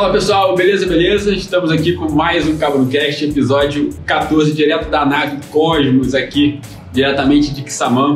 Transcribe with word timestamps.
Fala 0.00 0.14
pessoal, 0.14 0.56
beleza, 0.56 0.86
beleza? 0.86 1.30
Estamos 1.30 1.70
aqui 1.70 1.92
com 1.92 2.10
mais 2.10 2.48
um 2.48 2.56
Cabrocast, 2.56 3.22
episódio 3.22 3.90
14, 4.06 4.54
direto 4.54 4.88
da 4.88 5.04
nave 5.04 5.36
Cosmos, 5.50 6.14
aqui, 6.14 6.58
diretamente 6.90 7.52
de 7.52 7.60
Kissamã. 7.60 8.14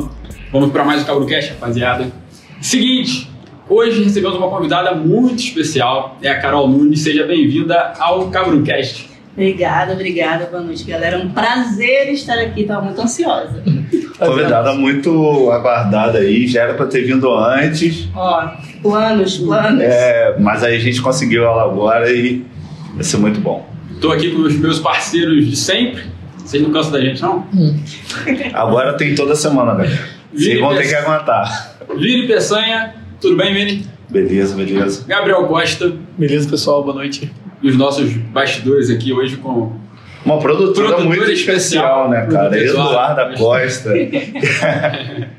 Vamos 0.51 0.71
para 0.71 0.83
mais 0.83 1.03
um 1.03 1.05
Cabrocast, 1.05 1.51
rapaziada. 1.51 2.11
Seguinte, 2.59 3.29
hoje 3.69 4.03
recebemos 4.03 4.35
uma 4.35 4.49
convidada 4.49 4.95
muito 4.95 5.35
especial, 5.35 6.17
é 6.23 6.29
a 6.29 6.41
Carol 6.41 6.67
Nunes. 6.67 7.01
Seja 7.01 7.23
bem-vinda 7.23 7.93
ao 7.99 8.31
Cabrocast. 8.31 9.07
Obrigada, 9.33 9.93
obrigada. 9.93 10.45
Boa 10.47 10.63
noite, 10.63 10.85
galera. 10.85 11.17
É 11.17 11.19
um 11.19 11.29
prazer 11.29 12.11
estar 12.11 12.39
aqui. 12.39 12.61
Estava 12.61 12.81
muito 12.81 12.99
ansiosa. 12.99 13.61
Convidada 14.17 14.73
muito 14.73 15.51
aguardada 15.51 16.19
aí, 16.19 16.47
já 16.47 16.61
era 16.63 16.73
para 16.73 16.85
ter 16.85 17.01
vindo 17.03 17.33
antes. 17.33 18.07
Ó, 18.15 18.47
planos, 18.81 19.37
planos. 19.37 19.81
É, 19.81 20.35
mas 20.39 20.63
aí 20.63 20.75
a 20.75 20.79
gente 20.79 21.01
conseguiu 21.01 21.43
ela 21.43 21.63
agora 21.63 22.09
e 22.11 22.45
vai 22.93 23.03
ser 23.03 23.17
muito 23.17 23.39
bom. 23.41 23.67
Estou 23.91 24.11
aqui 24.11 24.31
com 24.31 24.41
os 24.41 24.55
meus 24.55 24.79
parceiros 24.79 25.45
de 25.47 25.55
sempre. 25.55 26.03
Vocês 26.37 26.61
não 26.61 26.71
cansam 26.71 26.91
da 26.91 27.01
gente, 27.01 27.21
não? 27.21 27.45
Agora 28.53 28.93
tem 28.93 29.15
toda 29.15 29.35
semana, 29.35 29.73
galera. 29.73 30.07
Vocês 30.31 30.47
Vini 30.47 30.59
vão 30.61 30.75
ter 30.75 30.87
que 30.87 30.95
aguentar. 30.95 31.77
Vini 31.97 32.27
Peçanha, 32.27 32.95
tudo 33.19 33.35
bem, 33.35 33.53
Vini? 33.53 33.85
Beleza, 34.09 34.55
beleza. 34.55 35.03
Gabriel 35.07 35.45
Costa 35.47 35.91
Beleza, 36.17 36.47
pessoal? 36.49 36.83
Boa 36.83 36.95
noite. 36.95 37.31
e 37.63 37.69
os 37.69 37.75
nossos 37.77 38.13
bastidores 38.13 38.89
aqui 38.89 39.11
hoje 39.11 39.37
com 39.37 39.73
Uma 40.25 40.39
produtora, 40.39 40.87
Produtora 40.89 41.03
muito 41.07 41.31
especial. 41.31 42.07
especial, 42.07 42.09
né, 42.09 42.25
cara? 42.25 42.57
Eduarda 42.59 43.21
Eduarda. 43.21 43.37
Costa. 43.37 43.91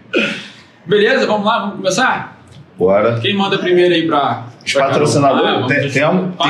Beleza, 0.87 1.27
vamos 1.27 1.45
lá, 1.47 1.59
vamos 1.61 1.77
começar? 1.77 2.41
Bora. 2.79 3.19
Quem 3.21 3.35
manda 3.35 3.59
primeiro 3.59 3.95
aí 3.95 4.07
pra. 4.07 4.45
Os 4.65 4.73
patrocinadores. 4.73 5.65
Ah, 5.65 5.67
Tem- 5.67 5.91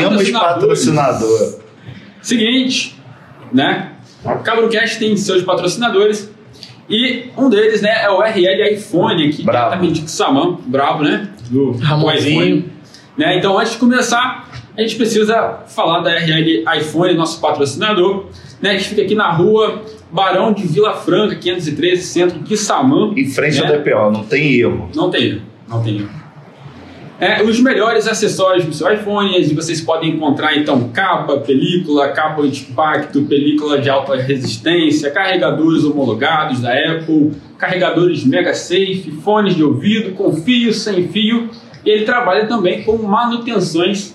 temos 0.01 0.31
patrocinador. 0.31 1.59
Seguinte, 2.21 3.01
né? 3.53 3.93
O 4.25 4.35
Cabrocast 4.41 4.99
tem 4.99 5.17
seus 5.17 5.43
patrocinadores 5.43 6.31
e 6.89 7.31
um 7.37 7.49
deles, 7.49 7.81
né, 7.83 8.03
é 8.05 8.11
o 8.11 8.21
RL 8.21 8.75
iPhone 8.75 9.29
aqui, 9.29 9.43
Bravo. 9.45 9.69
diretamente 9.71 10.01
de 10.03 10.11
Samam, 10.11 10.61
bravo, 10.67 11.03
né? 11.05 11.29
Do 11.49 11.73
do 11.73 11.79
Ramonzinho. 11.79 12.43
iPhone. 12.45 12.73
Né? 13.17 13.39
Então, 13.39 13.57
antes 13.59 13.73
de 13.73 13.79
começar, 13.79 14.49
a 14.77 14.83
gente 14.83 14.97
precisa 14.97 15.61
falar 15.67 16.01
da 16.01 16.11
RL 16.15 16.65
iPhone, 16.79 17.15
nosso 17.15 17.41
patrocinador, 17.41 18.27
né? 18.61 18.77
Que 18.77 18.85
fica 18.85 19.03
aqui 19.03 19.15
na 19.15 19.33
rua 19.33 19.83
Barão 20.11 20.53
de 20.53 20.67
Vila 20.67 20.93
Franca, 20.93 21.35
513, 21.37 22.03
centro 22.03 22.39
de 22.41 22.57
Samam. 22.57 23.15
Em 23.17 23.27
frente 23.27 23.61
né? 23.61 23.69
ao 23.69 23.79
DPO, 23.79 24.11
não 24.13 24.25
tem 24.25 24.55
erro. 24.55 24.91
Não 24.95 25.11
tem 25.11 25.25
erro, 25.25 25.43
não 25.69 25.83
tem 25.83 25.97
erro. 25.99 26.27
É, 27.19 27.43
os 27.43 27.59
melhores 27.61 28.07
acessórios 28.07 28.67
do 28.67 28.75
seu 28.75 28.93
iPhone, 28.93 29.43
vocês 29.55 29.81
podem 29.81 30.11
encontrar 30.11 30.55
então 30.55 30.91
capa, 30.91 31.39
película, 31.39 32.09
capa 32.09 32.47
de 32.47 32.61
impacto, 32.61 33.23
película 33.23 33.79
de 33.79 33.89
alta 33.89 34.17
resistência, 34.17 35.11
carregadores 35.11 35.83
homologados 35.83 36.61
da 36.61 36.73
Apple, 36.73 37.33
carregadores 37.57 38.23
MagSafe, 38.23 39.19
fones 39.25 39.55
de 39.55 39.65
ouvido 39.65 40.13
com 40.13 40.31
fio, 40.35 40.75
sem 40.75 41.09
fio, 41.09 41.49
e 41.83 41.89
ele 41.89 42.05
trabalha 42.05 42.47
também 42.47 42.83
com 42.83 42.99
manutenções 42.99 44.15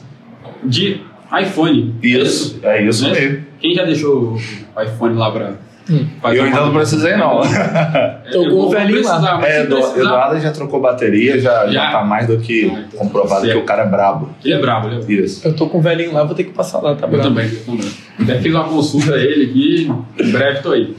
de 0.63 1.01
iPhone. 1.41 1.95
É 2.03 2.07
Isso, 2.07 2.59
é 2.63 2.83
isso 2.83 3.07
Né? 3.07 3.19
mesmo. 3.19 3.45
Quem 3.59 3.73
já 3.75 3.83
deixou 3.85 4.37
o 4.75 4.81
iPhone 4.81 5.15
lá 5.15 5.31
para 5.31 5.53
Hum. 5.89 6.05
Eu 6.31 6.43
ainda 6.43 6.61
não 6.61 6.73
precisei, 6.73 7.15
não. 7.17 7.41
Tô 8.31 8.43
com 8.49 8.55
o 8.55 8.69
velhinho 8.69 9.03
lá. 9.03 9.41
É, 9.43 9.63
Eduardo 9.63 10.39
já 10.39 10.51
trocou 10.51 10.79
bateria, 10.79 11.39
já, 11.39 11.65
já. 11.65 11.71
Já? 11.71 11.91
tá 11.91 12.03
mais 12.03 12.27
do 12.27 12.37
que 12.37 12.71
Ah, 12.73 12.83
então, 12.87 12.99
comprovado 12.99 13.41
certo. 13.41 13.57
que 13.57 13.63
o 13.63 13.65
cara 13.65 13.83
é 13.83 13.87
brabo. 13.87 14.29
Ele 14.45 14.53
é 14.53 14.59
brabo, 14.59 14.87
ele 14.87 14.95
é 14.95 14.99
brabo. 14.99 15.11
Isso. 15.11 15.45
Eu 15.45 15.53
tô 15.55 15.67
com 15.67 15.79
o 15.79 15.81
velhinho 15.81 16.13
lá, 16.13 16.23
vou 16.23 16.35
ter 16.35 16.43
que 16.45 16.51
passar 16.51 16.79
lá, 16.79 16.95
tá 16.95 17.07
Eu 17.07 17.09
bravo? 17.11 17.23
também, 17.29 17.45
eu 17.51 17.65
também. 17.65 17.91
Até 18.21 18.39
fiz 18.39 18.53
uma 18.53 18.63
consulta 18.65 19.15
a 19.15 19.17
ele 19.17 19.45
aqui, 19.45 19.91
em 20.23 20.31
breve 20.31 20.59
tô 20.61 20.71
aí. 20.71 20.95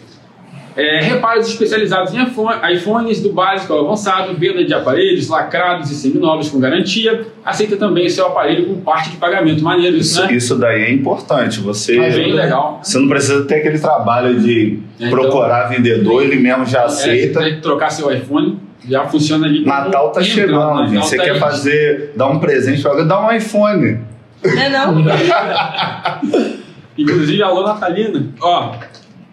É, 0.77 1.01
reparos 1.03 1.49
especializados 1.49 2.15
em 2.15 2.23
iPhone- 2.23 2.57
iPhones 2.75 3.21
do 3.21 3.33
básico 3.33 3.73
ao 3.75 3.85
avançado, 3.87 4.35
venda 4.35 4.65
de 4.65 4.73
aparelhos 4.73 5.29
lacrados 5.29 5.91
e 5.91 5.95
seminovos 5.95 6.49
com 6.49 6.59
garantia. 6.59 7.27
Aceita 7.45 7.77
também 7.77 8.07
o 8.07 8.11
seu 8.11 8.27
aparelho 8.27 8.67
com 8.67 8.81
parte 8.81 9.11
de 9.11 9.17
pagamento. 9.19 9.63
Maneiro 9.63 9.97
isso, 9.97 10.13
Isso, 10.21 10.27
né? 10.27 10.33
isso 10.35 10.57
daí 10.57 10.83
é 10.85 10.93
importante. 10.93 11.61
Você, 11.61 11.99
É 11.99 12.11
bem 12.11 12.33
legal. 12.33 12.81
você 12.83 12.99
não 12.99 13.09
precisa 13.09 13.45
ter 13.45 13.57
aquele 13.57 13.79
trabalho 13.79 14.41
de 14.41 14.79
É, 15.01 15.11
procurar 15.11 15.69
vendedor, 15.69 16.23
ele 16.23 16.37
mesmo 16.37 16.65
já 16.65 16.83
É, 16.83 16.85
aceita. 16.85 17.41
tem 17.41 17.55
que 17.57 17.61
trocar 17.61 17.91
seu 17.91 18.11
iPhone, 18.11 18.59
já 18.89 19.05
funciona 19.07 19.47
ali. 19.47 19.65
Natal 19.65 20.11
tá 20.11 20.23
chegando, 20.23 20.87
gente. 20.89 21.05
Você 21.05 21.17
tá 21.17 21.25
quer 21.25 21.31
aí. 21.33 21.39
fazer, 21.39 22.13
dar 22.17 22.29
um 22.29 22.39
presente 22.39 22.83
dá 22.83 23.27
um 23.27 23.31
iPhone. 23.31 23.99
É 24.45 24.69
não? 24.71 25.05
Inclusive, 26.97 27.43
alô, 27.43 27.63
Natalina. 27.67 28.23
Ó, 28.41 28.75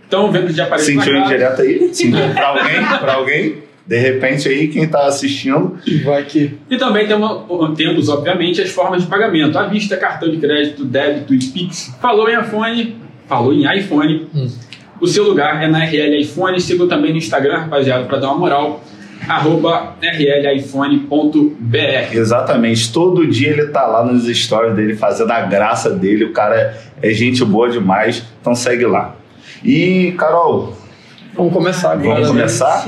estão 0.09 0.31
vendo 0.31 0.52
de 0.52 0.59
aparelhos 0.59 0.86
Sentiu 0.88 1.16
indireto 1.16 1.62
aí? 1.62 1.90
Sentiu 1.94 2.30
pra 2.34 2.47
alguém? 2.47 2.86
Pra 3.00 3.14
alguém? 3.14 3.70
De 3.86 3.97
repente 3.97 4.47
aí, 4.47 4.68
quem 4.68 4.88
tá 4.88 5.08
assistindo, 5.08 5.78
Vai 6.03 6.24
que. 6.24 6.56
E 6.70 6.78
também 6.78 7.08
temos, 7.08 7.75
temos, 7.75 8.08
obviamente, 8.08 8.62
as 8.62 8.70
formas 8.70 9.02
de 9.02 9.08
pagamento. 9.08 9.58
À 9.58 9.66
vista, 9.66 9.97
cartão 9.97 10.30
de 10.30 10.38
crédito, 10.38 10.86
débito 10.86 11.34
e 11.34 11.40
Pix. 11.40 11.96
Falou 12.00 12.30
em 12.30 12.40
iPhone, 12.40 12.97
falou 13.28 13.52
em 13.52 13.66
iPhone. 13.78 14.28
Hum. 14.36 14.47
O 15.02 15.08
seu 15.08 15.24
lugar 15.24 15.64
é 15.64 15.68
na 15.68 15.86
RL 15.86 16.22
iPhone. 16.22 16.62
Sigam 16.62 16.88
também 16.88 17.12
no 17.12 17.18
Instagram, 17.18 17.62
rapaziada, 17.62 18.06
para 18.06 18.20
dar 18.20 18.28
uma 18.28 18.38
moral. 18.38 18.84
Arroba 19.28 19.96
rliphone.br. 20.02 21.08
exatamente, 22.14 22.91
todo 22.91 23.28
dia 23.28 23.50
ele 23.50 23.68
tá 23.68 23.86
lá 23.86 24.03
nos 24.03 24.26
stories 24.26 24.76
dele, 24.76 24.96
fazendo 24.96 25.31
a 25.31 25.41
graça 25.41 25.90
dele. 25.90 26.26
O 26.26 26.31
cara 26.31 26.78
é 27.02 27.12
gente 27.12 27.44
boa 27.44 27.70
demais, 27.70 28.24
então 28.40 28.56
segue 28.56 28.86
lá. 28.86 29.19
E, 29.63 30.13
Carol, 30.17 30.73
Vamos 31.35 31.53
começar 31.53 31.91
agora. 31.93 32.15
Vamos 32.15 32.29
né? 32.29 32.41
começar? 32.41 32.85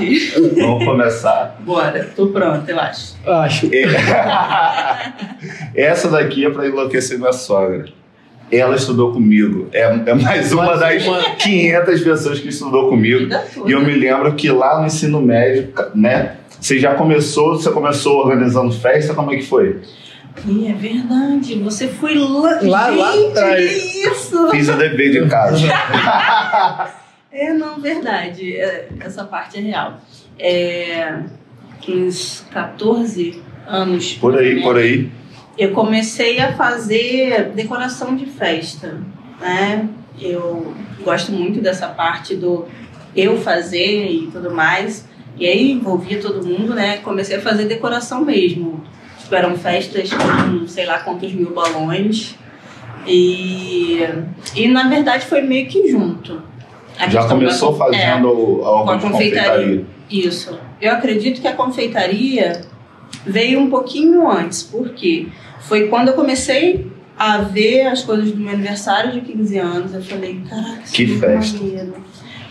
vamos 0.56 0.84
começar. 0.84 1.56
Bora, 1.60 2.10
tô 2.14 2.26
pronta, 2.26 2.70
eu 2.70 2.78
acho. 2.78 3.14
Acho. 3.26 3.70
Essa 5.74 6.10
daqui 6.10 6.44
é 6.44 6.50
pra 6.50 6.66
enlouquecer 6.66 7.18
minha 7.18 7.32
sogra. 7.32 7.86
Ela 8.50 8.76
estudou 8.76 9.12
comigo. 9.12 9.68
É, 9.72 9.84
é 9.84 10.14
mais 10.14 10.52
uma 10.52 10.76
das 10.76 11.06
uma. 11.06 11.22
500 11.36 12.00
pessoas 12.02 12.40
que 12.40 12.48
estudou 12.48 12.90
comigo. 12.90 13.34
E 13.64 13.72
eu 13.72 13.80
me 13.80 13.94
lembro 13.94 14.34
que 14.34 14.50
lá 14.50 14.80
no 14.80 14.86
ensino 14.86 15.22
médio, 15.22 15.72
né? 15.94 16.36
Você 16.60 16.78
já 16.78 16.94
começou, 16.94 17.54
você 17.54 17.70
começou 17.70 18.18
organizando 18.18 18.70
festa, 18.72 19.14
como 19.14 19.32
é 19.32 19.36
que 19.36 19.42
foi? 19.42 19.80
É 20.36 20.72
verdade. 20.72 21.54
Você 21.60 21.88
foi 21.88 22.14
lá. 22.16 22.58
Lá- 22.62 22.86
lá 22.88 23.12
Gente, 23.12 23.26
atrás. 23.38 23.70
que 23.70 23.98
isso? 24.08 24.50
Fiz 24.50 24.68
o 24.68 24.76
dever 24.76 25.10
de 25.22 25.28
casa. 25.28 25.66
É, 27.34 27.50
não, 27.50 27.80
verdade. 27.80 28.54
É, 28.56 28.88
Essa 29.00 29.24
parte 29.24 29.56
é 29.56 29.60
real. 29.62 29.98
É, 30.38 31.18
uns 31.88 32.44
14 32.50 33.42
anos. 33.66 34.12
Por 34.20 34.36
aí, 34.38 34.60
por 34.60 34.76
aí. 34.76 35.08
eu 35.56 35.70
comecei 35.72 36.38
a 36.40 36.52
fazer 36.52 37.50
decoração 37.54 38.14
de 38.14 38.26
festa, 38.26 39.00
né? 39.40 39.88
Eu 40.20 40.74
gosto 41.02 41.32
muito 41.32 41.62
dessa 41.62 41.88
parte 41.88 42.36
do 42.36 42.66
eu 43.16 43.40
fazer 43.40 44.10
e 44.10 44.26
tudo 44.30 44.50
mais. 44.50 45.08
E 45.38 45.46
aí 45.46 45.72
envolvia 45.72 46.20
todo 46.20 46.46
mundo, 46.46 46.74
né? 46.74 46.98
Comecei 46.98 47.36
a 47.36 47.40
fazer 47.40 47.64
decoração 47.64 48.22
mesmo. 48.26 48.84
Tipo, 49.32 49.36
eram 49.36 49.56
festas 49.56 50.10
com 50.12 50.66
sei 50.68 50.84
lá 50.84 50.98
quantos 50.98 51.32
mil 51.32 51.52
balões. 51.54 52.34
E, 53.06 53.98
e 54.54 54.68
na 54.68 54.88
verdade 54.88 55.24
foi 55.24 55.40
meio 55.40 55.66
que 55.68 55.90
junto. 55.90 56.42
A 56.98 57.08
Já 57.08 57.20
questão 57.20 57.38
da- 57.38 57.44
começou 57.46 57.74
é, 57.74 57.78
fazendo 57.78 58.28
algo 58.62 58.84
com 58.84 58.90
a 58.90 58.96
de 58.96 59.02
confeitaria. 59.02 59.48
confeitaria. 59.50 59.86
isso. 60.10 60.58
Eu 60.80 60.92
acredito 60.92 61.40
que 61.40 61.48
a 61.48 61.54
confeitaria 61.54 62.60
veio 63.26 63.58
um 63.60 63.70
pouquinho 63.70 64.28
antes, 64.30 64.62
porque 64.62 65.28
foi 65.60 65.88
quando 65.88 66.08
eu 66.08 66.14
comecei 66.14 66.90
a 67.18 67.38
ver 67.38 67.86
as 67.86 68.02
coisas 68.02 68.30
do 68.32 68.36
meu 68.38 68.52
aniversário 68.52 69.12
de 69.12 69.20
15 69.22 69.58
anos. 69.58 69.94
Eu 69.94 70.02
falei, 70.02 70.40
caraca, 70.48 70.82
isso 70.84 70.92
Que 70.94 71.04
é 71.14 71.18
festa. 71.18 71.58
maneiro. 71.58 71.94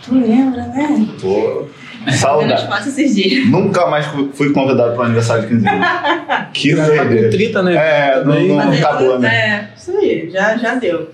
Tu 0.04 0.14
lembra, 0.14 0.62
né? 0.66 1.06
Pô, 1.20 1.66
saudade. 2.10 2.62
espaço 2.62 2.88
esses 2.88 3.14
dias. 3.14 3.46
Nunca 3.48 3.86
mais 3.86 4.04
fui- 4.34 4.52
convidado 4.52 4.92
para 4.94 5.02
o 5.02 5.04
aniversário 5.04 5.42
de 5.44 5.48
15 5.54 5.68
anos. 5.68 5.86
Que 6.52 6.76
tá 6.76 6.84
com 6.86 6.96
doideira. 6.96 7.30
30, 7.30 7.62
né? 7.62 7.74
É, 7.74 8.24
não, 8.24 8.40
não 8.42 8.56
Mas 8.56 8.82
acabou, 8.84 9.18
né? 9.18 9.28
É, 9.34 9.68
isso 9.78 9.90
aí, 9.96 10.28
já, 10.30 10.56
já 10.56 10.74
deu. 10.74 11.10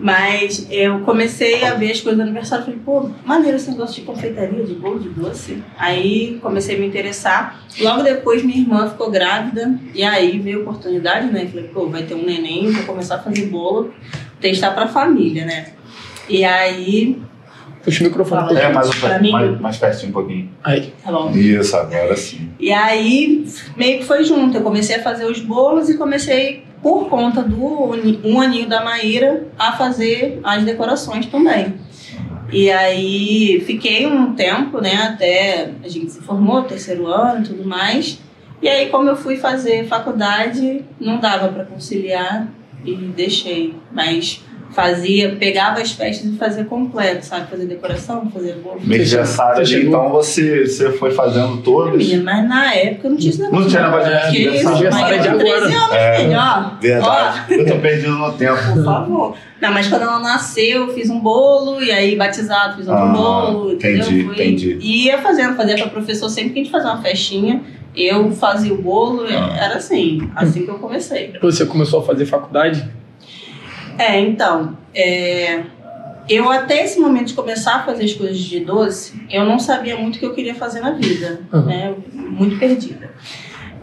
Mas 0.00 0.66
eu 0.70 1.00
comecei 1.00 1.64
a 1.64 1.74
ver 1.74 1.90
as 1.92 2.00
coisas 2.00 2.16
do 2.18 2.22
aniversário. 2.22 2.64
Falei, 2.64 2.80
pô, 2.84 3.10
maneiro 3.24 3.56
esse 3.56 3.70
negócio 3.70 3.96
de 3.96 4.02
confeitaria, 4.02 4.64
de 4.64 4.74
bolo, 4.74 4.98
de 5.00 5.08
doce. 5.10 5.62
Aí 5.78 6.38
comecei 6.42 6.76
a 6.76 6.78
me 6.78 6.86
interessar. 6.86 7.60
Logo 7.80 8.02
depois, 8.02 8.42
minha 8.42 8.58
irmã 8.58 8.88
ficou 8.88 9.10
grávida. 9.10 9.74
E 9.94 10.02
aí 10.02 10.38
veio 10.38 10.60
a 10.60 10.62
oportunidade, 10.62 11.26
né? 11.32 11.46
Falei, 11.46 11.68
pô, 11.68 11.88
vai 11.88 12.02
ter 12.04 12.14
um 12.14 12.24
neném, 12.24 12.70
vou 12.70 12.84
começar 12.84 13.16
a 13.16 13.18
fazer 13.18 13.46
bolo, 13.46 13.92
testar 14.40 14.70
pra 14.72 14.86
família, 14.88 15.44
né? 15.44 15.66
E 16.28 16.44
aí, 16.44 17.18
Puxa 17.84 18.02
o 18.02 18.06
microfone. 18.06 18.56
É, 18.56 18.72
mais, 18.72 18.88
um, 18.88 19.30
mais, 19.30 19.60
mais 19.60 19.76
pertinho 19.76 20.10
um 20.10 20.12
pouquinho. 20.12 20.50
Aí. 20.62 20.92
tá 21.04 21.12
bom. 21.12 21.30
Isso, 21.32 21.76
agora 21.76 22.16
sim. 22.16 22.50
E 22.58 22.72
aí, 22.72 23.46
meio 23.76 23.98
que 23.98 24.04
foi 24.04 24.24
junto. 24.24 24.56
Eu 24.56 24.62
comecei 24.62 24.96
a 24.96 25.02
fazer 25.02 25.26
os 25.26 25.40
bolos 25.40 25.90
e 25.90 25.98
comecei 25.98 26.64
por 26.82 27.08
conta 27.08 27.42
do 27.42 27.94
um 28.24 28.40
aninho 28.40 28.68
da 28.68 28.84
Maíra, 28.84 29.46
a 29.58 29.72
fazer 29.72 30.40
as 30.44 30.64
decorações 30.64 31.26
também. 31.26 31.74
E 32.52 32.70
aí 32.70 33.62
fiquei 33.66 34.06
um 34.06 34.34
tempo, 34.34 34.80
né, 34.80 34.94
até 35.08 35.70
a 35.82 35.88
gente 35.88 36.12
se 36.12 36.20
formou, 36.20 36.62
terceiro 36.62 37.06
ano 37.06 37.40
e 37.40 37.48
tudo 37.48 37.66
mais. 37.66 38.20
E 38.62 38.68
aí, 38.68 38.88
como 38.88 39.08
eu 39.08 39.16
fui 39.16 39.36
fazer 39.36 39.86
faculdade, 39.86 40.84
não 41.00 41.18
dava 41.18 41.48
para 41.48 41.64
conciliar 41.64 42.48
e 42.84 42.94
deixei. 42.94 43.74
Mas 43.90 44.42
fazia, 44.74 45.36
pegava 45.36 45.80
as 45.80 45.92
festas 45.92 46.26
e 46.32 46.36
fazia 46.36 46.64
completo, 46.64 47.24
sabe? 47.24 47.48
Fazer 47.50 47.66
decoração, 47.66 48.30
fazer 48.30 48.54
bolo. 48.56 48.80
Chegou- 49.64 49.88
então 49.88 50.10
você, 50.10 50.66
você 50.66 50.90
foi 50.92 51.10
fazendo 51.12 51.58
todos. 51.58 52.12
Mas 52.14 52.48
na 52.48 52.74
época 52.74 53.08
não 53.08 53.16
tinha 53.16 53.30
esse 53.30 53.40
negócio. 53.40 53.60
Não 53.62 53.68
tinha 53.68 53.82
negócio 53.84 54.12
de 54.12 54.30
Que 54.36 54.42
isso, 54.56 54.68
aniversário. 54.68 54.72
mas 54.72 54.80
eu 54.82 55.06
Aniversário 55.06 55.22
tinha 55.22 55.32
de 55.32 55.38
13 55.68 55.74
anos, 55.76 55.94
É, 55.94 56.16
filho, 56.16 56.38
ó. 56.38 56.70
Verdade. 56.80 57.40
Eu 57.54 57.66
tô 57.66 57.76
perdido 57.78 58.10
no 58.12 58.32
tempo. 58.32 58.58
Ó, 58.70 58.72
por 58.74 58.84
favor. 58.84 59.36
Não, 59.60 59.72
mas 59.72 59.86
quando 59.86 60.02
ela 60.02 60.18
nasceu, 60.18 60.88
eu 60.88 60.92
fiz 60.92 61.08
um 61.08 61.20
bolo, 61.20 61.82
e 61.82 61.90
aí 61.90 62.16
batizado, 62.16 62.76
fiz 62.76 62.86
outro 62.88 63.02
Ah, 63.04 63.06
bolo, 63.12 63.72
entendeu? 63.72 64.02
entendi, 64.04 64.24
Fui- 64.24 64.34
entendi. 64.34 64.78
E 64.80 65.06
ia 65.06 65.18
fazendo, 65.18 65.56
fazia 65.56 65.76
pra 65.76 65.86
professor 65.86 66.28
sempre 66.28 66.50
que 66.52 66.58
a 66.60 66.62
gente 66.64 66.72
fazia 66.72 66.90
uma 66.90 67.00
festinha, 67.00 67.62
eu 67.96 68.30
fazia 68.32 68.74
o 68.74 68.82
bolo, 68.82 69.24
Ah. 69.28 69.56
era 69.56 69.76
assim, 69.76 70.28
assim 70.36 70.64
que 70.64 70.68
eu 70.70 70.78
comecei. 70.78 71.32
Você 71.40 71.64
começou 71.64 72.00
a 72.00 72.02
fazer 72.02 72.26
faculdade? 72.26 72.84
É, 73.98 74.18
então, 74.20 74.76
é, 74.94 75.62
eu 76.28 76.50
até 76.50 76.84
esse 76.84 76.98
momento 76.98 77.28
de 77.28 77.34
começar 77.34 77.76
a 77.76 77.82
fazer 77.84 78.04
as 78.04 78.12
coisas 78.12 78.38
de 78.38 78.60
doce, 78.60 79.14
eu 79.30 79.44
não 79.44 79.58
sabia 79.58 79.96
muito 79.96 80.16
o 80.16 80.18
que 80.18 80.26
eu 80.26 80.34
queria 80.34 80.54
fazer 80.54 80.80
na 80.80 80.92
vida, 80.92 81.40
Uhum. 81.52 81.64
né? 81.66 81.94
Muito 82.12 82.58
perdida. 82.58 83.10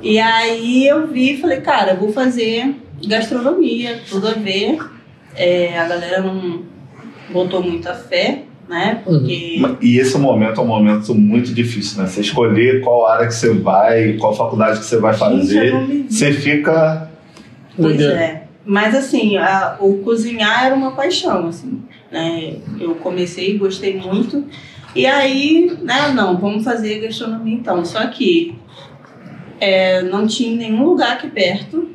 E 0.02 0.20
aí 0.20 0.88
eu 0.88 1.08
vi 1.08 1.34
e 1.34 1.38
falei, 1.42 1.62
cara, 1.62 1.94
vou 1.94 2.12
fazer 2.12 2.76
gastronomia, 3.06 4.00
tudo 4.10 4.28
a 4.28 4.34
ver. 4.34 4.80
É, 5.36 5.78
a 5.78 5.88
galera 5.88 6.22
não 6.22 6.64
botou 7.30 7.62
muita 7.62 7.94
fé, 7.94 8.44
né? 8.68 9.00
Porque. 9.04 9.62
E 9.82 9.98
esse 10.00 10.18
momento 10.18 10.60
é 10.60 10.64
um 10.64 10.68
momento 10.68 11.14
muito 11.14 11.54
difícil, 11.54 12.02
né? 12.02 12.08
Você 12.08 12.22
escolher 12.22 12.82
qual 12.82 13.06
área 13.06 13.28
que 13.28 13.34
você 13.36 13.54
vai, 13.54 14.14
qual 14.14 14.36
faculdade 14.36 14.80
que 14.80 14.86
você 14.86 14.98
vai 14.98 15.14
fazer. 15.14 15.72
Você 16.10 16.34
fica. 16.34 17.10
Pois 17.78 18.02
é. 18.02 18.41
Mas 18.66 18.94
assim, 18.96 19.38
a- 19.38 19.78
o 19.80 19.98
cozinhar 20.00 20.66
era 20.66 20.76
uma 20.76 20.92
paixão, 20.92 21.48
assim, 21.48 21.82
né? 22.12 22.58
Eu 22.80 22.96
comecei, 22.96 23.58
gostei 23.58 23.98
muito. 23.98 24.46
E 24.96 25.06
aí, 25.06 25.76
né, 25.82 26.12
não, 26.14 26.38
vamos 26.38 26.64
fazer 26.64 27.00
gastronomia 27.00 27.56
então. 27.56 27.84
Só 27.86 28.06
que 28.08 28.56
é, 29.60 30.02
não 30.04 30.28
tinha 30.28 30.56
nenhum 30.56 30.84
lugar 30.84 31.14
aqui 31.14 31.28
perto. 31.30 31.90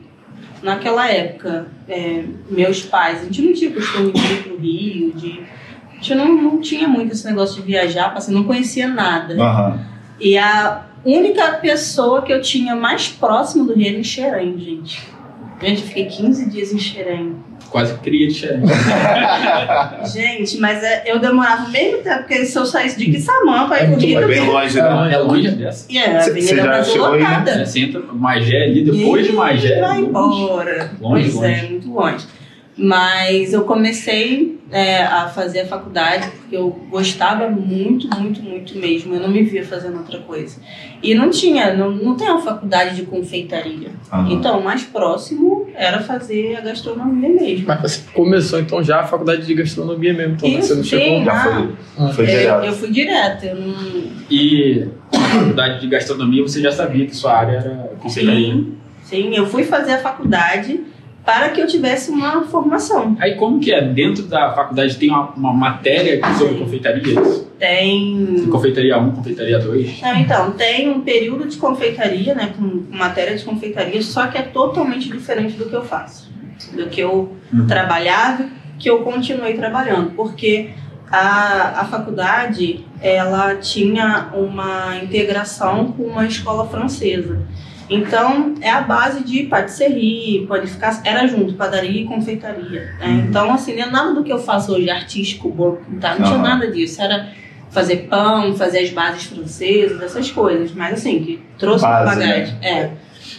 Naquela 0.63 1.09
época, 1.09 1.69
é, 1.89 2.25
meus 2.51 2.83
pais, 2.83 3.21
a 3.21 3.25
gente 3.25 3.43
não 3.43 3.53
tinha 3.53 3.71
costume 3.71 4.13
de 4.13 4.21
ir 4.21 4.43
pro 4.43 4.57
Rio, 4.59 5.13
de... 5.13 5.41
A 5.91 5.95
gente 5.97 6.15
não, 6.15 6.43
não 6.43 6.61
tinha 6.61 6.89
muito 6.89 7.13
esse 7.13 7.25
negócio 7.27 7.57
de 7.61 7.67
viajar, 7.67 8.13
assim, 8.17 8.33
não 8.35 8.45
conhecia 8.45 8.89
nada. 8.89 9.35
Aham. 9.35 9.81
E 10.19 10.37
a 10.37 10.87
única 11.05 11.53
pessoa 11.59 12.23
que 12.23 12.33
eu 12.33 12.41
tinha 12.41 12.75
mais 12.75 13.09
próximo 13.09 13.65
do 13.65 13.75
Rio 13.75 13.89
era 13.89 13.99
em 13.99 14.05
Xerém, 14.05 14.59
gente. 14.59 15.03
Gente, 15.61 15.81
eu 15.83 15.89
fiquei 15.89 16.05
15 16.07 16.51
dias 16.51 16.73
em 16.73 16.79
Xerém. 16.79 17.37
Quase 17.71 17.95
cria 17.99 18.29
de 18.29 18.35
xerém. 18.35 18.63
Gente, 20.13 20.59
mas 20.59 20.83
é, 20.83 21.03
eu 21.07 21.19
demorava 21.19 21.67
o 21.67 21.71
mesmo 21.71 22.03
tempo, 22.03 22.19
porque 22.19 22.45
se 22.47 22.57
eu 22.57 22.65
saísse 22.65 22.97
de 22.99 23.07
Quissamã 23.07 23.69
ir 23.75 24.15
É 24.15 24.23
É 24.23 24.27
bem 24.27 24.41
longe, 24.47 24.81
né? 24.81 25.11
É 25.13 25.19
longe 25.19 25.51
dessa. 25.51 25.87
E 25.91 25.99
é, 25.99 26.17
a 26.17 26.23
Avenida 26.23 26.47
cê 26.47 26.57
já 26.57 26.63
Brasil 26.63 26.93
chegou 26.93 27.09
aí, 27.09 27.21
né? 27.23 27.29
lotada. 27.29 27.51
É, 27.51 27.65
Você 27.65 27.81
entra 27.81 28.01
Magé 28.13 28.63
ali, 28.63 28.85
depois 28.85 29.27
de 29.27 29.33
Magé. 29.33 29.81
Vai 29.81 30.01
longe. 30.01 30.43
embora. 30.43 30.91
Longe, 31.01 31.31
pois 31.31 31.43
é, 31.43 31.49
longe. 31.49 31.71
muito 31.71 31.93
longe. 31.93 32.27
Mas 32.77 33.53
eu 33.53 33.65
comecei 33.65 34.56
é, 34.71 35.03
a 35.05 35.29
fazer 35.29 35.61
a 35.61 35.67
faculdade 35.67 36.29
porque 36.31 36.57
eu 36.57 36.71
gostava 36.91 37.49
muito, 37.49 38.09
muito, 38.19 38.43
muito 38.43 38.77
mesmo. 38.79 39.15
Eu 39.15 39.21
não 39.21 39.29
me 39.29 39.43
via 39.43 39.65
fazendo 39.65 39.99
outra 39.99 40.19
coisa. 40.21 40.61
E 41.03 41.15
não 41.15 41.31
tinha, 41.31 41.73
não, 41.75 41.91
não 41.91 42.17
tem 42.17 42.29
uma 42.29 42.41
faculdade 42.41 42.97
de 42.97 43.03
confeitaria. 43.03 43.91
Aham. 44.13 44.29
Então, 44.33 44.59
o 44.61 44.65
mais 44.65 44.83
próximo 44.83 45.69
era 45.75 46.01
fazer 46.01 46.57
a 46.57 46.61
gastronomia 46.61 47.29
mesmo. 47.29 47.67
Mas 47.67 47.81
você 47.81 48.01
começou 48.13 48.59
então 48.59 48.83
já 48.83 49.01
a 49.01 49.05
faculdade 49.07 49.47
de 49.47 49.55
gastronomia 49.55 50.13
mesmo, 50.13 50.35
então 50.35 50.49
né? 50.49 50.59
Isso, 50.59 50.69
você 50.69 50.75
não 50.75 50.85
chegou. 50.85 51.19
sim. 51.19 51.25
Já 51.25 51.41
foi, 51.43 52.13
foi 52.13 52.25
É, 52.25 52.39
direto. 52.39 52.65
eu 52.65 52.73
fui 52.73 52.91
direto. 52.91 53.45
Eu 53.45 53.55
não... 53.57 53.75
E 54.31 54.89
na 55.13 55.21
faculdade 55.21 55.81
de 55.81 55.87
gastronomia 55.89 56.43
você 56.43 56.61
já 56.61 56.73
sabia 56.73 57.07
que 57.07 57.15
sua 57.15 57.37
área 57.37 57.53
era 57.59 57.91
confeitaria. 58.01 58.53
Sim, 58.55 58.75
sim, 59.05 59.35
eu 59.37 59.47
fui 59.47 59.63
fazer 59.63 59.93
a 59.93 59.99
faculdade 59.99 60.81
para 61.27 61.49
que 61.51 61.61
eu 61.61 61.67
tivesse 61.67 62.11
uma 62.11 62.43
formação. 62.45 63.17
Aí 63.21 63.35
como 63.35 63.59
que 63.59 63.75
é? 63.75 63.83
Dentro 63.83 64.23
da 64.27 64.53
faculdade 64.55 64.97
tem 64.97 65.11
uma, 65.11 65.31
uma 65.31 65.53
matéria 65.53 66.21
sobre 66.39 66.55
confeitaria? 66.55 67.03
isso? 67.21 67.51
Tem. 67.59 68.47
Confeitaria 68.51 68.97
1, 68.97 69.11
confeitaria 69.11 69.59
2. 69.59 70.01
Não, 70.03 70.17
então, 70.17 70.53
tem 70.53 70.89
um 70.89 71.01
período 71.01 71.49
de 71.49 71.57
confeitaria, 71.57 72.35
né, 72.35 72.55
com 72.57 72.85
matéria 72.97 73.37
de 73.37 73.45
confeitaria, 73.45 74.01
só 74.03 74.29
que 74.29 74.39
é 74.39 74.43
totalmente 74.43 75.09
diferente 75.11 75.55
do 75.57 75.67
que 75.67 75.75
eu 75.75 75.83
faço, 75.85 76.31
do 76.75 76.87
que 76.87 77.01
eu 77.01 77.35
Uhum. 77.53 77.67
trabalhava, 77.67 78.47
que 78.79 78.89
eu 78.91 79.01
continuei 79.01 79.55
trabalhando, 79.55 80.11
porque 80.17 80.71
a, 81.11 81.81
a 81.81 81.85
faculdade, 81.87 82.85
ela 83.01 83.55
tinha 83.57 84.29
uma 84.35 84.97
integração 85.03 85.93
com 85.93 86.03
uma 86.05 86.27
escola 86.27 86.67
francesa. 86.69 87.41
Então, 87.89 88.55
é 88.61 88.71
a 88.71 88.81
base 88.81 89.23
de 89.23 89.45
patisserie, 89.45 90.45
panificação, 90.49 91.03
era 91.05 91.27
junto, 91.27 91.55
padaria 91.55 92.03
e 92.03 92.05
confeitaria. 92.05 92.91
né? 92.99 93.27
Então, 93.29 93.53
assim, 93.53 93.77
não 93.77 93.83
é 93.85 93.91
nada 93.91 94.13
do 94.15 94.25
que 94.25 94.33
eu 94.33 94.39
faço 94.39 94.73
hoje, 94.73 94.91
artístico, 94.91 95.49
bolo, 95.51 95.81
tá? 96.01 96.11
não 96.17 96.25
tinha 96.25 96.37
Aham. 96.37 96.43
nada 96.43 96.71
disso. 96.71 97.01
Era 97.01 97.29
fazer 97.71 98.07
pão, 98.09 98.55
fazer 98.57 98.81
as 98.81 98.91
bases 98.91 99.25
francesas, 99.25 100.01
essas 100.03 100.31
coisas. 100.31 100.73
Mas, 100.73 100.95
assim, 100.95 101.23
que 101.23 101.41
trouxe 101.59 101.85
Base, 101.85 102.19
né? 102.19 102.27
bagagem. 102.27 102.55
É. 102.63 102.91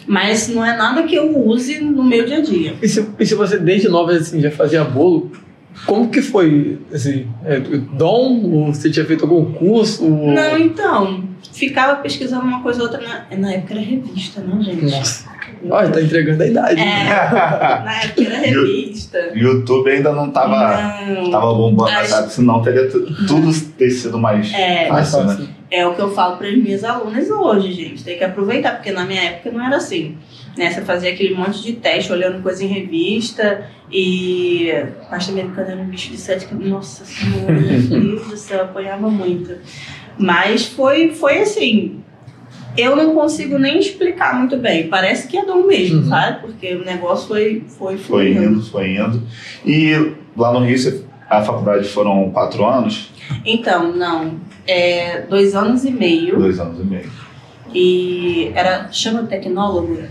Mas 0.05 0.47
não 0.47 0.65
é 0.65 0.75
nada 0.77 1.03
que 1.03 1.15
eu 1.15 1.37
use 1.45 1.81
no 1.81 2.03
meu 2.03 2.25
dia 2.25 2.37
a 2.37 2.41
dia. 2.41 2.75
E 2.81 2.87
se, 2.87 3.05
e 3.19 3.25
se 3.25 3.35
você 3.35 3.57
desde 3.57 3.89
nova 3.89 4.13
assim, 4.13 4.39
já 4.39 4.51
fazia 4.51 4.83
bolo, 4.83 5.31
como 5.85 6.09
que 6.09 6.21
foi? 6.21 6.79
Assim, 6.93 7.27
é, 7.45 7.59
dom? 7.59 8.41
Ou 8.45 8.73
você 8.73 8.89
tinha 8.89 9.05
feito 9.05 9.23
algum 9.23 9.51
curso? 9.51 10.05
Ou... 10.05 10.31
Não, 10.31 10.57
então, 10.57 11.23
ficava 11.57 12.01
pesquisando 12.01 12.45
uma 12.45 12.61
coisa 12.61 12.81
ou 12.83 12.87
outra. 12.89 13.01
Na, 13.05 13.37
na 13.37 13.53
época 13.53 13.73
era 13.73 13.81
revista, 13.83 14.41
né, 14.41 14.61
gente? 14.63 14.85
Nossa. 14.85 15.37
Olha, 15.69 15.89
tá 15.89 16.01
entregando 16.01 16.43
a 16.43 16.45
idade. 16.47 16.79
É, 16.79 17.03
na 17.83 18.01
época 18.03 18.23
era 18.23 18.37
revista. 18.37 19.31
YouTube 19.33 19.89
ainda 19.89 20.11
não 20.13 20.29
tava, 20.29 21.05
Não. 21.07 21.31
tava 21.31 21.53
bombando, 21.53 21.89
As- 21.89 22.07
sabe? 22.09 22.31
Senão 22.31 22.61
teria 22.61 22.87
tu- 22.89 23.05
tudo 23.25 23.51
ter 23.77 23.89
sido 23.89 24.19
mais 24.19 24.53
É, 24.53 24.87
Mais 24.89 25.09
fácil, 25.11 25.39
né? 25.41 25.47
É 25.71 25.85
o 25.85 25.93
que 25.95 26.01
eu 26.01 26.11
falo 26.13 26.37
para 26.37 26.47
as 26.47 26.55
minhas 26.57 26.83
alunas 26.83 27.29
hoje, 27.29 27.73
gente. 27.73 28.03
Tem 28.03 28.17
que 28.17 28.23
aproveitar, 28.23 28.75
porque 28.75 28.91
na 28.91 29.03
minha 29.03 29.21
época 29.21 29.51
não 29.51 29.65
era 29.65 29.77
assim. 29.77 30.15
Né? 30.55 30.69
Você 30.71 30.81
fazia 30.81 31.11
aquele 31.11 31.35
monte 31.35 31.61
de 31.61 31.73
teste, 31.73 32.11
olhando 32.11 32.41
coisa 32.41 32.63
em 32.63 32.67
revista 32.67 33.65
e 33.91 34.71
pasta 35.09 35.31
americana 35.31 35.71
era 35.71 35.81
um 35.81 35.85
bicho 35.85 36.09
de 36.11 36.17
sete. 36.17 36.47
Nossa 36.53 37.03
senhora, 37.03 37.51
meu 37.53 37.79
Deus 37.81 38.27
do 38.27 38.37
céu, 38.37 38.59
eu 38.59 38.63
apanhava 38.65 39.09
muito. 39.09 39.51
Mas 40.17 40.65
foi, 40.65 41.09
foi 41.11 41.39
assim. 41.39 42.01
Eu 42.77 42.95
não 42.95 43.13
consigo 43.15 43.57
nem 43.57 43.79
explicar 43.79 44.37
muito 44.37 44.57
bem. 44.57 44.87
Parece 44.87 45.27
que 45.27 45.37
é 45.37 45.45
dom 45.45 45.65
mesmo, 45.65 46.01
Uhum. 46.01 46.09
sabe? 46.09 46.41
Porque 46.41 46.75
o 46.75 46.85
negócio 46.85 47.27
foi, 47.27 47.63
foi 47.67 47.97
Foi 47.97 48.31
indo, 48.33 48.61
foi 48.63 48.95
indo. 48.95 49.21
E 49.65 50.13
lá 50.35 50.53
no 50.53 50.63
Rio, 50.65 50.77
você- 50.77 51.03
a 51.29 51.41
faculdade 51.41 51.87
foram 51.89 52.29
quatro 52.31 52.65
anos, 52.65 53.11
Então, 53.45 53.91
não. 53.95 54.35
É, 54.65 55.21
dois 55.21 55.55
anos 55.55 55.83
e 55.85 55.91
meio. 55.91 56.37
dois 56.37 56.59
anos 56.59 56.79
e 56.79 56.83
meio. 56.83 57.09
E 57.73 58.51
era. 58.55 58.89
chama 58.91 59.23
tecnólogo, 59.23 59.95
né? 59.95 60.09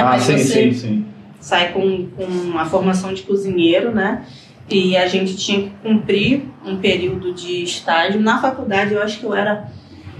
ah, 0.00 0.04
Mas 0.04 0.22
sim, 0.24 0.38
sim, 0.38 0.72
sim. 0.72 1.06
sai 1.40 1.72
com, 1.72 2.06
com 2.08 2.58
a 2.58 2.64
formação 2.64 3.12
de 3.14 3.22
cozinheiro, 3.22 3.92
né? 3.94 4.24
E 4.70 4.96
a 4.96 5.06
gente 5.06 5.36
tinha 5.36 5.62
que 5.62 5.70
cumprir 5.82 6.42
um 6.64 6.76
período 6.76 7.32
de 7.32 7.62
estágio. 7.62 8.20
Na 8.20 8.40
faculdade, 8.40 8.92
eu 8.94 9.02
acho 9.02 9.18
que 9.20 9.24
eu 9.24 9.34
era. 9.34 9.66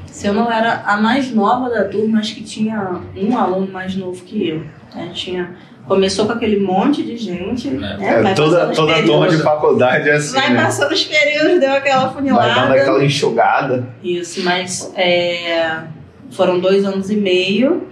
Se 0.06 0.26
eu 0.26 0.32
não 0.32 0.50
era 0.50 0.82
a 0.86 0.96
mais 1.00 1.30
nova 1.32 1.68
da 1.68 1.84
turma, 1.84 2.18
acho 2.18 2.34
que 2.34 2.42
tinha 2.42 3.00
um 3.16 3.36
aluno 3.36 3.70
mais 3.70 3.94
novo 3.94 4.24
que 4.24 4.48
eu. 4.48 4.62
né? 4.94 5.10
Tinha, 5.12 5.54
começou 5.86 6.26
com 6.26 6.32
aquele 6.32 6.58
monte 6.58 7.02
de 7.02 7.16
gente. 7.16 7.68
Né? 7.68 7.96
É, 8.00 8.22
Vai 8.22 8.34
toda 8.34 8.68
toda 8.68 9.02
turma 9.02 9.28
de 9.28 9.36
faculdade 9.42 10.08
é 10.08 10.14
assim, 10.14 10.34
Vai 10.34 10.52
né? 10.54 10.62
passando 10.62 10.92
os 10.92 11.04
períodos, 11.04 11.60
deu 11.60 11.72
aquela 11.72 12.06
Vai 12.06 12.14
funilada. 12.14 12.54
dando 12.54 12.72
aquela 12.72 13.04
enxugada. 13.04 13.86
Isso, 14.02 14.42
mas 14.42 14.92
é, 14.96 15.82
foram 16.30 16.58
dois 16.58 16.84
anos 16.86 17.10
e 17.10 17.16
meio 17.16 17.86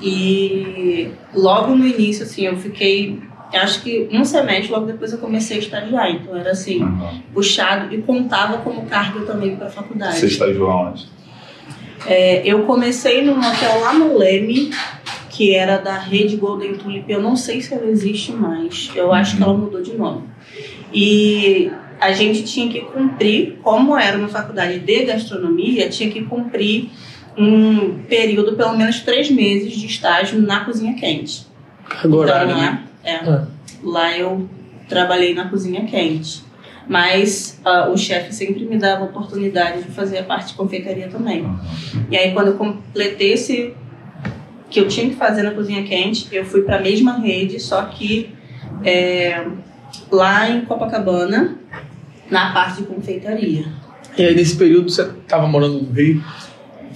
e 0.00 1.08
logo 1.34 1.74
no 1.74 1.86
início, 1.86 2.24
assim, 2.24 2.46
eu 2.46 2.56
fiquei, 2.56 3.18
acho 3.54 3.82
que 3.82 4.08
um 4.12 4.24
semestre, 4.24 4.70
logo 4.72 4.86
depois 4.86 5.12
eu 5.12 5.18
comecei 5.18 5.56
a 5.56 5.60
estagiar, 5.60 6.10
então 6.10 6.36
era 6.36 6.50
assim, 6.50 6.82
Uhum. 6.82 7.20
puxado 7.32 7.94
e 7.94 8.02
contava 8.02 8.58
como 8.58 8.86
carga 8.86 9.20
também 9.20 9.56
para 9.56 9.66
a 9.66 9.70
faculdade. 9.70 10.16
Você 10.18 10.26
estagiou 10.26 10.68
onde? 10.70 11.06
É, 12.06 12.42
eu 12.44 12.62
comecei 12.64 13.22
num 13.22 13.38
hotel 13.38 13.80
lá 13.80 13.92
no 13.94 14.16
Leme, 14.16 14.70
que 15.30 15.54
era 15.54 15.76
da 15.78 15.98
rede 15.98 16.36
Golden 16.36 16.74
Tulip. 16.74 17.10
Eu 17.10 17.20
não 17.20 17.34
sei 17.36 17.60
se 17.60 17.74
ela 17.74 17.86
existe 17.86 18.32
mais. 18.32 18.90
Eu 18.94 19.12
acho 19.12 19.36
que 19.36 19.42
ela 19.42 19.54
mudou 19.54 19.82
de 19.82 19.92
nome. 19.94 20.22
E 20.92 21.70
a 22.00 22.12
gente 22.12 22.44
tinha 22.44 22.68
que 22.70 22.80
cumprir, 22.80 23.58
como 23.62 23.96
era 23.98 24.16
uma 24.16 24.28
faculdade 24.28 24.78
de 24.78 25.04
gastronomia, 25.04 25.88
tinha 25.88 26.10
que 26.10 26.22
cumprir 26.22 26.90
um 27.36 27.98
período, 28.08 28.54
pelo 28.54 28.76
menos 28.76 29.00
três 29.00 29.30
meses 29.30 29.72
de 29.76 29.86
estágio 29.86 30.40
na 30.40 30.64
cozinha 30.64 30.94
quente. 30.94 31.46
Horária, 32.10 32.46
Então, 32.52 32.60
né? 32.60 32.82
É. 33.06 33.14
É. 33.14 33.42
Lá 33.82 34.16
eu 34.16 34.48
trabalhei 34.88 35.34
na 35.34 35.48
cozinha 35.48 35.84
quente. 35.84 36.44
Mas 36.88 37.60
ah, 37.64 37.88
o 37.90 37.96
chefe 37.96 38.32
sempre 38.32 38.64
me 38.64 38.78
dava 38.78 39.02
a 39.02 39.04
oportunidade 39.06 39.82
de 39.82 39.90
fazer 39.90 40.18
a 40.18 40.22
parte 40.22 40.48
de 40.48 40.54
confeitaria 40.54 41.08
também. 41.08 41.44
E 42.10 42.16
aí, 42.16 42.32
quando 42.32 42.48
eu 42.48 42.54
completei 42.54 43.32
esse 43.32 43.74
que 44.70 44.80
eu 44.80 44.88
tinha 44.88 45.08
que 45.08 45.16
fazer 45.16 45.42
na 45.42 45.52
cozinha 45.52 45.82
quente, 45.82 46.28
eu 46.32 46.44
fui 46.44 46.62
para 46.62 46.76
a 46.76 46.80
mesma 46.80 47.18
rede, 47.18 47.58
só 47.58 47.82
que 47.86 48.30
é, 48.84 49.46
lá 50.10 50.48
em 50.48 50.64
Copacabana, 50.64 51.56
na 52.30 52.52
parte 52.52 52.82
de 52.82 52.88
confeitaria. 52.88 53.66
E 54.16 54.22
aí, 54.22 54.34
nesse 54.34 54.56
período, 54.56 54.90
você 54.90 55.04
tava 55.26 55.46
morando 55.46 55.82
no 55.82 55.92
Rio? 55.92 56.22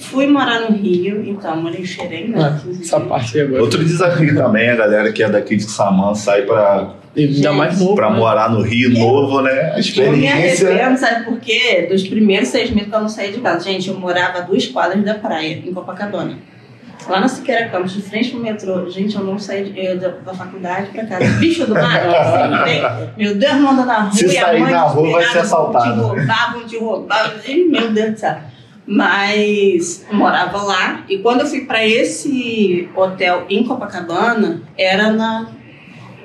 Fui 0.01 0.27
morar 0.27 0.61
no 0.61 0.77
Rio, 0.77 1.23
então 1.25 1.57
morei 1.61 1.81
em 1.83 1.85
Xerém, 1.85 2.29
né? 2.29 2.39
Ah, 2.43 2.59
15 2.63 2.83
essa 2.83 3.01
parte 3.01 3.41
agora. 3.41 3.63
Outro 3.63 3.85
desafio 3.85 4.35
também, 4.35 4.71
a 4.71 4.77
galera 4.77 5.13
que 5.13 5.23
é 5.23 5.29
daqui 5.29 5.57
de 5.57 5.65
Samã 5.65 6.15
sai 6.15 6.43
pra, 6.43 6.95
E 7.15 7.25
ainda 7.25 7.53
mais 7.53 7.79
novo. 7.79 7.95
pra 7.95 8.11
né? 8.11 8.17
morar 8.17 8.51
no 8.51 8.63
Rio 8.63 8.91
novo, 8.99 9.43
né? 9.43 9.51
A 9.51 9.69
Eu 9.71 9.75
me 9.75 9.81
experiência. 9.81 10.69
arrependo, 10.71 10.99
sabe 10.99 11.25
por 11.27 11.39
quê? 11.39 11.87
Dos 11.91 12.07
primeiros 12.09 12.49
seis 12.49 12.71
meses 12.71 12.89
que 12.89 12.95
eu 12.97 13.01
não 13.01 13.09
saí 13.09 13.33
de 13.33 13.41
casa. 13.41 13.65
Gente, 13.71 13.89
eu 13.89 13.99
morava 13.99 14.39
a 14.39 14.41
duas 14.41 14.67
quadras 14.67 15.05
da 15.05 15.15
praia, 15.15 15.53
em 15.65 15.73
Copacabana. 15.73 16.39
Lá 17.09 17.19
na 17.19 17.29
Siqueira 17.29 17.67
Campos, 17.69 17.93
de 17.93 18.03
frente 18.03 18.31
pro 18.31 18.41
metrô. 18.41 18.89
Gente, 18.91 19.17
eu 19.17 19.25
não 19.25 19.39
saí 19.39 19.65
de- 19.71 19.79
eu, 19.85 19.99
da, 19.99 20.09
da 20.09 20.35
faculdade 20.35 20.91
pra 20.91 21.05
casa. 21.07 21.25
Bicho 21.39 21.67
do 21.67 21.73
mar, 21.75 21.99
assim, 22.07 22.65
tem, 22.65 22.83
meu 23.17 23.35
Deus, 23.37 23.55
não 23.55 23.71
anda 23.71 23.85
na 23.87 23.99
rua. 24.03 24.13
Se 24.13 24.27
e 24.27 24.37
a 24.39 24.41
sair 24.43 24.61
mãe 24.61 24.71
na 24.73 24.85
te 24.85 24.95
rua, 24.95 25.13
vai 25.13 25.25
ser 25.25 25.39
assaltado. 25.39 25.95
Vão 26.03 26.15
te 26.15 26.19
roubar, 26.21 26.53
vão 26.53 26.67
te 26.67 26.79
roubar. 26.79 27.35
Meu 27.71 27.91
Deus 27.93 28.11
do 28.13 28.19
céu. 28.19 28.37
Mas 28.91 30.05
eu 30.11 30.17
morava 30.19 30.59
lá. 30.63 31.05
E 31.09 31.19
quando 31.19 31.43
eu 31.43 31.47
fui 31.47 31.61
pra 31.61 31.87
esse 31.87 32.89
hotel 32.95 33.47
em 33.49 33.63
Copacabana, 33.65 34.63
era 34.77 35.11
na 35.13 35.47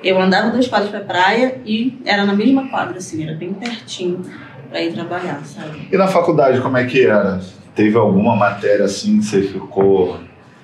eu 0.04 0.20
andava 0.22 0.50
duas 0.52 0.68
quadras 0.68 0.92
pra 0.92 1.00
praia 1.00 1.60
e 1.66 1.98
era 2.06 2.26
na 2.26 2.34
mesma 2.34 2.68
quadra, 2.68 2.98
assim, 2.98 3.24
era 3.24 3.34
bem 3.36 3.54
pertinho 3.54 4.22
pra 4.70 4.82
ir 4.82 4.94
trabalhar, 4.94 5.42
sabe? 5.46 5.88
E 5.92 5.98
na 5.98 6.08
faculdade, 6.08 6.60
como 6.62 6.78
é 6.78 6.86
que 6.86 7.06
era? 7.06 7.40
Teve 7.74 7.98
alguma 7.98 8.36
matéria 8.36 8.86
assim 8.86 9.18
que 9.20 9.26
você 9.26 9.42
ficou 9.44 10.20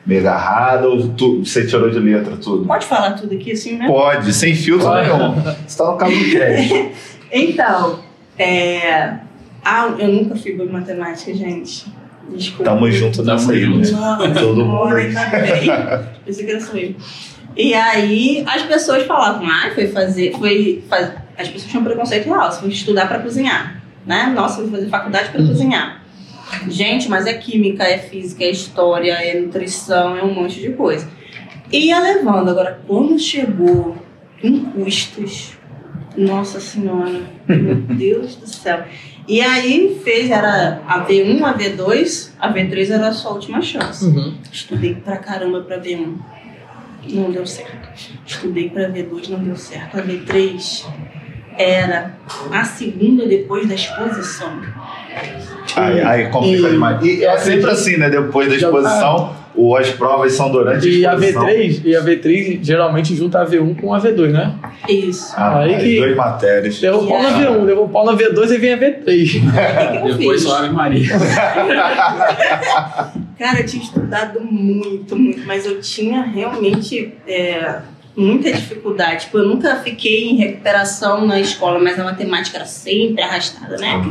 meio 0.06 0.22
agarrado 0.22 0.86
ou 0.90 1.08
tu- 1.10 1.44
você 1.46 1.66
tirou 1.66 1.90
de 1.90 2.00
letra 2.00 2.36
tudo? 2.38 2.66
Pode 2.66 2.86
falar 2.86 3.12
tudo 3.12 3.34
aqui 3.34 3.52
assim, 3.52 3.78
né? 3.78 3.88
Pode, 3.88 4.32
sem 4.34 4.54
filtro 4.56 4.88
Pode. 4.88 5.08
nenhum. 5.08 5.34
Você 5.68 5.78
tá 5.78 5.92
no 5.92 5.98
caso 5.98 6.16
do 6.16 6.26
cast. 6.32 6.92
Então, 7.32 8.00
é... 8.38 9.14
ah, 9.64 9.94
eu 9.98 10.08
nunca 10.08 10.36
fui 10.36 10.54
boa 10.54 10.68
em 10.68 10.72
matemática, 10.72 11.34
gente. 11.34 11.86
Desculpa. 12.30 12.64
Tamo 12.72 12.92
junto 12.92 13.22
nessa 13.24 13.52
aí, 13.52 13.68
né? 13.68 13.84
Todo 14.40 14.66
mundo. 14.66 14.96
Pensei 16.26 16.46
que 16.46 16.52
era 16.52 16.62
só 16.62 16.78
eu. 16.78 16.96
E 17.56 17.74
aí 17.74 18.44
as 18.48 18.64
pessoas 18.64 19.04
falavam, 19.04 19.46
ah, 19.48 19.72
foi 19.76 19.88
fazer, 19.88 20.32
foi 20.38 20.84
faz... 20.88 21.12
as 21.38 21.48
pessoas 21.50 21.70
tinham 21.70 21.84
preconceito 21.84 22.28
real, 22.28 22.50
você 22.50 22.62
foi 22.62 22.70
estudar 22.70 23.08
para 23.08 23.20
cozinhar, 23.20 23.82
né? 24.06 24.32
Nossa, 24.34 24.62
foi 24.62 24.70
fazer 24.70 24.88
faculdade 24.88 25.30
para 25.30 25.46
cozinhar. 25.46 26.02
Gente, 26.70 27.10
mas 27.10 27.26
é 27.26 27.34
química, 27.34 27.84
é 27.84 27.98
física, 27.98 28.44
é 28.44 28.52
história, 28.52 29.14
é 29.14 29.40
nutrição, 29.40 30.18
é 30.18 30.24
um 30.24 30.34
monte 30.34 30.62
de 30.62 30.70
coisa. 30.72 31.08
Ia 31.72 32.00
levando, 32.00 32.50
agora 32.50 32.80
quando 32.88 33.18
chegou 33.20 33.98
em 34.44 34.60
custos, 34.60 35.54
nossa 36.18 36.60
senhora, 36.60 37.22
meu 37.48 37.76
Deus 37.96 38.36
do 38.36 38.48
céu. 38.48 38.84
E 39.32 39.40
aí 39.40 39.98
fez, 40.04 40.30
era 40.30 40.82
a 40.86 41.06
V1, 41.06 41.42
a 41.42 41.58
V2, 41.58 42.32
a 42.38 42.54
V3 42.54 42.90
era 42.92 43.08
a 43.08 43.14
sua 43.14 43.32
última 43.32 43.62
chance. 43.62 44.04
Uhum. 44.04 44.36
Estudei 44.52 44.94
pra 44.94 45.16
caramba 45.16 45.62
pra 45.62 45.80
V1. 45.80 46.18
Não 47.14 47.32
deu 47.32 47.46
certo. 47.48 47.88
Estudei 48.28 48.70
pra 48.70 48.90
V2, 48.90 49.30
não 49.30 49.40
deu 49.40 49.56
certo. 49.56 49.98
A 50.00 50.02
V3 50.04 50.86
era 51.58 52.18
a 52.52 52.66
segunda 52.66 53.26
depois 53.26 53.70
da 53.70 53.76
exposição. 53.76 54.62
Aí, 55.78 56.02
aí 56.02 56.30
complica 56.30 56.68
E- 56.68 56.72
demais. 56.72 57.02
E 57.06 57.24
é 57.24 57.38
sempre 57.38 57.72
assim, 57.72 57.96
né? 57.96 58.10
Depois 58.10 58.50
da 58.50 58.56
exposição, 58.58 59.34
ou 59.56 59.76
as 59.78 59.90
provas 59.90 60.34
são 60.34 60.52
durante 60.52 60.90
E 60.90 61.06
a 61.06 61.12
a 61.12 61.16
exposição. 61.16 61.46
V3, 61.46 61.82
e 61.86 61.96
a 61.96 62.02
V3 62.04 62.60
geralmente 62.64 63.16
junta 63.16 63.42
a 63.42 63.46
V1 63.46 63.80
com 63.80 63.94
a 63.94 64.00
V2, 64.00 64.32
né? 64.32 64.54
Isso. 64.88 65.34
Ah, 65.36 65.60
Aí 65.60 65.78
que- 65.78 65.98
duas 65.98 66.16
matérias. 66.16 66.80
Deu 66.80 67.00
pau 67.06 67.22
na 67.22 67.30
Yeah. 67.30 67.56
V1, 67.60 67.66
deu 67.66 67.88
pau 67.90 68.06
na 68.06 68.14
V2 68.14 68.52
e 68.52 68.58
vem 68.58 68.74
a 68.74 68.78
V3. 68.78 69.02
O 69.12 69.12
que, 69.12 70.02
que 70.02 70.10
eu 70.12 70.18
Depois 70.18 70.42
só 70.44 70.58
Ave 70.60 70.70
Maria. 70.70 71.08
Cara, 73.38 73.60
eu 73.60 73.66
tinha 73.66 73.84
estudado 73.84 74.40
muito, 74.42 75.16
muito, 75.16 75.46
mas 75.46 75.66
eu 75.66 75.80
tinha 75.82 76.22
realmente 76.22 77.14
é, 77.28 77.80
muita 78.16 78.52
dificuldade. 78.52 79.26
Tipo, 79.26 79.40
eu 79.40 79.48
nunca 79.48 79.76
fiquei 79.78 80.30
em 80.30 80.36
recuperação 80.38 81.26
na 81.26 81.40
escola, 81.40 81.80
mas 81.80 82.00
a 82.00 82.04
matemática 82.04 82.58
era 82.58 82.66
sempre 82.66 83.22
arrastada, 83.24 83.78
né? 83.78 84.02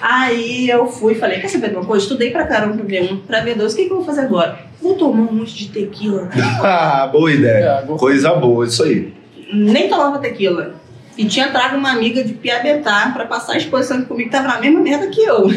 Aí 0.00 0.68
eu 0.68 0.86
fui 0.86 1.12
e 1.14 1.16
falei, 1.16 1.40
quer 1.40 1.48
saber 1.48 1.70
de 1.70 1.76
uma 1.76 1.84
coisa? 1.84 2.04
Estudei 2.04 2.30
pra 2.30 2.46
caramba 2.46 2.76
pra 2.76 2.84
V1, 2.84 3.20
pra 3.26 3.44
V2, 3.44 3.72
o 3.72 3.76
que, 3.76 3.84
que 3.86 3.90
eu 3.92 3.96
vou 3.96 4.04
fazer 4.04 4.22
agora? 4.22 4.58
Vou 4.80 4.94
tomar 4.94 5.30
um 5.30 5.34
monte 5.34 5.54
de 5.56 5.68
tequila. 5.68 6.28
Ah, 6.62 7.08
boa 7.10 7.32
ideia. 7.32 7.84
É. 7.84 7.96
Coisa 7.96 8.34
boa, 8.34 8.64
isso 8.66 8.82
aí. 8.84 9.12
Nem 9.52 9.88
tomava 9.88 10.18
tequila. 10.18 10.74
E 11.16 11.24
tinha 11.24 11.48
trago 11.50 11.76
uma 11.76 11.90
amiga 11.90 12.22
de 12.22 12.32
Piabetá 12.32 13.10
pra 13.12 13.26
passar 13.26 13.54
a 13.54 13.56
exposição 13.56 14.02
comigo, 14.04 14.30
que 14.30 14.36
tava 14.36 14.46
na 14.46 14.60
mesma 14.60 14.78
merda 14.80 15.08
que 15.08 15.20
eu. 15.20 15.48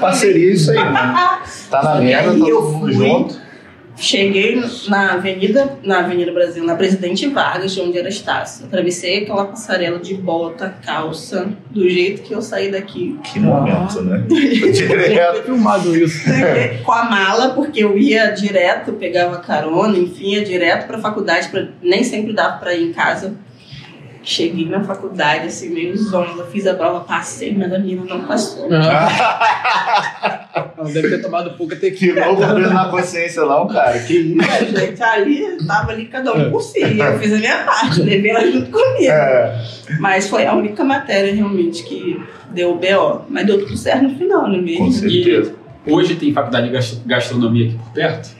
Parceria, 0.00 0.52
isso 0.52 0.70
aí, 0.72 0.76
né? 0.76 1.38
Tá 1.70 1.82
na 1.82 1.94
merda, 2.00 2.36
todo 2.36 2.62
mundo 2.62 2.80
fui. 2.80 2.92
junto. 2.92 3.45
Cheguei 3.96 4.62
na 4.88 5.14
Avenida, 5.14 5.78
na 5.82 6.00
Avenida 6.00 6.32
Brasil, 6.32 6.64
na 6.64 6.74
Presidente 6.76 7.26
Vargas, 7.28 7.76
onde 7.78 7.98
era 7.98 8.08
Estácio. 8.08 8.66
Atravessei 8.66 9.22
aquela 9.22 9.46
passarela 9.46 9.98
de 9.98 10.14
bota, 10.14 10.74
calça, 10.84 11.48
do 11.70 11.88
jeito 11.88 12.22
que 12.22 12.34
eu 12.34 12.42
saí 12.42 12.70
daqui. 12.70 13.18
Que 13.24 13.40
momento, 13.40 14.02
né? 14.02 14.24
Direto. 14.28 15.44
filmado 15.44 15.96
isso. 15.96 16.24
Com 16.84 16.92
a 16.92 17.04
mala, 17.04 17.50
porque 17.50 17.82
eu 17.82 17.96
ia 17.96 18.30
direto, 18.30 18.92
pegava 18.92 19.38
carona, 19.38 19.96
enfim, 19.96 20.34
ia 20.34 20.44
direto 20.44 20.86
pra 20.86 20.98
faculdade, 20.98 21.48
pra, 21.48 21.66
nem 21.82 22.04
sempre 22.04 22.32
dava 22.32 22.58
pra 22.58 22.74
ir 22.74 22.90
em 22.90 22.92
casa. 22.92 23.34
Cheguei 24.28 24.68
na 24.68 24.82
faculdade, 24.82 25.46
assim, 25.46 25.68
meio 25.68 25.96
zonza, 25.96 26.44
fiz 26.50 26.66
a 26.66 26.74
prova, 26.74 26.98
passei, 27.04 27.54
mas 27.56 27.72
a 27.72 27.78
menina 27.78 28.02
não 28.06 28.26
passou. 28.26 28.68
Ah. 28.72 30.66
Ela 30.76 30.90
deve 30.90 31.08
ter 31.10 31.22
tomado 31.22 31.50
pouca 31.56 31.76
tequila. 31.76 32.22
Com 32.22 32.36
peso 32.36 32.74
na 32.74 32.88
consciência, 32.88 33.44
não, 33.44 33.68
cara. 33.68 33.96
Que 34.00 34.14
isso? 34.14 34.50
É, 34.50 34.64
gente, 34.86 35.00
ali, 35.02 35.56
tava 35.64 35.92
ali 35.92 36.06
cada 36.06 36.32
um 36.34 36.50
por 36.50 36.60
si. 36.60 36.80
Eu 36.80 37.18
fiz 37.20 37.32
a 37.34 37.36
minha 37.36 37.64
parte, 37.64 38.02
levei 38.02 38.32
ela 38.32 38.50
junto 38.50 38.68
comigo. 38.70 39.04
É. 39.12 39.64
Mas 40.00 40.28
foi 40.28 40.44
a 40.44 40.54
única 40.54 40.82
matéria 40.82 41.32
realmente 41.32 41.84
que 41.84 42.20
deu 42.50 42.72
o 42.72 42.74
BO. 42.74 43.26
Mas 43.28 43.46
deu 43.46 43.60
tudo 43.60 43.76
certo 43.76 44.02
no 44.02 44.18
final, 44.18 44.48
não 44.48 44.54
é 44.54 44.58
Com 44.58 44.62
mesmo? 44.64 44.92
certeza. 44.92 45.54
Hoje 45.86 46.16
tem 46.16 46.32
faculdade 46.32 46.66
de 46.66 46.72
gastro- 46.72 46.98
gastronomia 47.06 47.66
aqui 47.68 47.76
por 47.78 47.92
perto? 47.92 48.30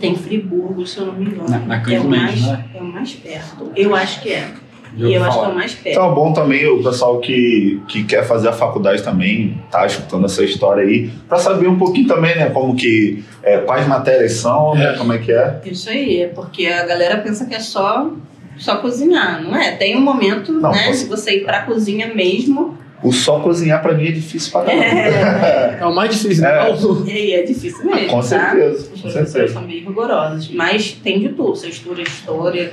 Tem 0.00 0.16
Friburgo, 0.16 0.84
se 0.84 0.98
eu 0.98 1.06
não 1.06 1.12
me 1.14 1.26
engano. 1.26 1.48
Na- 1.48 1.58
na 1.60 1.76
é, 1.88 2.00
o 2.00 2.04
mais, 2.04 2.42
né? 2.42 2.64
é 2.74 2.78
o 2.80 2.84
mais 2.84 3.12
perto. 3.14 3.70
Eu 3.76 3.94
acho 3.94 4.20
que 4.20 4.30
é. 4.32 4.48
E 4.96 5.14
eu 5.14 5.24
acho 5.24 5.38
que 5.38 5.44
é 5.44 5.48
o 5.48 5.54
mais 5.54 5.74
perto. 5.74 5.88
Então 5.88 6.10
é 6.10 6.14
bom 6.14 6.32
também 6.32 6.66
o 6.66 6.82
pessoal 6.82 7.18
que, 7.20 7.80
que 7.88 8.04
quer 8.04 8.24
fazer 8.24 8.48
a 8.48 8.52
faculdade 8.52 9.02
também, 9.02 9.60
tá 9.70 9.84
escutando 9.86 10.24
essa 10.26 10.44
história 10.44 10.84
aí, 10.84 11.10
pra 11.28 11.38
saber 11.38 11.68
um 11.68 11.78
pouquinho 11.78 12.06
também, 12.06 12.36
né? 12.36 12.50
Como 12.50 12.74
que. 12.76 13.24
é, 13.42 13.58
quais 13.58 13.86
matérias 13.86 14.32
são, 14.34 14.74
né? 14.74 14.92
É. 14.94 14.96
Como 14.96 15.12
é 15.12 15.18
que 15.18 15.32
é. 15.32 15.60
Isso 15.64 15.88
aí, 15.90 16.22
é 16.22 16.28
porque 16.28 16.66
a 16.66 16.86
galera 16.86 17.18
pensa 17.18 17.46
que 17.46 17.54
é 17.54 17.60
só, 17.60 18.10
só 18.56 18.76
cozinhar. 18.76 19.42
Não 19.42 19.56
é? 19.56 19.72
Tem 19.72 19.96
um 19.96 20.00
momento, 20.00 20.52
Não, 20.52 20.70
né? 20.70 20.92
Se 20.92 21.06
você 21.06 21.36
ir 21.38 21.44
pra 21.44 21.62
cozinha 21.62 22.12
mesmo. 22.14 22.78
O 23.02 23.12
só 23.12 23.38
cozinhar 23.40 23.82
pra 23.82 23.92
mim 23.92 24.06
é 24.06 24.12
difícil 24.12 24.50
pra 24.52 24.62
caramba. 24.62 24.84
É, 24.84 25.78
É 25.82 25.84
o 25.86 25.94
mais 25.94 26.10
difícil, 26.10 26.42
né? 26.42 26.70
É. 26.70 26.72
e 27.06 27.12
aí 27.12 27.32
é 27.34 27.42
difícil 27.42 27.84
mesmo. 27.84 28.08
Com 28.08 28.16
tá? 28.16 28.22
certeza, 28.22 28.76
Os 28.76 28.82
com 28.84 28.88
professores 29.00 29.28
certeza. 29.30 29.52
são 29.52 29.64
bem 29.66 29.80
rigorosos. 29.80 30.50
Mas 30.54 30.92
tem 30.92 31.20
de 31.20 31.28
tudo. 31.30 31.54
Você 31.54 31.68
estuda 31.68 32.00
história, 32.00 32.72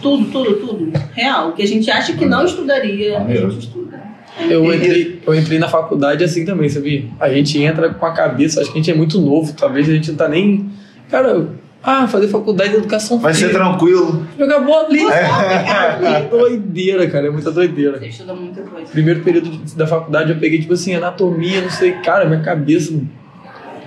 tudo, 0.00 0.30
tudo, 0.30 0.54
tudo. 0.54 0.92
Real. 1.12 1.50
O 1.50 1.52
que 1.52 1.62
a 1.62 1.66
gente 1.66 1.90
acha 1.90 2.12
que 2.14 2.26
não 2.26 2.44
estudaria, 2.44 3.18
a 3.18 3.26
gente 3.28 3.58
estuda. 3.58 4.00
Eu 4.48 4.74
entrei, 4.74 5.20
eu 5.26 5.34
entrei 5.34 5.58
na 5.58 5.68
faculdade 5.68 6.24
assim 6.24 6.44
também, 6.44 6.68
sabia? 6.68 7.04
A 7.18 7.28
gente 7.28 7.60
entra 7.60 7.92
com 7.92 8.06
a 8.06 8.12
cabeça, 8.12 8.60
acho 8.60 8.72
que 8.72 8.78
a 8.78 8.82
gente 8.82 8.90
é 8.90 8.94
muito 8.94 9.20
novo, 9.20 9.52
talvez 9.52 9.88
a 9.88 9.92
gente 9.92 10.10
não 10.10 10.16
tá 10.16 10.28
nem. 10.28 10.70
Cara, 11.10 11.48
ah, 11.82 12.06
fazer 12.06 12.28
faculdade 12.28 12.70
de 12.70 12.76
educação 12.76 13.18
Vai 13.18 13.32
ser 13.32 13.50
tranquilo. 13.50 14.26
jogar 14.38 14.60
bola 14.60 14.86
ali. 14.86 15.02
É. 15.06 16.28
Doideira, 16.30 17.08
cara, 17.08 17.28
é 17.28 17.30
muita 17.30 17.50
doideira. 17.50 17.98
Você 17.98 18.08
estuda 18.08 18.34
muita 18.34 18.62
coisa. 18.62 18.90
Primeiro 18.90 19.20
período 19.20 19.50
da 19.74 19.86
faculdade 19.86 20.30
eu 20.30 20.38
peguei, 20.38 20.60
tipo 20.60 20.74
assim, 20.74 20.94
anatomia, 20.94 21.62
não 21.62 21.70
sei, 21.70 21.92
cara, 21.92 22.26
minha 22.26 22.42
cabeça 22.42 22.92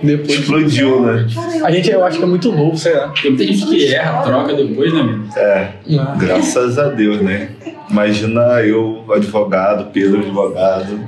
Depois. 0.04 0.38
Explodiu, 0.40 1.00
né? 1.02 1.26
A 1.64 1.70
gente, 1.70 1.90
eu 1.90 2.04
acho 2.04 2.18
que 2.18 2.24
é 2.24 2.26
muito 2.26 2.52
novo, 2.52 2.76
sei 2.76 2.94
lá. 2.94 3.08
Tem 3.20 3.30
muita 3.30 3.44
gente 3.46 3.66
que 3.66 3.94
erra, 3.94 4.22
troca 4.22 4.54
depois, 4.54 4.92
né, 4.92 5.00
amigo? 5.00 5.24
É, 5.36 5.68
Ah. 5.98 6.14
graças 6.18 6.78
a 6.78 6.88
Deus, 6.88 7.20
né? 7.20 7.48
Imagina 7.90 8.40
eu, 8.62 9.04
advogado, 9.12 9.90
Pedro, 9.92 10.20
advogado. 10.20 11.00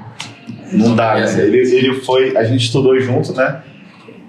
Não 0.72 0.94
dá, 0.96 1.14
né? 1.14 1.34
Ele, 1.42 1.58
ele 1.58 1.94
foi. 2.00 2.36
A 2.36 2.44
gente 2.44 2.64
estudou 2.64 2.98
junto, 3.00 3.32
né? 3.34 3.60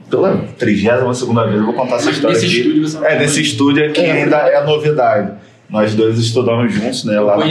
Pela 0.09 0.38
32 0.57 1.17
segunda 1.17 1.43
vez, 1.45 1.57
eu 1.57 1.65
vou 1.65 1.74
contar 1.74 1.95
essa 1.97 2.09
história 2.12 2.33
nesse 2.36 2.45
aqui. 2.45 2.57
estúdio 2.59 2.88
você 2.88 3.05
É, 3.05 3.19
nesse 3.19 3.41
estúdio 3.41 3.86
aqui 3.86 4.01
É. 4.01 4.12
ainda 4.24 4.38
é 4.38 4.63
novidade. 4.65 5.31
Nós 5.69 5.93
dois 5.93 6.17
estudamos 6.17 6.71
juntos, 6.74 7.03
né? 7.03 7.19
Lá 7.19 7.36
na. 7.38 7.45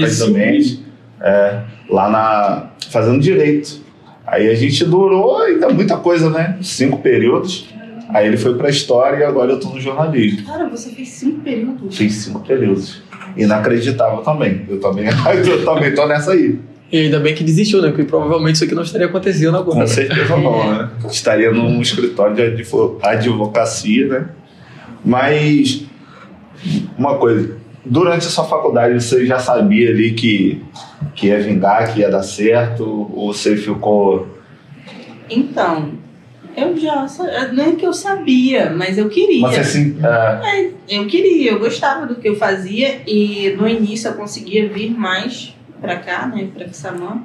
É, 1.21 1.59
lá 1.91 2.09
na. 2.09 2.67
fazendo 2.91 3.21
direito. 3.21 3.85
Aí 4.27 4.49
a 4.51 4.55
gente 4.55 4.85
durou 4.85 5.39
ainda 5.39 5.69
muita 5.69 5.97
coisa, 5.97 6.29
né? 6.31 6.59
Cinco 6.61 6.99
períodos. 6.99 7.69
Aí 8.09 8.27
ele 8.27 8.37
foi 8.37 8.55
pra 8.55 8.69
história 8.71 9.19
e 9.19 9.25
agora 9.25 9.53
eu 9.53 9.61
tô 9.61 9.69
no 9.69 9.81
jornalismo. 9.81 10.45
Cara, 10.47 10.69
você 10.69 10.91
fez 10.91 11.09
cinco 11.09 11.41
períodos. 11.41 11.97
Fiz 11.97 12.15
cinco 12.15 12.41
períodos. 12.41 13.03
Inacreditável 13.37 14.19
também. 14.19 14.65
Eu 14.69 14.81
também, 14.81 15.07
eu 15.47 15.65
também 15.65 15.95
tô 15.95 16.07
nessa 16.07 16.33
aí. 16.33 16.59
E 16.91 16.99
ainda 16.99 17.19
bem 17.19 17.35
que 17.35 17.43
desistiu, 17.43 17.83
né? 17.83 17.89
Porque 17.89 18.05
provavelmente 18.05 18.55
isso 18.57 18.65
aqui 18.65 18.75
não 18.75 18.83
estaria 18.85 19.09
acontecendo 19.09 19.57
agora. 19.57 19.81
Com 19.81 19.87
certeza 19.87 20.37
não, 20.37 20.73
né? 20.73 20.91
Estaria 21.11 21.51
num 21.51 21.81
escritório 21.83 22.35
de 22.37 22.43
advo- 22.43 22.99
advocacia, 23.03 24.07
né? 24.07 24.27
Mas 25.05 25.85
uma 26.97 27.17
coisa, 27.17 27.57
durante 27.89 28.27
a 28.27 28.31
sua 28.31 28.45
faculdade 28.45 29.03
você 29.03 29.25
já 29.25 29.39
sabia 29.39 29.91
ali 29.91 30.13
que, 30.13 30.63
que 31.15 31.29
ia 31.29 31.41
vingar, 31.41 31.93
que 31.93 32.01
ia 32.01 32.11
dar 32.11 32.23
certo? 32.23 33.11
Ou 33.15 33.33
você 33.33 33.57
ficou. 33.57 34.27
Então, 35.31 35.93
eu 36.57 36.77
já. 36.77 37.07
Não 37.53 37.65
é 37.65 37.73
que 37.73 37.87
eu 37.87 37.93
sabia, 37.93 38.71
mas 38.71 38.99
eu 38.99 39.09
queria. 39.09 39.43
Mas 39.43 39.59
assim. 39.59 39.99
é, 40.03 40.71
Eu 40.89 41.07
queria, 41.07 41.53
eu 41.53 41.59
gostava 41.59 42.07
do 42.07 42.17
que 42.17 42.29
eu 42.29 42.37
fazia 42.37 43.03
e 43.07 43.55
no 43.59 43.69
início 43.69 44.09
eu 44.09 44.15
conseguia 44.15 44.69
vir 44.69 44.91
mais 44.91 45.55
pra 45.81 45.97
cá, 45.97 46.27
né, 46.27 46.49
pra 46.53 46.65
Kissamã. 46.67 47.23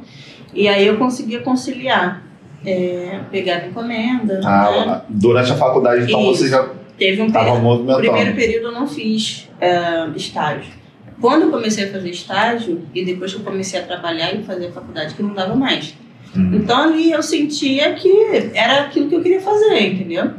E 0.53 0.67
aí 0.67 0.85
eu 0.85 0.97
conseguia 0.97 1.39
conciliar, 1.39 2.23
é, 2.65 3.21
pegar 3.31 3.65
encomenda. 3.65 4.39
né? 4.39 4.45
ah, 4.45 5.01
durante 5.07 5.51
a 5.51 5.55
faculdade, 5.55 6.03
então 6.03 6.29
Isso. 6.31 6.43
você 6.43 6.49
já 6.49 6.67
Teve 7.01 7.19
um 7.19 7.25
estava 7.25 7.59
período. 7.59 7.97
Primeiro 7.97 8.35
período 8.35 8.67
eu 8.67 8.71
não 8.73 8.85
fiz 8.85 9.49
é, 9.59 10.07
estágio. 10.15 10.71
Quando 11.19 11.45
eu 11.45 11.49
comecei 11.49 11.85
a 11.85 11.91
fazer 11.91 12.11
estágio 12.11 12.83
e 12.93 13.03
depois 13.03 13.33
que 13.33 13.39
eu 13.39 13.43
comecei 13.43 13.79
a 13.79 13.83
trabalhar 13.83 14.35
e 14.35 14.43
fazer 14.43 14.67
a 14.67 14.71
faculdade, 14.71 15.15
que 15.15 15.23
não 15.23 15.33
dava 15.33 15.55
mais. 15.55 15.95
Uhum. 16.35 16.57
Então 16.57 16.79
ali 16.79 17.11
eu 17.11 17.23
sentia 17.23 17.91
que 17.95 18.51
era 18.53 18.83
aquilo 18.83 19.09
que 19.09 19.15
eu 19.15 19.21
queria 19.23 19.41
fazer, 19.41 19.79
entendeu? 19.79 20.29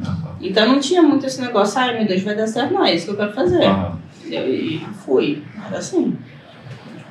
Então 0.41 0.69
não 0.69 0.79
tinha 0.79 1.03
muito 1.03 1.27
esse 1.27 1.41
negócio, 1.41 1.81
ai 1.81 1.99
meu 1.99 2.07
Deus, 2.07 2.23
vai 2.23 2.37
dar 2.37 2.47
certo, 2.47 2.73
não, 2.73 2.85
é 2.85 2.95
isso 2.95 3.07
que 3.07 3.11
eu 3.11 3.17
quero 3.17 3.33
fazer. 3.33 3.65
Aham. 3.65 3.99
Entendeu? 4.21 4.49
E 4.49 4.87
fui. 5.05 5.43
Era 5.67 5.79
assim. 5.79 6.17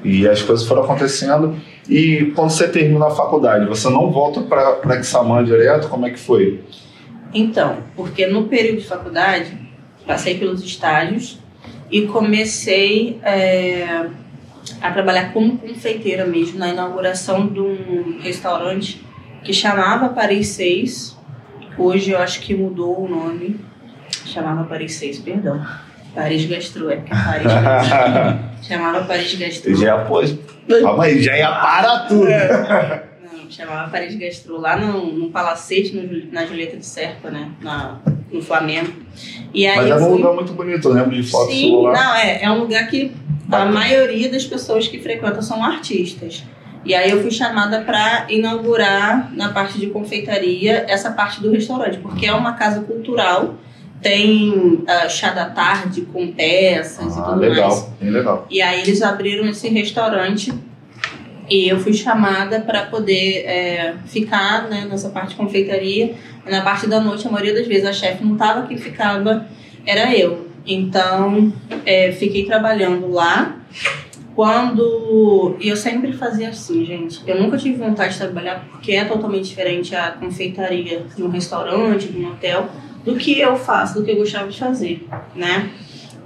E 0.02 0.26
as 0.30 0.42
coisas 0.42 0.66
foram 0.66 0.86
acontecendo. 0.86 1.58
E 1.90 2.32
quando 2.34 2.52
você 2.52 2.70
termina 2.70 3.08
a 3.08 3.12
faculdade, 3.12 3.66
você 3.66 3.90
não 3.90 4.12
volta 4.12 4.40
para 4.40 5.04
Xamã 5.04 5.44
direto? 5.44 5.90
Como 5.90 6.08
é 6.08 6.10
que 6.10 6.20
foi? 6.20 6.62
Então, 7.34 7.78
porque 7.96 8.28
no 8.28 8.46
período 8.46 8.82
de 8.82 8.88
faculdade, 8.88 9.58
passei 10.06 10.38
pelos 10.38 10.64
estágios 10.64 11.40
e 11.90 12.04
comecei 12.04 13.20
é, 13.24 14.08
a 14.82 14.92
trabalhar 14.92 15.32
como 15.34 15.58
confeiteira 15.58 16.26
mesmo, 16.26 16.60
na 16.60 16.70
inauguração 16.70 17.48
de 17.48 17.60
um 17.60 18.20
restaurante 18.22 19.06
que 19.44 19.54
chamava 19.54 20.10
Paris 20.10 20.50
6. 20.50 21.18
Hoje 21.78 22.12
eu 22.12 22.20
acho 22.20 22.42
que 22.42 22.54
mudou 22.54 23.04
o 23.04 23.08
nome. 23.08 23.60
Chamava 24.26 24.64
Paris 24.66 24.94
6, 24.96 25.20
perdão. 25.20 25.66
Paris 26.14 26.46
Gastro, 26.46 26.90
é 26.90 26.98
porque 26.98 27.14
Paris 27.14 27.44
Gastro. 27.44 28.52
Chamava 28.62 29.04
Paris 29.06 29.34
Gastro. 29.36 29.76
já 29.76 29.98
pôs. 30.06 30.38
Calma 30.82 31.06
aí, 31.06 31.22
já 31.22 31.38
ia 31.38 31.50
para 31.50 32.00
tudo. 32.00 32.26
Não, 32.26 33.11
chamava 33.62 33.90
Paris 33.90 34.16
Gastro 34.16 34.60
lá 34.60 34.76
no, 34.78 35.12
no 35.14 35.30
Palacete, 35.30 35.96
no 35.96 36.32
na 36.32 36.46
Julieta 36.46 36.78
de 36.78 36.86
Serpa, 36.86 37.30
né? 37.30 37.52
Na, 37.62 38.00
no 38.32 38.42
Flamengo. 38.42 38.92
E 39.54 39.68
aí 39.68 39.78
Mas 39.78 39.88
eu 39.88 39.96
era 39.96 40.04
um 40.04 40.08
fui... 40.10 40.18
lugar 40.18 40.34
muito 40.34 40.54
bonito, 40.54 40.88
eu 40.88 40.94
lembro 40.94 41.12
de 41.16 41.24
fotos 41.24 41.54
Sim, 41.54 41.82
lá. 41.84 41.94
não, 41.94 42.16
é, 42.16 42.44
é 42.44 42.50
um 42.52 42.60
lugar 42.60 42.88
que 42.90 43.12
a 43.52 43.66
maioria 43.66 44.30
das 44.30 44.46
pessoas 44.46 44.88
que 44.88 45.00
frequentam 45.00 45.42
são 45.42 45.64
artistas. 45.64 46.44
E 46.84 46.96
aí 46.96 47.12
eu 47.12 47.22
fui 47.22 47.30
chamada 47.30 47.82
para 47.82 48.26
inaugurar 48.30 49.32
na 49.36 49.50
parte 49.52 49.78
de 49.78 49.88
confeitaria 49.88 50.86
essa 50.88 51.12
parte 51.12 51.40
do 51.42 51.52
restaurante, 51.52 52.00
porque 52.00 52.26
é 52.26 52.34
uma 52.34 52.54
casa 52.54 52.82
cultural, 52.82 53.56
tem 54.02 54.84
ah, 54.88 55.08
chá 55.08 55.30
da 55.32 55.46
tarde 55.46 56.02
com 56.02 56.32
peças 56.32 57.16
e 57.16 57.20
Ah, 57.20 57.24
tudo 57.24 57.38
mais. 57.38 57.54
legal, 57.54 57.94
bem 58.00 58.10
legal. 58.10 58.48
E 58.50 58.62
aí 58.62 58.82
eles 58.82 59.02
abriram 59.04 59.46
esse 59.48 59.68
restaurante 59.70 60.52
e 61.52 61.68
eu 61.68 61.78
fui 61.78 61.92
chamada 61.92 62.62
para 62.62 62.86
poder 62.86 63.44
é, 63.46 63.96
ficar 64.06 64.70
né, 64.70 64.88
nessa 64.90 65.10
parte 65.10 65.32
de 65.32 65.36
confeitaria. 65.36 66.16
Na 66.50 66.62
parte 66.62 66.88
da 66.88 67.02
noite, 67.02 67.28
a 67.28 67.30
maioria 67.30 67.54
das 67.54 67.68
vezes 67.68 67.86
a 67.86 67.92
chefe 67.92 68.24
não 68.24 68.34
estava, 68.34 68.66
quem 68.66 68.78
ficava 68.78 69.46
era 69.86 70.18
eu. 70.18 70.48
Então, 70.66 71.52
é, 71.86 72.14
fiquei 72.14 72.46
trabalhando 72.46 73.12
lá. 73.12 73.58
Quando. 74.34 75.58
E 75.60 75.68
eu 75.68 75.76
sempre 75.76 76.14
fazia 76.14 76.48
assim, 76.48 76.86
gente. 76.86 77.22
Eu 77.28 77.38
nunca 77.38 77.58
tive 77.58 77.78
vontade 77.78 78.14
de 78.14 78.20
trabalhar 78.20 78.66
porque 78.72 78.94
é 78.94 79.04
totalmente 79.04 79.50
diferente 79.50 79.94
a 79.94 80.12
confeitaria 80.12 81.06
de 81.14 81.22
um 81.22 81.28
restaurante, 81.28 82.08
de 82.08 82.18
um 82.18 82.30
hotel, 82.30 82.70
do 83.04 83.18
que 83.18 83.38
eu 83.38 83.58
faço, 83.58 83.96
do 83.96 84.06
que 84.06 84.12
eu 84.12 84.16
gostava 84.16 84.48
de 84.48 84.58
fazer, 84.58 85.06
né? 85.36 85.70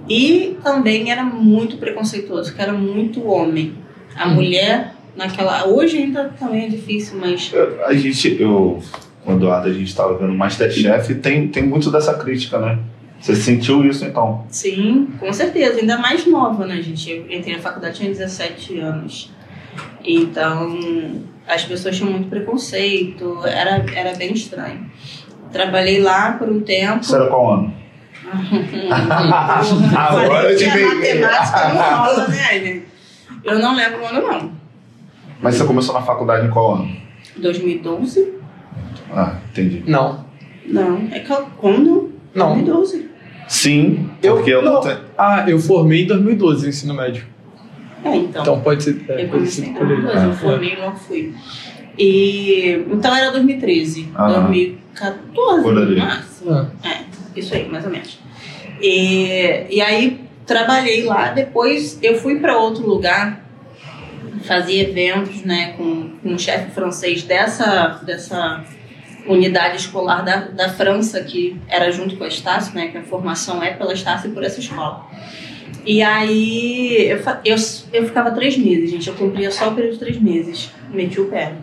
E 0.08 0.56
também 0.64 1.12
era 1.12 1.24
muito 1.24 1.78
preconceituoso, 1.78 2.52
porque 2.52 2.62
era 2.62 2.74
muito 2.74 3.26
homem. 3.26 3.74
A 4.16 4.28
mulher, 4.28 4.95
naquela. 5.16 5.68
Hoje 5.68 5.98
ainda 5.98 6.34
também 6.40 6.66
é 6.66 6.70
difícil, 6.70 7.18
mas. 7.20 7.52
A 7.86 7.94
gente, 7.94 8.42
eu, 8.42 8.82
com 9.24 9.34
o 9.34 9.36
Eduardo, 9.36 9.70
a 9.70 9.74
gente 9.74 9.88
estava 9.88 10.18
vendo 10.18 10.34
Masterchef, 10.34 11.16
tem, 11.16 11.48
tem 11.48 11.64
muito 11.64 11.92
dessa 11.92 12.14
crítica, 12.14 12.60
né? 12.60 12.80
Você 13.20 13.36
sentiu 13.36 13.84
isso 13.86 14.06
então? 14.06 14.46
Sim, 14.50 15.08
com 15.20 15.32
certeza. 15.34 15.80
Ainda 15.80 15.98
mais 15.98 16.28
nova, 16.28 16.66
né, 16.66 16.82
gente? 16.82 17.10
Eu 17.10 17.32
entrei 17.32 17.56
na 17.56 17.62
faculdade 17.62 17.98
tinha 17.98 18.10
17 18.10 18.78
anos. 18.80 19.32
Então, 20.04 20.78
as 21.48 21.64
pessoas 21.64 21.98
tinham 21.98 22.12
muito 22.12 22.30
preconceito, 22.30 23.40
era, 23.46 23.84
era 23.96 24.16
bem 24.16 24.34
estranho. 24.34 24.86
Trabalhei 25.52 26.02
lá 26.02 26.34
por 26.34 26.50
um 26.50 26.60
tempo. 26.60 27.02
Isso 27.02 27.16
era 27.16 27.28
qual 27.28 27.54
ano? 27.54 27.74
Agora 29.96 30.52
eu 30.52 30.58
te 30.58 30.66
peguei. 30.66 31.20
matemática 31.22 31.70
não 31.70 31.98
rola, 31.98 32.28
né? 32.28 32.82
Eu 33.44 33.60
não 33.60 33.76
lembro 33.76 34.02
o 34.02 34.06
ano, 34.06 34.22
não. 34.22 34.65
Mas 35.46 35.56
você 35.56 35.64
começou 35.66 35.94
na 35.94 36.02
faculdade 36.02 36.48
em 36.48 36.50
qual 36.50 36.76
ano? 36.76 36.90
2012? 37.38 38.34
Ah, 39.14 39.36
entendi. 39.52 39.84
Não. 39.88 40.26
Não. 40.66 41.08
É 41.12 41.20
quando? 41.58 42.12
Não. 42.34 42.54
2012. 42.56 43.10
Sim, 43.48 44.10
Eu- 44.24 44.38
porque 44.38 44.50
eu 44.50 44.62
não, 44.64 44.74
não. 44.74 44.82
tenho. 44.82 44.98
Ah, 45.18 45.46
eu 45.48 45.60
formei 45.60 46.04
em 46.04 46.08
2012 46.08 46.64
no 46.64 46.70
ensino 46.70 46.94
médio. 46.96 47.24
É, 48.04 48.16
então. 48.16 48.42
Então 48.42 48.60
pode 48.62 48.84
ser. 48.84 49.06
É, 49.08 49.24
Eu 49.26 49.30
comecei 49.30 49.66
em 49.66 49.74
por 49.74 49.84
aí. 49.84 49.88
2012, 49.88 50.26
eu 50.26 50.32
É. 50.32 50.36
formei 50.36 50.74
e 50.74 50.76
logo 50.78 50.96
fui. 50.98 51.34
E, 51.98 52.86
então 52.92 53.16
era 53.16 53.32
2013, 53.32 54.10
Ah. 54.16 54.28
2014 54.28 55.62
Por 55.64 55.78
ali. 55.78 56.00
Ah. 56.02 56.24
É, 56.84 57.40
isso 57.40 57.54
aí, 57.54 57.70
mais 57.70 57.86
ou 57.86 57.92
menos. 57.92 58.20
E, 58.82 59.66
e 59.70 59.80
aí 59.82 60.22
trabalhei 60.46 61.04
lá, 61.04 61.30
depois 61.32 62.00
eu 62.02 62.16
fui 62.18 62.40
para 62.40 62.58
outro 62.58 62.86
lugar, 62.88 63.45
fazia 64.46 64.84
eventos 64.84 65.42
né, 65.44 65.74
com, 65.78 66.12
com 66.22 66.30
um 66.30 66.38
chefe 66.38 66.72
francês 66.72 67.24
dessa, 67.24 68.02
dessa 68.06 68.64
unidade 69.28 69.78
escolar 69.78 70.22
da, 70.24 70.38
da 70.38 70.70
França, 70.70 71.22
que 71.24 71.60
era 71.68 71.92
junto 71.92 72.16
com 72.16 72.24
a 72.24 72.28
Estácio, 72.28 72.74
né, 72.76 72.88
que 72.88 72.98
a 72.98 73.04
formação 73.04 73.62
é 73.62 73.72
pela 73.72 73.94
Estácio 73.94 74.30
e 74.30 74.34
por 74.34 74.44
essa 74.44 74.60
escola. 74.60 75.06
E 75.86 76.02
aí 76.02 77.08
eu, 77.10 77.18
eu, 77.44 77.56
eu 77.94 78.06
ficava 78.06 78.32
três 78.32 78.58
meses, 78.58 78.90
gente, 78.90 79.08
eu 79.08 79.14
cumpria 79.16 79.52
só 79.52 79.70
o 79.70 79.76
período 79.76 79.94
de 79.94 80.00
três 80.00 80.20
meses, 80.20 80.72
meti 80.92 81.20
o 81.22 81.26
pé. 81.28 81.54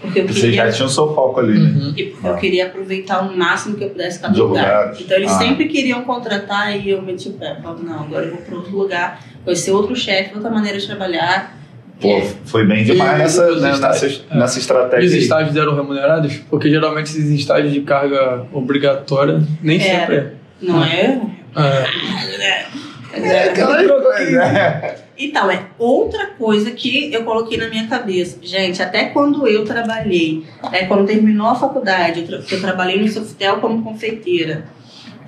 Porque 0.00 0.18
eu 0.18 0.26
Você 0.26 0.40
queria 0.40 0.66
já 0.66 0.72
tinha 0.72 0.86
o 0.86 0.90
seu 0.90 1.14
foco 1.14 1.38
ali, 1.38 1.56
né? 1.56 1.70
Uhum. 1.80 1.94
e 1.96 2.04
porque 2.06 2.26
eu 2.26 2.36
queria 2.36 2.66
aproveitar 2.66 3.20
o 3.20 3.36
máximo 3.36 3.76
que 3.76 3.84
eu 3.84 3.90
pudesse 3.90 4.18
cada 4.20 4.36
lugar. 4.36 4.64
lugares. 4.64 5.00
Então 5.00 5.16
eles 5.16 5.30
Ah. 5.30 5.38
sempre 5.38 5.68
queriam 5.68 6.02
contratar 6.02 6.76
e 6.76 6.90
eu 6.90 7.00
meti 7.00 7.28
o 7.28 7.34
pé. 7.34 7.56
Falava, 7.62 7.80
não, 7.84 8.00
agora 8.00 8.24
eu 8.24 8.32
vou 8.32 8.42
para 8.42 8.56
outro 8.56 8.76
lugar, 8.76 9.22
conhecer 9.44 9.70
outro 9.70 9.94
chefe, 9.94 10.34
outra 10.34 10.50
maneira 10.50 10.76
de 10.76 10.86
trabalhar. 10.88 11.56
Pô, 12.02 12.20
foi 12.44 12.66
bem 12.66 12.84
demais 12.84 13.14
E 13.14 13.18
nessa, 13.18 13.52
os 13.52 13.62
né, 13.62 13.68
nessa, 13.70 13.90
nessa 13.90 14.06
E 14.08 14.46
os 14.46 14.56
estratégia. 14.56 15.10
aí. 15.16 15.18
estágios 15.22 15.56
eram 15.56 15.74
remunerados? 15.74 16.34
Porque 16.50 16.68
geralmente 16.68 17.06
esses 17.06 17.30
estágios 17.30 17.72
de 17.72 17.80
carga 17.82 18.44
obrigatória 18.52 19.40
nem 19.62 19.80
Era. 19.80 20.00
sempre 20.00 20.16
é. 20.16 20.32
Não 20.60 20.84
é? 20.84 21.20
É. 21.56 22.42
É. 22.42 22.66
É 23.14 23.48
aquela 23.50 23.76
coisa? 23.76 25.02
Então, 25.18 25.50
é 25.50 25.66
outra 25.78 26.28
coisa 26.38 26.70
que 26.70 27.12
eu 27.12 27.24
coloquei 27.24 27.58
na 27.58 27.68
minha 27.68 27.86
cabeça. 27.86 28.38
Gente, 28.42 28.82
até 28.82 29.04
quando 29.06 29.46
eu 29.46 29.64
trabalhei, 29.64 30.44
né, 30.72 30.86
quando 30.86 31.06
terminou 31.06 31.48
a 31.48 31.54
faculdade, 31.54 32.20
eu, 32.20 32.26
tra 32.26 32.40
eu 32.50 32.60
trabalhei 32.60 32.98
no 32.98 33.08
Softel 33.08 33.58
como 33.58 33.82
confeiteira. 33.84 34.64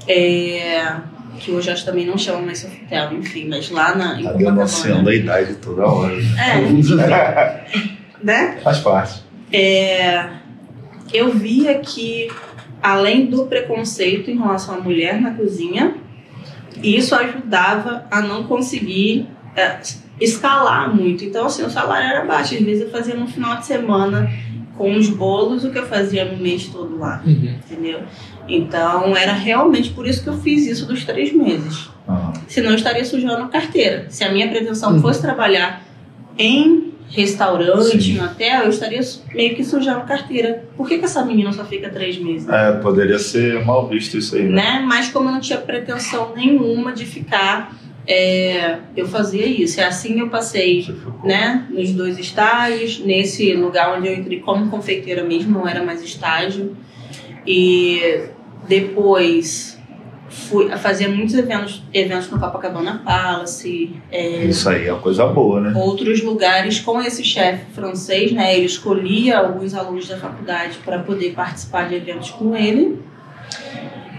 É, 0.09 0.83
que 1.39 1.51
hoje 1.51 1.71
acho 1.71 1.85
que 1.85 1.91
também 1.91 2.07
não 2.07 2.17
chama 2.19 2.41
mais 2.43 2.59
Softel, 2.59 3.13
enfim, 3.15 3.49
mas 3.49 3.71
lá 3.71 3.95
na. 3.95 4.23
Tá 4.23 4.33
denunciando 4.33 5.09
a 5.11 5.15
idade 5.15 5.55
toda 5.57 5.87
hora. 5.87 6.15
É, 6.39 6.61
enfim, 6.63 6.97
né? 8.23 8.59
Faz 8.63 8.79
parte. 8.81 9.23
É, 9.53 10.29
eu 11.13 11.31
via 11.33 11.79
que, 11.79 12.29
além 12.83 13.27
do 13.27 13.47
preconceito 13.47 14.31
em 14.31 14.39
relação 14.39 14.75
à 14.77 14.81
mulher 14.81 15.21
na 15.21 15.33
cozinha, 15.33 15.95
isso 16.83 17.15
ajudava 17.15 18.07
a 18.11 18.21
não 18.21 18.45
conseguir 18.45 19.27
é, 19.57 19.79
escalar 20.21 20.95
muito. 20.95 21.25
Então, 21.25 21.47
assim, 21.47 21.63
o 21.65 21.71
salário 21.71 22.09
era 22.09 22.25
baixo. 22.25 22.55
Às 22.55 22.61
vezes 22.63 22.83
eu 22.83 22.91
fazia 22.91 23.15
no 23.15 23.27
final 23.27 23.57
de 23.59 23.67
semana 23.67 24.29
com 24.77 24.97
os 24.97 25.09
bolos 25.09 25.65
o 25.65 25.71
que 25.71 25.79
eu 25.79 25.87
fazia 25.87 26.25
no 26.25 26.37
mês 26.37 26.67
todo 26.67 26.99
lá, 26.99 27.23
Uhum. 27.25 27.55
entendeu? 27.65 28.01
Então, 28.49 29.17
era 29.17 29.33
realmente 29.33 29.91
por 29.91 30.07
isso 30.07 30.23
que 30.23 30.29
eu 30.29 30.37
fiz 30.39 30.67
isso 30.67 30.87
dos 30.87 31.05
três 31.05 31.33
meses. 31.33 31.89
Ah, 32.07 32.33
Senão 32.47 32.71
eu 32.71 32.77
estaria 32.77 33.05
sujando 33.05 33.43
a 33.45 33.49
carteira. 33.49 34.07
Se 34.11 34.23
a 34.25 34.31
minha 34.33 34.49
pretensão 34.49 34.93
Uhum. 34.93 35.01
fosse 35.01 35.21
trabalhar 35.23 35.83
em 36.39 36.93
restaurante, 37.09 38.03
Sim. 38.03 38.17
em 38.19 38.21
hotel, 38.23 38.65
eu 38.65 38.71
estaria 38.71 39.01
meio 39.35 39.55
que 39.55 39.65
sujando 39.65 39.99
a 40.01 40.05
carteira. 40.05 40.65
Por 40.77 40.89
que, 40.89 40.99
que 40.99 41.05
essa 41.05 41.25
menina 41.25 41.53
só 41.53 41.65
fica 41.65 41.89
três 41.89 42.19
meses? 42.19 42.49
é, 42.49 42.73
poderia 42.73 43.19
ser 43.19 43.65
mal 43.65 43.89
visto 43.89 44.19
isso 44.19 44.35
aí, 44.37 44.43
né? 44.43 44.51
Né? 44.81 44.85
Mas 44.87 45.09
como 45.09 45.29
eu 45.29 45.33
não 45.33 45.41
tinha 45.41 45.59
pretensão 45.59 46.33
nenhuma 46.35 46.93
de 46.93 47.07
ficar, 47.07 47.75
é, 48.07 48.79
eu 48.97 49.07
fazia 49.07 49.47
isso. 49.47 49.81
É 49.81 49.85
assim 49.85 50.19
eu 50.21 50.29
passei 50.29 50.87
né, 51.23 51.67
nos 51.71 51.93
dois 51.93 52.19
estágios, 52.19 52.99
nesse 52.99 53.55
lugar 53.55 53.97
onde 53.97 54.09
eu 54.09 54.15
entrei 54.15 54.41
como 54.41 54.69
confeiteira 54.69 55.23
mesmo, 55.25 55.59
não 55.59 55.67
era 55.69 55.83
mais 55.83 56.03
estágio. 56.03 56.77
E 57.47 58.21
depois 58.69 59.79
fui 60.29 60.69
fazia 60.77 61.09
muitos 61.09 61.35
eventos, 61.35 61.83
eventos 61.93 62.31
no 62.31 62.39
Copacabana 62.41 63.01
Palace, 63.05 63.95
é, 64.11 64.45
Isso 64.45 64.69
aí 64.69 64.87
é 64.87 64.93
uma 64.93 65.01
coisa 65.01 65.27
boa, 65.27 65.61
né? 65.61 65.73
outros 65.77 66.23
lugares 66.23 66.81
com 66.81 67.01
esse 67.01 67.23
chefe 67.23 67.67
francês, 67.73 68.33
né? 68.33 68.57
Ele 68.57 68.67
escolhia 68.67 69.39
alguns 69.39 69.75
alunos 69.75 70.09
da 70.09 70.17
faculdade 70.17 70.79
para 70.85 70.99
poder 70.99 71.33
participar 71.35 71.89
de 71.89 71.95
eventos 71.95 72.31
com 72.31 72.57
ele. 72.57 73.01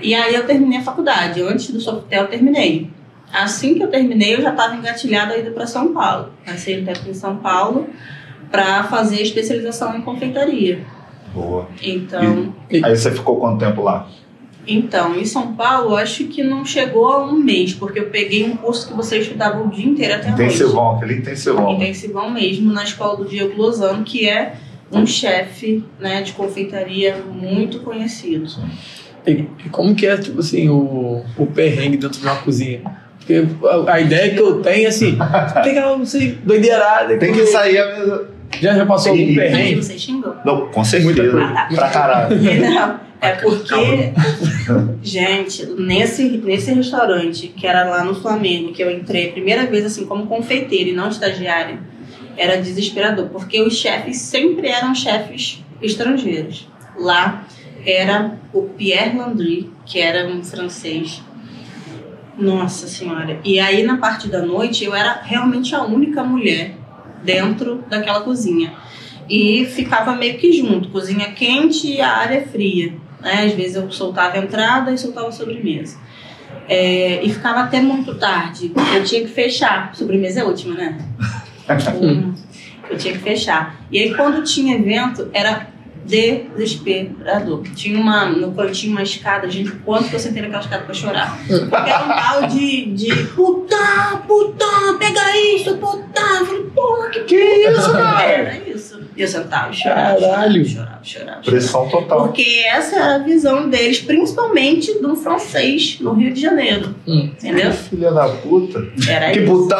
E 0.02 0.14
aí 0.14 0.36
eu 0.36 0.46
terminei 0.46 0.80
a 0.80 0.84
faculdade. 0.84 1.42
Antes 1.42 1.72
do 1.72 1.80
Softel 1.80 2.24
eu 2.24 2.30
terminei. 2.30 2.90
Assim 3.34 3.76
que 3.76 3.84
eu 3.84 3.88
terminei, 3.88 4.36
eu 4.36 4.42
já 4.42 4.52
estava 4.52 4.76
engatilhada 4.76 5.34
a 5.34 5.38
ida 5.38 5.52
para 5.52 5.66
São 5.66 5.94
Paulo. 5.94 6.30
Passei 6.46 6.82
um 6.82 6.86
tempo 6.86 7.10
em 7.10 7.14
São 7.14 7.38
Paulo 7.38 7.88
para 8.50 8.84
fazer 8.84 9.22
especialização 9.22 9.98
em 9.98 10.02
confeitaria. 10.02 10.80
Boa. 11.34 11.68
Então, 11.82 12.54
Aí 12.72 12.96
você 12.96 13.12
ficou 13.12 13.38
quanto 13.38 13.60
tempo 13.60 13.82
lá? 13.82 14.08
Então, 14.68 15.16
em 15.16 15.26
São 15.26 15.54
Paulo, 15.56 15.92
eu 15.92 15.98
acho 15.98 16.26
que 16.26 16.44
não 16.44 16.66
chegou 16.66 17.08
a 17.08 17.26
um 17.26 17.34
mês, 17.38 17.74
porque 17.74 18.00
eu 18.00 18.08
peguei 18.10 18.44
um 18.44 18.56
curso 18.56 18.88
que 18.88 18.94
você 18.94 19.20
estudava 19.20 19.62
o 19.62 19.70
dia 19.70 19.86
inteiro 19.86 20.14
até 20.16 20.28
a 20.30 20.32
noite. 20.36 20.44
Intensivão, 20.56 20.96
aquele 20.96 21.14
intensivão. 21.16 21.74
intensivão 21.74 22.30
mesmo 22.32 22.72
na 22.74 22.84
escola 22.84 23.18
do 23.18 23.26
Diego 23.26 23.60
Lozano, 23.62 24.04
que 24.04 24.28
é 24.28 24.56
um 24.92 25.06
chefe 25.06 25.84
né, 26.00 26.22
de 26.22 26.34
confeitaria 26.34 27.18
muito 27.32 27.80
conhecido. 27.80 28.46
E, 29.28 29.32
e 29.66 29.70
como 29.72 29.96
que 29.96 30.06
é, 30.06 30.16
tipo 30.18 30.40
assim, 30.40 30.70
o, 30.70 31.24
o 31.38 31.46
perrengue 31.48 31.98
dentro 31.98 32.20
de 32.20 32.26
uma 32.26 32.36
cozinha? 32.36 32.82
Porque 33.18 33.44
a, 33.88 33.94
a 33.94 34.00
ideia 34.02 34.34
que 34.36 34.40
eu 34.40 34.62
tenho 34.62 34.86
é 34.86 34.90
assim, 34.90 35.18
pegar, 35.64 35.98
não 35.98 36.06
sei, 36.06 36.38
doideirada. 36.44 37.18
Tem 37.18 37.34
que 37.34 37.46
sair 37.48 37.80
a 37.80 37.98
mesma. 37.98 38.36
Já, 38.62 38.74
já 38.76 38.86
passou 38.86 39.12
algum 39.12 39.24
E- 39.24 39.36
perrengue? 39.36 39.76
você 39.84 39.98
xingou. 39.98 40.36
Não, 40.46 40.68
com 40.68 40.84
certeza. 40.84 41.34
Muita. 41.34 41.76
Pra 41.76 41.90
caralho. 41.90 42.38
Não, 42.62 43.00
é 43.22 43.32
porque, 43.34 44.14
gente, 45.02 45.66
nesse, 45.66 46.24
nesse 46.38 46.74
restaurante, 46.74 47.48
que 47.48 47.66
era 47.66 47.84
lá 47.86 48.04
no 48.04 48.16
Flamengo, 48.16 48.74
que 48.74 48.84
eu 48.84 48.92
entrei 48.92 49.30
a 49.30 49.32
primeira 49.32 49.66
vez 49.66 49.86
assim 49.86 50.06
como 50.06 50.28
confeiteira 50.28 50.90
e 50.90 50.94
não 50.94 51.10
estagiária, 51.10 51.80
era 52.38 52.62
desesperador, 52.62 53.30
porque 53.30 53.62
os 53.62 53.76
chefes 53.76 54.18
sempre 54.18 54.68
eram 54.68 54.94
chefes 54.94 55.64
estrangeiros. 55.82 56.68
Lá 56.98 57.46
era 57.86 58.38
o 58.54 58.64
Pierre 58.64 59.18
Landry, 59.18 59.72
que 59.86 60.00
era 60.00 60.28
um 60.28 60.44
francês. 60.44 61.22
Nossa 62.38 62.88
senhora. 62.88 63.40
E 63.46 63.60
aí 63.60 63.84
na 63.84 63.98
parte 63.98 64.28
da 64.28 64.42
noite 64.42 64.84
eu 64.84 64.94
era 64.94 65.22
realmente 65.24 65.74
a 65.74 65.84
única 65.84 66.24
mulher 66.24 66.76
dentro 67.24 67.84
daquela 67.90 68.22
cozinha. 68.22 68.74
E 69.30 69.66
ficava 69.66 70.16
meio 70.16 70.38
que 70.38 70.52
junto, 70.52 70.90
cozinha 70.90 71.32
quente 71.32 71.88
e 71.88 72.02
a 72.02 72.12
área 72.12 72.46
fria. 72.46 72.94
Né? 73.26 73.46
Às 73.46 73.54
vezes 73.54 73.76
eu 73.76 73.92
soltava 73.92 74.36
a 74.36 74.40
entrada 74.40 74.92
e 74.92 74.98
soltava 75.00 75.30
a 75.30 75.32
sobremesa. 75.32 75.98
É, 76.70 77.24
e 77.24 77.34
ficava 77.34 77.62
até 77.62 77.82
muito 77.82 78.14
tarde. 78.14 78.72
Eu 78.94 79.04
tinha 79.04 79.22
que 79.22 79.30
fechar. 79.30 79.96
Sobremesa 79.96 80.42
é 80.42 80.44
a 80.44 80.46
última, 80.46 80.76
né? 80.76 80.98
Hum, 82.00 82.36
eu 82.88 82.96
tinha 82.96 83.14
que 83.14 83.20
fechar. 83.20 83.82
E 83.92 83.98
aí 83.98 84.14
quando 84.14 84.44
tinha 84.44 84.76
evento, 84.76 85.28
era 85.34 85.70
desesperador. 86.06 87.64
Tinha 87.76 88.00
uma, 88.00 88.26
no 88.26 88.54
cantinho 88.54 88.92
uma 88.92 89.02
escada, 89.02 89.50
gente, 89.50 89.72
o 89.72 89.80
quanto 89.80 90.08
que 90.08 90.16
eu 90.16 90.20
sentei 90.20 90.44
naquela 90.44 90.62
escada 90.62 90.84
pra 90.84 90.94
chorar. 90.94 91.36
Porque 91.48 91.90
era 91.90 92.06
um 92.06 92.10
tal 92.10 92.48
de, 92.48 92.86
de 92.94 93.24
puta, 93.30 94.22
puta, 94.28 94.66
pega 95.00 95.36
isso, 95.56 95.76
puta. 95.78 96.22
Eu 96.22 96.46
falei, 96.46 96.64
porra, 96.76 97.10
que 97.10 97.20
que 97.22 97.36
é 97.36 97.72
isso, 97.72 97.92
cara? 97.92 98.24
Era 98.24 98.70
isso. 98.70 99.05
E 99.16 99.22
eu 99.22 99.28
sentava, 99.28 99.72
e 99.72 99.76
chorava, 99.76 100.20
Caralho. 100.20 100.66
chorava, 100.66 101.00
chorava, 101.02 101.04
chorava. 101.04 101.42
Pressão 101.42 101.88
total. 101.90 102.24
Porque 102.24 102.64
essa 102.68 102.96
era 102.98 103.16
a 103.16 103.20
visão 103.20 103.70
deles, 103.70 104.00
principalmente 104.00 105.00
do 105.00 105.16
francês 105.16 105.98
no 106.02 106.14
Rio 106.14 106.34
de 106.34 106.42
Janeiro. 106.42 106.94
Hum. 107.08 107.30
Entendeu? 107.34 107.72
Filha 107.72 108.12
da 108.12 108.28
puta. 108.28 108.80
Era 109.10 109.32
Que 109.32 109.40
isso. 109.40 109.52
puta. 109.52 109.78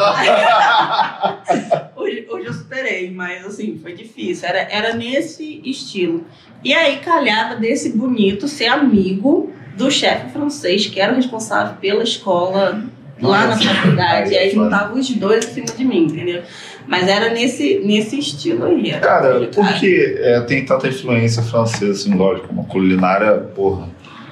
Hoje, 1.96 2.26
hoje 2.30 2.46
eu 2.48 2.54
superei, 2.54 3.12
mas 3.12 3.46
assim, 3.46 3.78
foi 3.82 3.94
difícil. 3.94 4.48
Era, 4.48 4.60
era 4.72 4.94
nesse 4.96 5.62
estilo. 5.66 6.24
E 6.64 6.74
aí 6.74 6.98
calhava 6.98 7.56
desse 7.56 7.90
bonito 7.96 8.48
ser 8.48 8.68
amigo 8.68 9.52
do 9.78 9.92
chefe 9.92 10.32
francês, 10.32 10.86
que 10.88 11.00
era 11.00 11.12
o 11.12 11.16
responsável 11.16 11.76
pela 11.82 12.04
escola 12.04 12.84
lá 13.22 13.48
na 13.48 13.58
faculdade. 13.58 14.32
E 14.34 14.38
aí 14.38 14.48
é 14.48 14.52
juntava 14.52 14.94
os 14.98 15.10
dois 15.10 15.46
em 15.46 15.52
cima 15.54 15.68
de 15.78 15.84
mim, 15.86 16.06
entendeu? 16.06 16.44
Mas 16.88 17.08
era 17.08 17.30
nesse, 17.34 17.80
nesse 17.84 18.20
estilo 18.20 18.66
aí. 18.66 18.92
Cara, 19.00 19.34
complicado. 19.34 19.56
por 19.56 19.80
que 19.80 20.16
é, 20.20 20.40
tem 20.42 20.66
tanta 20.66 20.88
influência 20.88 21.42
francesa, 21.42 21.92
assim, 21.92 22.14
lógico, 22.16 22.52
uma 22.54 22.64
culinária, 22.66 23.32
porra, 23.56 23.90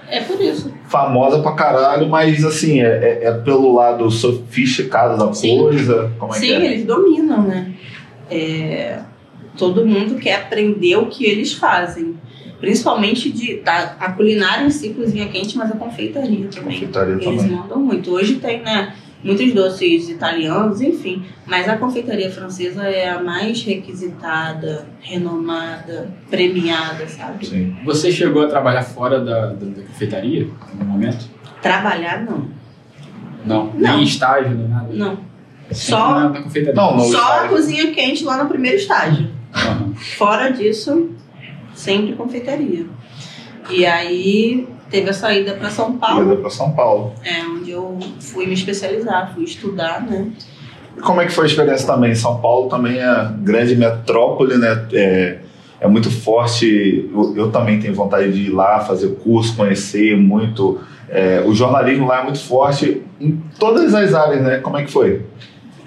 É 0.09 0.21
por 0.21 0.39
isso. 0.39 0.71
famosa 0.87 1.39
pra 1.41 1.53
caralho, 1.53 2.07
mas 2.07 2.43
assim, 2.45 2.79
é, 2.81 2.85
é- 2.85 3.27
é 3.27 3.31
pelo 3.33 3.73
lado 3.73 4.09
sofisticado 4.11 5.17
da 5.17 5.33
Sim. 5.33 5.57
coisa, 5.59 6.11
como 6.19 6.33
é 6.33 6.37
Sim, 6.37 6.47
que 6.47 6.53
é? 6.53 6.65
eles 6.65 6.85
dominam, 6.85 7.41
né? 7.43 7.73
É, 8.29 8.99
todo 9.57 9.85
mundo 9.85 10.15
quer 10.19 10.35
aprender 10.35 10.95
o 10.97 11.07
que 11.07 11.25
eles 11.25 11.53
fazem. 11.53 12.15
Principalmente 12.59 13.29
de, 13.29 13.57
da, 13.57 13.95
a 13.99 14.11
culinária 14.13 14.65
em 14.65 14.69
si, 14.69 14.89
cozinha 14.89 15.27
quente, 15.27 15.57
mas 15.57 15.69
a 15.69 15.75
confeitaria 15.75 16.47
também. 16.47 16.73
Confeitaria 16.79 17.13
Eles 17.15 17.25
também. 17.25 17.51
mandam 17.57 17.77
muito. 17.79 18.09
Hoje 18.11 18.35
tem, 18.35 18.61
né? 18.61 18.93
Muitos 19.23 19.53
doces 19.53 20.09
italianos, 20.09 20.81
enfim. 20.81 21.23
Mas 21.45 21.69
a 21.69 21.77
confeitaria 21.77 22.29
francesa 22.29 22.83
é 22.83 23.09
a 23.09 23.23
mais 23.23 23.63
requisitada, 23.63 24.85
renomada, 24.99 26.09
premiada, 26.29 27.07
sabe? 27.07 27.45
Sim. 27.45 27.75
Você 27.85 28.11
chegou 28.11 28.43
a 28.43 28.47
trabalhar 28.47 28.83
fora 28.83 29.19
da, 29.23 29.47
da, 29.47 29.65
da 29.65 29.81
confeitaria 29.83 30.49
no 30.77 30.85
momento? 30.85 31.25
Trabalhar, 31.61 32.25
não. 32.25 32.49
Não. 33.45 33.73
Não. 33.73 33.95
Nem 33.95 34.03
estágio, 34.03 34.51
nem 34.51 34.67
nada. 34.67 34.89
Não. 34.91 35.17
Só, 35.71 36.19
na, 36.19 36.29
na 36.29 36.41
confeitaria. 36.41 36.75
Não, 36.75 36.99
só 36.99 37.45
a 37.45 37.47
cozinha 37.47 37.91
quente 37.91 38.23
lá 38.23 38.43
no 38.43 38.49
primeiro 38.49 38.77
estágio. 38.77 39.29
Aham. 39.55 39.93
Fora 40.17 40.49
disso, 40.51 41.11
sempre 41.73 42.13
confeitaria. 42.13 42.85
E 43.69 43.85
aí 43.85 44.67
teve 44.93 45.09
a 45.09 45.13
saída 45.13 45.53
para 45.55 45.71
São 45.71 45.97
Paulo, 45.97 46.21
Ida 46.21 46.35
pra 46.39 46.51
São 46.51 46.71
Paulo. 46.71 47.13
é, 47.25 47.43
onde 47.47 47.71
eu 47.71 47.97
fui 48.19 48.45
me 48.45 48.53
especializar, 48.53 49.33
fui 49.33 49.43
estudar, 49.43 50.05
né? 50.05 50.27
E 50.95 51.01
como 51.01 51.19
é 51.19 51.25
que 51.25 51.31
foi 51.31 51.45
a 51.45 51.47
experiência 51.47 51.87
também? 51.87 52.13
São 52.13 52.39
Paulo 52.39 52.69
também 52.69 52.99
é 52.99 53.29
grande 53.39 53.75
metrópole, 53.75 54.55
né? 54.55 54.85
É, 54.93 55.39
é 55.81 55.87
muito 55.87 56.11
forte. 56.11 57.09
Eu, 57.11 57.35
eu 57.35 57.51
também 57.51 57.79
tenho 57.79 57.95
vontade 57.95 58.31
de 58.31 58.43
ir 58.43 58.49
lá 58.51 58.81
fazer 58.81 59.15
curso, 59.15 59.55
conhecer 59.55 60.15
muito. 60.15 60.79
É, 61.09 61.43
o 61.43 61.55
jornalismo 61.55 62.05
lá 62.05 62.21
é 62.21 62.23
muito 62.25 62.39
forte 62.39 63.01
em 63.19 63.41
todas 63.57 63.95
as 63.95 64.13
áreas, 64.13 64.43
né? 64.43 64.59
Como 64.59 64.77
é 64.77 64.83
que 64.83 64.91
foi? 64.91 65.23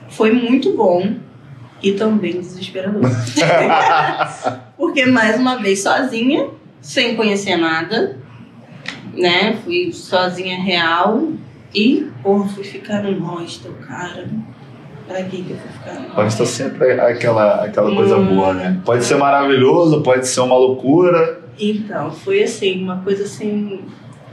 Foi 0.08 0.32
muito 0.32 0.76
bom 0.76 1.14
e 1.80 1.92
também 1.92 2.40
desesperador. 2.40 3.02
Porque 4.76 5.06
mais 5.06 5.38
uma 5.38 5.62
vez 5.62 5.80
sozinha, 5.80 6.48
sem 6.80 7.14
conhecer 7.14 7.56
nada, 7.56 8.25
né? 9.16 9.58
Fui 9.64 9.92
sozinha 9.92 10.60
real 10.62 11.30
e, 11.74 12.10
porra, 12.22 12.48
fui 12.48 12.64
ficar 12.64 13.02
no 13.02 13.18
hostel, 13.24 13.72
cara. 13.86 14.26
Pra 15.06 15.22
que 15.22 15.42
que 15.42 15.50
eu 15.52 15.56
fui 15.56 15.70
ficar? 15.70 16.14
Pode 16.14 16.32
estar 16.32 16.46
sempre 16.46 16.92
aquela, 17.00 17.64
aquela 17.64 17.94
coisa 17.94 18.16
Hum. 18.16 18.34
boa, 18.36 18.52
né? 18.54 18.80
Pode 18.84 19.04
ser 19.04 19.16
maravilhoso, 19.16 20.02
pode 20.02 20.26
ser 20.26 20.40
uma 20.40 20.56
loucura. 20.56 21.40
Então, 21.58 22.10
foi 22.10 22.42
assim, 22.42 22.82
uma 22.82 22.98
coisa 23.02 23.24
assim 23.24 23.82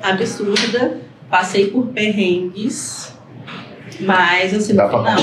absurda. 0.02 0.98
Passei 1.30 1.70
por 1.72 1.88
perrengues, 1.88 3.16
mas 4.02 4.54
assim, 4.54 4.76
Dá 4.76 4.84
no 4.84 4.90
final, 4.90 5.18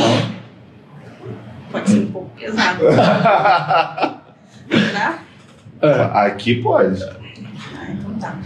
pode 1.70 1.88
ser 1.90 1.98
um 2.00 2.06
pouco 2.10 2.30
pesado. 2.36 2.80
Tá? 4.92 5.18
É. 5.82 6.26
Aqui 6.26 6.56
pode. 6.56 7.02
Ah, 7.02 7.90
então 7.90 8.12
tá. 8.20 8.38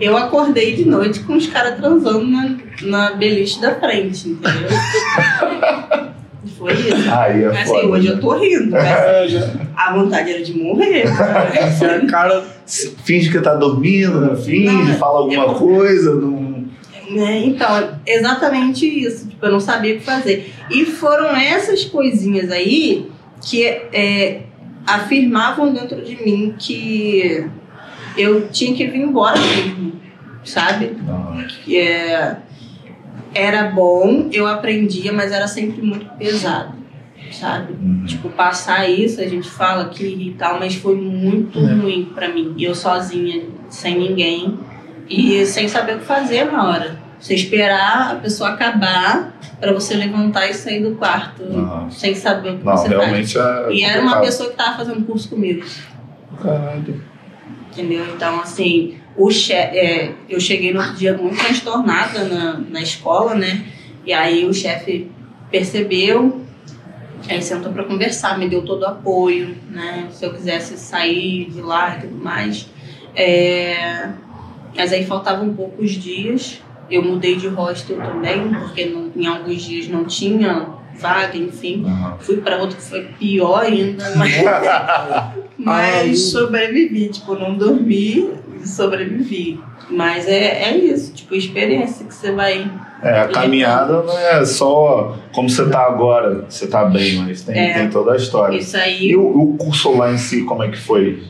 Eu 0.00 0.16
acordei 0.16 0.74
de 0.74 0.84
noite 0.84 1.20
com 1.20 1.34
os 1.34 1.46
caras 1.46 1.76
transando 1.76 2.26
na, 2.26 2.56
na 2.82 3.10
beliche 3.14 3.60
da 3.60 3.74
frente, 3.76 4.28
entendeu? 4.30 4.68
Foi 6.58 6.72
isso. 6.72 7.10
Aí 7.10 7.44
é 7.44 7.48
Mas 7.52 7.68
foda. 7.68 7.78
assim, 7.80 7.88
hoje 7.90 8.08
né? 8.08 8.14
eu 8.14 8.20
tô 8.20 8.36
rindo, 8.38 8.70
mas 8.70 8.84
É, 8.84 9.50
a 9.76 9.92
vontade 9.94 10.30
era 10.32 10.42
de 10.42 10.58
morrer. 10.58 11.04
Assim, 11.62 11.84
a 11.84 12.06
cara. 12.06 12.42
Finge 13.04 13.30
que 13.30 13.40
tá 13.40 13.54
dormindo, 13.54 14.20
né? 14.20 14.36
finge, 14.36 14.66
Não, 14.72 14.94
fala 14.96 15.20
alguma 15.20 15.44
eu- 15.44 15.54
coisa. 15.54 16.14
Não... 16.14 16.64
Né? 17.10 17.42
Então, 17.46 17.90
exatamente 18.06 18.86
isso. 18.86 19.28
Tipo, 19.28 19.46
eu 19.46 19.52
não 19.52 19.60
sabia 19.60 19.94
o 19.94 19.98
que 19.98 20.04
fazer. 20.04 20.52
E 20.70 20.84
foram 20.84 21.34
essas 21.36 21.84
coisinhas 21.84 22.50
aí 22.50 23.08
que 23.44 23.64
é, 23.64 24.42
afirmavam 24.86 25.72
dentro 25.72 26.00
de 26.02 26.16
mim 26.24 26.54
que 26.58 27.44
eu 28.16 28.48
tinha 28.48 28.74
que 28.76 28.86
vir 28.86 29.00
embora 29.00 29.38
mesmo, 29.38 29.92
sabe? 30.44 30.96
Que 31.64 31.78
é, 31.78 32.36
era 33.34 33.64
bom, 33.70 34.28
eu 34.32 34.46
aprendia, 34.46 35.12
mas 35.12 35.32
era 35.32 35.46
sempre 35.48 35.80
muito 35.82 36.06
pesado, 36.16 36.74
sabe? 37.30 37.72
Uhum. 37.74 38.04
Tipo, 38.06 38.28
passar 38.30 38.88
isso, 38.88 39.20
a 39.20 39.26
gente 39.26 39.48
fala 39.48 39.84
aqui 39.84 40.04
e 40.04 40.34
tal, 40.38 40.58
mas 40.58 40.74
foi 40.74 40.96
muito 40.96 41.58
É. 41.58 41.72
ruim 41.74 42.10
pra 42.14 42.28
mim. 42.28 42.54
Eu 42.58 42.74
sozinha, 42.74 43.44
sem 43.68 43.98
ninguém 43.98 44.58
e 45.08 45.44
sem 45.46 45.66
saber 45.68 45.96
o 45.96 45.98
que 46.00 46.04
fazer 46.04 46.44
na 46.44 46.66
hora. 46.68 47.02
Você 47.18 47.34
esperar 47.34 48.12
a 48.12 48.14
pessoa 48.16 48.50
acabar 48.50 49.32
pra 49.60 49.72
você 49.72 49.94
levantar 49.94 50.48
e 50.48 50.54
sair 50.54 50.82
do 50.82 50.96
quarto 50.96 51.42
Aham. 51.44 51.88
sem 51.88 52.14
saber 52.16 52.54
o 52.54 52.58
que 52.58 52.64
Não, 52.64 52.76
você 52.76 52.88
faz. 52.88 53.00
realmente 53.00 53.38
é. 53.38 53.72
E 53.72 53.84
era 53.84 54.02
uma 54.02 54.20
pessoa 54.20 54.50
que 54.50 54.56
tava 54.56 54.76
fazendo 54.78 55.04
curso 55.06 55.28
comigo. 55.28 55.64
Caralho. 56.42 57.00
Entendeu? 57.72 58.04
Então, 58.14 58.38
assim, 58.40 58.96
che 59.30 59.52
é, 59.54 60.12
eu 60.28 60.38
cheguei 60.38 60.74
no 60.74 60.94
dia 60.94 61.16
muito 61.16 61.36
transtornada 61.38 62.24
na, 62.24 62.58
na 62.58 62.82
escola, 62.82 63.34
né? 63.34 63.64
E 64.04 64.12
aí 64.12 64.44
o 64.44 64.52
chefe 64.52 65.10
percebeu, 65.50 66.42
aí 67.28 67.40
sentou 67.40 67.72
pra 67.72 67.84
conversar, 67.84 68.38
me 68.38 68.48
deu 68.48 68.62
todo 68.62 68.82
o 68.82 68.86
apoio, 68.86 69.56
né? 69.70 70.08
Se 70.10 70.24
eu 70.24 70.34
quisesse 70.34 70.76
sair 70.76 71.46
de 71.50 71.60
lá 71.62 71.96
e 71.96 72.00
tudo 72.02 72.16
mais. 72.22 72.68
É, 73.14 74.10
Mas 74.76 74.92
aí 74.92 75.04
faltavam 75.04 75.52
poucos 75.54 75.92
dias. 75.92 76.62
Eu 76.90 77.02
mudei 77.02 77.36
de 77.36 77.48
hostel 77.48 77.96
também, 77.98 78.48
porque 78.54 78.84
não- 78.86 79.10
em 79.16 79.26
alguns 79.26 79.62
dias 79.62 79.88
não 79.88 80.04
tinha 80.04 80.66
vaga, 80.98 81.36
enfim. 81.36 81.84
Aham. 81.86 82.16
Fui 82.20 82.36
pra 82.38 82.56
outro 82.58 82.76
que 82.76 82.82
foi 82.82 83.02
pior 83.18 83.62
ainda, 83.62 84.04
mas, 84.16 84.42
mas 85.58 86.10
Ah, 86.10 86.16
sobrevivi. 86.16 87.08
Tipo, 87.08 87.34
não 87.34 87.56
dormi 87.56 88.30
e 88.62 88.66
sobrevivi. 88.68 89.60
Mas 89.90 90.26
é, 90.26 90.70
é 90.70 90.76
isso, 90.76 91.12
tipo, 91.12 91.34
experiência 91.34 92.06
que 92.06 92.14
você 92.14 92.32
vai. 92.32 92.70
É, 93.02 93.20
a 93.20 93.28
caminhada 93.28 94.02
não 94.02 94.16
é 94.16 94.44
só 94.44 95.18
como 95.32 95.50
você 95.50 95.68
tá 95.68 95.80
agora, 95.86 96.44
você 96.48 96.68
tá 96.68 96.84
bem, 96.84 97.16
mas 97.16 97.42
tem, 97.42 97.58
É. 97.58 97.74
tem 97.74 97.90
toda 97.90 98.12
a 98.12 98.16
história. 98.16 98.56
Isso 98.56 98.76
aí. 98.76 99.08
E 99.10 99.16
o, 99.16 99.22
o 99.26 99.56
curso 99.56 99.96
lá 99.96 100.12
em 100.12 100.18
si, 100.18 100.42
como 100.44 100.62
é 100.62 100.68
que 100.70 100.78
foi? 100.78 101.22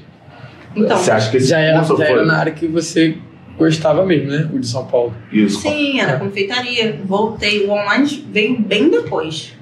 Então, 0.76 0.96
você 0.98 1.10
acha 1.10 1.30
que 1.30 1.38
esse 1.38 1.48
Já 1.48 1.58
era, 1.60 1.78
curso 1.78 1.96
já 1.96 2.06
foi 2.06 2.14
era 2.14 2.24
na 2.26 2.36
área 2.38 2.52
que 2.52 2.66
você 2.66 3.16
gostava 3.58 4.04
mesmo, 4.04 4.30
né? 4.30 4.48
O 4.52 4.58
de 4.58 4.66
São 4.66 4.86
Paulo. 4.86 5.14
isso? 5.32 5.60
sim, 5.60 6.00
era 6.00 6.18
confeitaria. 6.18 7.00
Voltei. 7.04 7.66
O 7.66 7.70
online 7.70 8.26
veio 8.30 8.58
bem 8.60 8.88
depois. 8.88 9.54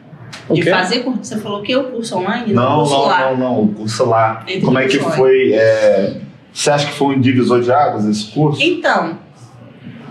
O 0.48 0.54
De 0.54 0.62
quê? 0.62 0.70
fazer 0.70 1.00
curso. 1.00 1.24
Você 1.24 1.38
falou 1.38 1.62
que 1.62 1.76
o 1.76 1.84
curso 1.84 2.16
online? 2.16 2.52
Não, 2.52 2.78
curso 2.78 2.92
não, 2.94 3.02
lá. 3.06 3.20
não, 3.30 3.36
não, 3.36 3.62
o 3.64 3.68
curso 3.74 4.04
lá. 4.04 4.44
Entre 4.46 4.60
Como 4.62 4.78
é 4.78 4.86
que 4.86 4.98
foi? 4.98 5.52
é, 5.52 6.20
Você 6.52 6.70
acha 6.70 6.86
que 6.86 6.92
foi 6.94 7.16
um 7.16 7.20
divisor 7.20 7.60
de 7.60 7.70
águas 7.72 8.04
esse 8.06 8.26
curso? 8.32 8.60
Então, 8.62 9.18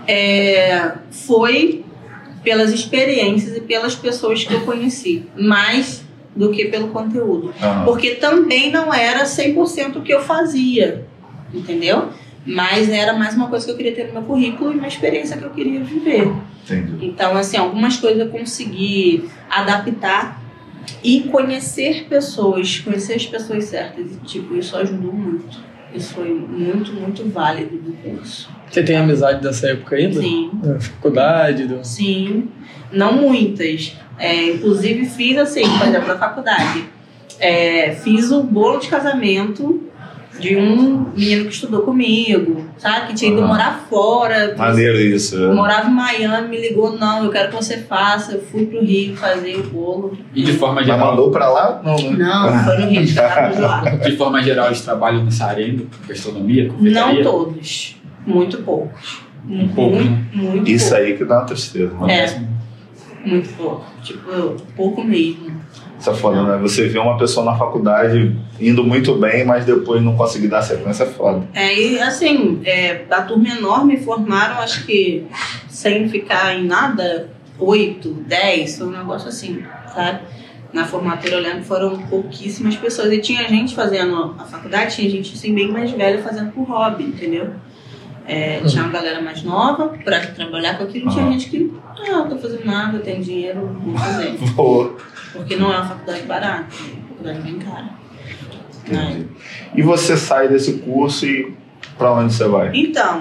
é, 0.06 0.92
foi 1.10 1.84
pelas 2.42 2.72
experiências 2.72 3.56
e 3.56 3.60
pelas 3.60 3.94
pessoas 3.94 4.44
que 4.44 4.54
eu 4.54 4.60
conheci, 4.62 5.26
mais 5.36 6.02
do 6.34 6.50
que 6.50 6.66
pelo 6.66 6.88
conteúdo. 6.88 7.52
Porque 7.84 8.12
também 8.12 8.70
não 8.70 8.92
era 8.94 9.24
100% 9.24 9.96
o 9.96 10.00
que 10.00 10.12
eu 10.12 10.20
fazia, 10.22 11.04
entendeu? 11.52 12.08
Mas 12.46 12.88
era 12.88 13.12
mais 13.12 13.34
uma 13.34 13.48
coisa 13.48 13.66
que 13.66 13.72
eu 13.72 13.76
queria 13.76 13.94
ter 13.94 14.06
no 14.06 14.14
meu 14.14 14.22
currículo 14.22 14.72
e 14.72 14.78
uma 14.78 14.88
experiência 14.88 15.36
que 15.36 15.44
eu 15.44 15.50
queria 15.50 15.80
viver. 15.80 16.32
Entendi. 16.64 17.06
Então, 17.06 17.36
assim, 17.36 17.56
algumas 17.56 17.96
coisas 17.96 18.20
eu 18.20 18.28
consegui 18.28 19.28
adaptar 19.48 20.40
e 21.04 21.22
conhecer 21.24 22.06
pessoas, 22.08 22.78
conhecer 22.78 23.14
as 23.14 23.26
pessoas 23.26 23.64
certas. 23.64 24.12
E, 24.12 24.16
tipo, 24.26 24.56
isso 24.56 24.76
ajudou 24.76 25.12
muito. 25.12 25.58
Isso 25.94 26.14
foi 26.14 26.32
muito, 26.32 26.92
muito 26.92 27.28
válido 27.28 27.76
do 27.76 27.92
curso. 27.94 28.48
Você 28.70 28.82
tem 28.82 28.96
amizade 28.96 29.42
dessa 29.42 29.68
época 29.68 29.96
ainda? 29.96 30.20
Sim. 30.20 30.50
Da 30.54 30.78
faculdade, 30.78 31.66
do... 31.66 31.84
Sim, 31.84 32.48
não 32.92 33.14
muitas. 33.14 33.96
É, 34.16 34.52
inclusive 34.52 35.06
fiz 35.06 35.36
assim, 35.36 35.62
por 35.78 35.88
exemplo, 35.88 36.08
na 36.08 36.18
faculdade. 36.18 36.84
É, 37.40 37.92
fiz 37.92 38.30
o 38.30 38.42
bolo 38.42 38.78
de 38.78 38.88
casamento 38.88 39.89
de 40.40 40.56
um 40.56 41.06
menino 41.14 41.44
que 41.44 41.52
estudou 41.52 41.82
comigo, 41.82 42.64
sabe? 42.78 43.08
Que 43.08 43.14
tinha 43.14 43.30
ido 43.30 43.40
Aham. 43.40 43.48
morar 43.48 43.86
fora. 43.88 44.54
Maneiro 44.56 44.98
isso. 44.98 45.36
Eu 45.36 45.52
é. 45.52 45.54
morava 45.54 45.88
em 45.88 45.92
Miami, 45.94 46.48
me 46.48 46.60
ligou, 46.60 46.98
não, 46.98 47.24
eu 47.24 47.30
quero 47.30 47.50
que 47.50 47.56
você 47.56 47.78
faça. 47.78 48.32
Eu 48.32 48.42
fui 48.42 48.66
pro 48.66 48.80
Rio 48.82 49.14
fazer 49.16 49.56
o 49.56 49.62
bolo. 49.64 50.18
E 50.34 50.42
de 50.42 50.54
forma 50.54 50.76
Mas 50.76 50.86
geral, 50.86 51.10
mandou 51.10 51.30
pra 51.30 51.48
lá? 51.48 51.80
Não, 51.84 51.96
né? 51.96 52.18
Não, 52.18 52.64
foi 52.64 52.78
no 52.78 52.86
Rio, 52.88 53.04
de 53.04 53.14
lá. 53.60 53.80
de 54.02 54.16
forma 54.16 54.42
geral, 54.42 54.66
eles 54.66 54.80
trabalham 54.80 55.24
nessa 55.24 55.44
área 55.44 55.64
ainda, 55.64 55.84
gastronomia, 56.08 56.72
Não 56.80 57.22
todos, 57.22 57.96
muito 58.26 58.58
poucos. 58.58 59.20
Um 59.48 59.68
pouco, 59.68 59.96
muito, 59.96 60.10
né? 60.10 60.24
muito 60.32 60.70
Isso 60.70 60.90
pouco. 60.90 61.02
aí 61.04 61.16
que 61.16 61.24
dá 61.24 61.38
uma 61.38 61.46
tristeza. 61.46 61.94
mano. 61.94 62.10
É. 62.10 62.59
Muito 63.24 63.54
pouco. 63.56 63.84
Tipo, 64.02 64.56
pouco 64.76 65.04
mesmo. 65.04 65.60
Isso 65.98 66.10
é 66.10 66.14
foda, 66.14 66.42
né? 66.42 66.58
Você 66.62 66.88
vê 66.88 66.98
uma 66.98 67.18
pessoa 67.18 67.44
na 67.44 67.54
faculdade 67.54 68.34
indo 68.58 68.82
muito 68.82 69.14
bem, 69.16 69.44
mas 69.44 69.66
depois 69.66 70.02
não 70.02 70.16
conseguir 70.16 70.48
dar 70.48 70.62
sequência 70.62 71.04
é 71.04 71.06
foda. 71.06 71.46
É, 71.52 71.78
e 71.78 72.00
assim, 72.00 72.62
é, 72.64 73.04
a 73.10 73.22
turma 73.22 73.48
enorme 73.48 73.98
formaram, 73.98 74.60
acho 74.60 74.86
que 74.86 75.26
sem 75.68 76.08
ficar 76.08 76.58
em 76.58 76.66
nada, 76.66 77.28
oito, 77.58 78.14
dez, 78.26 78.78
foi 78.78 78.86
um 78.86 78.92
negócio 78.92 79.28
assim, 79.28 79.62
sabe? 79.94 80.20
Na 80.72 80.86
formatura 80.86 81.34
eu 81.34 81.40
lembro 81.40 81.60
que 81.60 81.66
foram 81.66 81.98
pouquíssimas 82.06 82.76
pessoas. 82.76 83.12
E 83.12 83.18
tinha 83.18 83.46
gente 83.46 83.74
fazendo 83.74 84.34
a 84.38 84.44
faculdade, 84.44 84.96
tinha 84.96 85.10
gente 85.10 85.34
assim 85.34 85.54
bem 85.54 85.70
mais 85.70 85.90
velha 85.90 86.22
fazendo 86.22 86.50
por 86.52 86.62
hobby, 86.62 87.04
entendeu? 87.04 87.50
É, 88.32 88.60
tinha 88.60 88.84
uma 88.84 88.92
galera 88.92 89.20
mais 89.20 89.42
nova 89.42 89.88
pra 90.04 90.20
trabalhar 90.20 90.78
com 90.78 90.84
aquilo, 90.84 91.10
tinha 91.10 91.24
Aham. 91.24 91.32
gente 91.32 91.50
que, 91.50 91.72
ah, 91.84 92.10
não 92.12 92.28
tô 92.28 92.38
fazendo 92.38 92.64
nada, 92.64 93.00
tenho 93.00 93.20
dinheiro, 93.20 93.76
vou 93.84 93.98
fazer. 93.98 94.38
Porque 95.32 95.56
não 95.56 95.72
é 95.72 95.78
uma 95.78 95.88
faculdade 95.88 96.22
barata, 96.22 96.66
é 96.72 96.92
uma 96.92 97.08
faculdade 97.08 97.40
bem 97.40 97.58
cara. 97.58 97.90
entendi. 98.86 99.26
E 99.74 99.82
você 99.82 100.16
sai 100.16 100.46
desse 100.46 100.74
curso 100.74 101.26
e 101.26 101.52
pra 101.98 102.12
onde 102.12 102.32
você 102.32 102.46
vai? 102.46 102.70
Então, 102.72 103.18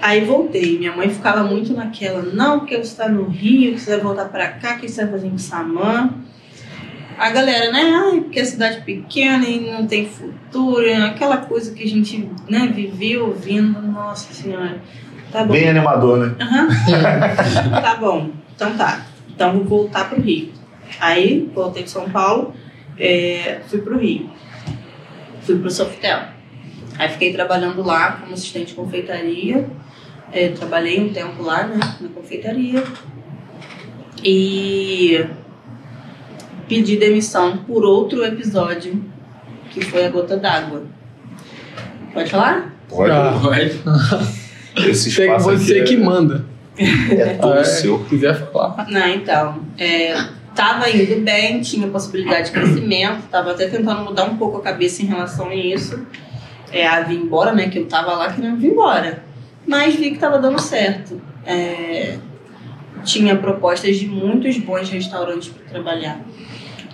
aí 0.00 0.24
voltei. 0.24 0.78
Minha 0.78 0.96
mãe 0.96 1.10
ficava 1.10 1.44
muito 1.44 1.74
naquela, 1.74 2.22
não, 2.22 2.60
porque 2.60 2.76
você 2.76 2.82
está 2.82 3.08
no 3.10 3.28
Rio, 3.28 3.74
que 3.74 3.80
você 3.80 3.90
vai 3.90 4.00
voltar 4.00 4.24
pra 4.30 4.48
cá, 4.52 4.76
que 4.76 4.88
você 4.88 5.02
vai 5.02 5.12
fazer 5.12 5.26
em 5.26 5.36
Samã. 5.36 6.10
A 7.18 7.30
galera, 7.30 7.70
né, 7.70 7.92
ai, 7.94 8.20
porque 8.20 8.40
é 8.40 8.44
cidade 8.44 8.80
pequena 8.82 9.44
e 9.44 9.70
não 9.70 9.86
tem 9.86 10.06
futuro, 10.06 10.84
aquela 11.04 11.38
coisa 11.38 11.72
que 11.72 11.82
a 11.82 11.88
gente 11.88 12.28
né, 12.48 12.70
viveu 12.74 13.26
ouvindo, 13.28 13.80
nossa 13.80 14.32
senhora. 14.32 14.80
Tá 15.30 15.44
bom. 15.44 15.52
Bem 15.52 15.68
animador, 15.68 16.18
né? 16.18 16.34
Aham. 16.40 16.68
tá 17.82 17.96
bom. 17.96 18.30
Então 18.54 18.76
tá. 18.76 19.06
Então 19.34 19.52
vou 19.52 19.64
voltar 19.64 20.08
pro 20.08 20.20
Rio. 20.20 20.52
Aí 21.00 21.50
voltei 21.54 21.82
de 21.82 21.90
São 21.90 22.08
Paulo, 22.08 22.54
é, 22.98 23.60
fui 23.66 23.80
pro 23.80 23.98
Rio. 23.98 24.30
Fui 25.42 25.58
pro 25.58 25.70
Softel. 25.70 26.20
Aí 26.98 27.08
fiquei 27.08 27.32
trabalhando 27.32 27.82
lá 27.82 28.12
como 28.12 28.32
assistente 28.32 28.68
de 28.68 28.74
confeitaria. 28.74 29.68
É, 30.32 30.48
trabalhei 30.48 31.00
um 31.00 31.12
tempo 31.12 31.42
lá, 31.42 31.64
né, 31.64 31.80
na 32.00 32.08
confeitaria. 32.08 32.82
E 34.22 35.26
pedi 36.68 36.96
demissão 36.96 37.58
por 37.58 37.84
outro 37.84 38.24
episódio, 38.24 39.02
que 39.70 39.80
foi 39.84 40.06
a 40.06 40.10
gota 40.10 40.36
d'água. 40.36 40.82
Pode 42.12 42.30
falar? 42.30 42.74
Pode. 42.88 43.10
Ah. 43.10 43.38
Pode. 43.42 43.80
Esse 44.90 45.10
Você, 45.10 45.22
espaço 45.24 45.50
aqui 45.50 45.58
você 45.64 45.78
é- 45.80 45.84
que 45.84 45.96
manda. 45.96 46.44
é 46.76 47.34
todo 47.34 47.54
Ah, 47.54 47.60
é, 47.60 47.64
seu. 47.64 47.98
quiser 48.04 48.34
falar. 48.50 48.86
Não, 48.90 49.08
então, 49.08 49.60
é, 49.78 50.16
Tava 50.54 50.88
indo 50.88 51.20
bem, 51.24 51.60
tinha 51.62 51.88
possibilidade 51.88 52.46
de 52.46 52.52
crescimento, 52.52 53.24
tava 53.28 53.50
até 53.50 53.66
tentando 53.66 54.04
mudar 54.04 54.22
um 54.22 54.36
pouco 54.36 54.58
a 54.58 54.60
cabeça 54.62 55.02
em 55.02 55.06
relação 55.06 55.48
a 55.48 55.54
isso. 55.54 56.06
É, 56.70 56.86
a 56.86 57.00
vir 57.00 57.16
embora, 57.18 57.52
né? 57.52 57.68
Que 57.68 57.80
eu 57.80 57.86
tava 57.86 58.12
lá 58.14 58.32
querendo 58.32 58.56
vir 58.58 58.70
embora. 58.70 59.24
Mas 59.66 59.96
vi 59.96 60.12
que 60.12 60.18
tava 60.18 60.38
dando 60.38 60.60
certo. 60.60 61.20
É, 61.44 62.18
tinha 63.04 63.34
propostas 63.34 63.96
de 63.96 64.06
muitos 64.06 64.56
bons 64.58 64.88
restaurantes 64.90 65.48
para 65.48 65.64
trabalhar. 65.64 66.20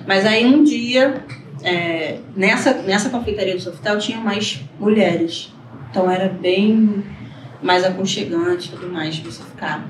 Mas 0.06 0.26
aí 0.26 0.44
um 0.44 0.64
dia, 0.64 1.24
é, 1.62 2.18
nessa, 2.36 2.74
nessa 2.74 3.10
confeitaria 3.10 3.54
do 3.54 3.60
Sofitel, 3.60 3.98
tinha 3.98 4.18
mais 4.18 4.60
mulheres. 4.78 5.52
Então 5.90 6.10
era 6.10 6.28
bem 6.28 7.04
mais 7.62 7.84
aconchegante 7.84 8.68
e 8.68 8.70
tudo 8.72 8.88
mais 8.92 9.16
de 9.16 9.22
você 9.22 9.42
ficar. 9.42 9.88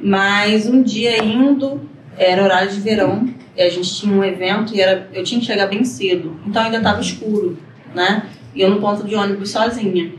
Mas 0.00 0.66
um 0.66 0.82
dia 0.82 1.22
indo, 1.22 1.80
era 2.16 2.42
horário 2.42 2.70
de 2.70 2.80
verão, 2.80 3.28
e 3.56 3.62
a 3.62 3.68
gente 3.68 3.94
tinha 3.94 4.14
um 4.14 4.24
evento 4.24 4.74
e 4.74 4.80
era, 4.80 5.08
eu 5.12 5.24
tinha 5.24 5.40
que 5.40 5.46
chegar 5.46 5.66
bem 5.66 5.84
cedo. 5.84 6.38
Então 6.46 6.62
ainda 6.62 6.78
estava 6.78 7.00
escuro, 7.00 7.58
né? 7.94 8.26
E 8.54 8.60
eu 8.60 8.70
no 8.70 8.80
ponto 8.80 9.06
de 9.06 9.14
ônibus 9.14 9.50
sozinha. 9.50 10.12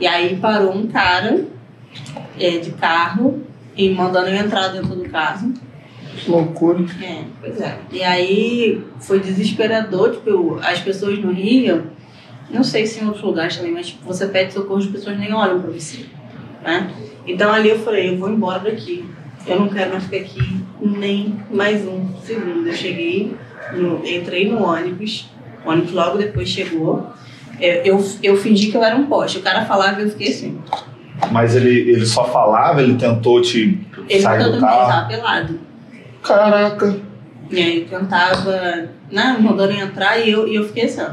E 0.00 0.06
aí 0.06 0.36
parou 0.36 0.74
um 0.74 0.86
cara 0.86 1.44
é, 2.38 2.58
de 2.58 2.70
carro 2.72 3.42
e 3.76 3.90
mandando 3.90 4.28
eu 4.28 4.36
entrar 4.36 4.68
dentro 4.68 4.94
do 4.94 5.08
carro. 5.08 5.52
Que 6.16 6.30
loucura. 6.30 6.84
É, 7.02 7.22
pois 7.40 7.60
é. 7.60 7.78
E 7.92 8.02
aí 8.02 8.82
foi 9.00 9.20
desesperador, 9.20 10.12
tipo, 10.12 10.28
eu- 10.30 10.58
as 10.62 10.80
pessoas 10.80 11.18
no 11.18 11.32
Rio, 11.32 11.84
não 12.50 12.62
sei 12.64 12.86
se 12.86 13.00
em 13.02 13.06
outros 13.06 13.22
lugares 13.24 13.56
também, 13.56 13.72
mas 13.72 13.88
tipo, 13.88 14.04
você 14.06 14.26
pede 14.26 14.52
socorro, 14.52 14.78
as 14.80 14.86
pessoas 14.86 15.18
nem 15.18 15.32
olham 15.32 15.60
pra 15.60 15.70
você, 15.70 16.06
né? 16.64 16.90
Então 17.26 17.52
ali 17.52 17.70
eu 17.70 17.78
falei, 17.80 18.10
eu 18.10 18.18
vou 18.18 18.30
embora 18.30 18.58
daqui. 18.60 19.04
Eu 19.46 19.60
não 19.60 19.68
quero 19.68 19.90
mais 19.92 20.04
ficar 20.04 20.16
aqui 20.16 20.60
nem 20.80 21.36
mais 21.50 21.86
um 21.86 22.08
segundo. 22.24 22.66
Eu 22.66 22.74
cheguei, 22.74 23.36
no- 23.74 24.02
entrei 24.04 24.48
no 24.50 24.62
ônibus, 24.64 25.28
o 25.64 25.70
ônibus 25.70 25.92
logo 25.92 26.18
depois 26.18 26.48
chegou. 26.48 27.06
Eu, 27.60 27.72
eu, 27.84 28.04
eu 28.22 28.36
fingi 28.36 28.70
que 28.70 28.76
eu 28.76 28.82
era 28.84 28.96
um 28.96 29.06
poste. 29.06 29.38
O 29.38 29.42
cara 29.42 29.64
falava 29.64 30.00
e 30.00 30.04
eu 30.04 30.10
fiquei 30.10 30.28
assim. 30.30 30.58
Mas 31.30 31.54
ele, 31.56 31.90
ele 31.90 32.04
só 32.04 32.24
falava, 32.24 32.82
ele 32.82 32.94
tentou 32.96 33.40
te 33.40 33.80
Ele 34.08 34.20
sair 34.20 34.36
tentou 34.38 34.52
do 34.52 34.60
me 34.60 34.66
carro. 34.66 34.78
beijar 34.86 35.08
pelado. 35.08 35.60
Caraca. 36.26 36.96
E 37.50 37.58
aí 37.58 37.88
eu 37.90 37.98
tentava, 37.98 38.88
né, 39.10 39.36
mandando 39.40 39.72
eu 39.72 39.86
entrar 39.86 40.18
e 40.18 40.30
eu, 40.30 40.48
e 40.48 40.56
eu 40.56 40.64
fiquei 40.66 40.84
assim, 40.84 41.02
ó. 41.02 41.10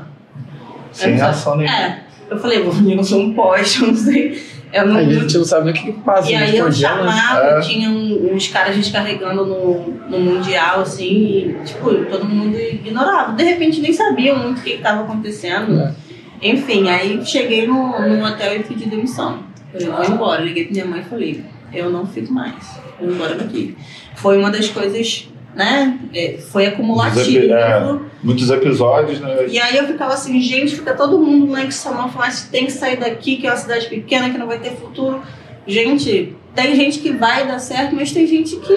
Sem 0.91 1.11
Eu 1.11 1.17
reação 1.17 1.55
nenhuma. 1.57 1.77
É. 1.77 2.03
Eu 2.29 2.39
falei, 2.39 2.59
eu 2.59 2.95
não 2.95 3.03
sou 3.03 3.21
um 3.21 3.33
poste, 3.33 3.81
eu 3.83 3.87
não 3.87 3.95
sei. 3.95 4.41
Eu 4.73 4.87
não, 4.87 4.97
A 4.97 5.03
gente 5.03 5.37
não 5.37 5.45
sabe 5.45 5.65
nem 5.65 5.73
o 5.73 5.77
que 5.77 5.91
que 5.93 5.99
passa, 5.99 6.31
e 6.31 6.35
aí 6.35 6.57
eu 6.57 6.71
chamava, 6.71 7.39
É. 7.41 7.59
tinha 7.59 7.89
uns 7.91 8.47
caras 8.47 8.75
descarregando 8.75 9.45
no, 9.45 9.87
no 10.09 10.19
Mundial, 10.19 10.81
assim, 10.81 11.05
e, 11.05 11.55
tipo, 11.63 11.93
todo 12.05 12.25
mundo 12.25 12.59
ignorava. 12.59 13.33
De 13.33 13.43
repente 13.43 13.79
nem 13.81 13.93
sabiam 13.93 14.35
muito 14.39 14.59
o 14.59 14.63
que 14.63 14.71
estava 14.71 15.03
acontecendo. 15.03 15.79
É. 15.79 15.93
Enfim, 16.41 16.89
aí 16.89 17.23
cheguei 17.23 17.67
no, 17.67 17.99
no 17.99 18.25
hotel 18.25 18.55
e 18.55 18.63
pedi 18.63 18.89
demissão. 18.89 19.43
Falei, 19.71 19.87
vou 19.87 20.05
embora. 20.05 20.41
Liguei 20.41 20.63
pra 20.65 20.73
minha 20.73 20.85
mãe 20.85 21.01
e 21.01 21.03
falei, 21.03 21.43
eu 21.73 21.89
não 21.89 22.05
fico 22.05 22.31
mais, 22.33 22.79
vou 22.99 23.09
embora 23.11 23.35
daqui. 23.35 23.75
Foi 24.15 24.37
uma 24.37 24.51
das 24.51 24.69
coisas, 24.69 25.27
né? 25.55 25.99
é, 26.13 26.37
Foi 26.37 26.65
acumulativo. 26.65 27.53
É. 27.53 27.99
Muitos 28.23 28.49
episódios, 28.49 29.19
né? 29.19 29.47
E 29.49 29.59
aí 29.59 29.77
eu 29.77 29.87
ficava 29.87 30.13
assim, 30.13 30.39
gente, 30.39 30.75
fica 30.75 30.93
todo 30.93 31.17
mundo 31.19 31.51
lá 31.51 31.63
em 31.63 31.67
Kissamã 31.67 32.07
falando, 32.07 32.31
"Ah, 32.31 32.47
tem 32.51 32.65
que 32.65 32.71
sair 32.71 32.97
daqui, 32.97 33.37
que 33.37 33.47
é 33.47 33.49
uma 33.49 33.57
cidade 33.57 33.87
pequena, 33.87 34.29
que 34.29 34.37
não 34.37 34.47
vai 34.47 34.59
ter 34.59 34.71
futuro. 34.71 35.21
Gente, 35.67 36.35
tem 36.53 36.75
gente 36.75 36.99
que 36.99 37.11
vai 37.11 37.47
dar 37.47 37.59
certo, 37.59 37.95
mas 37.95 38.11
tem 38.11 38.27
gente 38.27 38.55
que 38.57 38.75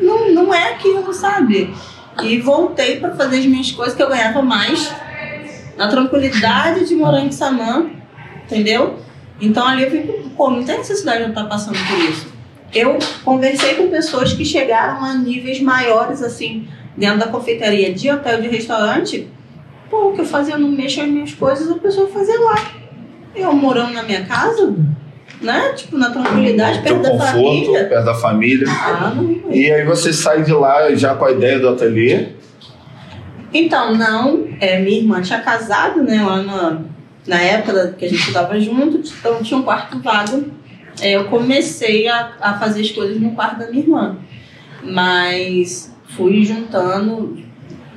não, 0.00 0.32
não 0.32 0.54
é 0.54 0.72
aquilo, 0.72 1.12
sabe? 1.12 1.74
E 2.22 2.38
voltei 2.38 2.98
para 2.98 3.14
fazer 3.14 3.38
as 3.38 3.46
minhas 3.46 3.72
coisas, 3.72 3.94
que 3.94 4.02
eu 4.02 4.08
ganhava 4.08 4.40
mais 4.42 4.94
na 5.76 5.88
tranquilidade 5.88 6.86
de 6.86 6.94
morar 6.94 7.20
em 7.20 7.28
Kissamã, 7.28 7.90
entendeu? 8.44 8.98
Então 9.40 9.66
ali 9.66 9.82
eu 9.84 9.90
fico, 9.90 10.30
pô, 10.30 10.50
não 10.50 10.64
tem 10.64 10.78
necessidade 10.78 11.18
de 11.18 11.24
eu 11.24 11.28
estar 11.28 11.44
passando 11.44 11.76
por 11.86 11.98
isso. 12.08 12.35
Eu 12.74 12.98
conversei 13.24 13.74
com 13.74 13.88
pessoas 13.88 14.32
que 14.32 14.44
chegaram 14.44 15.04
a 15.04 15.14
níveis 15.14 15.60
maiores, 15.60 16.22
assim, 16.22 16.68
dentro 16.96 17.18
da 17.20 17.28
confeitaria 17.28 17.92
de 17.94 18.10
hotel, 18.10 18.42
de 18.42 18.48
restaurante, 18.48 19.28
Pô, 19.90 20.08
o 20.08 20.12
que 20.12 20.20
eu 20.20 20.26
fazia 20.26 20.54
eu 20.54 20.58
não 20.58 20.68
mexo 20.68 21.00
as 21.00 21.08
minhas 21.08 21.32
coisas, 21.32 21.70
a 21.70 21.76
pessoa 21.76 22.08
fazia 22.08 22.38
lá. 22.40 22.56
Eu 23.34 23.52
morando 23.52 23.92
na 23.92 24.02
minha 24.02 24.24
casa, 24.24 24.74
né? 25.40 25.72
Tipo, 25.74 25.96
na 25.96 26.10
tranquilidade, 26.10 26.80
perto 26.80 27.02
da 27.02 27.10
conforto, 27.10 27.32
família. 27.32 27.84
perto 27.84 28.04
da 28.04 28.14
família. 28.14 28.66
Ah, 28.68 29.12
não. 29.14 29.52
E 29.52 29.70
aí 29.70 29.84
você 29.84 30.12
sai 30.12 30.42
de 30.42 30.52
lá 30.52 30.92
já 30.94 31.14
com 31.14 31.24
a 31.24 31.32
ideia 31.32 31.58
do 31.58 31.68
ateliê. 31.68 32.28
Então, 33.52 33.94
não, 33.94 34.48
é, 34.60 34.80
minha 34.80 34.98
irmã 34.98 35.22
tinha 35.22 35.40
casado, 35.40 36.02
né, 36.02 36.22
lá 36.22 36.42
na, 36.42 36.78
na 37.26 37.40
época 37.40 37.94
que 37.96 38.04
a 38.04 38.08
gente 38.08 38.26
estava 38.26 38.58
junto, 38.58 38.98
então 38.98 39.42
tinha 39.42 39.58
um 39.58 39.62
quarto 39.62 40.00
vago. 40.00 40.44
É, 41.00 41.12
eu 41.12 41.24
comecei 41.24 42.08
a, 42.08 42.32
a 42.40 42.58
fazer 42.58 42.80
as 42.80 42.90
coisas 42.90 43.20
no 43.20 43.32
quarto 43.32 43.58
da 43.58 43.70
minha 43.70 43.82
irmã. 43.82 44.18
Mas 44.82 45.94
fui 46.16 46.44
juntando 46.44 47.38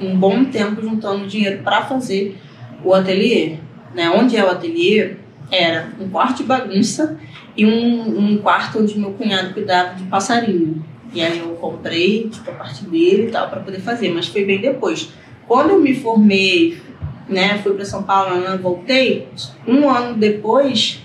um 0.02 0.18
bom 0.18 0.46
tempo 0.46 0.82
juntando 0.82 1.28
dinheiro 1.28 1.62
para 1.64 1.84
fazer 1.84 2.38
o 2.84 2.94
ateliê. 2.94 3.58
Né? 3.94 4.10
Onde 4.10 4.36
é 4.36 4.44
o 4.44 4.50
ateliê 4.50 5.16
era 5.52 5.90
um 6.00 6.10
quarto 6.10 6.38
de 6.38 6.44
bagunça 6.44 7.18
e 7.56 7.66
um, 7.66 8.18
um 8.18 8.38
quarto 8.38 8.80
onde 8.80 8.98
meu 8.98 9.12
cunhado 9.12 9.54
cuidava 9.54 9.96
de 9.96 10.04
passarinho. 10.04 10.84
E 11.14 11.22
aí 11.22 11.40
eu 11.40 11.56
comprei 11.56 12.30
tipo, 12.30 12.52
a 12.52 12.54
parte 12.54 12.86
dele 12.86 13.28
e 13.28 13.32
tal 13.32 13.50
para 13.50 13.62
poder 13.62 13.80
fazer, 13.80 14.14
mas 14.14 14.28
foi 14.28 14.46
bem 14.46 14.62
depois. 14.62 15.10
Quando 15.48 15.72
eu 15.72 15.80
me 15.80 15.96
formei, 15.96 16.80
né, 17.28 17.58
fui 17.64 17.74
para 17.74 17.84
São 17.84 18.04
Paulo, 18.04 18.40
né, 18.42 18.58
voltei, 18.62 19.28
um 19.68 19.90
ano 19.90 20.16
depois 20.16 21.02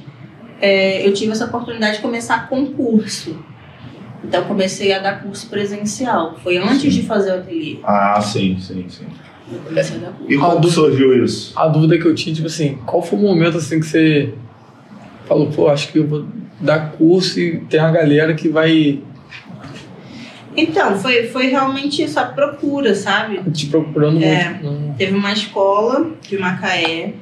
é, 0.65 1.07
eu 1.07 1.13
tive 1.13 1.33
essa 1.33 1.45
oportunidade 1.45 1.97
de 1.97 2.03
começar 2.03 2.49
concurso. 2.49 3.37
Então 4.23 4.41
eu 4.41 4.47
comecei 4.47 4.93
a 4.93 4.99
dar 4.99 5.23
curso 5.23 5.49
presencial. 5.51 6.39
Foi 6.43 6.57
antes 6.57 6.95
de 6.95 7.03
fazer 7.03 7.33
o 7.33 7.35
ateliê. 7.35 7.77
Ah, 7.85 8.19
sim, 8.23 8.57
sim, 8.59 8.87
sim. 8.89 9.05
Eu 9.53 9.59
comecei 9.59 9.97
a 9.99 10.01
dar 10.01 10.13
curso. 10.13 10.33
E 10.33 10.39
como 10.39 10.65
surgiu 10.71 11.25
isso? 11.25 11.53
A 11.59 11.69
dúvida 11.69 11.99
que 11.99 12.07
eu 12.07 12.15
tinha, 12.15 12.35
tipo 12.35 12.47
assim, 12.47 12.79
qual 12.87 13.03
foi 13.03 13.19
o 13.19 13.23
momento 13.23 13.59
assim 13.59 13.79
que 13.81 13.87
você 13.87 14.33
falou, 15.27 15.49
pô, 15.51 15.69
acho 15.69 15.93
que 15.93 15.99
eu 15.99 16.07
vou 16.07 16.27
dar 16.61 16.93
curso 16.93 17.39
e 17.39 17.61
tem 17.69 17.79
uma 17.81 17.91
galera 17.91 18.33
que 18.33 18.49
vai 18.49 19.01
Então, 20.57 20.97
foi, 20.99 21.27
foi 21.29 21.49
realmente 21.49 22.03
isso, 22.03 22.19
a 22.19 22.25
procura, 22.25 22.95
sabe? 22.95 23.43
te 23.51 23.67
procurando 23.67 24.23
É. 24.23 24.51
muito. 24.51 24.65
Não- 24.65 24.95
Teve 24.95 25.15
uma 25.15 25.33
escola 25.33 26.13
de 26.23 26.39
Macaé 26.39 27.13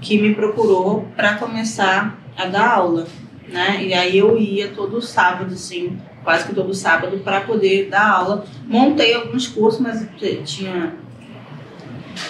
que 0.00 0.18
me 0.20 0.34
procurou 0.34 1.06
para 1.14 1.34
começar 1.34 2.18
a 2.38 2.46
dar 2.46 2.74
aula, 2.74 3.06
né? 3.48 3.84
E 3.84 3.92
aí 3.92 4.16
eu 4.16 4.38
ia 4.38 4.68
todo 4.68 5.02
sábado, 5.02 5.52
assim, 5.52 5.98
quase 6.22 6.46
que 6.46 6.54
todo 6.54 6.72
sábado, 6.72 7.18
para 7.18 7.40
poder 7.40 7.88
dar 7.90 8.08
aula. 8.08 8.44
Montei 8.64 9.14
alguns 9.14 9.48
cursos, 9.48 9.80
mas 9.80 10.06
eu 10.22 10.44
tinha 10.44 10.94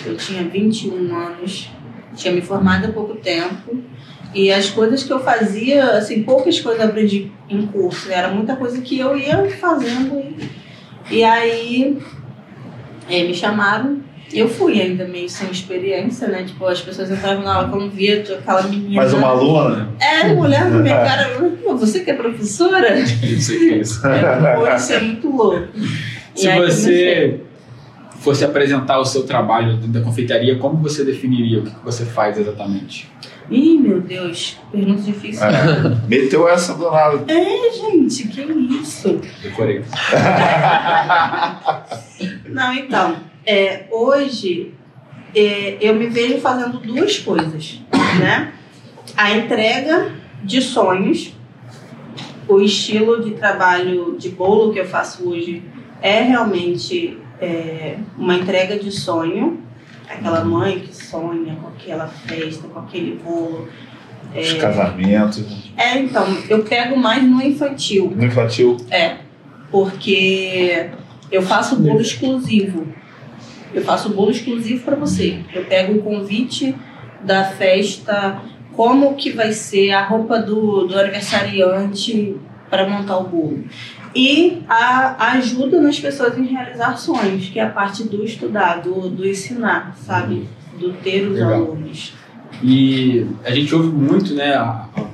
eu 0.05 0.17
tinha 0.17 0.43
21 0.45 1.17
anos, 1.17 1.71
tinha 2.15 2.33
me 2.33 2.41
formado 2.41 2.87
há 2.87 2.93
pouco 2.93 3.17
tempo. 3.17 3.83
E 4.35 4.53
as 4.53 4.69
coisas 4.69 5.03
que 5.03 5.13
eu 5.13 5.21
fazia, 5.21 5.93
assim, 5.93 6.23
poucas 6.23 6.61
coisas 6.61 6.83
eu 6.83 6.89
aprendi 6.89 7.33
em 7.49 7.67
curso. 7.67 8.11
Era 8.11 8.29
muita 8.29 8.57
coisa 8.57 8.81
que 8.81 8.99
eu 8.99 9.17
ia 9.17 9.51
fazendo. 9.59 10.19
E, 10.19 10.51
e 11.11 11.25
aí 11.25 11.99
eh, 13.09 13.25
me 13.25 13.33
chamaram 13.33 14.03
eu 14.33 14.49
fui 14.49 14.81
ainda 14.81 15.07
meio 15.07 15.29
sem 15.29 15.51
experiência, 15.51 16.29
né? 16.29 16.45
Tipo, 16.45 16.67
as 16.67 16.81
pessoas 16.81 17.11
entravam 17.11 17.43
na 17.45 17.55
aula, 17.55 17.69
quando 17.69 17.91
via 17.91 18.21
aquela 18.21 18.63
menina. 18.63 18.97
Mais 18.97 19.13
uma 19.15 19.29
aluna? 19.29 19.89
É, 20.01 20.29
mulher 20.35 20.71
na 20.71 20.79
minha 20.79 20.97
cara, 20.97 21.31
"Pô, 21.63 21.77
você 21.77 22.01
que 22.01 22.11
é 22.11 22.15
professora? 22.15 22.99
Isso 23.01 23.55
isso. 23.55 24.01
É, 24.09 24.55
pô, 24.55 24.69
isso 24.75 24.93
é 24.93 25.01
muito 25.01 25.31
louco. 25.31 25.69
E 26.37 26.41
Se 26.41 26.49
aí 26.49 26.61
você 26.61 27.41
fosse 28.21 28.45
apresentar 28.45 28.99
o 28.99 29.05
seu 29.05 29.23
trabalho 29.25 29.75
dentro 29.77 29.89
da 29.93 30.01
confeitaria, 30.01 30.57
como 30.59 30.77
você 30.77 31.05
definiria 31.05 31.61
o 31.61 31.63
que 31.63 31.73
você 31.85 32.05
faz 32.05 32.39
exatamente? 32.39 33.09
Ih, 33.51 33.79
meu 33.79 34.01
Deus, 34.01 34.59
pergunta 34.71 35.01
difícil. 35.01 35.43
É. 35.47 35.97
Meteu 36.07 36.47
essa 36.47 36.75
do 36.75 36.91
nada. 36.91 37.25
É, 37.33 37.73
gente, 37.73 38.29
que 38.29 38.43
isso? 38.43 39.21
Decorei. 39.43 39.83
Não, 42.47 42.75
então, 42.75 43.17
é, 43.47 43.87
hoje 43.91 44.75
é, 45.35 45.77
eu 45.81 45.95
me 45.95 46.07
vejo 46.07 46.39
fazendo 46.39 46.79
duas 46.79 47.19
coisas, 47.19 47.81
né? 48.19 48.53
A 49.17 49.33
entrega 49.33 50.13
de 50.43 50.61
sonhos, 50.61 51.35
o 52.49 52.61
estilo 52.61 53.23
de 53.23 53.33
trabalho 53.33 54.17
de 54.19 54.31
bolo 54.31 54.73
que 54.73 54.79
eu 54.79 54.87
faço 54.87 55.29
hoje 55.29 55.63
é 56.01 56.23
realmente 56.23 57.19
é, 57.41 57.97
uma 58.17 58.35
entrega 58.35 58.79
de 58.79 58.91
sonho. 58.91 59.63
Aquela 60.09 60.43
mãe 60.45 60.81
que 60.81 60.95
sonha 60.95 61.55
com 61.57 61.69
aquela 61.69 62.07
festa, 62.07 62.67
com 62.69 62.81
aquele 62.81 63.21
bolo. 63.23 63.69
Os 64.35 64.53
casamentos. 64.55 65.45
É, 65.77 65.99
então, 65.99 66.25
eu 66.49 66.63
pego 66.65 66.97
mais 66.97 67.23
no 67.23 67.43
infantil. 67.43 68.13
No 68.15 68.25
infantil. 68.25 68.77
É, 68.91 69.19
porque 69.71 70.91
Eu 71.31 71.43
faço 71.43 71.77
bolo 71.77 72.01
exclusivo. 72.01 72.87
Eu 73.73 73.83
faço 73.83 74.11
bolo 74.11 74.31
exclusivo 74.31 74.85
para 74.85 74.97
você. 74.97 75.41
Eu 75.55 75.65
pego 75.65 75.95
o 75.95 76.03
convite 76.03 76.75
da 77.23 77.45
festa, 77.45 78.41
como 78.73 79.15
que 79.15 79.31
vai 79.31 79.53
ser 79.53 79.91
a 79.93 80.05
roupa 80.05 80.39
do, 80.39 80.87
do 80.87 80.99
aniversariante 80.99 82.37
para 82.71 82.89
montar 82.89 83.19
o 83.19 83.25
bolo. 83.25 83.65
E 84.15 84.63
a, 84.69 85.17
a 85.19 85.33
ajuda 85.33 85.81
nas 85.81 85.99
pessoas 85.99 86.39
em 86.39 86.45
realizar 86.45 86.97
sonhos, 86.97 87.49
que 87.49 87.59
é 87.59 87.65
a 87.65 87.71
parte 87.71 88.05
do 88.05 88.25
estudar, 88.25 88.81
do, 88.81 89.09
do 89.09 89.27
ensinar, 89.27 89.95
sabe? 89.97 90.49
Do 90.79 90.93
ter 90.93 91.27
os 91.27 91.35
Legal. 91.35 91.55
alunos. 91.55 92.15
E 92.63 93.27
a 93.45 93.51
gente 93.51 93.75
ouve 93.75 93.89
muito, 93.89 94.35
né? 94.35 94.55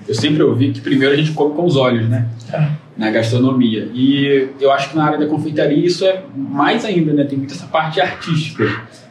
Eu 0.06 0.14
sempre 0.14 0.42
ouvi 0.42 0.72
que 0.72 0.80
primeiro 0.80 1.12
a 1.12 1.16
gente 1.16 1.32
come 1.32 1.54
com 1.54 1.64
os 1.64 1.76
olhos, 1.76 2.08
né? 2.08 2.28
É. 2.52 2.83
Na 2.96 3.10
gastronomia. 3.10 3.90
E 3.92 4.48
eu 4.60 4.70
acho 4.70 4.90
que 4.90 4.96
na 4.96 5.04
área 5.04 5.18
da 5.18 5.26
confeitaria 5.26 5.84
isso 5.84 6.04
é 6.04 6.22
mais 6.36 6.84
ainda, 6.84 7.12
né? 7.12 7.24
Tem 7.24 7.36
muito 7.36 7.52
essa 7.52 7.66
parte 7.66 8.00
artística. 8.00 8.64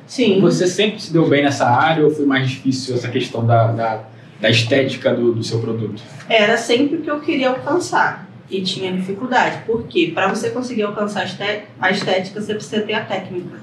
Sim. 0.07 0.39
Você 0.41 0.67
sempre 0.67 1.01
se 1.01 1.11
deu 1.11 1.27
bem 1.27 1.43
nessa 1.43 1.67
área 1.69 2.03
ou 2.03 2.09
foi 2.11 2.25
mais 2.25 2.49
difícil 2.49 2.95
essa 2.95 3.09
questão 3.09 3.45
da, 3.45 3.71
da, 3.71 4.03
da 4.39 4.49
estética 4.49 5.13
do, 5.13 5.33
do 5.33 5.43
seu 5.43 5.59
produto? 5.59 6.01
Era 6.29 6.55
sempre 6.55 6.97
o 6.97 7.01
que 7.01 7.09
eu 7.11 7.19
queria 7.19 7.49
alcançar 7.49 8.29
e 8.49 8.61
tinha 8.61 8.91
dificuldade. 8.93 9.63
Por 9.65 9.83
quê? 9.87 10.11
Para 10.13 10.27
você 10.27 10.49
conseguir 10.51 10.83
alcançar 10.83 11.21
a 11.21 11.25
esté- 11.25 11.65
a 11.81 11.91
estética, 11.91 12.39
você 12.41 12.53
precisa 12.53 12.81
ter 12.83 12.93
a 12.93 13.01
técnica. 13.03 13.57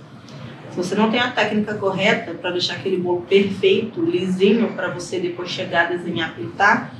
Se 0.70 0.76
você 0.76 0.94
não 0.94 1.10
tem 1.10 1.18
a 1.20 1.30
técnica 1.30 1.74
correta 1.74 2.32
para 2.32 2.50
deixar 2.50 2.74
aquele 2.74 2.96
bolo 2.96 3.22
perfeito, 3.22 4.02
lisinho, 4.04 4.68
para 4.72 4.88
você 4.88 5.18
depois 5.18 5.48
chegar, 5.50 5.88
desenhar, 5.88 6.34
pintar, 6.34 6.94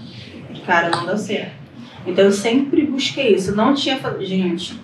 cara, 0.67 0.91
não 0.91 1.05
dá 1.07 1.17
certo. 1.17 1.60
Então 2.07 2.25
eu 2.25 2.33
sempre 2.33 2.87
busquei 2.87 3.35
isso. 3.35 3.51
Eu 3.51 3.57
não 3.57 3.75
tinha. 3.75 3.99
Gente, 4.21 4.81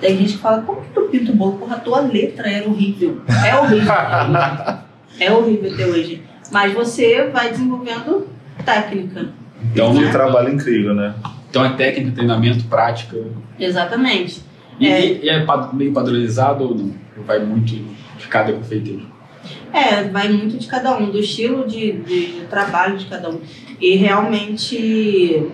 tem 0.00 0.16
gente 0.18 0.32
que 0.34 0.38
fala: 0.38 0.62
como 0.62 0.80
que 0.82 0.90
tu 0.90 1.02
pinta 1.02 1.32
o 1.32 1.34
bolo? 1.36 1.58
Porra, 1.58 1.76
a 1.76 1.80
tua 1.80 2.00
letra 2.00 2.48
era 2.48 2.68
horrível. 2.68 3.20
É 3.46 3.56
horrível. 3.56 3.92
até 3.92 4.24
hoje. 4.26 5.20
é 5.20 5.32
horrível 5.32 5.72
até 5.72 5.86
hoje. 5.86 6.22
Mas 6.52 6.72
você 6.72 7.28
vai 7.30 7.50
desenvolvendo 7.50 8.26
técnica. 8.64 9.28
Então, 9.72 9.90
Um 9.90 10.10
trabalho 10.10 10.52
incrível, 10.52 10.94
né? 10.94 11.14
então 11.50 11.64
é 11.64 11.70
técnica, 11.70 12.12
treinamento, 12.12 12.64
prática. 12.64 13.16
Exatamente. 13.58 14.42
E 14.78 14.86
É. 14.86 15.24
e 15.24 15.28
é 15.28 15.44
meio 15.72 15.92
padronizado 15.92 16.64
ou 16.64 16.74
não? 16.74 16.92
Vai 17.26 17.38
muito 17.40 17.74
de 18.18 18.26
cada 18.28 18.52
confeiteiro. 18.52 19.06
É, 19.72 20.04
vai 20.04 20.28
muito 20.28 20.58
de 20.58 20.66
cada 20.66 20.96
um, 20.96 21.10
do 21.10 21.18
estilo 21.18 21.66
de, 21.66 21.92
de 21.92 22.46
trabalho 22.48 22.96
de 22.96 23.06
cada 23.06 23.30
um. 23.30 23.40
E 23.80 23.96
realmente 23.96 25.46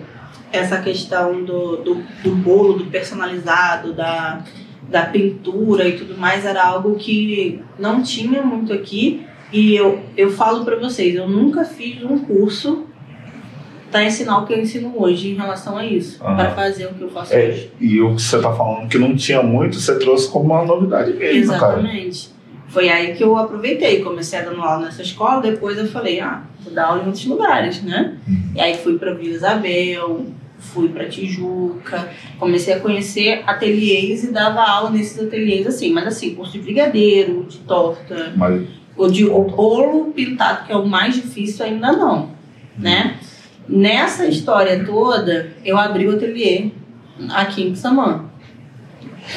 essa 0.53 0.77
questão 0.77 1.43
do, 1.43 1.77
do, 1.77 1.95
do 2.23 2.31
bolo, 2.35 2.73
do 2.73 2.85
personalizado, 2.85 3.91
da, 3.93 4.43
da 4.89 5.01
pintura 5.07 5.87
e 5.87 5.97
tudo 5.97 6.15
mais 6.17 6.45
era 6.45 6.63
algo 6.65 6.95
que 6.95 7.59
não 7.77 8.01
tinha 8.01 8.41
muito 8.43 8.71
aqui. 8.71 9.25
E 9.51 9.75
eu, 9.75 9.99
eu 10.15 10.31
falo 10.31 10.63
pra 10.63 10.75
vocês, 10.77 11.15
eu 11.15 11.27
nunca 11.27 11.65
fiz 11.65 12.01
um 12.03 12.19
curso 12.19 12.85
para 13.91 14.03
ensinar 14.05 14.39
o 14.39 14.45
que 14.47 14.53
eu 14.53 14.59
ensino 14.59 14.91
hoje 14.95 15.29
em 15.31 15.35
relação 15.35 15.77
a 15.77 15.85
isso, 15.85 16.23
Aham. 16.23 16.35
para 16.35 16.49
fazer 16.51 16.87
o 16.87 16.93
que 16.95 17.01
eu 17.03 17.09
faço 17.11 17.31
É, 17.33 17.49
hoje. 17.49 17.71
e 17.79 18.01
o 18.01 18.15
que 18.15 18.21
você 18.23 18.41
tá 18.41 18.51
falando 18.51 18.89
que 18.89 18.97
não 18.97 19.15
tinha 19.15 19.43
muito, 19.43 19.75
você 19.75 19.99
trouxe 19.99 20.27
como 20.31 20.45
uma 20.45 20.65
novidade 20.65 21.13
mesmo, 21.13 21.53
cara. 21.53 21.73
Exatamente. 21.79 22.29
Foi 22.69 22.89
aí 22.89 23.13
que 23.13 23.23
eu 23.23 23.37
aproveitei, 23.37 24.01
comecei 24.01 24.39
a 24.39 24.41
dar 24.41 24.57
aula 24.57 24.85
nessa 24.85 25.03
escola, 25.03 25.39
depois 25.41 25.77
eu 25.77 25.87
falei, 25.87 26.19
ah, 26.19 26.41
vou 26.63 26.73
dar 26.73 26.87
aula 26.87 27.03
em 27.03 27.05
outros 27.05 27.25
lugares, 27.27 27.83
né? 27.83 28.17
E 28.55 28.59
aí 28.59 28.75
fui 28.77 28.97
para 28.97 29.13
Vila 29.13 29.35
Isabel, 29.35 30.25
fui 30.63 30.89
para 30.89 31.07
Tijuca, 31.07 32.09
comecei 32.39 32.73
a 32.73 32.79
conhecer 32.79 33.43
ateliês 33.45 34.23
e 34.23 34.31
dava 34.31 34.61
aula 34.61 34.89
nesses 34.89 35.19
ateliês 35.19 35.67
assim, 35.67 35.91
mas 35.91 36.07
assim, 36.07 36.35
curso 36.35 36.53
de 36.53 36.59
brigadeiro, 36.59 37.45
de 37.45 37.59
torta, 37.59 38.33
Mas 38.35 38.67
o 38.95 39.07
de 39.07 39.25
o 39.25 39.43
bolo 39.43 40.11
pintado, 40.11 40.65
que 40.65 40.71
é 40.71 40.75
o 40.75 40.87
mais 40.87 41.15
difícil, 41.15 41.65
ainda 41.65 41.91
não, 41.91 42.31
né? 42.77 43.17
Nessa 43.67 44.25
história 44.25 44.83
toda, 44.85 45.53
eu 45.63 45.77
abri 45.77 46.07
o 46.07 46.15
ateliê 46.15 46.71
aqui 47.29 47.63
em 47.63 47.75
Samã. 47.75 48.25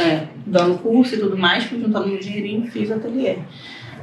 É, 0.00 0.26
dando 0.44 0.78
curso 0.78 1.14
e 1.14 1.18
tudo 1.18 1.38
mais, 1.38 1.64
fui 1.64 1.80
juntando 1.80 2.08
meu 2.08 2.18
dinheirinho 2.18 2.64
e 2.64 2.70
fiz 2.70 2.90
o 2.90 2.94
ateliê. 2.94 3.36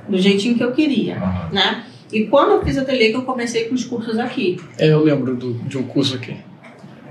Do 0.07 0.17
jeitinho 0.17 0.55
que 0.55 0.63
eu 0.63 0.71
queria, 0.71 1.17
né? 1.51 1.83
E 2.11 2.25
quando 2.25 2.51
eu 2.51 2.63
fiz 2.63 2.77
ateliê, 2.77 3.09
que 3.09 3.17
eu 3.17 3.23
comecei 3.23 3.65
com 3.65 3.75
os 3.75 3.83
cursos 3.83 4.17
aqui. 4.17 4.59
É, 4.77 4.91
eu 4.91 5.03
lembro 5.03 5.35
do, 5.35 5.53
de 5.53 5.77
um 5.77 5.83
curso 5.83 6.15
aqui. 6.15 6.37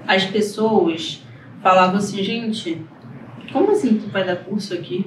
As 0.07 0.24
pessoas 0.24 1.22
falavam 1.62 1.96
assim, 1.96 2.22
gente, 2.22 2.82
como 3.53 3.70
assim 3.72 3.94
tu 3.94 4.09
vai 4.11 4.24
dar 4.24 4.36
curso 4.36 4.74
aqui? 4.74 5.07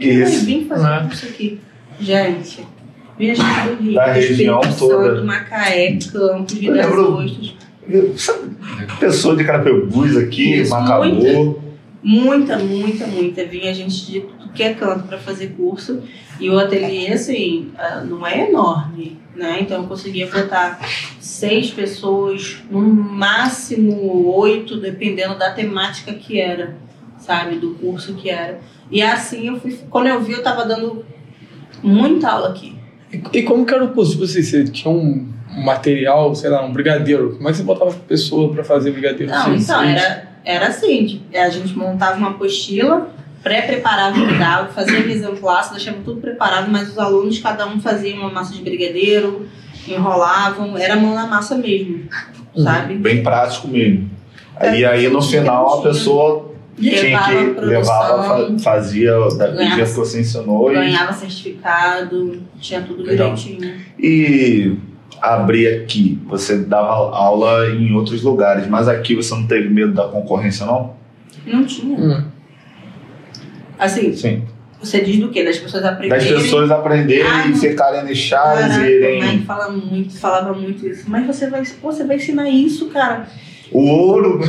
Isso. 0.00 0.44
vir 0.46 0.66
fazer 0.66 0.86
É. 0.88 1.00
curso 1.00 1.26
aqui? 1.26 1.60
Gente, 2.00 2.66
vinha 3.18 3.34
gente 3.34 3.76
do 3.76 3.82
Rio, 3.82 3.94
Da 3.94 4.12
região 4.12 4.60
toda. 4.78 5.14
Santo, 5.16 5.24
Macaé, 5.26 5.98
Campos, 6.12 6.54
Eu 6.54 6.60
Rio 6.60 6.74
das 6.74 6.86
lembro- 6.86 7.14
Ostras. 7.18 7.56
pessoa 9.00 9.36
de 9.36 9.44
Carapebus 9.44 10.16
aqui, 10.16 10.56
Isso, 10.60 10.70
Macabu. 10.70 11.62
Muita, 12.02 12.58
muita, 12.58 13.06
muita. 13.06 13.44
Vinha 13.44 13.74
gente 13.74 14.06
de 14.06 14.20
tudo 14.20 14.52
que 14.52 14.62
é 14.62 14.74
canto 14.74 15.06
para 15.08 15.18
fazer 15.18 15.48
curso. 15.56 16.02
E 16.40 16.48
o 16.48 16.58
ateliê, 16.58 17.12
assim, 17.12 17.72
ah, 17.76 18.02
não 18.04 18.24
é 18.26 18.48
enorme, 18.48 19.18
né? 19.34 19.58
Então 19.60 19.82
eu 19.82 19.88
conseguia 19.88 20.26
botar 20.28 20.80
seis 21.20 21.70
pessoas, 21.70 22.62
no 22.70 22.80
máximo 22.80 24.32
oito, 24.36 24.80
dependendo 24.80 25.36
da 25.36 25.50
temática 25.50 26.12
que 26.12 26.40
era, 26.40 26.76
sabe? 27.18 27.56
Do 27.56 27.74
curso 27.74 28.14
que 28.14 28.30
era. 28.30 28.60
E 28.90 29.02
assim 29.02 29.48
eu 29.48 29.60
fui. 29.60 29.76
Quando 29.90 30.06
eu 30.06 30.20
vi, 30.20 30.32
eu 30.32 30.42
tava 30.42 30.64
dando 30.64 31.04
muita 31.82 32.30
aula 32.30 32.50
aqui. 32.50 32.76
E, 33.12 33.38
e 33.38 33.42
como 33.42 33.66
que 33.66 33.74
era 33.74 33.84
o 33.84 33.92
curso? 33.92 34.12
Tipo 34.12 34.24
assim, 34.24 34.42
você 34.42 34.64
tinha 34.64 34.92
um 34.92 35.26
material, 35.64 36.34
sei 36.34 36.50
lá, 36.50 36.64
um 36.64 36.72
brigadeiro. 36.72 37.36
Como 37.36 37.48
é 37.48 37.52
que 37.52 37.58
você 37.58 37.64
botava 37.64 37.92
pessoa 38.06 38.52
pra 38.52 38.62
fazer 38.62 38.92
brigadeiro? 38.92 39.32
Não, 39.32 39.40
Assim, 39.40 39.56
então, 39.56 39.80
assim, 39.80 39.90
era, 39.90 40.28
era 40.48 40.68
assim, 40.68 41.04
tipo, 41.06 41.36
a 41.36 41.48
gente 41.50 41.76
montava 41.76 42.16
uma 42.16 42.30
apostila, 42.30 43.08
pré-preparava 43.42 44.18
o 44.18 44.38
dava, 44.38 44.68
fazia 44.72 45.00
mise 45.00 45.24
en 45.24 45.36
place, 45.36 45.70
deixava 45.74 45.98
tudo 46.04 46.20
preparado, 46.22 46.70
mas 46.70 46.88
os 46.90 46.98
alunos, 46.98 47.38
cada 47.38 47.66
um 47.66 47.78
fazia 47.78 48.14
uma 48.14 48.30
massa 48.30 48.54
de 48.54 48.62
brigadeiro, 48.62 49.46
enrolavam, 49.86 50.76
era 50.78 50.96
mão 50.96 51.14
na 51.14 51.26
massa 51.26 51.54
mesmo, 51.56 52.04
Uhum. 52.56 52.64
sabe? 52.64 52.94
Bem 52.94 53.22
prático 53.22 53.68
mesmo. 53.68 54.10
É, 54.58 54.78
E 54.80 54.84
aí 54.86 55.08
no 55.08 55.20
final 55.22 55.78
a 55.80 55.82
pessoa 55.82 56.50
tinha 56.80 57.18
que 57.22 57.54
produção, 57.54 57.64
levava, 57.68 58.22
fa- 58.24 58.58
fazia 58.58 59.12
da 59.36 59.48
que 59.76 59.84
você 59.84 60.20
ensinou 60.20 60.70
e, 60.70 60.74
ganhava 60.74 61.12
certificado, 61.12 62.42
tinha 62.60 62.80
tudo 62.82 63.02
Legal. 63.02 63.34
direitinho. 63.34 63.74
e 63.98 64.72
abrir 65.20 65.66
aqui. 65.68 66.18
Você 66.26 66.58
dava 66.58 66.88
aula 67.16 67.68
em 67.70 67.92
outros 67.94 68.22
lugares, 68.22 68.66
mas 68.68 68.88
aqui 68.88 69.14
você 69.16 69.34
não 69.34 69.46
teve 69.46 69.68
medo 69.68 69.92
da 69.92 70.04
concorrência, 70.08 70.64
não? 70.66 70.94
Não 71.46 71.64
tinha. 71.64 71.98
Hum. 71.98 72.24
Assim, 73.78 74.12
Sim. 74.12 74.42
você 74.82 75.00
diz 75.00 75.18
do 75.18 75.28
quê? 75.30 75.44
Das 75.44 75.58
pessoas 75.58 75.82
Das 75.82 75.92
aprenderem. 75.92 76.34
pessoas 76.34 76.70
aprenderem 76.70 77.24
Ah, 77.26 77.46
e 77.46 77.54
ficarem 77.54 78.00
Caraca, 78.00 78.12
e 78.12 78.74
a 78.74 78.78
mãe 78.78 78.90
irem. 79.28 79.42
fala 79.42 79.70
muito, 79.70 80.18
falava 80.18 80.52
muito 80.52 80.86
isso. 80.86 81.04
Mas 81.08 81.26
você 81.26 81.48
vai, 81.48 81.62
pô, 81.80 81.92
você 81.92 82.04
vai 82.04 82.16
ensinar 82.16 82.48
isso, 82.48 82.86
cara. 82.88 83.26
O 83.70 83.80
ouro. 83.86 84.40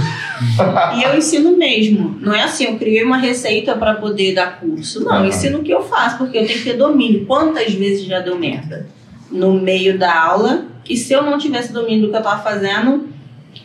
E 0.97 1.03
eu 1.03 1.17
ensino 1.17 1.55
mesmo. 1.57 2.17
Não 2.21 2.33
é 2.33 2.41
assim, 2.43 2.63
eu 2.65 2.77
criei 2.77 3.03
uma 3.03 3.17
receita 3.17 3.75
para 3.75 3.95
poder 3.95 4.33
dar 4.33 4.59
curso. 4.59 5.03
Não, 5.03 5.11
Aham. 5.11 5.23
eu 5.23 5.29
ensino 5.29 5.59
o 5.59 5.63
que 5.63 5.71
eu 5.73 5.83
faço, 5.83 6.17
porque 6.17 6.37
eu 6.37 6.45
tenho 6.45 6.57
que 6.59 6.63
ter 6.63 6.77
domínio. 6.77 7.25
Quantas 7.25 7.73
vezes 7.73 8.05
já 8.05 8.19
deu 8.21 8.39
merda 8.39 8.87
no 9.31 9.53
meio 9.53 9.97
da 9.97 10.21
aula? 10.21 10.65
E 10.87 10.97
se 10.97 11.13
eu 11.13 11.21
não 11.23 11.37
tivesse 11.37 11.71
domínio 11.71 12.03
do 12.03 12.09
que 12.09 12.15
eu 12.15 12.19
estava 12.19 12.41
fazendo, 12.41 13.09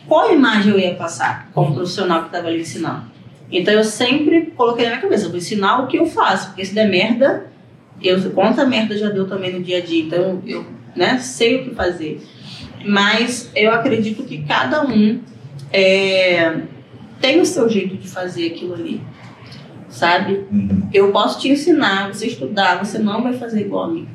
qual 0.07 0.31
imagem 0.31 0.71
eu 0.71 0.79
ia 0.79 0.95
passar 0.95 1.49
como 1.53 1.73
profissional 1.73 2.21
que 2.21 2.27
estava 2.27 2.47
ali 2.47 2.61
ensinando? 2.61 3.03
Então 3.51 3.73
eu 3.73 3.83
sempre 3.83 4.53
coloquei 4.55 4.85
na 4.85 4.91
minha 4.91 5.01
cabeça, 5.01 5.27
vou 5.27 5.37
ensinar 5.37 5.83
o 5.83 5.87
que 5.87 5.97
eu 5.97 6.05
faço, 6.05 6.47
porque 6.47 6.65
se 6.65 6.73
der 6.73 6.89
merda, 6.89 7.47
eu 8.01 8.19
quanta 8.31 8.65
merda 8.65 8.97
já 8.97 9.09
deu 9.09 9.27
também 9.27 9.53
no 9.53 9.63
dia 9.63 9.77
a 9.77 9.81
dia, 9.81 10.03
então 10.03 10.41
eu 10.45 10.65
né, 10.95 11.17
sei 11.19 11.57
o 11.57 11.63
que 11.65 11.75
fazer. 11.75 12.21
Mas 12.85 13.51
eu 13.55 13.71
acredito 13.71 14.23
que 14.23 14.43
cada 14.43 14.85
um 14.85 15.19
é, 15.71 16.61
tem 17.19 17.39
o 17.39 17.45
seu 17.45 17.67
jeito 17.69 17.97
de 17.97 18.07
fazer 18.07 18.47
aquilo 18.47 18.73
ali, 18.73 19.01
sabe? 19.89 20.45
Uhum. 20.51 20.89
Eu 20.93 21.11
posso 21.11 21.39
te 21.39 21.49
ensinar, 21.49 22.13
você 22.13 22.27
estudar, 22.27 22.83
você 22.83 22.99
não 22.99 23.23
vai 23.23 23.33
fazer 23.33 23.61
igual 23.61 23.85
a 23.85 23.87
mim. 23.91 24.07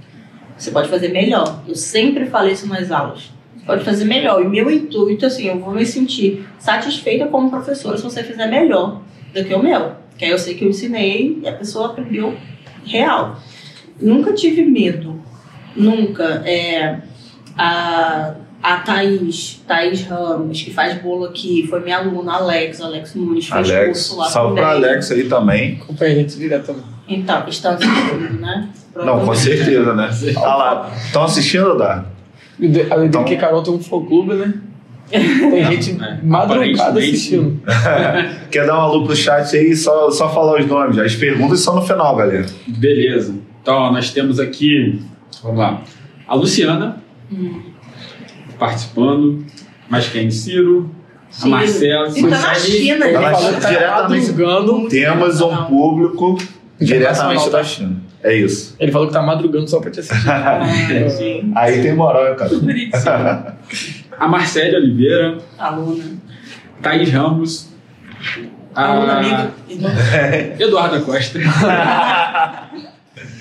Você 0.60 0.70
pode 0.70 0.90
fazer 0.90 1.08
melhor. 1.08 1.62
Eu 1.66 1.74
sempre 1.74 2.26
falei 2.26 2.52
isso 2.52 2.68
nas 2.68 2.90
aulas. 2.90 3.32
Você 3.56 3.64
pode 3.64 3.82
fazer 3.82 4.04
melhor. 4.04 4.42
E 4.42 4.48
meu 4.48 4.70
intuito, 4.70 5.24
assim, 5.24 5.48
eu 5.48 5.58
vou 5.58 5.72
me 5.72 5.86
sentir 5.86 6.46
satisfeita 6.58 7.26
como 7.26 7.50
professora 7.50 7.96
se 7.96 8.02
você 8.02 8.22
fizer 8.22 8.46
melhor 8.46 9.00
do 9.34 9.42
que 9.42 9.54
o 9.54 9.62
meu. 9.62 9.92
Que 10.18 10.26
aí 10.26 10.30
eu 10.30 10.38
sei 10.38 10.54
que 10.54 10.62
eu 10.62 10.68
ensinei 10.68 11.40
e 11.42 11.48
a 11.48 11.52
pessoa 11.52 11.86
aprendeu 11.86 12.36
real. 12.84 13.40
Nunca 13.98 14.34
tive 14.34 14.62
medo. 14.62 15.18
Nunca. 15.74 16.42
É, 16.44 16.98
a, 17.56 18.34
a 18.62 18.76
Thaís, 18.80 19.62
Thaís 19.66 20.02
Ramos, 20.02 20.60
que 20.60 20.74
faz 20.74 21.00
bolo 21.00 21.24
aqui, 21.24 21.66
foi 21.68 21.80
minha 21.80 21.96
aluna, 21.96 22.34
Alex, 22.34 22.82
Alex 22.82 23.14
Nunes, 23.14 23.48
fez 23.48 23.70
Alex, 23.70 23.86
curso 23.86 24.18
lá 24.18 24.28
salve 24.28 24.56
também. 24.56 24.62
pra 24.62 24.72
Alex 24.72 25.10
aí 25.10 25.26
também. 25.26 25.78
Acompanha 25.82 26.12
a 26.12 26.14
gente 26.16 26.36
direto 26.36 26.66
também. 26.66 26.84
Então, 27.08 27.48
estão 27.48 27.72
assistindo, 27.72 28.40
né? 28.40 28.68
Não, 28.96 29.24
com 29.24 29.34
certeza, 29.34 29.94
né? 29.94 30.10
Olha 30.36 30.54
lá. 30.56 30.90
Estão 31.06 31.22
assistindo, 31.24 31.76
Dá? 31.76 32.04
De- 32.58 32.92
Além 32.92 33.06
Então- 33.06 33.24
que 33.24 33.36
Carol 33.36 33.62
tem 33.62 33.72
um 33.72 33.80
fã-clube, 33.82 34.34
né? 34.34 34.54
Tem 35.10 35.64
gente 35.64 35.98
É, 36.02 36.18
madrugada 36.22 36.98
assistindo. 37.00 37.60
Quer 38.50 38.66
dar 38.66 38.74
uma 38.74 38.82
alô 38.84 39.04
pro 39.04 39.16
chat 39.16 39.56
aí? 39.56 39.74
Só, 39.74 40.10
só 40.10 40.28
falar 40.32 40.60
os 40.60 40.66
nomes. 40.66 40.98
As 40.98 41.14
perguntas 41.16 41.60
são 41.60 41.74
no 41.74 41.82
final, 41.82 42.14
galera. 42.16 42.46
Beleza. 42.68 43.34
Então, 43.62 43.92
nós 43.92 44.10
temos 44.12 44.38
aqui, 44.38 45.00
vamos 45.42 45.58
lá, 45.58 45.80
a 46.28 46.34
Luciana 46.34 46.96
Hum. 47.32 47.60
participando, 48.58 49.44
mas 49.88 50.08
quem? 50.08 50.30
Ciro, 50.30 50.90
a 51.28 51.32
Ciro. 51.32 51.50
Marcela. 51.50 52.08
Na 52.08 52.54
China, 52.54 53.06
Ele 53.06 53.16
Ela 53.16 53.30
falou 53.32 53.54
que 53.54 53.60
tá 53.60 53.68
diretamente-. 53.68 54.90
Temos 54.90 55.40
um 55.40 55.56
público 55.64 56.38
diretamente 56.80 56.82
Internacional, 56.82 57.50
da 57.50 57.58
tá? 57.58 57.64
China. 57.64 57.96
É 58.22 58.34
isso. 58.34 58.76
Ele 58.78 58.92
falou 58.92 59.06
que 59.08 59.12
tá 59.14 59.22
madrugando 59.22 59.68
só 59.68 59.80
pra 59.80 59.90
te 59.90 60.00
assistir. 60.00 60.28
Ah, 60.30 60.60
sim. 61.08 61.52
Aí 61.56 61.82
tem 61.82 61.94
moral, 61.94 62.34
cara. 62.36 63.56
A 64.18 64.28
Marcele 64.28 64.76
Oliveira, 64.76 65.38
Aluna. 65.58 66.04
Thaís 66.82 67.10
Ramos, 67.10 67.68
Aluna, 68.74 69.12
a 69.14 69.18
amiga. 69.18 69.50
Eduarda 70.58 71.00
Costa, 71.00 71.38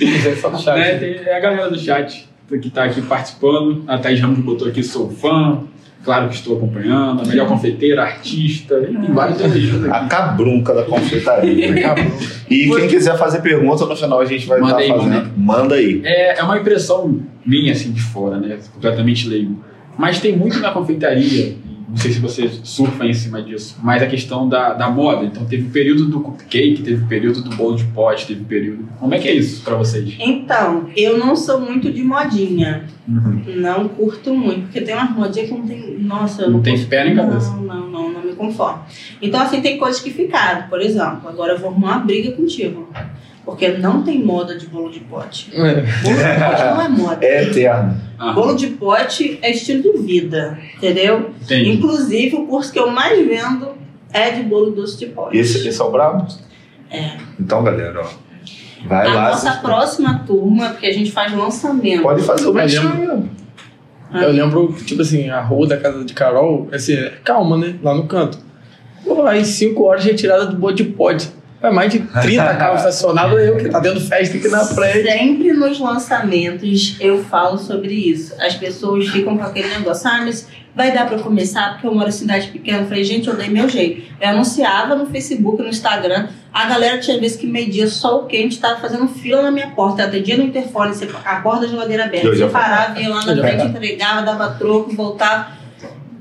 É 0.02 0.36
só 0.36 0.50
no 0.50 0.58
chat. 0.60 0.78
né? 0.78 0.98
Tem 0.98 1.34
a 1.34 1.40
galera 1.40 1.70
do 1.70 1.78
chat 1.80 2.28
que 2.48 2.68
está 2.68 2.86
aqui 2.86 3.02
participando. 3.02 3.84
A 3.88 3.98
Thaís 3.98 4.20
Ramos 4.20 4.40
botou 4.40 4.68
aqui, 4.68 4.82
sou 4.84 5.10
fã. 5.10 5.64
Claro 6.04 6.30
que 6.30 6.36
estou 6.36 6.58
acompanhando. 6.58 7.22
A 7.22 7.26
melhor 7.26 7.48
confeiteira, 7.48 8.04
artista. 8.04 8.76
Tem 8.80 9.14
vários 9.14 9.40
elogios 9.42 9.86
A 9.90 9.98
aqui. 9.98 10.10
cabrunca 10.10 10.74
da 10.74 10.84
confeitaria. 10.84 11.96
E 12.50 12.68
quem 12.68 12.88
quiser 12.88 13.16
fazer 13.16 13.42
pergunta 13.42 13.86
no 13.86 13.96
final 13.96 14.20
a 14.20 14.26
gente 14.26 14.48
vai 14.48 14.60
Manda 14.60 14.82
estar 14.82 14.96
aí, 14.96 15.00
fazendo. 15.00 15.32
Manda 15.38 15.76
aí. 15.76 16.02
É, 16.04 16.40
é 16.40 16.44
uma 16.44 16.58
impressão 16.58 17.20
minha, 17.46 17.72
assim, 17.74 17.92
de 17.92 18.02
fora, 18.02 18.38
né? 18.40 18.58
Completamente 18.74 19.28
leigo. 19.28 19.64
Mas 19.96 20.20
tem 20.20 20.36
muito 20.36 20.60
na 20.60 20.72
confeitaria, 20.72 21.56
não 21.90 21.98
sei 21.98 22.12
se 22.12 22.20
você 22.20 22.48
surfa 22.64 23.06
em 23.06 23.14
cima 23.14 23.42
disso, 23.42 23.78
mas 23.82 24.04
a 24.04 24.06
questão 24.06 24.48
da, 24.48 24.74
da 24.74 24.90
moda. 24.90 25.26
Então 25.26 25.44
teve 25.46 25.68
o 25.68 25.72
período 25.72 26.06
do 26.06 26.20
cupcake, 26.20 26.84
teve 26.84 27.04
o 27.04 27.08
período 27.08 27.42
do 27.42 27.56
bolo 27.56 27.76
de 27.76 27.84
pote, 27.86 28.28
teve 28.28 28.42
o 28.42 28.46
período... 28.46 28.88
Como 29.00 29.14
é 29.14 29.20
que 29.20 29.28
é 29.28 29.34
isso 29.34 29.64
pra 29.64 29.76
vocês? 29.76 30.16
Então, 30.20 30.88
eu 30.96 31.18
não 31.18 31.36
sou 31.36 31.60
muito 31.60 31.92
de 31.92 32.04
modinha. 32.04 32.86
Uhum. 33.08 33.44
Não 33.56 33.88
curto 33.88 34.34
muito, 34.34 34.62
porque 34.64 34.82
tem 34.82 34.94
umas 34.94 35.12
modinhas 35.12 35.50
que 35.50 35.56
não 35.56 35.66
tem. 35.66 36.00
Nossa, 36.00 36.44
Não 36.44 36.54
não, 36.54 36.62
tem 36.62 36.78
pé 36.86 37.06
nem 37.06 37.16
cabeça. 37.16 37.52
Não, 37.56 37.64
não, 37.64 37.90
não, 37.90 38.14
não 38.14 38.22
me 38.22 38.34
conformo. 38.34 38.84
Então, 39.20 39.42
assim, 39.42 39.62
tem 39.62 39.78
coisas 39.78 40.00
que 40.00 40.12
ficaram. 40.12 40.70
Por 40.70 40.80
exemplo, 40.80 41.28
agora 41.28 41.54
eu 41.54 41.60
vou 41.60 41.72
arrumar 41.72 41.98
uma 41.98 42.06
briga 42.06 42.32
contigo. 42.34 42.88
Porque 43.46 43.70
não 43.70 44.04
tem 44.04 44.24
moda 44.24 44.58
de 44.58 44.68
bolo 44.68 44.92
de 44.92 45.00
pote. 45.00 45.50
É. 45.54 45.60
Bolo 45.60 46.18
de 46.18 46.40
pote 46.40 46.64
não 46.64 46.82
é 46.82 46.90
moda. 46.90 47.26
É 47.26 47.44
eterno. 47.44 48.02
Aham. 48.20 48.34
Bolo 48.34 48.56
de 48.56 48.68
pote 48.68 49.40
é 49.42 49.52
estilo 49.52 49.82
de 49.82 49.98
vida, 50.00 50.60
entendeu? 50.78 51.32
Entendi. 51.42 51.72
Inclusive, 51.72 52.36
o 52.36 52.46
curso 52.46 52.72
que 52.72 52.80
eu 52.80 52.92
mais 52.92 53.18
vendo 53.28 53.70
é 54.12 54.32
de 54.32 54.44
bolo 54.44 54.72
doce 54.72 54.98
de 54.98 55.08
pote. 55.08 55.38
Esse, 55.38 55.68
esse 55.68 55.82
é 55.82 55.84
o 55.84 55.92
brabo? 55.92 56.28
É. 56.92 57.18
Então, 57.40 57.64
galera, 57.64 58.02
ó. 58.02 58.30
Vai 58.86 59.08
a 59.08 59.14
lá. 59.14 59.30
nossa 59.32 59.54
próxima 59.58 60.24
turma, 60.26 60.70
porque 60.70 60.88
a 60.88 60.94
gente 60.94 61.12
faz 61.12 61.34
lançamento. 61.34 62.02
Pode 62.02 62.24
fazer 62.24 62.48
o 62.48 62.52
lembra? 62.52 63.14
aí. 63.14 63.24
Ah. 64.12 64.24
Eu 64.24 64.32
lembro, 64.32 64.74
tipo 64.86 65.02
assim, 65.02 65.30
a 65.30 65.42
rua 65.42 65.68
da 65.68 65.78
casa 65.78 66.04
de 66.04 66.14
Carol, 66.14 66.68
assim, 66.72 66.94
é 66.94 67.14
calma, 67.24 67.58
né? 67.58 67.76
Lá 67.84 67.94
no 67.94 68.08
canto. 68.08 68.40
Pô, 69.04 69.24
aí 69.24 69.46
5 69.46 69.84
horas 69.84 70.04
retirada 70.04 70.48
do 70.48 70.58
bode 70.58 70.84
de 70.84 70.90
pod. 70.90 71.30
É 71.62 71.70
mais 71.70 71.92
de 71.92 72.00
30 72.00 72.44
carros 72.56 72.80
estacionados, 72.80 73.40
eu 73.40 73.58
que 73.58 73.70
tá 73.70 73.80
dando 73.80 74.00
festa 74.00 74.38
aqui 74.38 74.48
na 74.48 74.64
frente. 74.64 75.04
Sempre 75.04 75.54
nos 75.54 75.80
lançamentos 75.80 76.96
eu 77.00 77.24
falo 77.24 77.58
sobre 77.58 77.94
isso. 77.94 78.34
As 78.40 78.56
pessoas 78.56 79.08
ficam 79.10 79.38
com 79.38 79.44
aquele 79.44 79.68
negócio, 79.70 80.10
ah, 80.10 80.22
mas 80.24 80.48
vai 80.76 80.94
dar 80.94 81.08
pra 81.08 81.20
começar 81.20 81.74
porque 81.74 81.88
eu 81.88 81.94
moro 81.94 82.08
em 82.08 82.12
cidade 82.12 82.48
pequena. 82.48 82.80
Eu 82.80 82.86
falei, 82.88 83.04
gente, 83.04 83.28
eu 83.28 83.36
dei 83.36 83.50
meu 83.50 83.68
jeito. 83.68 84.14
Eu 84.22 84.30
anunciava 84.30 84.96
no 84.96 85.06
Facebook, 85.08 85.62
no 85.62 85.68
Instagram. 85.68 86.30
A 86.54 86.66
galera 86.66 86.98
tinha 87.00 87.20
vezes 87.20 87.36
que 87.36 87.46
media 87.46 87.88
sol 87.88 88.26
quente, 88.26 88.60
tava 88.60 88.80
fazendo 88.80 89.08
fila 89.08 89.42
na 89.42 89.52
minha 89.52 89.72
porta. 89.72 90.04
Atendia 90.04 90.38
no 90.38 90.44
interfone, 90.44 90.94
você, 90.94 91.10
a 91.26 91.36
porta 91.42 91.62
da 91.62 91.68
geladeira 91.68 92.06
aberta. 92.06 92.28
Eu 92.28 92.36
Você 92.36 92.48
parava, 92.48 93.00
ia 93.00 93.10
lá 93.10 93.26
na 93.26 93.36
Já 93.36 93.42
frente, 93.42 93.66
entregava, 93.66 94.22
dava 94.22 94.52
troco, 94.52 94.96
voltava. 94.96 95.52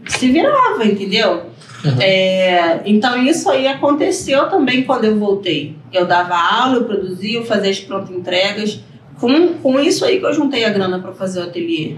Se 0.07 0.31
virava, 0.31 0.85
entendeu? 0.85 1.48
Uhum. 1.85 2.01
É, 2.01 2.81
então 2.85 3.23
isso 3.23 3.49
aí 3.49 3.67
aconteceu 3.67 4.49
também 4.49 4.83
quando 4.83 5.05
eu 5.05 5.19
voltei. 5.19 5.77
Eu 5.93 6.07
dava 6.07 6.35
aula, 6.35 6.77
eu 6.77 6.85
produzia, 6.85 7.39
eu 7.39 7.45
fazia 7.45 7.71
as 7.71 7.81
prontas 7.81 8.11
entregas. 8.11 8.81
Com, 9.21 9.55
com 9.55 9.81
isso 9.81 10.05
aí 10.05 10.19
que 10.21 10.27
eu 10.27 10.33
juntei 10.33 10.65
a 10.65 10.71
grana 10.71 10.99
para 10.99 11.13
fazer 11.13 11.41
o 11.41 11.45
ateliê. 11.45 11.97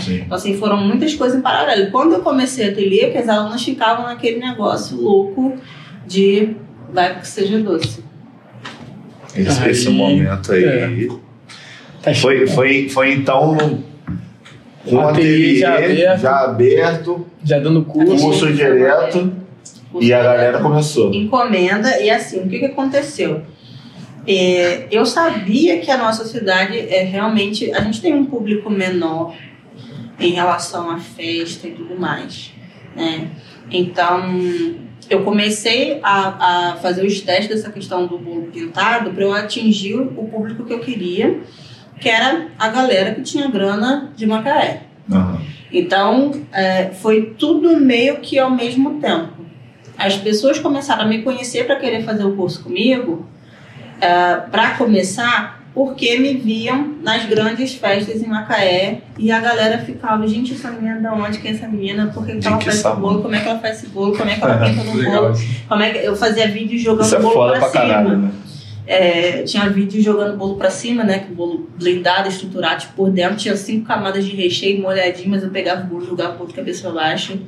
Sim. 0.00 0.22
Então, 0.24 0.36
assim, 0.36 0.56
foram 0.56 0.76
muitas 0.76 1.14
coisas 1.14 1.38
em 1.38 1.42
paralelo. 1.42 1.90
Quando 1.90 2.12
eu 2.12 2.20
comecei 2.20 2.68
o 2.68 2.70
ateliê, 2.70 3.10
que 3.10 3.18
as 3.18 3.28
alunas 3.28 3.62
ficavam 3.62 4.04
naquele 4.04 4.38
negócio 4.38 4.96
louco 4.96 5.56
de 6.06 6.54
vai 6.92 7.18
que 7.18 7.26
seja 7.26 7.58
doce. 7.58 8.04
Esse, 9.34 9.62
Aí, 9.64 9.70
esse 9.70 9.88
momento 9.90 10.52
aí. 10.52 10.64
é. 10.64 11.08
Tá 12.00 12.14
Foi, 12.14 12.46
foi, 12.46 12.88
foi 12.88 13.12
então 13.12 13.82
com 14.84 14.96
o 14.96 15.00
Ateliê 15.00 15.64
ateliê 15.64 16.00
já 16.04 16.16
já 16.16 16.40
aberto. 16.44 16.50
aberto, 16.50 17.26
Já 17.42 17.58
dando 17.58 17.84
curso. 17.84 18.24
curso 18.24 18.52
direto. 18.52 19.32
e 20.00 20.12
a 20.12 20.22
galera 20.22 20.58
começou. 20.60 21.12
encomenda. 21.14 22.00
E 22.00 22.10
assim 22.10 22.40
o 22.40 22.48
que, 22.48 22.58
que 22.58 22.66
aconteceu? 22.66 23.42
É, 24.26 24.86
eu 24.90 25.04
sabia 25.04 25.78
que 25.80 25.90
a 25.90 25.98
nossa 25.98 26.24
cidade 26.24 26.78
é 26.78 27.02
realmente 27.02 27.70
a 27.72 27.80
gente 27.82 28.00
tem 28.00 28.14
um 28.14 28.24
público 28.24 28.70
menor 28.70 29.34
em 30.18 30.32
relação 30.32 30.90
à 30.90 30.98
festa 30.98 31.66
e 31.68 31.72
tudo 31.72 31.98
mais 31.98 32.54
né? 32.94 33.30
Então 33.70 34.22
eu 35.10 35.22
comecei 35.22 36.00
a, 36.02 36.70
a 36.72 36.76
fazer 36.76 37.04
os 37.04 37.20
testes 37.20 37.48
dessa 37.48 37.70
questão 37.70 38.06
do 38.06 38.18
bolo 38.18 38.46
pintado 38.52 39.10
para 39.10 39.22
eu 39.22 39.32
atingir 39.32 39.94
o 39.96 40.06
público 40.06 40.64
que 40.64 40.72
eu 40.72 40.80
queria 40.80 41.40
que 42.00 42.08
era 42.08 42.48
a 42.58 42.68
galera 42.68 43.14
que 43.14 43.22
tinha 43.22 43.48
grana 43.48 44.10
de 44.16 44.26
Macaé 44.26 44.82
Aham. 45.10 45.38
então, 45.72 46.32
é, 46.52 46.90
foi 46.90 47.34
tudo 47.38 47.76
meio 47.78 48.16
que 48.18 48.38
ao 48.38 48.50
mesmo 48.50 49.00
tempo. 49.00 49.32
As 49.96 50.16
pessoas 50.16 50.58
começaram 50.58 51.02
a 51.02 51.06
me 51.06 51.22
conhecer 51.22 51.66
para 51.66 51.76
querer 51.76 52.02
fazer 52.04 52.24
o 52.24 52.34
curso 52.34 52.62
comigo, 52.64 53.26
para 54.50 54.70
começar, 54.72 55.62
porque 55.72 56.18
me 56.18 56.34
viam 56.34 56.94
nas 57.02 57.24
grandes 57.26 57.74
festas 57.74 58.22
em 58.22 58.26
Macaé 58.28 59.00
e 59.18 59.30
a 59.32 59.40
galera 59.40 59.78
ficava, 59.78 60.26
gente, 60.26 60.52
essa 60.54 60.70
menina 60.70 61.00
da 61.00 61.12
onde 61.14 61.38
que 61.38 61.48
é 61.48 61.50
essa 61.52 61.66
menina? 61.66 62.10
Por 62.14 62.24
que, 62.24 62.36
que 62.36 62.46
ela 62.46 62.58
que 62.58 62.64
faz 62.64 62.74
esse 62.76 62.82
sabor? 62.82 63.10
bolo? 63.10 63.22
Como 63.22 63.34
é 63.34 63.40
que 63.40 63.48
ela 63.48 63.58
faz 63.58 63.78
esse 63.78 63.86
bolo? 63.88 64.16
Como 64.16 64.30
é 64.30 64.34
que 64.34 64.44
ela 64.44 64.56
pinta 64.58 64.84
no 64.84 64.92
bolo? 64.92 65.34
Como 65.68 65.82
é 65.82 65.90
que 65.90 65.98
eu 65.98 66.14
fazia 66.16 66.46
vídeo 66.48 66.78
jogando 66.78 67.06
Isso 67.06 67.16
é 67.16 67.20
bolo 67.20 67.34
foda 67.34 67.52
pra 67.52 67.60
pra 67.60 67.68
cima? 67.70 67.94
caralho, 67.94 68.18
né? 68.18 68.30
É, 68.86 69.42
tinha 69.44 69.68
vídeo 69.70 70.02
jogando 70.02 70.36
bolo 70.36 70.56
pra 70.56 70.68
cima, 70.70 71.02
né? 71.04 71.20
Que 71.20 71.32
o 71.32 71.34
bolo 71.34 71.70
blindado, 71.78 72.28
estruturado, 72.28 72.80
tipo, 72.82 72.92
por 72.94 73.10
dentro 73.10 73.36
tinha 73.36 73.56
cinco 73.56 73.86
camadas 73.86 74.24
de 74.26 74.36
recheio 74.36 74.80
molhadinho, 74.82 75.30
mas 75.30 75.42
eu 75.42 75.48
pegava 75.50 75.82
o 75.82 75.86
bolo, 75.86 76.04
jogava 76.06 76.34
o 76.34 76.36
bolo 76.38 76.48
de 76.50 76.54
cabeça 76.54 76.82
pra 76.82 76.90
baixo. 77.02 77.38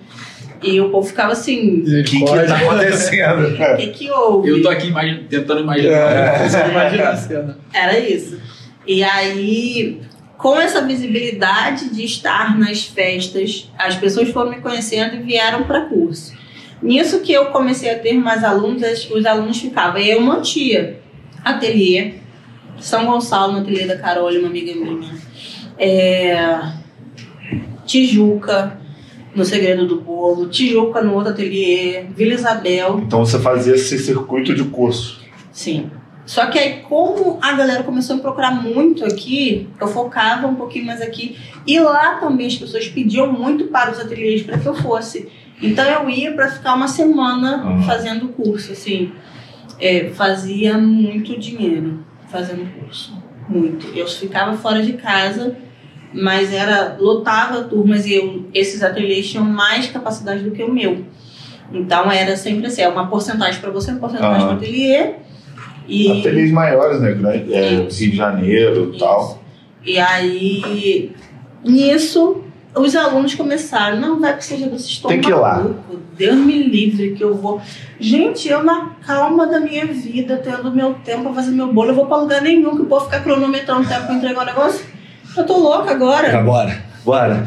E 0.63 0.81
o 0.81 0.89
povo 0.89 1.07
ficava 1.07 1.33
assim, 1.33 1.81
O 1.83 1.85
que, 2.05 2.19
que 2.21 2.25
tá 2.25 2.57
acontecendo? 2.57 3.49
o 3.75 3.77
que 3.77 3.87
que 3.89 4.11
houve? 4.11 4.49
Eu 4.49 4.63
tô 4.63 4.71
aqui 4.71 4.91
tentando 5.29 5.61
imaginar. 5.61 5.95
É, 6.13 6.49
você 6.49 6.59
imagina 6.71 7.09
a 7.11 7.17
cena. 7.17 7.59
Era 7.75 7.99
isso. 7.99 8.41
E 8.87 9.05
aí, 9.05 10.01
com 10.39 10.59
essa 10.59 10.81
visibilidade 10.81 11.91
de 11.91 12.03
estar 12.05 12.59
nas 12.59 12.85
festas, 12.85 13.71
as 13.79 13.95
pessoas 13.97 14.31
foram 14.31 14.49
me 14.51 14.57
conhecendo 14.57 15.17
e 15.17 15.19
vieram 15.19 15.65
para 15.65 15.83
curso. 15.83 16.33
Nisso 16.81 17.21
que 17.21 17.33
eu 17.33 17.47
comecei 17.47 17.91
a 17.91 17.99
ter 17.99 18.15
mais 18.15 18.43
alunos, 18.43 18.83
as- 18.83 19.11
os 19.11 19.27
alunos 19.27 19.59
ficavam. 19.61 20.01
E 20.01 20.11
eu 20.11 20.21
mantia 20.23 21.01
ateliê, 21.55 22.15
São 22.81 23.07
Gonçalo, 23.07 23.53
no 23.53 23.59
ateliê 23.61 23.87
da 23.87 23.97
Carol, 23.97 24.31
uma 24.31 24.49
amiga 24.49 24.75
minha. 24.75 25.15
É, 25.79 26.61
Tijuca, 27.85 28.79
no 29.35 29.45
Segredo 29.45 29.87
do 29.87 30.01
Bolo. 30.01 30.49
Tijuca, 30.49 31.01
no 31.03 31.15
outro 31.15 31.33
ateliê. 31.33 32.05
Vila 32.17 32.35
Isabel. 32.35 33.01
Então 33.07 33.25
você 33.25 33.39
fazia 33.39 33.75
esse 33.75 33.99
circuito 33.99 34.55
de 34.55 34.65
curso. 34.65 35.21
Sim. 35.53 35.91
Só 36.25 36.47
que 36.47 36.59
aí, 36.59 36.81
como 36.89 37.39
a 37.41 37.53
galera 37.53 37.85
começou 37.85 38.15
a 38.15 38.17
me 38.17 38.23
procurar 38.23 38.51
muito 38.51 39.05
aqui, 39.05 39.69
eu 39.81 39.87
focava 39.87 40.49
um 40.49 40.57
pouquinho 40.57 40.87
mais 40.87 41.01
aqui. 41.01 41.37
E 41.65 41.79
lá 41.79 42.17
também 42.17 42.49
as 42.49 42.57
pessoas 42.57 42.89
pediam 42.89 43.33
muito 43.33 43.67
para 43.67 43.93
os 43.93 44.01
ateliês 44.01 44.43
para 44.43 44.59
que 44.59 44.67
eu 44.67 44.75
fosse. 44.75 45.29
Então 45.63 45.85
eu 45.85 46.11
ia 46.11 46.33
para 46.33 46.51
ficar 46.51 46.75
uma 46.75 46.89
semana 46.89 47.65
Uhum. 47.65 47.83
fazendo 47.85 48.29
curso, 48.29 48.73
assim. 48.73 49.13
É, 49.79 50.11
fazia 50.11 50.79
muito 50.79 51.39
dinheiro 51.39 52.05
fazendo 52.29 52.67
curso. 52.81 53.13
Muito. 53.49 53.87
Eu 53.97 54.07
ficava 54.07 54.57
fora 54.57 54.83
de 54.83 54.95
casa 54.95 55.57
mas 56.17 56.53
era 56.53 56.97
lotava 56.99 57.65
turmas 57.65 58.07
e 58.07 58.15
eu, 58.15 58.45
esses 58.55 58.83
ateliês 58.83 59.31
tinham 59.31 59.45
mais 59.45 59.87
capacidade 59.87 60.43
do 60.43 60.51
que 60.51 60.63
o 60.63 60.73
meu. 60.73 61.05
Então 61.73 62.11
era 62.11 62.37
sempre 62.37 62.67
assim, 62.67 62.83
é 62.83 62.89
uma 62.89 63.09
porcentagem 63.09 63.61
para 63.61 63.71
você, 63.71 63.91
uma 63.91 64.01
porcentagem 64.01 64.37
Aham. 64.37 64.47
para 64.47 64.55
o 64.55 64.59
ateliê. 64.59 65.15
E, 65.89 66.21
Ateliês 66.21 66.51
maiores, 66.51 67.01
né? 67.01 67.13
Grande, 67.13 67.53
é. 67.53 67.71
Rio 67.71 67.89
de 67.89 68.17
Janeiro 68.17 68.93
e 68.95 68.99
tal. 68.99 69.43
e 69.85 69.99
aí, 70.01 71.13
nisso, 71.65 72.43
os 72.77 72.95
alunos 72.95 73.35
começaram, 73.35 74.01
não 74.01 74.21
vai 74.21 74.37
que 74.37 74.45
seja 74.45 74.69
vocês 74.69 74.87
estão 74.87 75.09
Tem 75.09 75.21
que 75.21 75.31
ir 75.31 75.35
lá. 75.35 75.67
Deus 76.17 76.37
me 76.37 76.63
livre 76.63 77.15
que 77.15 77.25
eu 77.25 77.35
vou. 77.35 77.61
Gente, 77.99 78.49
eu 78.49 78.63
na 78.63 78.91
calma 79.07 79.47
da 79.47 79.59
minha 79.61 79.87
vida, 79.87 80.37
tendo 80.37 80.71
meu 80.71 80.95
tempo 80.95 81.25
pra 81.25 81.35
fazer 81.35 81.51
meu 81.51 81.73
bolo, 81.73 81.91
eu 81.91 81.95
vou 81.95 82.07
pra 82.07 82.19
lugar 82.19 82.43
nenhum 82.43 82.77
que 82.77 82.83
o 82.83 82.87
povo 82.87 83.07
ficar 83.07 83.23
cronometrando 83.23 83.83
o 83.83 83.89
tempo 83.89 84.07
pra 84.07 84.15
entregar 84.15 84.43
o 84.43 84.47
negócio. 84.47 84.85
Eu 85.37 85.45
tô 85.45 85.59
louca 85.59 85.91
agora. 85.91 86.43
Bora, 86.43 86.85
bora. 87.05 87.47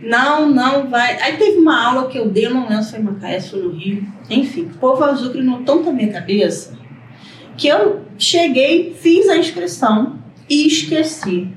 Não, 0.00 0.48
não 0.48 0.88
vai. 0.88 1.20
Aí 1.20 1.36
teve 1.36 1.58
uma 1.58 1.88
aula 1.88 2.08
que 2.08 2.18
eu 2.18 2.28
dei, 2.28 2.46
eu 2.46 2.54
não 2.54 2.68
lembro 2.68 2.84
se 2.84 2.90
foi 2.90 3.00
em 3.00 3.02
Macaé, 3.02 3.40
se 3.40 3.50
foi 3.50 3.62
no 3.62 3.70
Rio. 3.70 4.06
Enfim, 4.30 4.62
o 4.62 4.78
povo 4.78 5.02
azul 5.04 5.30
criou 5.30 5.62
tanto 5.64 5.88
a 5.88 5.92
minha 5.92 6.12
cabeça 6.12 6.78
que 7.56 7.66
eu 7.66 8.02
cheguei, 8.16 8.94
fiz 8.94 9.28
a 9.28 9.36
inscrição 9.36 10.20
e 10.48 10.66
esqueci. 10.66 11.52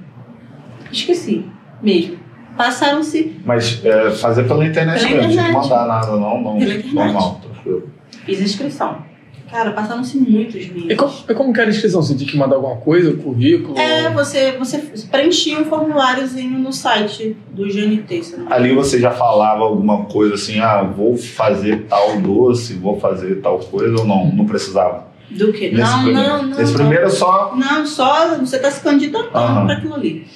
Esqueci 0.92 1.46
mesmo. 1.82 2.21
Passaram-se, 2.66 3.36
Mas 3.46 3.84
é, 3.84 4.12
fazer 4.12 4.44
pela 4.44 4.66
internet 4.66 5.06
Pela 5.08 5.28
mesmo, 5.28 5.42
não 5.42 5.52
mandar 5.54 5.88
nada, 5.88 6.12
não, 6.12 6.42
não. 6.42 6.60
Normal, 6.94 7.42
tranquilo. 7.42 7.90
fiz 8.26 8.40
a 8.40 8.44
inscrição. 8.44 9.12
Cara, 9.50 9.72
passaram-se 9.72 10.18
muitos 10.18 10.56
E 10.56 10.70
meses. 10.72 10.96
como, 10.98 11.12
e 11.28 11.34
como 11.34 11.52
que 11.54 11.60
era 11.60 11.70
a 11.70 11.74
inscrição? 11.74 12.02
Você 12.02 12.16
tinha 12.16 12.30
que 12.30 12.38
mandar 12.38 12.56
alguma 12.56 12.78
coisa, 12.78 13.12
currículo? 13.14 13.78
É, 13.78 14.10
você, 14.10 14.54
você 14.54 14.78
preenchia 15.12 15.60
um 15.60 15.66
formuláriozinho 15.66 16.58
no 16.58 16.72
site 16.72 17.36
do 17.52 17.64
GNT. 17.68 18.22
não. 18.38 18.54
Ali 18.54 18.74
você 18.74 18.98
já 18.98 19.12
falava 19.12 19.64
alguma 19.64 20.06
coisa 20.06 20.36
assim, 20.36 20.60
ah, 20.62 20.84
vou 20.84 21.18
fazer 21.18 21.82
tal 21.90 22.18
doce, 22.22 22.76
vou 22.76 22.98
fazer 22.98 23.42
tal 23.42 23.60
coisa 23.60 23.94
ou 24.00 24.06
não? 24.06 24.32
Não 24.34 24.46
precisava? 24.46 25.08
Do 25.30 25.52
que? 25.52 25.70
Nesse 25.70 25.82
Não, 25.92 26.04
primeiro, 26.04 26.30
não, 26.30 26.44
não. 26.44 26.58
Nesse 26.58 26.72
não. 26.72 26.80
primeiro 26.80 27.10
só. 27.10 27.54
Não, 27.56 27.86
só 27.86 28.38
você 28.38 28.56
está 28.56 28.72
se 28.72 28.82
candidatando 28.82 29.38
Aham. 29.38 29.66
para 29.66 29.76
aquilo 29.78 29.96
ali. 29.96 30.28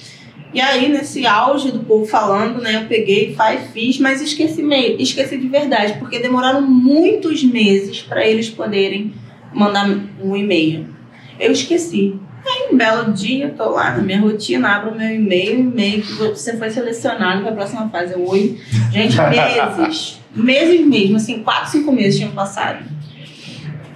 E 0.53 0.61
aí, 0.61 0.89
nesse 0.89 1.25
auge 1.25 1.71
do 1.71 1.79
povo 1.79 2.05
falando, 2.05 2.61
né, 2.61 2.77
eu 2.77 2.87
peguei, 2.87 3.35
faz, 3.35 3.71
fiz, 3.71 3.99
mas 3.99 4.21
esqueci, 4.21 4.63
meio, 4.63 5.01
esqueci 5.01 5.37
de 5.37 5.47
verdade, 5.47 5.95
porque 5.99 6.19
demoraram 6.19 6.61
muitos 6.61 7.43
meses 7.43 8.01
para 8.01 8.25
eles 8.25 8.49
poderem 8.49 9.13
mandar 9.53 9.89
um 10.21 10.35
e-mail. 10.35 10.87
Eu 11.39 11.51
esqueci. 11.51 12.15
Aí, 12.45 12.71
um 12.71 12.77
belo 12.77 13.11
dia, 13.11 13.53
tô 13.57 13.71
lá 13.71 13.97
na 13.97 14.03
minha 14.03 14.21
rotina, 14.21 14.69
abro 14.69 14.95
meu 14.95 15.13
e-mail, 15.13 15.59
e-mail 15.61 16.03
que 16.03 16.13
você 16.13 16.55
foi 16.55 16.69
selecionado 16.69 17.41
para 17.41 17.51
a 17.51 17.55
próxima 17.55 17.89
fase. 17.89 18.13
Eu, 18.13 18.25
oi. 18.27 18.59
Gente, 18.91 19.17
meses. 19.19 20.21
meses 20.35 20.85
mesmo, 20.85 21.15
assim, 21.17 21.41
quatro, 21.41 21.71
cinco 21.71 21.91
meses 21.91 22.17
tinham 22.17 22.31
passado. 22.31 22.85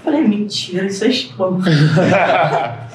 Falei, 0.04 0.22
mentira, 0.22 0.88
isso 0.88 1.06
é 1.06 1.10
spam. 1.10 1.60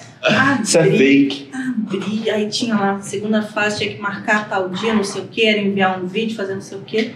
Isso 0.62 0.78
é 0.78 0.82
Abri, 0.82 0.98
fake. 0.98 1.50
abri, 1.52 2.30
aí 2.30 2.48
tinha 2.48 2.74
lá, 2.74 3.00
segunda 3.00 3.42
fase, 3.42 3.78
tinha 3.78 3.94
que 3.94 4.00
marcar 4.00 4.48
tal 4.48 4.70
dia, 4.70 4.94
não 4.94 5.04
sei 5.04 5.22
o 5.22 5.26
que, 5.26 5.44
era 5.44 5.58
enviar 5.58 6.02
um 6.02 6.06
vídeo, 6.06 6.36
fazer 6.36 6.54
não 6.54 6.62
sei 6.62 6.78
o 6.78 6.80
que. 6.80 7.14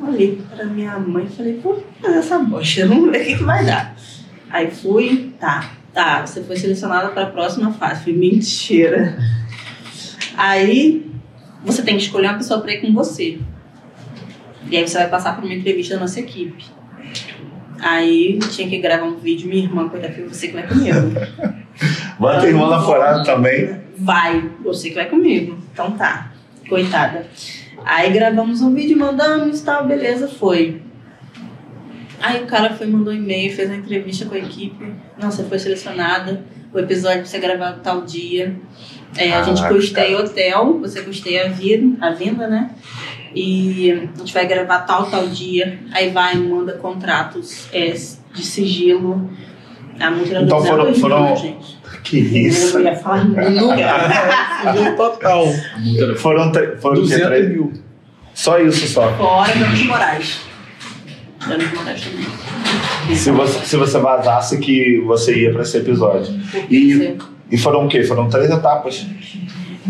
Olhei 0.00 0.40
pra 0.54 0.64
minha 0.64 0.98
mãe 0.98 1.24
e 1.24 1.36
falei, 1.36 1.60
vou 1.62 1.84
fazer 2.00 2.18
essa 2.18 2.38
bosta, 2.38 2.86
vamos 2.86 3.10
ver 3.10 3.20
o 3.20 3.24
que, 3.24 3.36
que 3.36 3.42
vai 3.42 3.66
dar. 3.66 3.96
Aí 4.48 4.70
fui, 4.70 5.34
tá, 5.38 5.72
tá, 5.92 6.24
você 6.26 6.42
foi 6.42 6.56
selecionada 6.56 7.08
para 7.08 7.24
a 7.24 7.30
próxima 7.30 7.72
fase. 7.72 8.00
Falei, 8.04 8.18
mentira. 8.18 9.18
Aí 10.36 11.10
você 11.64 11.82
tem 11.82 11.96
que 11.96 12.02
escolher 12.02 12.28
uma 12.28 12.38
pessoa 12.38 12.60
para 12.60 12.72
ir 12.72 12.80
com 12.80 12.92
você. 12.92 13.38
E 14.70 14.76
aí 14.76 14.86
você 14.86 14.98
vai 14.98 15.08
passar 15.08 15.34
por 15.34 15.44
uma 15.44 15.54
entrevista 15.54 15.94
da 15.94 16.00
nossa 16.00 16.20
equipe. 16.20 16.64
Aí 17.80 18.38
tinha 18.50 18.68
que 18.68 18.78
gravar 18.78 19.06
um 19.06 19.16
vídeo, 19.16 19.48
minha 19.48 19.64
irmã, 19.64 19.88
coitada, 19.88 20.12
foi 20.12 20.24
você 20.24 20.48
que 20.48 20.54
vai 20.54 20.66
comigo. 20.66 20.96
Bota 22.20 22.44
a 22.44 22.48
irmã 22.48 22.68
namorada 22.68 23.24
também. 23.24 23.80
Vai, 23.98 24.50
você 24.62 24.90
que 24.90 24.94
vai 24.94 25.06
comigo. 25.08 25.58
Então 25.72 25.90
tá, 25.92 26.30
coitada. 26.68 27.26
Aí 27.84 28.12
gravamos 28.12 28.60
um 28.60 28.74
vídeo, 28.74 28.96
mandamos 28.98 29.60
tal, 29.62 29.86
beleza, 29.86 30.28
foi. 30.28 30.82
Aí 32.20 32.42
o 32.42 32.46
cara 32.46 32.74
foi, 32.74 32.86
mandou 32.86 33.12
um 33.12 33.16
e-mail, 33.16 33.50
fez 33.56 33.68
uma 33.70 33.78
entrevista 33.78 34.26
com 34.26 34.34
a 34.34 34.38
equipe. 34.38 34.92
Você 35.18 35.42
foi 35.44 35.58
selecionada. 35.58 36.42
O 36.72 36.78
episódio 36.78 37.20
pra 37.20 37.26
você 37.26 37.38
gravar 37.38 37.72
tal 37.82 38.02
dia. 38.02 38.54
É, 39.16 39.32
a 39.32 39.42
gente 39.42 39.56
Caraca, 39.56 39.74
custeia 39.74 40.18
hotel, 40.18 40.78
você 40.78 41.00
custeia 41.02 41.46
a 41.46 41.48
vida, 41.48 41.96
a 42.06 42.10
vinda, 42.10 42.46
né? 42.46 42.70
E 43.34 43.90
a 43.90 44.18
gente 44.18 44.32
vai 44.32 44.46
gravar 44.46 44.80
tal, 44.80 45.10
tal 45.10 45.26
dia. 45.26 45.80
Aí 45.92 46.10
vai, 46.10 46.36
manda 46.36 46.74
contratos 46.74 47.66
é, 47.72 47.88
de 47.90 48.42
sigilo. 48.44 49.28
A 49.98 50.10
Então 50.10 50.58
200 50.58 50.66
foram- 50.68 50.94
foram- 50.94 51.36
gente? 51.36 51.79
Que 52.02 52.18
isso. 52.18 52.78
Eu 52.78 52.84
ia 52.84 52.96
falar 52.96 53.24
nunca. 53.24 53.42
Sigilo 54.72 54.96
total. 54.96 55.46
Foram, 56.16 56.16
foram 56.16 56.48
o 56.48 56.52
quê? 56.52 57.16
200 57.16 57.26
Três- 57.26 57.48
mil. 57.48 57.72
Só 58.34 58.58
isso 58.58 58.86
só. 58.86 59.12
Fora 59.14 59.52
Danos 59.54 59.82
Moraes. 59.84 60.40
Danos 61.46 61.72
Moraes 61.72 62.00
também. 62.02 63.16
Se 63.16 63.30
você, 63.30 63.66
se 63.66 63.76
você 63.76 63.98
vazasse 63.98 64.58
que 64.58 65.00
você 65.00 65.34
ia 65.36 65.52
pra 65.52 65.62
esse 65.62 65.76
episódio. 65.76 66.32
E, 66.70 67.16
e 67.50 67.58
foram 67.58 67.86
o 67.86 67.88
quê? 67.88 68.02
Foram 68.04 68.28
três 68.28 68.50
etapas. 68.50 69.06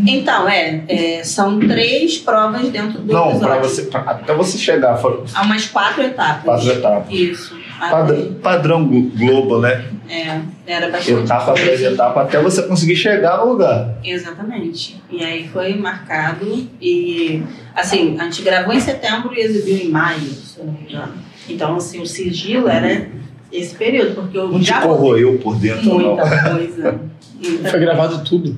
Então, 0.06 0.48
é, 0.48 0.84
é, 0.88 1.24
são 1.24 1.58
três 1.58 2.18
provas 2.18 2.68
dentro 2.68 3.00
do 3.00 3.12
Não, 3.12 3.30
episódio. 3.30 3.48
pra 3.48 3.58
você, 3.58 3.82
pra- 3.82 4.00
até 4.02 4.34
você 4.34 4.56
chegar, 4.56 4.96
foram 4.98 5.24
Há 5.34 5.42
umas 5.42 5.66
quatro 5.66 6.02
etapas. 6.02 6.44
quatro 6.44 6.70
etapas. 6.70 7.12
Isso. 7.12 7.58
Padrão, 7.78 8.34
padrão 8.42 8.84
Glo- 8.86 9.10
Globo, 9.16 9.58
né? 9.60 9.84
É, 10.08 10.38
era 10.66 10.90
bastante 10.90 11.22
Etapa 11.24 11.50
após 11.52 11.80
etapa, 11.82 12.22
até 12.22 12.40
você 12.42 12.62
conseguir 12.64 12.94
chegar 12.96 13.38
no 13.38 13.52
lugar. 13.52 13.94
Exatamente. 14.04 15.00
E 15.10 15.24
aí 15.24 15.48
foi 15.48 15.74
marcado 15.76 16.68
e, 16.80 17.42
assim, 17.74 18.16
a 18.20 18.24
gente 18.24 18.42
gravou 18.42 18.74
em 18.74 18.80
setembro 18.80 19.32
e 19.34 19.40
exibiu 19.40 19.76
em 19.78 19.88
maio, 19.90 20.20
se 20.20 20.58
eu 20.60 20.66
não 20.66 20.72
me 20.74 20.80
engano. 20.88 21.14
Então, 21.48 21.74
assim, 21.76 22.00
o 22.00 22.06
sigilo 22.06 22.68
era 22.68 23.08
esse 23.50 23.74
período, 23.74 24.14
porque 24.14 24.36
eu 24.38 24.48
Não 24.48 24.60
te 24.60 24.66
já 24.66 24.80
corroeu 24.82 25.38
por 25.38 25.56
dentro, 25.56 25.84
não. 25.98 26.14
muita 26.16 26.50
coisa. 26.50 27.00
Muita 27.42 27.68
Foi 27.70 27.80
gravado 27.80 28.22
tudo. 28.24 28.56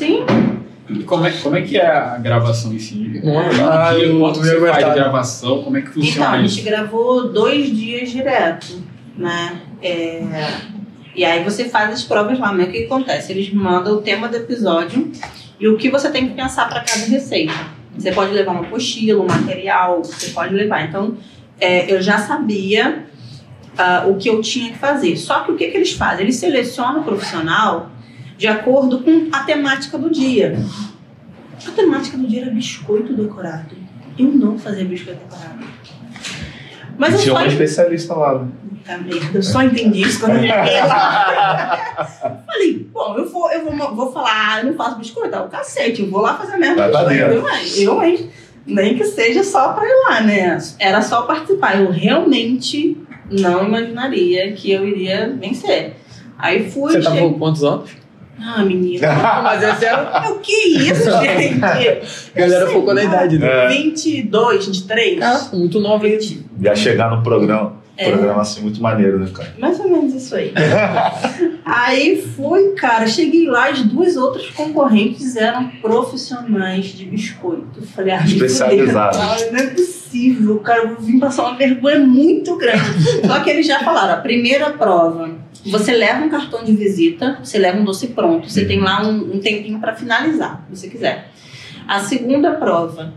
Sim, 0.00 0.24
E 0.88 1.02
como 1.04 1.26
é, 1.26 1.30
como 1.30 1.56
é 1.56 1.60
que 1.62 1.76
é 1.76 1.86
a 1.86 2.16
gravação 2.16 2.72
em 2.72 2.78
si? 2.78 3.20
Um 3.22 3.38
ah, 3.38 3.92
dia, 3.94 4.04
eu- 4.06 4.18
quanto 4.18 4.38
eu 4.40 4.60
você 4.60 4.72
faz 4.72 4.86
de 4.86 4.94
gravação? 4.94 5.62
Como 5.62 5.76
é 5.76 5.82
que 5.82 5.88
Então, 5.90 6.02
funciona 6.02 6.30
a 6.30 6.40
isso? 6.40 6.54
gente 6.54 6.64
gravou 6.64 7.28
dois 7.30 7.66
dias 7.76 8.10
direto, 8.10 8.82
né? 9.16 9.60
É, 9.82 10.22
E 11.14 11.22
aí 11.24 11.44
você 11.44 11.66
faz 11.68 11.92
as 11.92 12.02
provas 12.02 12.38
lá, 12.38 12.50
mas 12.52 12.68
o 12.68 12.70
que 12.70 12.84
acontece? 12.84 13.30
Eles 13.32 13.52
mandam 13.52 13.96
o 13.96 14.00
tema 14.00 14.26
do 14.26 14.36
episódio 14.36 15.12
e 15.60 15.68
o 15.68 15.76
que 15.76 15.90
você 15.90 16.08
tem 16.10 16.28
que 16.28 16.34
pensar 16.34 16.66
para 16.68 16.80
cada 16.80 17.04
receita. 17.04 17.52
Você 17.98 18.10
pode 18.12 18.32
levar 18.32 18.52
uma 18.52 18.62
apostila, 18.62 19.22
um 19.22 19.26
material, 19.26 20.02
você 20.02 20.30
pode 20.30 20.54
levar. 20.54 20.82
Então, 20.88 21.14
é, 21.60 21.92
eu 21.92 22.00
já 22.00 22.16
sabia 22.18 23.04
ah, 23.76 24.06
o 24.08 24.14
que 24.16 24.30
eu 24.30 24.40
tinha 24.40 24.72
que 24.72 24.78
fazer. 24.78 25.14
Só 25.16 25.40
que 25.40 25.52
o 25.52 25.56
que, 25.56 25.68
que 25.68 25.76
eles 25.76 25.92
fazem? 25.92 26.22
Eles 26.24 26.36
selecionam 26.36 27.00
o 27.00 27.04
profissional 27.04 27.90
de 28.40 28.46
acordo 28.46 29.00
com 29.00 29.28
a 29.30 29.40
temática 29.40 29.98
do 29.98 30.08
dia. 30.08 30.56
A 31.68 31.70
temática 31.72 32.16
do 32.16 32.26
dia 32.26 32.40
era 32.40 32.50
biscoito 32.50 33.12
decorado. 33.12 33.76
Eu 34.18 34.28
não 34.28 34.58
fazia 34.58 34.82
biscoito 34.86 35.20
decorado. 35.20 35.58
Mas 36.96 37.12
eu 37.12 37.20
Tinha 37.20 37.34
só 37.34 37.40
uma 37.40 37.46
especialista 37.46 38.14
lá. 38.14 38.38
né? 38.38 38.48
Puta 38.78 38.96
merda, 38.96 39.38
eu 39.38 39.42
só 39.42 39.62
entendi 39.62 40.00
isso 40.00 40.20
quando 40.20 40.36
eu. 40.36 40.48
Falei, 42.46 42.88
bom, 42.90 43.14
eu 43.18 43.28
vou, 43.30 43.50
eu 43.52 43.64
vou, 43.76 43.94
vou 43.94 44.10
falar, 44.10 44.54
ah, 44.54 44.60
eu 44.60 44.66
não 44.68 44.74
faço 44.74 44.96
biscoito, 44.96 45.34
é 45.34 45.40
o 45.40 45.48
cacete, 45.48 46.00
eu 46.00 46.10
vou 46.10 46.22
lá 46.22 46.34
fazer 46.38 46.54
a 46.54 46.58
merda. 46.58 46.88
Vai 46.88 46.90
pra 46.90 47.04
biscoito. 47.04 47.34
dentro. 47.34 47.78
Eu, 47.82 47.92
eu, 47.94 48.02
hein? 48.02 48.30
Nem 48.66 48.96
que 48.96 49.04
seja 49.04 49.44
só 49.44 49.74
pra 49.74 49.84
ir 49.84 50.04
lá, 50.08 50.20
né? 50.22 50.56
Era 50.78 51.02
só 51.02 51.22
participar. 51.22 51.78
Eu 51.78 51.90
realmente 51.90 52.96
não 53.30 53.66
imaginaria 53.66 54.50
que 54.52 54.70
eu 54.72 54.88
iria 54.88 55.36
vencer. 55.38 55.94
Aí 56.38 56.70
fui. 56.70 56.92
Você 56.92 57.02
tava 57.02 57.16
cheguei- 57.16 57.30
com 57.32 57.38
quantos 57.38 57.62
anos? 57.64 57.99
Ah, 58.42 58.64
menina. 58.64 59.06
Mas 59.42 59.62
esse 59.62 59.84
era. 59.84 60.22
É 60.24 60.28
o 60.30 60.38
que 60.38 60.52
isso, 60.52 61.10
gente? 61.20 61.62
A 61.62 62.38
galera 62.40 62.66
Sei 62.66 62.74
focou 62.74 62.94
na 62.94 63.04
idade, 63.04 63.38
né? 63.38 63.66
É. 63.66 63.68
22, 63.68 64.66
23? 64.66 65.22
Ah, 65.22 65.48
muito 65.52 65.78
nova 65.78 66.06
aí. 66.06 66.18
Já 66.60 66.74
chegar 66.74 67.10
no 67.14 67.22
programa. 67.22 67.80
É. 68.00 68.10
Programa 68.12 68.40
assim 68.40 68.62
muito 68.62 68.80
maneiro, 68.80 69.18
né, 69.18 69.28
cara? 69.30 69.52
Mais 69.58 69.78
ou 69.78 69.90
menos 69.90 70.14
isso 70.14 70.34
aí. 70.34 70.54
aí 71.66 72.22
fui, 72.34 72.70
cara, 72.70 73.06
cheguei 73.06 73.46
lá, 73.46 73.68
as 73.68 73.82
duas 73.82 74.16
outras 74.16 74.48
concorrentes 74.48 75.36
eram 75.36 75.68
profissionais 75.82 76.86
de 76.86 77.04
biscoito. 77.04 77.82
Falei, 77.94 78.14
ah, 78.14 78.24
Especializadas. 78.24 79.18
Ah, 79.18 79.36
Não 79.52 79.58
é 79.60 79.66
possível, 79.66 80.58
cara, 80.60 80.84
eu 80.84 80.96
vim 80.98 81.18
passar 81.18 81.42
uma 81.42 81.58
vergonha 81.58 81.98
muito 81.98 82.56
grande. 82.56 83.26
Só 83.26 83.40
que 83.40 83.50
eles 83.50 83.66
já 83.66 83.80
falaram, 83.80 84.14
a 84.14 84.16
primeira 84.16 84.70
prova, 84.70 85.28
você 85.66 85.92
leva 85.92 86.24
um 86.24 86.28
cartão 86.28 86.64
de 86.64 86.72
visita, 86.74 87.38
você 87.42 87.58
leva 87.58 87.78
um 87.78 87.84
doce 87.84 88.08
pronto, 88.08 88.48
você 88.48 88.64
tem 88.64 88.80
lá 88.80 89.02
um, 89.06 89.36
um 89.36 89.40
tempinho 89.40 89.78
pra 89.78 89.94
finalizar, 89.94 90.64
se 90.72 90.76
você 90.76 90.88
quiser. 90.88 91.30
A 91.86 92.00
segunda 92.00 92.52
prova 92.52 93.12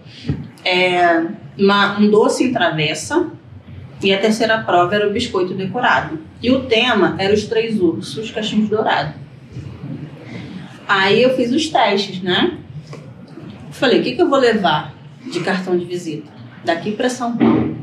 é 0.65 1.25
uma- 1.57 1.99
um 1.99 2.09
doce 2.09 2.43
em 2.45 2.51
travessa. 2.53 3.27
E 4.01 4.13
a 4.13 4.19
terceira 4.19 4.57
prova 4.57 4.95
era 4.95 5.07
o 5.07 5.13
biscoito 5.13 5.53
decorado. 5.53 6.19
E 6.41 6.51
o 6.51 6.65
tema 6.65 7.15
era 7.17 7.33
os 7.33 7.43
três 7.45 7.79
ursos, 7.79 8.31
cachinhos 8.31 8.67
dourados. 8.67 9.13
Aí 10.85 11.23
eu 11.23 11.33
fiz 11.37 11.51
os 11.53 11.69
testes, 11.69 12.21
né? 12.21 12.57
Falei, 13.71 14.01
o 14.01 14.03
que, 14.03 14.13
que 14.15 14.21
eu 14.21 14.29
vou 14.29 14.39
levar 14.39 14.93
de 15.31 15.39
cartão 15.39 15.77
de 15.77 15.85
visita? 15.85 16.29
Daqui 16.65 16.91
para 16.91 17.09
São 17.09 17.37
Paulo. 17.37 17.77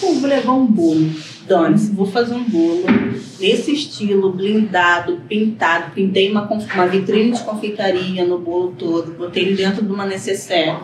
Pô, 0.00 0.14
vou 0.14 0.28
levar 0.28 0.52
um 0.52 0.66
bolo. 0.66 1.10
Dane-se, 1.46 1.92
vou 1.92 2.06
fazer 2.06 2.34
um 2.34 2.44
bolo 2.44 2.84
nesse 3.40 3.72
estilo, 3.72 4.32
blindado, 4.32 5.20
pintado. 5.28 5.92
Pintei 5.94 6.30
uma, 6.30 6.48
uma 6.48 6.86
vitrine 6.86 7.32
de 7.32 7.40
confeitaria 7.42 8.24
no 8.24 8.38
bolo 8.38 8.72
todo. 8.78 9.12
Botei 9.12 9.44
ele 9.44 9.56
dentro 9.56 9.84
de 9.84 9.92
uma 9.92 10.06
necessaire. 10.06 10.76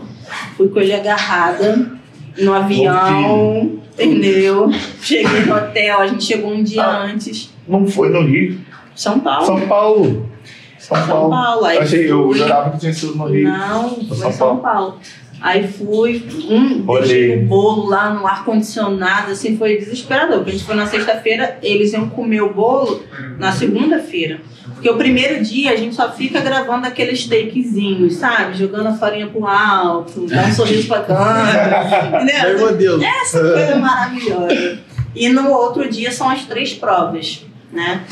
Fui 0.57 0.69
com 0.69 0.81
ele 0.81 0.93
agarrada 0.93 1.93
no 2.39 2.53
avião, 2.53 3.79
entendeu? 3.95 4.71
Cheguei 5.01 5.45
no 5.45 5.55
hotel, 5.55 6.01
a 6.01 6.07
gente 6.07 6.25
chegou 6.25 6.53
um 6.53 6.63
dia 6.63 6.83
Ah. 6.83 7.05
antes. 7.05 7.51
Não 7.69 7.87
foi 7.87 8.09
no 8.11 8.23
Rio. 8.23 8.61
São 8.95 9.21
Paulo. 9.21 9.47
São 9.47 9.61
Paulo. 9.69 10.31
São 10.79 10.97
São 10.97 11.07
Paulo. 11.09 11.31
Paulo. 11.31 11.65
Aí 11.65 11.77
Eu, 11.77 11.83
achei, 11.83 12.11
eu 12.11 12.33
jurava 12.35 12.71
que 12.71 12.79
tinha 12.79 12.93
sido 12.93 13.15
no 13.17 13.27
Rio. 13.27 13.49
Não, 13.49 13.91
Foi 13.91 14.05
foi 14.07 14.17
São 14.17 14.33
São 14.33 14.57
Paulo. 14.59 14.99
Aí 15.41 15.69
fui, 15.69 16.25
um, 16.49 16.83
Olhei. 16.91 17.09
deixei 17.09 17.39
o 17.43 17.47
bolo 17.47 17.89
lá 17.89 18.11
no 18.15 18.27
ar-condicionado, 18.27 19.33
assim, 19.33 19.57
foi 19.57 19.77
desesperador. 19.77 20.39
Porque 20.39 20.51
a 20.51 20.53
gente 20.55 20.65
foi 20.65 20.75
na 20.75 20.87
sexta-feira, 20.87 21.59
eles 21.63 21.93
iam 21.93 22.09
comer 22.09 22.41
o 22.43 22.53
bolo 22.53 23.03
na 23.39 23.53
segunda-feira. 23.53 24.41
Porque 24.75 24.91
o 24.91 24.97
primeiro 24.97 25.43
dia 25.45 25.73
a 25.73 25.77
gente 25.77 25.95
só 25.95 26.11
fica 26.11 26.41
gravando 26.41 26.87
aqueles 26.87 27.27
takezinhos, 27.27 28.15
sabe? 28.15 28.57
Jogando 28.59 28.89
a 28.89 28.95
farinha 28.95 29.27
pro 29.27 29.47
alto, 29.47 30.27
dá 30.27 30.45
um 30.47 30.53
sorriso 30.53 30.89
pra 30.89 31.01
câmera, 31.03 32.11
Meu 32.13 32.23
entendeu? 32.51 32.67
modelo. 32.67 33.03
Essa 33.05 33.41
coisa 33.41 33.77
maravilhosa. 33.77 34.79
E 35.15 35.29
no 35.29 35.51
outro 35.51 35.89
dia 35.89 36.11
são 36.13 36.29
as 36.29 36.45
três 36.45 36.75
provas, 36.75 37.45
né? 37.73 38.03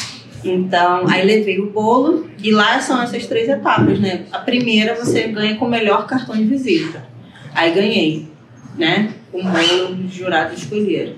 Então, 0.43 1.05
aí 1.09 1.25
levei 1.25 1.59
o 1.59 1.71
bolo 1.71 2.27
e 2.43 2.51
lá 2.51 2.79
são 2.81 3.01
essas 3.03 3.27
três 3.27 3.49
etapas, 3.49 3.99
né? 3.99 4.25
A 4.31 4.39
primeira 4.39 4.95
você 4.95 5.25
ganha 5.29 5.57
com 5.57 5.65
o 5.65 5.71
melhor 5.71 6.07
cartão 6.07 6.37
de 6.37 6.45
visita. 6.45 7.14
Aí 7.55 7.73
ganhei, 7.73 8.29
né? 8.77 9.11
O 9.33 9.43
bolo 9.43 10.05
os 10.07 10.13
jurados 10.13 10.59
escolheram. 10.59 11.15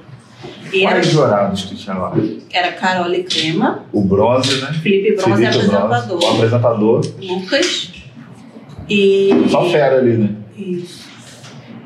E 0.73 0.85
era, 0.85 0.97
Quais 0.97 1.07
jurados 1.07 1.65
que 1.65 1.75
tinha 1.77 1.97
lá? 1.97 2.13
era 2.53 2.73
Carol 2.73 3.13
e 3.13 3.23
Crema, 3.25 3.85
O 3.93 4.03
bronze, 4.03 4.61
né? 4.61 4.73
Felipe 4.83 5.17
Bronze 5.17 5.45
é 5.45 5.53
Felipe 5.53 5.67
Bronze, 5.69 5.85
apresentador, 5.85 6.23
O 6.25 6.35
apresentador. 6.35 7.01
Lucas 7.21 7.93
e. 8.89 9.31
Só 9.51 9.69
fera 9.71 9.99
ali, 9.99 10.17
né? 10.19 10.31
Isso. 10.57 11.05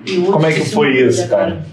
E 0.07 0.17
Como 0.23 0.47
é 0.47 0.53
que 0.53 0.65
foi 0.69 1.07
isso, 1.07 1.29
cara? 1.29 1.65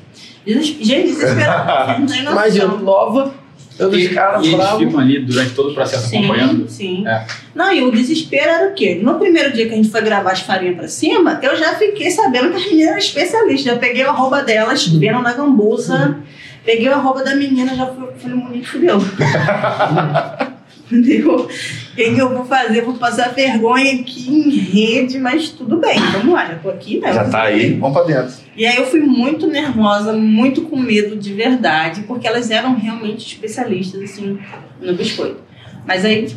Gente, 0.45 0.73
desesperado. 0.75 1.99
Não 2.01 2.07
tem 2.07 2.23
noção. 2.23 2.31
Imagina, 2.33 2.67
nova, 2.67 3.33
eu 3.79 3.93
E, 3.93 4.09
caras 4.09 4.45
e 4.45 4.53
eles 4.53 4.69
ficam 4.77 4.99
ali 4.99 5.19
durante 5.19 5.51
todo 5.53 5.71
o 5.71 5.73
processo 5.73 6.07
acompanhando. 6.15 6.67
Sim, 6.69 6.97
sim. 6.97 7.07
É. 7.07 7.25
Não, 7.53 7.71
e 7.73 7.83
o 7.83 7.91
desespero 7.91 8.49
era 8.49 8.69
o 8.69 8.73
quê? 8.73 8.99
No 9.01 9.15
primeiro 9.15 9.53
dia 9.53 9.67
que 9.67 9.73
a 9.73 9.77
gente 9.77 9.89
foi 9.89 10.01
gravar 10.01 10.31
as 10.31 10.41
farinhas 10.41 10.75
pra 10.75 10.87
cima, 10.87 11.39
eu 11.41 11.55
já 11.55 11.75
fiquei 11.75 12.09
sabendo 12.11 12.51
que 12.51 12.57
as 12.57 12.65
meninas 12.65 12.87
eram 12.87 12.97
especialistas. 12.97 13.73
Eu 13.73 13.79
peguei 13.79 14.03
o 14.03 14.09
arroba 14.09 14.41
delas, 14.43 14.87
vendo 14.87 15.21
na 15.21 15.33
gambuza, 15.33 16.17
peguei 16.65 16.89
o 16.89 16.93
arroba 16.93 17.23
da 17.23 17.35
menina, 17.35 17.75
já 17.75 17.85
fui, 17.87 18.07
falei, 18.17 18.35
Monique, 18.35 18.67
fudeu. 18.67 18.97
Entendeu? 20.89 21.35
O 21.35 21.47
que 21.95 22.13
que 22.13 22.21
eu 22.21 22.33
vou 22.33 22.45
fazer? 22.45 22.81
Vou 22.81 22.93
passar 22.93 23.33
vergonha 23.33 23.93
aqui 23.93 24.29
em 24.29 24.49
rede, 24.49 25.19
mas 25.19 25.49
tudo 25.49 25.77
bem, 25.77 25.99
vamos 26.13 26.33
lá, 26.33 26.45
já 26.45 26.55
tô 26.55 26.69
aqui, 26.69 26.99
né? 26.99 27.13
Já 27.13 27.27
tá 27.27 27.43
aí, 27.43 27.73
vamos 27.73 27.97
pra 27.97 28.05
dentro. 28.05 28.33
E 28.55 28.65
aí 28.65 28.77
eu 28.77 28.85
fui 28.85 29.01
muito 29.01 29.47
nervosa, 29.47 30.13
muito 30.13 30.61
com 30.61 30.77
medo 30.77 31.17
de 31.17 31.33
verdade, 31.33 32.03
porque 32.03 32.25
elas 32.25 32.49
eram 32.49 32.73
realmente 32.75 33.27
especialistas, 33.27 34.01
assim, 34.01 34.39
no 34.81 34.95
biscoito. 34.95 35.41
Mas 35.85 36.05
aí 36.05 36.27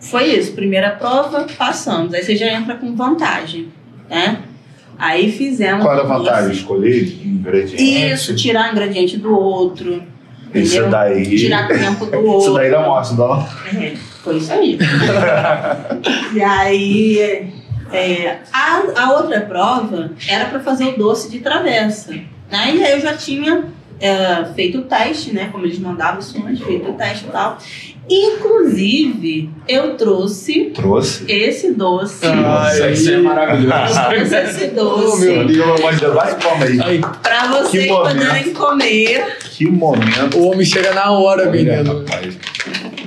foi 0.00 0.34
isso, 0.34 0.52
primeira 0.52 0.90
prova, 0.90 1.46
passamos. 1.58 2.14
Aí 2.14 2.22
você 2.22 2.34
já 2.34 2.50
entra 2.52 2.76
com 2.76 2.96
vantagem, 2.96 3.68
né? 4.08 4.38
Aí 4.98 5.30
fizemos... 5.30 5.82
Qual 5.82 5.94
era 5.94 6.02
a 6.02 6.04
isso. 6.04 6.18
vantagem? 6.18 6.52
Escolher 6.52 7.02
ingrediente? 7.24 8.12
Isso, 8.12 8.34
tirar 8.34 8.72
ingrediente 8.72 9.16
do 9.16 9.34
outro, 9.34 10.02
Isso 10.54 10.86
daí. 10.88 11.36
tirar 11.36 11.68
tempo 11.68 12.06
do 12.06 12.18
outro. 12.18 12.40
Isso 12.50 12.54
daí 12.54 12.70
dá 12.70 12.80
morte, 12.80 13.14
dá 13.14 13.48
É, 13.74 13.94
foi 14.22 14.36
isso 14.36 14.52
aí. 14.52 14.78
e 16.34 16.42
aí, 16.42 17.52
é, 17.92 18.38
a, 18.52 19.02
a 19.02 19.12
outra 19.14 19.40
prova 19.40 20.10
era 20.28 20.46
para 20.46 20.60
fazer 20.60 20.88
o 20.88 20.98
doce 20.98 21.30
de 21.30 21.40
travessa. 21.40 22.12
Né? 22.12 22.74
E 22.74 22.84
aí 22.84 22.92
eu 22.92 23.00
já 23.00 23.16
tinha 23.16 23.64
é, 24.00 24.44
feito 24.54 24.78
o 24.78 24.82
teste, 24.82 25.32
né? 25.32 25.48
Como 25.52 25.64
eles 25.64 25.78
mandavam 25.78 26.18
os 26.18 26.26
sons, 26.26 26.60
feito 26.60 26.90
o 26.90 26.94
teste 26.94 27.26
e 27.26 27.30
tal. 27.30 27.58
Inclusive, 28.10 29.50
eu 29.68 29.94
trouxe 29.96 30.70
Trouxe. 30.74 31.24
esse 31.28 31.72
doce. 31.74 32.26
Ah, 32.26 32.70
Isso, 32.90 33.10
é 33.10 33.14
Eu 33.14 33.22
maravilhoso. 33.22 33.94
trouxe 34.10 34.34
esse 34.36 34.70
Oh, 34.76 34.84
doce 34.84 35.26
meu 35.28 35.74
amor 35.74 35.92
de 35.94 36.00
Deus, 36.00 36.14
vai 36.14 36.38
toma 36.38 36.64
aí. 36.64 37.00
Para 37.22 37.46
vocês 37.48 37.86
poderem 37.86 38.52
comer. 38.52 39.36
Que 39.44 39.66
momento. 39.66 40.38
o 40.38 40.50
homem 40.50 40.64
chega 40.66 40.92
na 40.92 41.10
hora, 41.12 41.50
menino. 41.50 42.00
rapaz. 42.00 42.36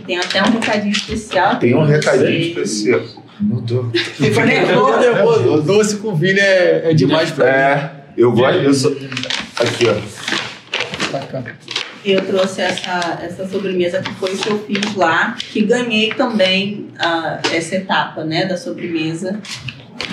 Tem 0.08 0.18
até 0.18 0.42
um 0.42 0.52
recadinho 0.52 0.92
especial. 0.92 1.56
Tem 1.58 1.74
um 1.76 1.86
pra 1.86 1.96
recadinho 1.96 2.54
vocês. 2.54 2.72
especial. 2.72 3.02
Meu. 3.42 3.92
Ficou 3.92 4.42
Eu 4.42 4.46
nervoso? 4.46 4.94
tô 4.94 5.00
nervoso. 5.00 5.62
Doce 5.64 5.96
com 5.98 6.16
vinho 6.16 6.40
é, 6.40 6.92
é 6.92 6.94
demais 6.94 7.30
pra 7.32 7.46
mim. 7.46 7.52
É, 7.52 7.92
eu 8.18 8.32
gosto. 8.32 8.58
Eu 8.62 8.74
sou... 8.74 8.92
Aqui, 8.92 9.86
ó. 9.90 9.96
Bacana. 12.04 12.22
Eu 12.22 12.26
trouxe 12.26 12.62
essa, 12.62 13.20
essa 13.24 13.48
sobremesa 13.48 14.02
que 14.02 14.12
foi 14.16 14.34
o 14.34 14.38
que 14.38 14.50
eu 14.50 14.60
fiz 14.66 14.96
lá, 14.96 15.36
que 15.40 15.62
ganhei 15.62 16.10
também 16.14 16.88
ah, 17.00 17.40
essa 17.54 17.76
etapa, 17.76 18.24
né, 18.24 18.46
da 18.46 18.58
sobremesa. 18.58 19.40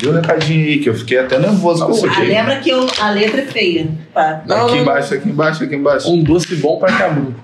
Dê 0.00 0.08
um 0.08 0.12
recadinho 0.12 0.66
aí, 0.66 0.78
que 0.78 0.88
eu 0.88 0.94
fiquei 0.94 1.18
até 1.18 1.38
nervoso 1.38 1.84
com 1.84 1.92
isso 1.92 2.06
Ah, 2.06 2.12
aqui. 2.12 2.22
lembra 2.22 2.56
que 2.60 2.70
eu, 2.70 2.86
a 3.00 3.10
letra 3.10 3.40
é 3.40 3.46
feia. 3.46 3.88
Pá. 4.14 4.42
Não, 4.46 4.66
aqui 4.66 4.74
não, 4.76 4.82
embaixo, 4.82 5.14
aqui 5.14 5.28
embaixo, 5.28 5.64
aqui 5.64 5.74
embaixo. 5.74 6.10
Um 6.10 6.22
doce 6.22 6.54
bom 6.56 6.78
pra 6.78 6.92
Cabru. 6.96 7.34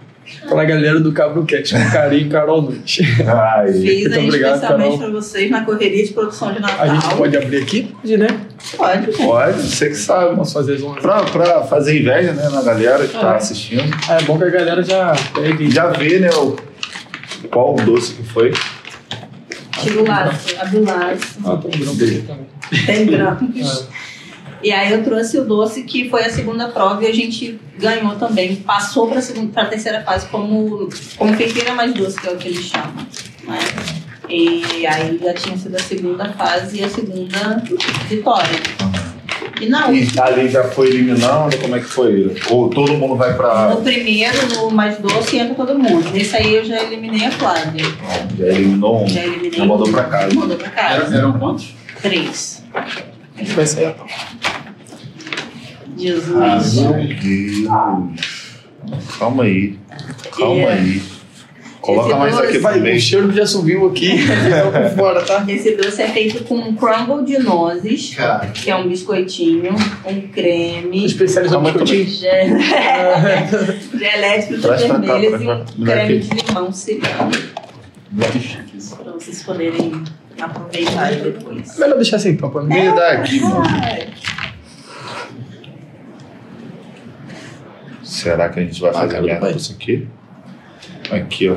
Pra 0.48 0.64
galera 0.64 1.00
do 1.00 1.12
Cabru 1.12 1.44
Cat. 1.46 1.72
Com 1.74 1.90
carinho, 1.90 2.28
Carol 2.28 2.62
Nunes. 2.62 2.98
Ai, 3.26 3.72
Fiz 3.72 4.02
Muito 4.02 4.14
aí 4.14 4.26
obrigado, 4.26 4.54
especialmente 4.54 4.84
Carol. 4.84 4.98
para 4.98 5.08
vocês 5.08 5.50
na 5.50 5.64
correria 5.64 6.04
de 6.04 6.12
produção 6.12 6.52
de 6.52 6.60
Natal. 6.60 6.80
A 6.80 6.88
gente 6.88 7.14
pode 7.14 7.36
abrir 7.36 7.62
aqui? 7.62 7.94
Pode, 8.00 8.16
né? 8.16 8.26
Pode, 8.76 9.06
gente. 9.06 9.16
pode, 9.16 9.62
você 9.62 9.88
que 9.88 9.94
sabe. 9.94 10.36
Posso 10.36 10.52
fazer 10.54 10.74
as 10.74 10.82
honras. 10.82 11.02
Pra, 11.02 11.22
pra 11.24 11.62
fazer 11.64 12.00
inveja, 12.00 12.32
né, 12.32 12.48
na 12.48 12.62
galera 12.62 13.06
que 13.06 13.12
tá 13.12 13.36
assistindo. 13.36 13.84
Ah, 14.08 14.18
é 14.20 14.22
bom 14.22 14.38
que 14.38 14.44
a 14.44 14.50
galera 14.50 14.82
já 14.82 15.14
pegue. 15.34 15.70
Já 15.70 15.88
vê, 15.88 16.18
né, 16.18 16.30
o, 16.30 16.56
qual 17.50 17.74
o 17.74 17.76
doce 17.82 18.14
que 18.14 18.22
foi. 18.24 18.52
Tira 19.80 20.00
o 20.00 20.06
laço, 20.06 20.56
abre 20.58 20.78
o 20.78 20.84
laço. 20.84 21.38
Ah, 21.44 21.56
tem 21.56 21.70
um 21.74 21.84
grão 21.84 21.92
aqui 21.92 22.24
também. 22.26 22.86
Tem 22.86 23.06
grampos. 23.06 23.88
Ah, 23.90 24.05
E 24.66 24.72
aí 24.72 24.90
eu 24.90 25.04
trouxe 25.04 25.38
o 25.38 25.44
doce 25.44 25.84
que 25.84 26.10
foi 26.10 26.24
a 26.24 26.28
segunda 26.28 26.66
prova 26.66 27.04
e 27.04 27.06
a 27.06 27.14
gente 27.14 27.56
ganhou 27.78 28.16
também. 28.16 28.56
Passou 28.56 29.06
para 29.06 29.20
a 29.62 29.66
terceira 29.66 30.02
fase 30.02 30.26
como 30.26 30.88
confeiteira 31.16 31.72
mais 31.72 31.94
doce, 31.94 32.20
que 32.20 32.26
é 32.26 32.32
o 32.32 32.36
que 32.36 32.48
eles 32.48 32.64
chamam. 32.64 33.06
Né? 33.46 33.58
E 34.28 34.84
aí 34.84 35.20
já 35.22 35.32
tinha 35.34 35.56
sido 35.56 35.76
a 35.76 35.78
segunda 35.78 36.32
fase 36.32 36.80
e 36.80 36.82
a 36.82 36.88
segunda 36.88 37.62
vitória. 38.08 38.58
E 39.60 39.66
na 39.66 39.88
E 39.88 40.00
última, 40.00 40.24
ali 40.24 40.48
já 40.48 40.64
foi 40.64 40.88
eliminando, 40.88 41.56
como 41.58 41.76
é 41.76 41.78
que 41.78 41.86
foi? 41.86 42.36
Ou 42.50 42.68
todo 42.68 42.92
mundo 42.94 43.14
vai 43.14 43.34
pra. 43.36 43.68
no 43.70 43.82
primeiro, 43.82 44.48
no 44.56 44.68
mais 44.72 44.98
doce, 44.98 45.38
entra 45.38 45.54
todo 45.54 45.78
mundo. 45.78 46.10
Nesse 46.10 46.34
aí 46.34 46.56
eu 46.56 46.64
já 46.64 46.82
eliminei 46.82 47.24
a 47.24 47.30
Flávia. 47.30 47.84
Já 48.36 48.46
eliminou 48.46 49.04
um. 49.04 49.08
Já 49.08 49.22
eliminei. 49.22 49.60
Já 49.60 49.64
mandou 49.64 49.88
pra 49.92 50.02
casa. 50.02 50.34
Mandou 50.34 50.56
pra 50.56 50.66
Eram, 50.76 51.02
casa. 51.04 51.16
eram 51.18 51.38
quantos? 51.38 51.68
Três. 52.02 52.64
a 52.74 53.38
gente 53.38 53.52
vai 53.52 53.64
sair 53.64 53.86
então. 53.90 54.55
Jesus. 55.96 56.78
Ah, 56.78 56.90
meu 56.92 57.08
Deus. 57.16 57.68
Calma 59.18 59.42
aí. 59.44 59.78
Calma 60.36 60.60
É. 60.62 60.72
aí. 60.74 61.02
Coloca 61.80 62.08
Esse 62.08 62.18
mais 62.18 62.34
doce- 62.34 62.46
aqui 62.48 62.58
Vai, 62.58 62.74
também. 62.74 62.96
o 62.96 63.00
cheiro 63.00 63.28
que 63.28 63.36
já 63.36 63.46
subiu 63.46 63.86
aqui. 63.86 64.18
Fora, 64.96 65.22
tá? 65.22 65.44
Esse 65.46 65.76
doce 65.76 66.02
é 66.02 66.08
feito 66.08 66.42
com 66.42 66.74
crumble 66.74 67.24
de 67.24 67.38
nozes, 67.38 68.12
Cara. 68.16 68.46
que 68.48 68.68
é 68.68 68.74
um 68.74 68.88
biscoitinho, 68.88 69.72
um 70.04 70.20
creme, 70.22 71.06
Especializado 71.06 71.64
aí, 71.64 71.72
biscoitinho. 71.74 72.06
gel- 72.08 72.58
gelé 74.00 74.38
de 74.38 74.46
frutas 74.48 74.82
pra 74.84 74.98
vermelhas 74.98 75.40
e 75.40 75.44
pra 75.44 75.54
um 75.78 75.84
creme 75.84 76.18
aqui. 76.18 76.28
de 76.28 76.44
limão 76.48 76.72
ciliano, 76.72 77.30
Muito 78.10 78.38
chique 78.40 78.76
isso. 78.76 78.96
para 78.96 79.12
vocês 79.12 79.42
poderem 79.44 80.02
aproveitar 80.40 81.12
depois. 81.12 81.78
Melhor 81.78 81.94
deixar 81.96 82.18
sem 82.18 82.36
tampa, 82.36 82.62
né? 82.64 82.90
Me 82.90 82.96
dá 82.96 83.10
aqui, 83.12 83.38
mano. 83.40 83.62
Será 88.16 88.48
que 88.48 88.60
a 88.60 88.62
gente 88.62 88.80
vai 88.80 88.90
Ah, 88.90 88.94
fazer 88.94 89.08
cara, 89.12 89.22
merda 89.22 89.50
com 89.50 89.56
isso 89.56 89.72
aqui? 89.72 90.06
Aqui, 91.10 91.48
ó. 91.50 91.56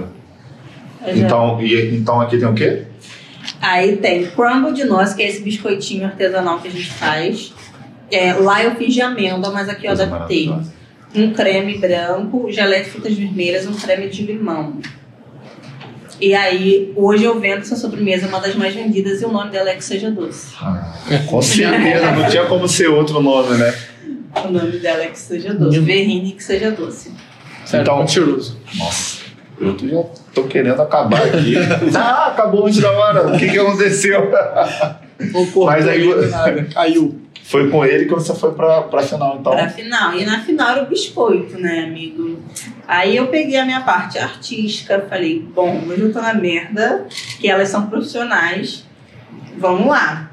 já- 1.05 1.13
Então, 1.13 1.61
e, 1.61 1.95
então 1.95 2.19
aqui 2.19 2.37
tem 2.37 2.47
o 2.47 2.53
quê? 2.53 2.83
Aí 3.61 3.95
tem 3.97 4.25
crumble 4.27 4.73
de 4.73 4.83
noz, 4.83 5.13
que 5.13 5.23
é 5.23 5.29
esse 5.29 5.41
biscoitinho 5.41 6.05
artesanal 6.05 6.59
que 6.59 6.67
a 6.67 6.71
gente 6.71 6.89
faz. 6.91 7.53
É, 8.11 8.33
lá 8.33 8.61
eu 8.63 8.75
fiz 8.75 8.93
de 8.93 9.01
amêndoa, 9.01 9.51
mas 9.51 9.69
aqui 9.69 9.85
eu 9.85 9.89
Coisa 9.95 10.03
adaptei. 10.03 10.53
Um 11.15 11.31
creme 11.33 11.77
branco, 11.77 12.51
geleia 12.51 12.83
de 12.83 12.89
frutas 12.89 13.13
vermelhas, 13.13 13.65
um 13.65 13.73
creme 13.73 14.09
de 14.09 14.23
limão. 14.23 14.77
E 16.19 16.35
aí, 16.35 16.91
hoje 16.97 17.23
eu 17.23 17.39
vendo 17.39 17.61
essa 17.61 17.77
sobremesa, 17.77 18.27
uma 18.27 18.39
das 18.41 18.53
mais 18.55 18.75
vendidas, 18.75 19.21
e 19.21 19.25
o 19.25 19.31
nome 19.31 19.49
dela 19.51 19.69
é 19.69 19.75
que 19.75 19.83
seja 19.83 20.11
doce. 20.11 20.53
Ah, 20.61 20.93
com 21.27 21.41
certeza, 21.41 22.11
não 22.11 22.29
tinha 22.29 22.45
como 22.45 22.67
ser 22.67 22.89
outro 22.89 23.21
nome, 23.21 23.57
né? 23.57 23.73
O 24.45 24.51
nome 24.51 24.77
dela 24.79 25.03
é 25.03 25.07
que 25.07 25.19
seja 25.19 25.53
doce. 25.53 25.79
Verrine 25.79 26.31
que 26.33 26.43
seja 26.43 26.71
doce. 26.71 27.11
Sério, 27.65 27.83
Então- 27.83 27.99
mentiroso. 27.99 28.57
Nossa, 28.77 29.21
eu 29.59 29.75
tô- 29.75 29.87
já 29.87 30.03
tô 30.33 30.43
querendo 30.43 30.81
acabar 30.81 31.21
aqui. 31.23 31.55
ah, 31.95 32.27
acabou 32.27 32.65
antes 32.67 32.79
da 32.81 32.91
hora. 32.91 33.27
O 33.35 33.37
que, 33.37 33.49
que 33.49 33.59
aconteceu? 33.59 34.31
Mas 35.65 35.87
aí- 35.87 36.29
nada. 36.29 36.63
Caiu. 36.73 37.19
Foi 37.43 37.67
com 37.71 37.83
ele 37.83 38.05
que 38.05 38.11
você 38.13 38.33
foi 38.35 38.51
pra, 38.53 38.83
pra 38.83 39.01
final, 39.01 39.37
então. 39.39 39.51
Pra 39.51 39.67
final. 39.69 40.13
E 40.13 40.23
na 40.23 40.39
final 40.41 40.69
era 40.69 40.83
o 40.83 40.85
biscoito, 40.85 41.57
né, 41.59 41.79
amigo? 41.87 42.37
Aí 42.87 43.17
eu 43.17 43.25
peguei 43.27 43.57
a 43.57 43.65
minha 43.65 43.81
parte 43.81 44.19
artística, 44.19 45.03
falei, 45.09 45.39
bom, 45.39 45.81
hoje 45.87 46.01
eu 46.01 46.13
tô 46.13 46.21
na 46.21 46.33
merda, 46.35 47.07
que 47.39 47.49
elas 47.49 47.69
são 47.69 47.87
profissionais, 47.87 48.85
vamos 49.57 49.87
lá. 49.87 50.28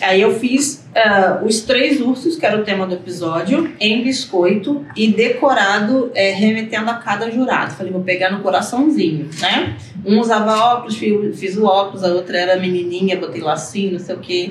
Aí 0.00 0.20
eu 0.20 0.34
fiz 0.38 0.84
ah, 0.94 1.40
os 1.44 1.60
três 1.60 2.00
ursos, 2.00 2.36
que 2.36 2.44
era 2.44 2.60
o 2.60 2.64
tema 2.64 2.86
do 2.86 2.94
episódio, 2.94 3.72
em 3.80 4.02
biscoito 4.02 4.84
e 4.96 5.08
decorado, 5.08 6.10
eh, 6.14 6.32
remetendo 6.32 6.90
a 6.90 6.94
cada 6.94 7.30
jurado. 7.30 7.72
Falei, 7.74 7.92
vou 7.92 8.02
pegar 8.02 8.30
no 8.32 8.40
coraçãozinho, 8.40 9.28
né? 9.40 9.76
Um 10.04 10.18
usava 10.20 10.52
óculos, 10.74 10.96
fi- 10.96 11.32
fiz 11.32 11.56
o 11.56 11.64
óculos, 11.64 12.02
a 12.02 12.08
outra 12.08 12.36
era 12.36 12.56
menininha, 12.60 13.16
botei 13.16 13.40
lacinho, 13.40 13.92
não 13.92 13.98
sei 14.00 14.14
o 14.16 14.18
quê. 14.18 14.50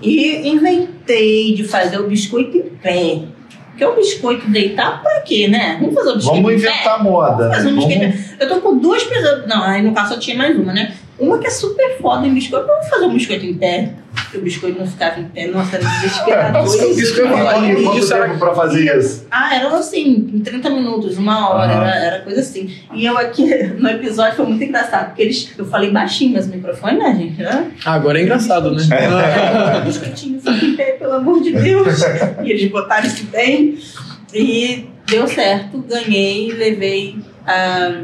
E 0.00 0.48
inventei 0.48 1.54
de 1.54 1.64
fazer 1.64 1.98
o 1.98 2.06
biscoito 2.08 2.56
em 2.56 2.62
pé. 2.62 3.22
Porque 3.70 3.84
o 3.84 3.96
biscoito 3.96 4.48
deitar 4.48 5.02
pra 5.02 5.20
quê, 5.22 5.48
né? 5.48 5.76
Vamos 5.80 5.94
fazer 5.96 6.10
o 6.10 6.14
biscoito 6.16 6.42
Vamos 6.42 6.52
em 6.62 6.64
pé? 6.64 6.70
inventar 6.72 7.02
moda. 7.02 7.50
Fazer 7.52 7.68
um 7.68 7.74
Vamos... 7.80 7.86
biscoito. 7.86 8.18
Eu 8.40 8.48
tô 8.48 8.60
com 8.60 8.78
duas 8.78 9.02
pessoas. 9.02 9.46
Não, 9.48 9.62
aí 9.64 9.82
no 9.82 9.92
caso 9.92 10.14
só 10.14 10.20
tinha 10.20 10.36
mais 10.36 10.56
uma, 10.56 10.72
né? 10.72 10.94
Uma 11.18 11.38
que 11.40 11.48
é 11.48 11.50
super 11.50 11.98
foda 12.00 12.24
em 12.26 12.32
biscoito. 12.32 12.66
Vamos 12.68 12.88
fazer 12.88 13.06
um 13.06 13.12
biscoito 13.14 13.44
em 13.44 13.54
pé. 13.54 13.92
Porque 14.34 14.38
o 14.38 14.42
biscoito 14.42 14.78
não 14.80 14.86
ficava 14.86 15.20
em 15.20 15.24
pé. 15.26 15.46
Nossa, 15.46 15.76
era 15.76 15.84
desesperador. 15.88 16.64
Isso 16.64 17.14
que 17.14 17.20
eu 17.20 17.26
ia 17.26 17.32
falar. 17.36 17.54
Quanto, 17.54 17.66
tempo 18.08 18.14
era- 18.14 18.34
pra 18.34 18.54
fazer 18.54 18.96
isso? 18.98 19.26
Ah, 19.30 19.54
era 19.54 19.68
assim, 19.76 20.30
em 20.34 20.40
30 20.40 20.70
minutos, 20.70 21.16
uma 21.18 21.50
hora, 21.50 21.72
Ah. 21.72 21.74
era, 21.94 22.04
era 22.04 22.24
coisa 22.24 22.40
assim. 22.40 22.68
E 22.92 23.06
eu 23.06 23.16
aqui 23.16 23.44
no 23.78 23.88
episódio 23.88 24.36
foi 24.36 24.46
muito 24.46 24.64
engraçado, 24.64 25.06
porque 25.08 25.22
eles, 25.22 25.52
eu 25.56 25.64
falei 25.66 25.90
baixinho, 25.90 26.32
mas 26.32 26.46
o 26.46 26.50
microfone, 26.50 26.98
né, 26.98 27.14
gente? 27.14 27.40
Né? 27.42 27.70
Ah, 27.84 27.92
agora 27.94 28.18
é 28.18 28.22
engraçado, 28.22 28.72
né? 28.72 28.82
É, 28.90 29.80
biscoitinho, 29.82 30.40
fica 30.40 30.64
em 30.64 30.74
pé, 30.76 30.92
pelo 30.92 31.12
amor 31.14 31.40
de 31.40 31.52
Deus. 31.52 32.00
E 32.42 32.50
eles 32.50 32.70
botaram 32.70 33.06
isso 33.06 33.24
bem. 33.26 33.78
E 34.32 34.88
deu 35.06 35.28
certo, 35.28 35.78
ganhei, 35.88 36.50
levei 36.52 37.16
a, 37.46 38.00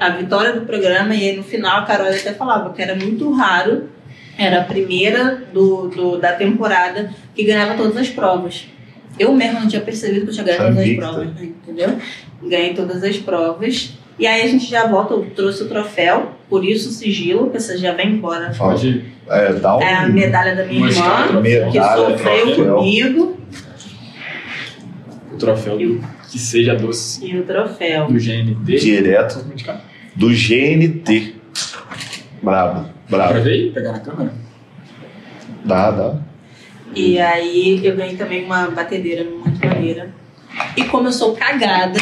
a 0.00 0.08
vitória 0.10 0.54
do 0.54 0.62
programa. 0.64 1.14
E 1.14 1.28
aí 1.30 1.36
no 1.36 1.42
final 1.42 1.80
a 1.80 1.82
Carol 1.82 2.06
até 2.08 2.32
falava 2.32 2.72
que 2.72 2.80
era 2.80 2.94
muito 2.94 3.30
raro, 3.32 3.90
era 4.38 4.60
a 4.60 4.64
primeira 4.64 5.42
do, 5.52 5.88
do- 5.88 6.18
da 6.18 6.32
temporada 6.32 7.10
que 7.34 7.44
ganhava 7.44 7.74
todas 7.74 7.96
as 7.96 8.08
provas. 8.08 8.66
Eu 9.18 9.32
mesma 9.32 9.60
não 9.60 9.68
tinha 9.68 9.80
percebido 9.80 10.22
que 10.26 10.30
eu 10.30 10.32
tinha 10.34 10.44
ganhado 10.44 10.74
todas 10.74 10.88
as 10.90 10.96
provas, 10.96 11.26
né, 11.34 11.48
entendeu? 11.64 11.98
Ganhei 12.42 12.74
todas 12.74 13.02
as 13.02 13.16
provas. 13.16 13.94
E 14.18 14.26
aí 14.26 14.42
a 14.42 14.46
gente 14.46 14.66
já 14.66 14.86
volta, 14.86 15.14
eu 15.14 15.26
trouxe 15.34 15.62
o 15.62 15.68
troféu, 15.68 16.32
por 16.48 16.64
isso 16.64 16.88
o 16.88 16.92
sigilo, 16.92 17.50
que 17.50 17.58
você 17.60 17.76
já 17.78 17.92
vem 17.92 18.12
embora. 18.12 18.52
Pode. 18.56 19.04
É, 19.28 19.52
dá 19.54 19.76
um. 19.76 19.82
É 19.82 19.94
a 19.94 20.08
medalha 20.08 20.54
da 20.54 20.64
minha 20.64 20.86
irmã, 20.88 21.26
que 21.28 21.32
medalha, 21.36 21.96
sofreu 21.96 22.66
comigo, 22.76 23.36
O 25.32 25.36
troféu 25.36 25.76
do 25.78 26.00
que 26.30 26.38
seja 26.38 26.74
doce 26.74 27.24
e 27.26 27.38
o 27.38 27.42
troféu. 27.44 28.06
do 28.06 28.14
GNT. 28.18 28.76
Direto 28.78 29.44
do 30.14 30.28
GNT. 30.28 31.34
Bravo, 32.42 32.88
bravo. 33.08 33.40
ver 33.42 33.66
e 33.68 33.70
pegar 33.70 33.92
na 33.92 34.00
câmera? 34.00 34.32
Dá, 35.64 35.90
dá. 35.90 36.14
E 36.94 37.18
aí 37.18 37.84
eu 37.84 37.96
ganhei 37.96 38.16
também 38.16 38.44
uma 38.44 38.70
batedeira 38.70 39.24
muito 39.24 39.64
maneira. 39.66 40.10
E 40.76 40.84
como 40.84 41.08
eu 41.08 41.12
sou 41.12 41.34
cagada, 41.34 41.98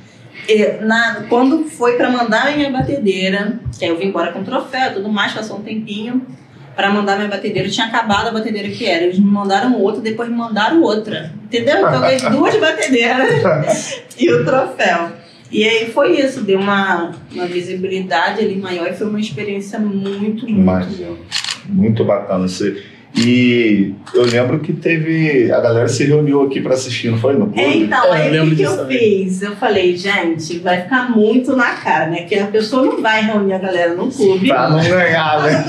na, 0.82 1.24
quando 1.28 1.64
foi 1.64 1.96
pra 1.96 2.10
mandar 2.10 2.48
a 2.48 2.56
minha 2.56 2.70
batedeira, 2.70 3.60
que 3.76 3.84
aí 3.84 3.90
eu 3.90 3.98
vim 3.98 4.06
embora 4.06 4.32
com 4.32 4.42
troféu 4.42 4.90
e 4.90 4.94
tudo 4.94 5.08
mais, 5.08 5.32
passou 5.32 5.58
um 5.58 5.62
tempinho. 5.62 6.26
Pra 6.74 6.90
mandar 6.90 7.16
minha 7.16 7.28
batedeira, 7.28 7.66
eu 7.66 7.72
tinha 7.72 7.86
acabado 7.86 8.28
a 8.28 8.30
batedeira 8.30 8.68
que 8.68 8.86
era. 8.86 9.02
Eles 9.02 9.18
me 9.18 9.26
mandaram 9.26 9.74
outra, 9.74 10.00
depois 10.00 10.28
me 10.28 10.36
mandaram 10.36 10.80
outra. 10.80 11.32
Entendeu? 11.44 11.78
Então 11.78 11.94
eu 11.94 12.00
ganhei 12.00 12.20
duas 12.30 12.54
batedeiras 12.60 14.00
e 14.16 14.30
o 14.30 14.44
troféu. 14.44 15.10
E 15.50 15.64
aí 15.64 15.90
foi 15.90 16.20
isso, 16.20 16.42
deu 16.42 16.60
uma, 16.60 17.14
uma 17.32 17.46
visibilidade 17.46 18.40
ali 18.40 18.56
maior 18.56 18.88
e 18.88 18.94
foi 18.94 19.06
uma 19.06 19.20
experiência 19.20 19.78
muito, 19.78 20.20
muito 20.20 20.48
Imagino. 20.48 21.18
Muito 21.66 22.04
bacana. 22.04 22.46
Você... 22.46 22.82
E 23.16 23.94
eu 24.14 24.22
lembro 24.24 24.60
que 24.60 24.72
teve. 24.72 25.50
A 25.50 25.60
galera 25.60 25.88
se 25.88 26.04
reuniu 26.04 26.42
aqui 26.42 26.60
pra 26.60 26.74
assistir, 26.74 27.10
não 27.10 27.18
foi? 27.18 27.32
No 27.34 27.46
clube? 27.46 27.60
É, 27.60 27.76
então, 27.76 28.14
É, 28.14 28.22
aí 28.28 28.40
o 28.40 28.48
que, 28.50 28.56
que 28.56 28.62
eu 28.62 28.76
também. 28.76 28.98
fiz? 28.98 29.42
Eu 29.42 29.56
falei, 29.56 29.96
gente, 29.96 30.58
vai 30.58 30.82
ficar 30.82 31.10
muito 31.10 31.56
na 31.56 31.72
cara, 31.72 32.06
né? 32.08 32.22
Que 32.22 32.36
a 32.38 32.46
pessoa 32.46 32.84
não 32.84 33.00
vai 33.00 33.24
reunir 33.24 33.54
a 33.54 33.58
galera 33.58 33.94
no 33.94 34.10
clube. 34.10 34.48
Pra 34.48 34.68
não 34.70 34.78
ganhar, 34.82 35.42
né? 35.42 35.64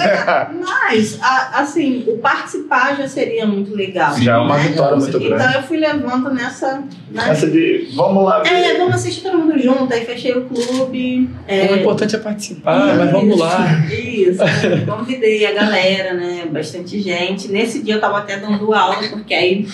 Mas, 0.62 1.18
a- 1.22 1.62
assim, 1.62 2.04
o 2.08 2.18
participar 2.18 2.98
já 2.98 3.08
seria 3.08 3.46
muito 3.46 3.74
legal. 3.76 4.16
Já 4.20 4.36
é 4.36 4.38
uma 4.38 4.58
né? 4.58 4.64
vitória 4.68 4.98
muito 4.98 5.18
Então 5.18 5.38
grande. 5.38 5.56
eu 5.56 5.64
fui 5.64 5.78
levando 5.78 6.30
nessa. 6.34 6.84
Né? 7.12 7.24
Essa 7.30 7.48
de. 7.48 7.88
Vamos 7.96 8.24
lá 8.26 8.44
ver. 8.44 8.50
É, 8.50 8.78
vamos 8.78 8.96
assistir 8.96 9.22
todo 9.24 9.38
mundo 9.40 9.58
junto, 9.58 9.92
aí 9.94 10.06
fechei 10.06 10.34
o 10.34 10.42
clube. 10.46 11.30
É, 11.48 11.72
O 11.72 11.76
importante 11.78 12.16
é 12.16 12.20
participar, 12.20 12.96
mas 12.98 13.12
vamos 13.12 13.40
lá. 13.40 13.66
Isso. 13.90 14.40
Convidei 14.86 15.46
a 15.48 15.54
galera, 15.54 16.14
né? 16.14 16.44
Bastante 16.52 17.00
gente. 17.02 17.39
Nesse 17.48 17.82
dia 17.82 17.96
eu 17.96 18.02
tava 18.02 18.20
até 18.20 18.38
dando 18.38 18.74
aula, 18.74 18.98
porque 19.10 19.34
aí, 19.34 19.68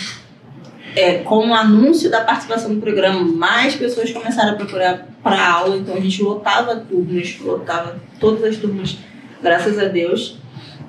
é, 0.96 1.20
com 1.20 1.50
o 1.50 1.54
anúncio 1.54 2.10
da 2.12 2.22
participação 2.22 2.70
no 2.70 2.82
programa, 2.82 3.22
mais 3.24 3.76
pessoas 3.76 4.12
começaram 4.12 4.52
a 4.52 4.56
procurar 4.56 5.08
para 5.24 5.52
aula. 5.52 5.78
Então 5.78 5.96
a 5.96 6.00
gente 6.00 6.22
lotava 6.22 6.76
turmas, 6.76 7.40
lotava 7.40 7.96
todas 8.20 8.44
as 8.44 8.58
turmas, 8.58 8.98
graças 9.42 9.80
a 9.80 9.86
Deus. 9.86 10.38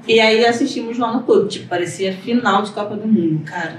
E 0.07 0.21
aí 0.21 0.45
assistimos 0.45 0.99
lá 0.99 1.13
no 1.13 1.23
clube. 1.23 1.49
Tipo, 1.49 1.69
parecia 1.69 2.13
final 2.13 2.63
de 2.63 2.71
Copa 2.71 2.95
do 2.95 3.09
Mundo, 3.09 3.43
cara. 3.45 3.79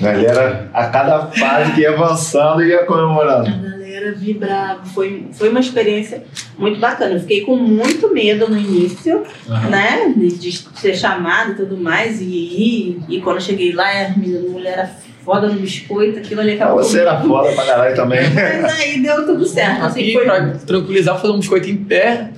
Galera, 0.00 0.70
a 0.72 0.86
cada 0.86 1.26
fase 1.26 1.72
que 1.72 1.80
ia 1.80 1.90
avançando 1.90 2.62
ia 2.62 2.82
A 2.82 2.86
comemorando. 2.86 3.77
Galera 3.98 4.12
vibrava. 4.14 4.84
Foi, 4.86 5.26
foi 5.32 5.48
uma 5.48 5.60
experiência 5.60 6.22
muito 6.56 6.78
bacana. 6.78 7.14
Eu 7.14 7.20
fiquei 7.20 7.42
com 7.42 7.56
muito 7.56 8.12
medo 8.12 8.48
no 8.48 8.56
início. 8.56 9.22
né? 9.70 10.12
De, 10.16 10.52
ser 10.52 10.94
chamada 10.94 11.52
e 11.52 11.54
tudo 11.56 11.76
mais. 11.76 12.20
E, 12.20 12.24
e, 12.24 13.00
e 13.08 13.20
quando 13.20 13.36
eu 13.36 13.42
cheguei 13.42 13.72
lá, 13.72 13.88
a 14.06 14.10
menina, 14.10 14.38
a 14.38 14.50
mulher 14.50 14.72
era 14.72 14.90
foda 15.24 15.48
no 15.48 15.60
biscoito, 15.60 16.20
aquilo 16.20 16.40
ali 16.40 16.52
acabou. 16.52 16.82
Você 16.82 17.00
era 17.00 17.20
foda 17.20 17.52
pra 17.52 17.64
caralho 17.64 17.96
também. 17.96 18.20
Mas 18.62 18.80
aí 18.80 19.02
deu 19.02 19.26
tudo 19.26 19.44
certo. 19.44 19.84
Assim, 19.84 20.00
Aqui, 20.00 20.12
foi... 20.12 20.24
pra 20.24 20.50
tranquilizar, 20.66 21.20
fazer 21.20 21.32
um 21.32 21.38
biscoito 21.38 21.68
em 21.68 21.76
pé. 21.76 22.30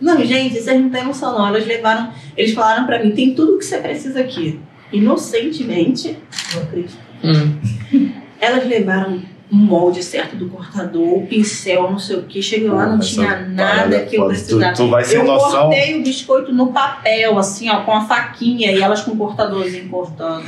Não, 0.00 0.24
gente, 0.24 0.60
vocês 0.60 0.80
não 0.80 0.90
têm 0.90 1.04
noção, 1.04 1.36
não. 1.36 1.48
Elas 1.48 1.66
levaram. 1.66 2.12
Eles 2.36 2.52
falaram 2.52 2.86
pra 2.86 3.02
mim: 3.02 3.10
tem 3.12 3.34
tudo 3.34 3.58
que 3.58 3.64
você 3.64 3.78
precisa 3.78 4.20
aqui. 4.20 4.60
Inocentemente, 4.92 6.16
eu 6.54 6.62
acredito. 6.62 6.96
Hum. 7.24 8.10
Elas 8.40 8.68
levaram 8.68 9.20
um 9.50 9.56
molde 9.56 10.02
certo 10.02 10.34
do 10.34 10.48
cortador, 10.48 11.18
o 11.18 11.26
pincel, 11.26 11.90
não 11.90 11.98
sei 11.98 12.16
o 12.16 12.22
que. 12.22 12.42
Cheguei 12.42 12.68
lá, 12.68 12.86
não 12.86 12.98
Essa 12.98 13.08
tinha 13.08 13.40
nada 13.40 13.56
parada 13.56 14.00
que 14.06 14.16
eu 14.16 14.26
precisava. 14.26 14.72
Tu, 14.72 14.76
tu 14.82 14.88
vai 14.88 15.04
sem 15.04 15.18
eu 15.18 15.24
noção. 15.24 15.68
cortei 15.68 16.00
o 16.00 16.02
biscoito 16.02 16.52
no 16.52 16.68
papel, 16.72 17.38
assim, 17.38 17.68
ó, 17.70 17.82
com 17.82 17.92
a 17.92 18.00
faquinha 18.00 18.72
e 18.72 18.80
elas 18.80 19.02
com 19.02 19.12
o 19.12 19.16
cortadorzinho 19.16 19.88
cortando. 19.88 20.44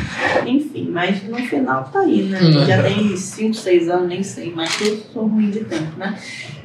Enfim, 0.47 0.89
mas 0.91 1.23
no 1.23 1.37
final 1.37 1.85
tá 1.85 2.01
aí, 2.01 2.23
né? 2.23 2.41
Hum. 2.43 2.67
Já 2.67 2.83
tem 2.83 3.17
5, 3.17 3.55
6 3.55 3.89
anos, 3.89 4.09
nem 4.09 4.23
sei, 4.23 4.53
mas 4.55 4.81
eu 4.81 5.01
sou 5.13 5.27
ruim 5.27 5.51
de 5.51 5.61
tempo, 5.61 5.97
né? 5.97 6.19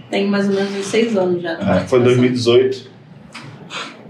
Tem 0.09 0.27
mais 0.27 0.47
ou 0.47 0.55
menos 0.55 0.75
uns 0.75 0.85
6 0.87 1.17
anos 1.17 1.41
já. 1.41 1.51
É, 1.51 1.79
foi 1.87 2.01
2018. 2.01 2.92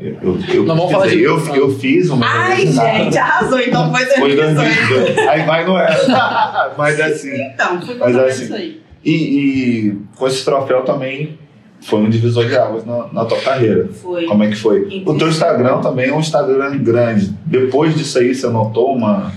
Eu, 0.03 0.17
eu, 0.21 0.39
eu, 0.53 0.63
Não 0.65 0.75
vamos 0.75 0.91
falar 0.91 1.05
dizer, 1.05 1.17
de- 1.17 1.23
eu, 1.23 1.55
eu 1.55 1.79
fiz 1.79 2.09
uma. 2.09 2.25
Ai, 2.27 2.67
gente, 2.67 3.17
arrasou, 3.17 3.57
então 3.59 3.89
foi 3.89 4.05
Foi 4.05 4.35
2018. 4.35 4.55
2018. 4.55 5.29
Aí 5.29 5.43
vai, 5.45 5.65
não 5.65 5.79
era. 5.79 6.73
Mas 6.77 6.99
assim. 6.99 7.33
Então, 7.33 7.81
foi 7.81 7.95
Mas 7.95 7.99
mais 7.99 8.15
ou 8.17 8.25
assim, 8.25 8.43
isso 8.43 8.53
aí. 8.53 8.81
E, 9.05 9.11
e 9.13 9.97
com 10.17 10.27
esse 10.27 10.43
troféu 10.43 10.83
também 10.83 11.39
foi 11.81 11.99
um 11.99 12.09
divisor 12.09 12.45
de 12.45 12.55
águas 12.57 12.85
na, 12.85 13.07
na 13.13 13.23
tua 13.25 13.39
carreira. 13.39 13.89
Foi. 13.93 14.25
Como 14.25 14.43
é 14.43 14.49
que 14.49 14.55
foi? 14.57 15.03
O 15.05 15.13
teu 15.17 15.29
Instagram 15.29 15.79
também 15.79 16.09
é 16.09 16.13
um 16.13 16.19
Instagram 16.19 16.77
grande. 16.79 17.33
Depois 17.45 17.95
disso 17.95 18.19
aí, 18.19 18.35
você 18.35 18.47
notou 18.47 18.93
uma. 18.93 19.31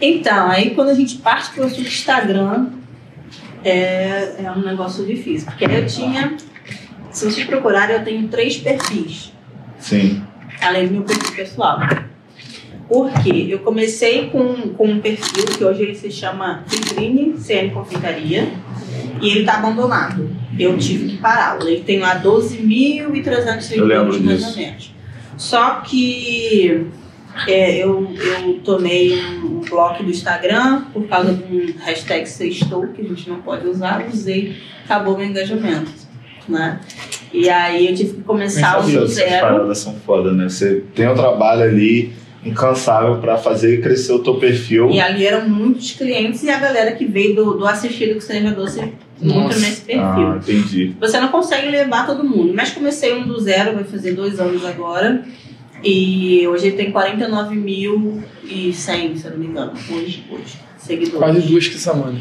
Então, 0.00 0.48
aí 0.48 0.70
quando 0.70 0.90
a 0.90 0.94
gente 0.94 1.16
parte 1.18 1.50
para 1.50 1.64
o 1.64 1.68
Instagram, 1.68 2.66
é, 3.64 4.44
é 4.44 4.52
um 4.56 4.60
negócio 4.62 5.04
difícil. 5.04 5.46
Porque 5.48 5.64
aí 5.64 5.76
eu 5.80 5.86
tinha, 5.86 6.36
se 7.10 7.24
vocês 7.30 7.46
procurarem, 7.46 7.96
eu 7.96 8.04
tenho 8.04 8.28
três 8.28 8.56
perfis. 8.56 9.33
Sim. 9.84 10.22
além 10.62 10.86
do 10.86 10.94
meu 10.94 11.02
perfil 11.02 11.36
pessoal. 11.36 11.78
Por 12.88 13.10
quê? 13.22 13.46
Eu 13.50 13.58
comecei 13.60 14.30
com, 14.30 14.54
com 14.74 14.86
um 14.86 15.00
perfil 15.00 15.44
que 15.46 15.62
hoje 15.62 15.82
ele 15.82 15.94
se 15.94 16.10
chama 16.10 16.64
Vitrine 16.66 17.38
CN 17.38 17.70
Confeitaria 17.70 18.48
e 19.20 19.28
ele 19.30 19.40
está 19.40 19.54
abandonado. 19.58 20.30
Eu 20.58 20.78
tive 20.78 21.10
que 21.10 21.16
pará-lo. 21.18 21.68
Ele 21.68 21.82
tem 21.82 21.98
lá 21.98 22.20
12.300 22.22 23.76
Eu 23.76 23.84
lembro 23.84 24.12
seguidores 24.14 24.20
mais 24.20 24.42
ou 24.42 24.46
disso. 24.48 24.58
menos. 24.58 24.94
Só 25.36 25.80
que 25.80 26.86
é, 27.46 27.76
eu, 27.76 28.14
eu 28.14 28.60
tomei 28.64 29.18
um, 29.20 29.58
um 29.58 29.60
bloco 29.60 30.02
do 30.02 30.10
Instagram 30.10 30.84
por 30.92 31.06
causa 31.08 31.34
de 31.34 31.42
um 31.42 31.78
hashtag 31.78 32.26
sextou 32.26 32.86
que 32.88 33.02
a 33.02 33.04
gente 33.04 33.28
não 33.28 33.42
pode 33.42 33.66
usar, 33.66 34.06
usei, 34.06 34.56
acabou 34.84 35.16
meu 35.18 35.26
engajamento. 35.26 35.90
Né? 36.48 36.80
E 37.34 37.50
aí 37.50 37.88
eu 37.88 37.94
tive 37.96 38.12
que 38.14 38.22
começar 38.22 38.80
do 38.80 38.88
Essas 38.88 39.10
zero. 39.14 39.46
paradas 39.46 39.78
são 39.78 39.94
foda, 40.06 40.32
né? 40.32 40.48
Você 40.48 40.84
tem 40.94 41.08
um 41.08 41.14
trabalho 41.14 41.64
ali 41.64 42.12
incansável 42.46 43.16
pra 43.16 43.36
fazer 43.36 43.80
crescer 43.82 44.12
o 44.12 44.20
teu 44.20 44.36
perfil. 44.36 44.88
E 44.90 45.00
ali 45.00 45.26
eram 45.26 45.48
muitos 45.48 45.90
clientes 45.92 46.42
e 46.44 46.50
a 46.50 46.58
galera 46.60 46.92
que 46.92 47.04
veio 47.04 47.34
do, 47.34 47.54
do 47.54 47.66
assistido 47.66 48.14
que 48.14 48.20
seja 48.20 48.52
doce 48.52 48.80
muito 49.20 49.38
Nossa. 49.40 49.58
nesse 49.58 49.80
perfil. 49.80 50.02
Ah, 50.02 50.38
entendi. 50.40 50.94
Você 51.00 51.18
não 51.18 51.28
consegue 51.28 51.68
levar 51.68 52.06
todo 52.06 52.22
mundo, 52.22 52.52
mas 52.54 52.70
comecei 52.70 53.12
um 53.14 53.26
do 53.26 53.40
zero, 53.40 53.74
vai 53.74 53.84
fazer 53.84 54.12
dois 54.12 54.38
anos 54.38 54.64
agora. 54.64 55.24
E 55.82 56.46
hoje 56.46 56.68
ele 56.68 56.76
tem 56.76 56.92
49.100, 56.92 59.16
se 59.16 59.24
eu 59.24 59.30
não 59.32 59.38
me 59.38 59.46
engano, 59.46 59.72
hoje, 59.72 60.24
hoje, 60.30 60.56
seguidores. 60.78 61.18
Quase 61.18 61.40
duas 61.40 61.66
que 61.68 61.78
semana. 61.78 62.18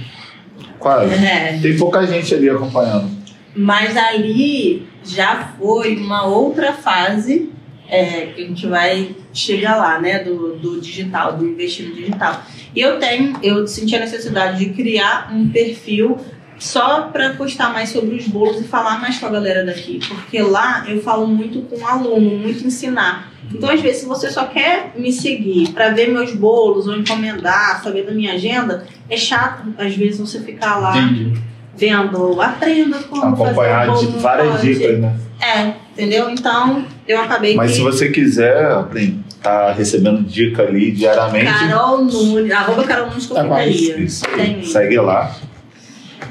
Quase. 0.80 1.14
É, 1.14 1.60
Tem 1.62 1.78
pouca 1.78 2.06
gente 2.06 2.34
ali 2.34 2.50
acompanhando. 2.50 3.10
Mas 3.56 3.96
ali 3.96 4.88
já 5.04 5.54
foi 5.58 5.96
uma 5.98 6.26
outra 6.26 6.74
fase 6.74 7.52
é, 7.88 8.28
que 8.28 8.42
a 8.42 8.48
gente 8.48 8.68
vai 8.68 9.16
chegar 9.34 9.76
lá, 9.76 10.00
né? 10.00 10.20
Do, 10.20 10.56
do 10.58 10.82
digital, 10.82 11.38
do 11.38 11.46
investir 11.46 11.88
no 11.88 11.96
digital. 11.96 12.44
E 12.76 12.80
eu 12.80 13.00
tenho, 13.00 13.38
eu 13.44 13.68
senti 13.68 13.96
a 13.96 14.00
necessidade 14.00 14.58
de 14.58 14.74
criar 14.74 15.32
um 15.34 15.50
perfil 15.50 16.18
só 16.58 17.04
para 17.04 17.34
postar 17.34 17.74
mais 17.74 17.90
sobre 17.90 18.16
os 18.16 18.28
bolos 18.28 18.62
e 18.62 18.64
falar 18.64 19.00
mais 19.00 19.20
com 19.20 19.26
a 19.26 19.30
galera 19.30 19.66
daqui. 19.66 20.00
Porque 20.08 20.42
lá 20.42 20.86
eu 20.88 21.02
falo 21.02 21.28
muito 21.28 21.62
com 21.64 21.86
aluno, 21.86 22.38
muito 22.38 22.66
ensinar. 22.66 23.32
Então, 23.54 23.70
às 23.70 23.82
vezes, 23.82 24.02
se 24.02 24.08
você 24.08 24.32
só 24.32 24.46
quer 24.46 24.94
me 24.96 25.12
seguir 25.12 25.72
para 25.74 25.90
ver 25.90 26.10
meus 26.10 26.34
bolos 26.34 26.88
ou 26.88 26.96
encomendar, 26.96 27.84
saber 27.84 28.04
da 28.04 28.12
minha 28.12 28.34
agenda, 28.34 28.88
é 29.10 29.18
chato, 29.18 29.74
às 29.78 29.96
vezes, 29.96 30.20
você 30.20 30.40
ficar 30.40 30.78
lá 30.78 30.98
Entendi. 30.98 31.40
Vendo, 31.76 32.42
aprenda 32.42 33.00
como 33.04 33.24
Acompanhar 33.34 33.88
fazer 33.88 34.06
no 34.08 34.20
várias 34.20 34.52
pote. 34.54 34.66
dicas, 34.66 35.00
né? 35.00 35.16
É, 35.42 35.74
entendeu? 35.92 36.30
Então, 36.30 36.86
eu 37.08 37.20
acabei 37.20 37.56
Mas 37.56 37.72
que... 37.72 37.78
se 37.78 37.84
você 37.84 38.10
quiser, 38.10 38.72
aprende, 38.72 39.20
tá 39.42 39.74
recebendo 39.74 40.24
dica 40.24 40.64
ali 40.64 40.92
diariamente. 40.92 41.52
Carol 41.52 42.06
Nunes, 42.06 42.52
arroba 42.52 42.84
Carol 42.84 43.08
Nunes 43.08 43.28
Tá 43.28 43.36
Confeitaria. 43.44 43.98
Isso 43.98 44.26
aí. 44.30 44.36
Tem 44.36 44.64
Segue 44.64 44.98
lá. 44.98 45.36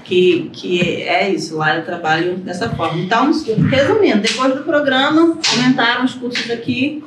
que, 0.05 0.51
que 0.53 1.03
é 1.03 1.29
isso, 1.29 1.57
lá 1.59 1.77
eu 1.77 1.85
trabalho 1.85 2.37
dessa 2.37 2.71
forma. 2.71 2.99
Então, 3.01 3.31
resumindo, 3.71 4.21
depois 4.21 4.55
do 4.55 4.63
programa, 4.63 5.37
comentaram 5.51 6.05
os 6.05 6.15
cursos 6.15 6.51
aqui 6.51 7.05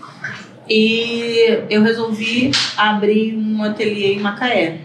e 0.70 1.60
eu 1.70 1.82
resolvi 1.82 2.52
abrir 2.78 3.36
um 3.36 3.64
ateliê 3.64 4.14
em 4.14 4.20
Macaé. 4.20 4.80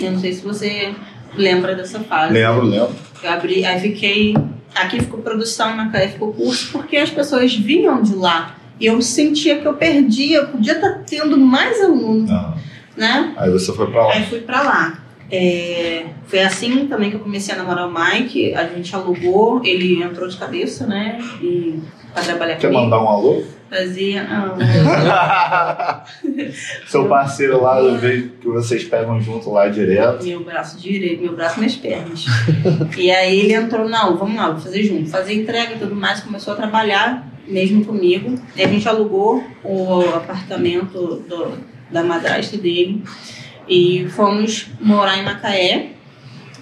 Eu 0.00 0.12
não 0.12 0.18
sei 0.18 0.32
se 0.32 0.42
você 0.42 0.94
lembra 1.36 1.74
dessa 1.74 2.00
fase. 2.00 2.32
Lembro, 2.32 2.62
lembro. 2.66 2.90
Eu 3.22 3.30
abri, 3.30 3.64
aí 3.64 3.80
fiquei. 3.80 4.34
Aqui 4.74 4.98
ficou 5.00 5.20
produção, 5.20 5.70
em 5.72 5.76
Macaé 5.76 6.08
ficou 6.08 6.32
curso, 6.32 6.72
porque 6.72 6.96
as 6.96 7.10
pessoas 7.10 7.54
vinham 7.54 8.02
de 8.02 8.14
lá. 8.14 8.56
E 8.80 8.86
eu 8.86 9.00
sentia 9.00 9.58
que 9.60 9.66
eu 9.66 9.74
perdia, 9.74 10.38
eu 10.38 10.48
podia 10.48 10.72
estar 10.74 11.04
tendo 11.06 11.38
mais 11.38 11.80
alunos, 11.80 12.28
Ah, 12.30 12.54
né? 12.96 13.32
Aí 13.36 13.50
você 13.50 13.72
foi 13.72 13.86
pra 13.90 14.06
lá. 14.08 14.14
Aí 14.14 14.26
fui 14.26 14.40
pra 14.40 14.62
lá. 14.62 14.98
É, 15.30 16.06
foi 16.26 16.40
assim 16.40 16.86
também 16.88 17.10
que 17.10 17.16
eu 17.16 17.20
comecei 17.20 17.54
a 17.54 17.58
namorar 17.58 17.88
o 17.88 17.92
Mike. 17.94 18.52
A 18.54 18.64
gente 18.66 18.94
alugou, 18.94 19.60
ele 19.64 20.02
entrou 20.02 20.28
de 20.28 20.36
cabeça, 20.36 20.86
né? 20.86 21.18
E 21.40 21.78
pra 22.12 22.22
trabalhar 22.22 22.56
Quer 22.56 22.66
comigo. 22.68 22.82
mandar 22.84 23.00
um 23.02 23.08
alô? 23.08 23.42
Fazia. 23.74 24.26
Seu 26.86 27.08
parceiro 27.08 27.60
lá, 27.62 27.80
eu 27.80 27.98
vejo 27.98 28.30
que 28.40 28.46
vocês 28.46 28.84
pegam 28.84 29.20
junto 29.20 29.50
lá 29.50 29.68
direto. 29.68 30.24
meu 30.24 30.44
braço 30.44 30.78
direito, 30.78 31.22
meu 31.22 31.34
braço 31.34 31.56
e 31.56 31.60
minhas 31.60 31.76
pernas. 31.76 32.24
e 32.96 33.10
aí 33.10 33.40
ele 33.40 33.54
entrou, 33.54 33.88
não, 33.88 34.16
vamos 34.16 34.36
lá, 34.36 34.50
vou 34.50 34.60
fazer 34.60 34.82
junto. 34.84 35.10
Fazer 35.10 35.34
entrega 35.34 35.74
e 35.74 35.78
tudo 35.78 35.94
mais, 35.94 36.20
começou 36.20 36.52
a 36.52 36.56
trabalhar 36.56 37.26
mesmo 37.48 37.84
comigo. 37.84 38.38
E 38.56 38.62
a 38.62 38.68
gente 38.68 38.88
alugou 38.88 39.42
o 39.64 40.00
apartamento 40.14 41.22
do- 41.28 41.58
da 41.90 42.02
madrasta 42.02 42.56
dele 42.56 43.02
e 43.68 44.06
fomos 44.10 44.68
morar 44.80 45.18
em 45.18 45.24
Macaé. 45.24 45.90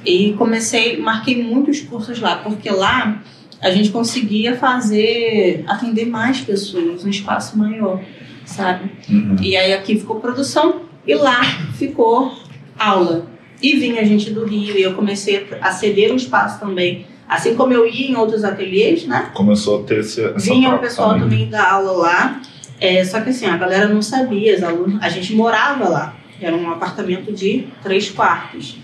E 0.04 0.32
comecei, 0.32 1.00
marquei 1.00 1.40
muitos 1.40 1.80
cursos 1.80 2.18
lá, 2.20 2.36
porque 2.36 2.68
lá 2.70 3.22
a 3.62 3.70
gente 3.70 3.90
conseguia 3.90 4.56
fazer, 4.56 5.64
atender 5.68 6.04
mais 6.04 6.40
pessoas, 6.40 7.04
um 7.04 7.08
espaço 7.08 7.56
maior, 7.56 8.02
sabe? 8.44 8.90
Uhum. 9.08 9.36
E 9.40 9.56
aí 9.56 9.72
aqui 9.72 9.96
ficou 9.96 10.16
produção 10.16 10.82
e 11.06 11.14
lá 11.14 11.42
ficou 11.78 12.32
aula. 12.76 13.26
E 13.62 13.76
vinha 13.76 14.04
gente 14.04 14.30
do 14.30 14.44
Rio 14.44 14.76
e 14.76 14.82
eu 14.82 14.94
comecei 14.94 15.46
a 15.60 15.70
ceder 15.70 16.12
o 16.12 16.16
espaço 16.16 16.58
também. 16.58 17.06
Assim 17.28 17.54
como 17.54 17.72
eu 17.72 17.86
ia 17.86 18.10
em 18.10 18.16
outros 18.16 18.42
ateliês, 18.42 19.06
né? 19.06 19.30
Começou 19.32 19.82
a 19.82 19.84
ter 19.84 20.00
esse, 20.00 20.20
Vinha 20.38 20.74
o 20.74 20.78
pessoal 20.80 21.16
também 21.16 21.48
dar 21.48 21.70
aula 21.70 21.92
lá. 21.92 22.42
É, 22.80 23.04
só 23.04 23.20
que 23.20 23.30
assim, 23.30 23.46
a 23.46 23.56
galera 23.56 23.86
não 23.86 24.02
sabia, 24.02 24.56
os 24.56 24.62
alunos, 24.64 25.00
a 25.00 25.08
gente 25.08 25.32
morava 25.36 25.88
lá. 25.88 26.16
Era 26.40 26.56
um 26.56 26.68
apartamento 26.68 27.32
de 27.32 27.68
três 27.80 28.10
quartos. 28.10 28.76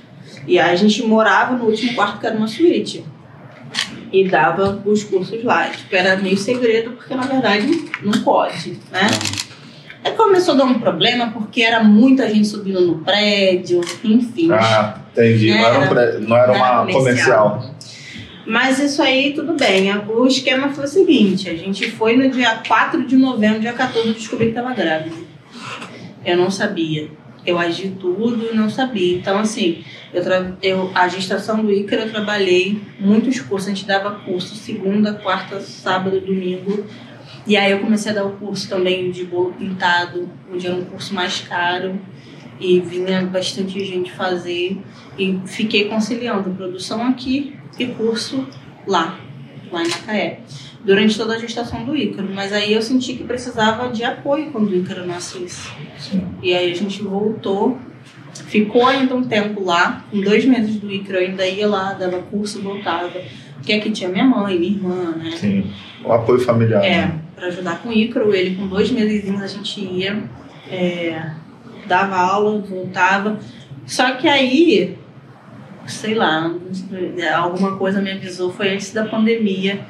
E 0.46 0.56
aí 0.56 0.70
a 0.70 0.76
gente 0.76 1.04
morava 1.04 1.56
no 1.56 1.64
último 1.64 1.94
quarto, 1.94 2.20
que 2.20 2.26
era 2.26 2.36
uma 2.36 2.46
suíte. 2.46 3.04
E 4.12 4.28
dava 4.28 4.80
os 4.84 5.04
cursos 5.04 5.42
lá. 5.44 5.68
Tipo, 5.68 5.94
era 5.94 6.16
meio 6.16 6.36
segredo, 6.36 6.92
porque 6.92 7.14
na 7.14 7.22
verdade 7.22 7.68
não 8.02 8.12
pode, 8.22 8.78
né? 8.90 9.06
Aí 10.04 10.12
começou 10.12 10.54
a 10.54 10.58
dar 10.58 10.64
um 10.64 10.78
problema, 10.78 11.30
porque 11.32 11.60
era 11.62 11.82
muita 11.82 12.28
gente 12.28 12.46
subindo 12.46 12.80
no 12.80 12.98
prédio, 13.00 13.80
enfim. 14.04 14.50
Ah, 14.52 14.98
entendi. 15.12 15.50
Não 15.50 15.58
era, 15.66 15.78
um 15.80 15.88
pré- 15.88 16.18
não 16.20 16.36
era 16.36 16.52
uma 16.52 16.86
comercial. 16.92 17.74
Mas 18.46 18.78
isso 18.78 19.02
aí, 19.02 19.34
tudo 19.34 19.52
bem. 19.54 19.92
O 20.08 20.26
esquema 20.26 20.70
foi 20.70 20.84
o 20.84 20.88
seguinte: 20.88 21.50
a 21.50 21.54
gente 21.54 21.90
foi 21.90 22.16
no 22.16 22.30
dia 22.30 22.62
4 22.66 23.06
de 23.06 23.16
novembro, 23.16 23.60
dia 23.60 23.72
14, 23.74 24.08
eu 24.08 24.14
descobri 24.14 24.46
que 24.46 24.52
estava 24.58 24.72
grávida. 24.72 25.14
Eu 26.24 26.36
não 26.36 26.50
sabia. 26.50 27.08
Eu 27.48 27.58
agi 27.58 27.96
tudo 27.98 28.50
e 28.52 28.54
não 28.54 28.68
sabia. 28.68 29.16
Então, 29.16 29.38
assim, 29.38 29.82
eu, 30.12 30.22
eu 30.62 30.90
a 30.94 31.08
gestação 31.08 31.64
do 31.64 31.72
Ícaro 31.72 32.02
eu 32.02 32.10
trabalhei 32.10 32.78
muitos 33.00 33.40
cursos. 33.40 33.68
A 33.68 33.74
gente 33.74 33.86
dava 33.86 34.10
curso 34.20 34.54
segunda, 34.54 35.14
quarta, 35.14 35.58
sábado, 35.60 36.20
domingo. 36.20 36.84
E 37.46 37.56
aí 37.56 37.72
eu 37.72 37.78
comecei 37.80 38.12
a 38.12 38.16
dar 38.16 38.26
o 38.26 38.32
curso 38.32 38.68
também 38.68 39.10
de 39.10 39.24
bolo 39.24 39.54
pintado, 39.54 40.28
onde 40.52 40.66
era 40.66 40.76
um 40.76 40.84
curso 40.84 41.14
mais 41.14 41.40
caro. 41.40 41.98
E 42.60 42.80
vinha 42.80 43.22
bastante 43.22 43.82
gente 43.82 44.12
fazer. 44.12 44.76
E 45.18 45.40
fiquei 45.46 45.86
conciliando 45.86 46.50
produção 46.50 47.06
aqui 47.06 47.56
e 47.78 47.86
curso 47.86 48.46
lá, 48.86 49.18
lá 49.72 49.82
em 49.82 49.88
Macaé, 49.88 50.40
durante 50.88 51.18
toda 51.18 51.34
a 51.34 51.38
gestação 51.38 51.84
do 51.84 51.94
Ícaro. 51.94 52.30
Mas 52.34 52.50
aí 52.50 52.72
eu 52.72 52.80
senti 52.80 53.12
que 53.12 53.22
precisava 53.22 53.90
de 53.90 54.02
apoio 54.02 54.50
quando 54.50 54.70
o 54.70 54.74
Ícaro 54.74 55.06
nascesse. 55.06 55.70
Sim. 55.98 56.26
E 56.42 56.54
aí 56.54 56.72
a 56.72 56.74
gente 56.74 57.02
voltou, 57.02 57.76
ficou 58.46 58.86
ainda 58.86 59.14
um 59.14 59.22
tempo 59.22 59.62
lá, 59.62 60.02
com 60.10 60.18
dois 60.18 60.46
meses 60.46 60.76
do 60.76 60.90
Ícaro, 60.90 61.18
eu 61.18 61.28
ainda 61.28 61.46
ia 61.46 61.68
lá, 61.68 61.92
dava 61.92 62.22
curso, 62.22 62.62
voltava. 62.62 63.10
Porque 63.56 63.74
aqui 63.74 63.90
tinha 63.90 64.08
minha 64.08 64.24
mãe, 64.24 64.58
minha 64.58 64.72
irmã, 64.72 65.14
né? 65.14 65.32
Sim. 65.32 65.70
O 66.02 66.10
apoio 66.10 66.40
familiar. 66.40 66.82
É, 66.82 67.02
né? 67.02 67.20
para 67.36 67.48
ajudar 67.48 67.82
com 67.82 67.90
o 67.90 67.92
Ícaro, 67.92 68.34
ele 68.34 68.56
com 68.56 68.66
dois 68.66 68.90
meses 68.90 69.28
a 69.42 69.46
gente 69.46 69.80
ia, 69.80 70.24
é, 70.70 71.32
dava 71.86 72.16
aula, 72.16 72.60
voltava. 72.60 73.38
Só 73.84 74.12
que 74.12 74.26
aí, 74.26 74.96
sei 75.86 76.14
lá, 76.14 76.50
alguma 77.36 77.76
coisa 77.76 78.00
me 78.00 78.10
avisou, 78.10 78.50
foi 78.50 78.70
antes 78.70 78.90
da 78.90 79.04
pandemia, 79.04 79.84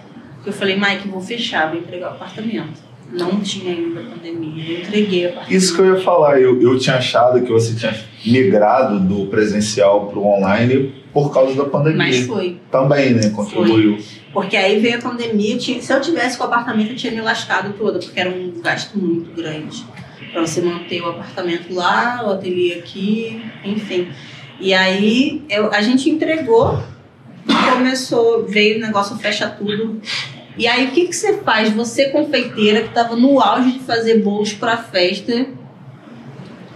eu 0.48 0.52
falei, 0.52 0.76
Mike, 0.76 1.08
vou 1.08 1.20
fechar, 1.20 1.70
vou 1.70 1.78
entregar 1.80 2.10
o 2.10 2.14
apartamento. 2.14 2.88
Não 3.10 3.40
tinha 3.40 3.72
ainda 3.72 4.00
pandemia, 4.02 4.70
eu 4.74 4.80
entreguei 4.80 5.24
o 5.24 5.28
apartamento. 5.30 5.56
Isso 5.56 5.74
que 5.74 5.80
eu 5.80 5.94
ia 5.96 6.00
falar, 6.02 6.38
eu, 6.40 6.60
eu 6.60 6.78
tinha 6.78 6.96
achado 6.96 7.40
que 7.40 7.50
você 7.50 7.74
tinha 7.74 7.94
migrado 8.26 9.00
do 9.00 9.26
presencial 9.28 10.06
para 10.08 10.18
o 10.18 10.26
online 10.26 10.92
por 11.12 11.32
causa 11.32 11.54
da 11.54 11.64
pandemia. 11.64 11.96
Mas 11.96 12.26
foi. 12.26 12.58
Também, 12.70 13.14
né? 13.14 13.30
Contribuiu. 13.30 13.98
Porque 14.30 14.56
aí 14.58 14.78
veio 14.78 14.98
a 14.98 15.00
pandemia, 15.00 15.56
tinha- 15.56 15.80
se 15.80 15.90
eu 15.90 16.00
tivesse 16.02 16.36
com 16.36 16.44
o 16.44 16.46
apartamento, 16.48 16.90
eu 16.90 16.96
tinha 16.96 17.10
me 17.12 17.22
lascado 17.22 17.72
toda, 17.78 17.98
porque 17.98 18.20
era 18.20 18.28
um 18.28 18.60
gasto 18.60 18.98
muito 18.98 19.34
grande. 19.34 19.84
Pra 20.30 20.42
você 20.42 20.60
manter 20.60 21.00
o 21.00 21.08
apartamento 21.08 21.72
lá, 21.72 22.22
o 22.26 22.32
ateliê 22.32 22.74
aqui, 22.74 23.40
enfim. 23.64 24.08
E 24.60 24.74
aí 24.74 25.42
eu- 25.48 25.72
a 25.72 25.80
gente 25.80 26.10
entregou, 26.10 26.78
começou, 27.72 28.44
veio 28.46 28.76
o 28.76 28.80
negócio 28.80 29.16
fecha 29.16 29.48
tudo. 29.48 30.00
E 30.58 30.66
aí, 30.66 30.88
o 30.88 30.90
que, 30.90 31.06
que 31.06 31.14
você 31.14 31.38
faz? 31.38 31.72
Você, 31.72 32.06
confeiteira, 32.10 32.80
que 32.82 32.88
estava 32.88 33.14
no 33.14 33.40
auge 33.40 33.72
de 33.72 33.78
fazer 33.80 34.18
bolos 34.18 34.52
para 34.52 34.76
festa 34.76 35.46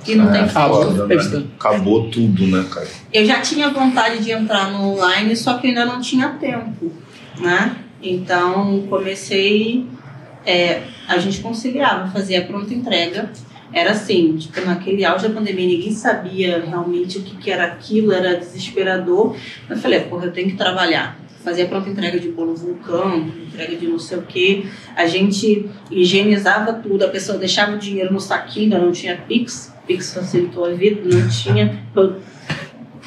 e 0.06 0.14
não 0.14 0.30
É, 0.32 0.38
tem 0.38 0.48
foda. 0.48 1.06
né? 1.06 1.16
Festa. 1.16 1.44
Acabou 1.58 2.08
tudo, 2.08 2.46
né, 2.46 2.64
cara? 2.72 2.88
Eu 3.12 3.26
já 3.26 3.40
tinha 3.40 3.68
vontade 3.70 4.22
de 4.22 4.30
entrar 4.30 4.70
no 4.70 4.92
online, 4.92 5.34
só 5.36 5.58
que 5.58 5.66
eu 5.66 5.70
ainda 5.70 5.84
não 5.84 6.00
tinha 6.00 6.28
tempo, 6.30 6.92
né? 7.38 7.76
Então, 8.02 8.86
comecei... 8.88 9.86
é, 10.46 10.82
a 11.08 11.18
gente 11.18 11.40
conciliava, 11.40 12.10
fazia 12.10 12.40
a 12.40 12.44
pronta 12.44 12.72
entrega. 12.72 13.30
Era 13.72 13.92
assim, 13.92 14.36
tipo, 14.36 14.60
naquele 14.66 15.04
auge 15.04 15.26
da 15.26 15.34
pandemia, 15.34 15.66
ninguém 15.66 15.92
sabia 15.92 16.62
realmente 16.64 17.18
o 17.18 17.22
que, 17.22 17.36
que 17.36 17.50
era 17.50 17.64
aquilo, 17.64 18.12
era 18.12 18.36
desesperador. 18.36 19.34
Eu 19.68 19.76
falei, 19.76 20.00
porra, 20.00 20.26
eu 20.26 20.32
tenho 20.32 20.50
que 20.50 20.56
trabalhar. 20.56 21.18
Fazia 21.42 21.66
pronta 21.66 21.90
entrega 21.90 22.20
de 22.20 22.28
bolo 22.28 22.54
vulcão, 22.54 23.18
entrega 23.18 23.76
de 23.76 23.86
não 23.86 23.98
sei 23.98 24.18
o 24.18 24.22
quê. 24.22 24.64
A 24.94 25.06
gente 25.06 25.68
higienizava 25.90 26.74
tudo, 26.74 27.04
a 27.04 27.08
pessoa 27.08 27.36
deixava 27.36 27.74
o 27.74 27.78
dinheiro 27.78 28.12
no 28.12 28.20
saquinho, 28.20 28.78
não 28.78 28.92
tinha 28.92 29.16
Pix. 29.16 29.72
Pix 29.86 30.14
facilitou 30.14 30.64
a 30.64 30.70
vida, 30.70 31.00
não 31.04 31.28
tinha. 31.28 31.82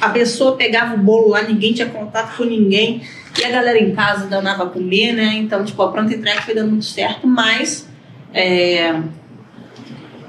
A 0.02 0.10
pessoa 0.10 0.58
pegava 0.58 0.96
o 0.96 0.98
bolo 0.98 1.30
lá, 1.30 1.44
ninguém 1.44 1.74
tinha 1.74 1.88
contato 1.88 2.36
com 2.36 2.44
ninguém. 2.44 3.02
E 3.40 3.44
a 3.44 3.50
galera 3.50 3.80
em 3.80 3.96
casa 3.96 4.28
danava 4.28 4.64
a 4.64 4.68
comer, 4.68 5.14
né? 5.14 5.36
Então, 5.36 5.64
tipo, 5.64 5.82
a 5.82 5.92
pronta 5.92 6.14
entrega 6.14 6.42
foi 6.42 6.54
dando 6.54 6.72
muito 6.72 6.86
certo, 6.86 7.26
mas. 7.26 7.88
é, 8.34 9.02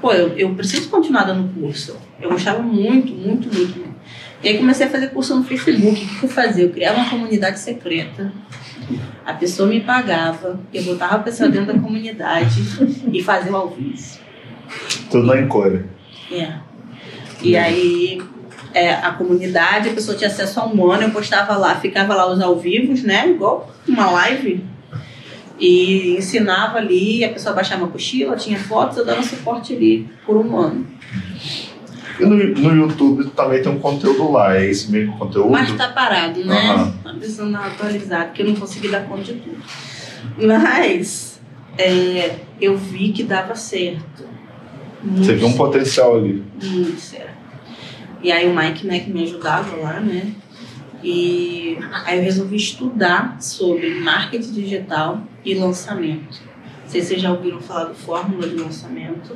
Pô, 0.01 0.13
eu, 0.13 0.37
eu 0.37 0.53
preciso 0.53 0.89
continuar 0.89 1.23
dando 1.23 1.53
curso. 1.53 1.97
Eu 2.21 2.29
gostava 2.29 2.61
muito, 2.61 3.11
muito, 3.13 3.53
muito. 3.53 3.86
E 4.47 4.51
aí 4.51 4.57
comecei 4.59 4.87
a 4.87 4.89
fazer 4.89 5.09
curso 5.09 5.35
no 5.35 5.43
Facebook. 5.43 6.05
O 6.05 6.19
que 6.19 6.23
eu 6.23 6.29
fazia? 6.29 6.63
Eu 6.63 6.69
criava 6.69 7.01
uma 7.01 7.09
comunidade 7.09 7.59
secreta. 7.59 8.31
A 9.25 9.33
pessoa 9.33 9.67
me 9.67 9.81
pagava, 9.81 10.57
eu 10.73 10.83
botava 10.83 11.15
a 11.15 11.19
pessoa 11.19 11.49
dentro 11.49 11.73
da 11.73 11.77
comunidade 11.77 12.61
e 13.11 13.21
fazia 13.21 13.51
o 13.51 13.57
ao 13.57 13.69
vivo. 13.71 14.01
Tudo 15.11 15.27
na 15.27 15.41
encolha. 15.41 15.85
É. 16.31 16.53
E 17.43 17.57
aí, 17.57 18.21
é, 18.73 18.93
a 18.93 19.11
comunidade, 19.11 19.89
a 19.89 19.93
pessoa 19.93 20.15
tinha 20.15 20.29
acesso 20.29 20.61
a 20.61 20.65
um 20.65 20.89
ano, 20.89 21.03
eu 21.03 21.11
postava 21.11 21.57
lá, 21.57 21.75
ficava 21.75 22.15
lá 22.15 22.31
os 22.31 22.39
ao 22.39 22.57
vivos, 22.57 23.03
né? 23.03 23.29
Igual 23.29 23.69
uma 23.85 24.09
live. 24.11 24.63
E 25.59 26.15
ensinava 26.15 26.77
ali, 26.77 27.25
a 27.25 27.29
pessoa 27.33 27.53
baixava 27.53 27.83
uma 27.83 27.91
mochila, 27.91 28.37
tinha 28.37 28.57
fotos, 28.57 28.95
eu 28.95 29.05
dava 29.05 29.21
suporte 29.23 29.73
ali 29.73 30.07
por 30.25 30.37
um 30.37 30.57
ano. 30.57 30.87
E 32.19 32.25
no, 32.25 32.35
no 32.35 32.75
YouTube 32.75 33.29
também 33.31 33.61
tem 33.61 33.71
um 33.71 33.79
conteúdo 33.79 34.31
lá, 34.31 34.57
é 34.57 34.69
esse 34.69 34.91
mesmo 34.91 35.17
conteúdo? 35.17 35.51
Mas 35.51 35.71
tá 35.75 35.89
parado, 35.89 36.43
né? 36.43 36.55
Aham. 36.55 36.93
Tá 37.03 37.13
precisando 37.13 37.55
atualizada, 37.55 38.25
porque 38.25 38.41
eu 38.41 38.47
não 38.47 38.55
consegui 38.55 38.87
dar 38.89 39.05
conta 39.05 39.23
de 39.23 39.33
tudo. 39.33 39.57
Mas 40.37 41.39
é, 41.77 42.37
eu 42.59 42.77
vi 42.77 43.11
que 43.11 43.23
dava 43.23 43.55
certo. 43.55 44.25
Você 45.17 45.35
viu 45.35 45.45
um 45.45 45.49
Muito 45.49 45.57
potencial 45.57 46.17
ali. 46.17 46.43
Muito 46.61 46.99
sério. 46.99 47.37
E 48.21 48.31
aí 48.31 48.47
o 48.47 48.55
Mike 48.55 48.85
Mac 48.85 49.07
me 49.07 49.23
ajudava 49.23 49.75
lá, 49.77 49.99
né? 49.99 50.33
E 51.03 51.77
aí 52.05 52.17
eu 52.17 52.23
resolvi 52.23 52.55
estudar 52.55 53.37
sobre 53.39 53.99
marketing 53.99 54.51
digital 54.53 55.21
e 55.45 55.53
lançamento. 55.53 56.41
Não 56.83 56.89
sei 56.89 57.01
se 57.01 57.07
vocês 57.07 57.21
já 57.21 57.31
ouviram 57.31 57.61
falar 57.61 57.85
do 57.85 57.95
fórmula 57.95 58.47
de 58.47 58.55
lançamento. 58.55 59.35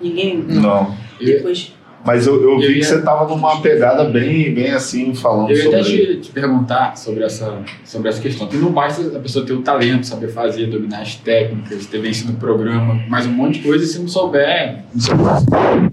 Ninguém? 0.00 0.38
Não. 0.38 0.96
Depois. 1.18 1.74
Mas 2.04 2.26
eu, 2.26 2.42
eu 2.42 2.58
vi 2.58 2.64
Eu 2.64 2.70
ia- 2.72 2.78
que 2.78 2.84
você 2.84 3.02
tava 3.02 3.28
numa 3.28 3.60
pegada 3.60 4.04
bem, 4.04 4.54
bem 4.54 4.70
assim, 4.70 5.14
falando 5.14 5.50
Eu 5.50 5.56
ia 5.56 5.68
até 5.68 5.82
sobre. 5.82 6.06
te, 6.06 6.16
te 6.20 6.30
perguntar 6.30 6.96
sobre 6.96 7.24
essa, 7.24 7.58
sobre 7.84 8.08
essa 8.08 8.20
questão. 8.20 8.46
Que 8.46 8.56
não 8.56 8.70
basta 8.72 9.02
a 9.16 9.20
pessoa 9.20 9.44
ter 9.44 9.52
o 9.52 9.60
talento, 9.62 10.06
saber 10.06 10.28
fazer, 10.28 10.66
dominar 10.66 11.02
as 11.02 11.14
técnicas, 11.16 11.86
ter 11.86 11.98
vencido 12.00 12.32
o 12.32 12.36
programa, 12.36 13.00
mas 13.08 13.26
um 13.26 13.32
monte 13.32 13.58
de 13.60 13.68
coisa 13.68 13.84
se 13.86 13.98
não 13.98 14.08
souber. 14.08 14.78
Não 14.94 15.00
souber. 15.00 15.90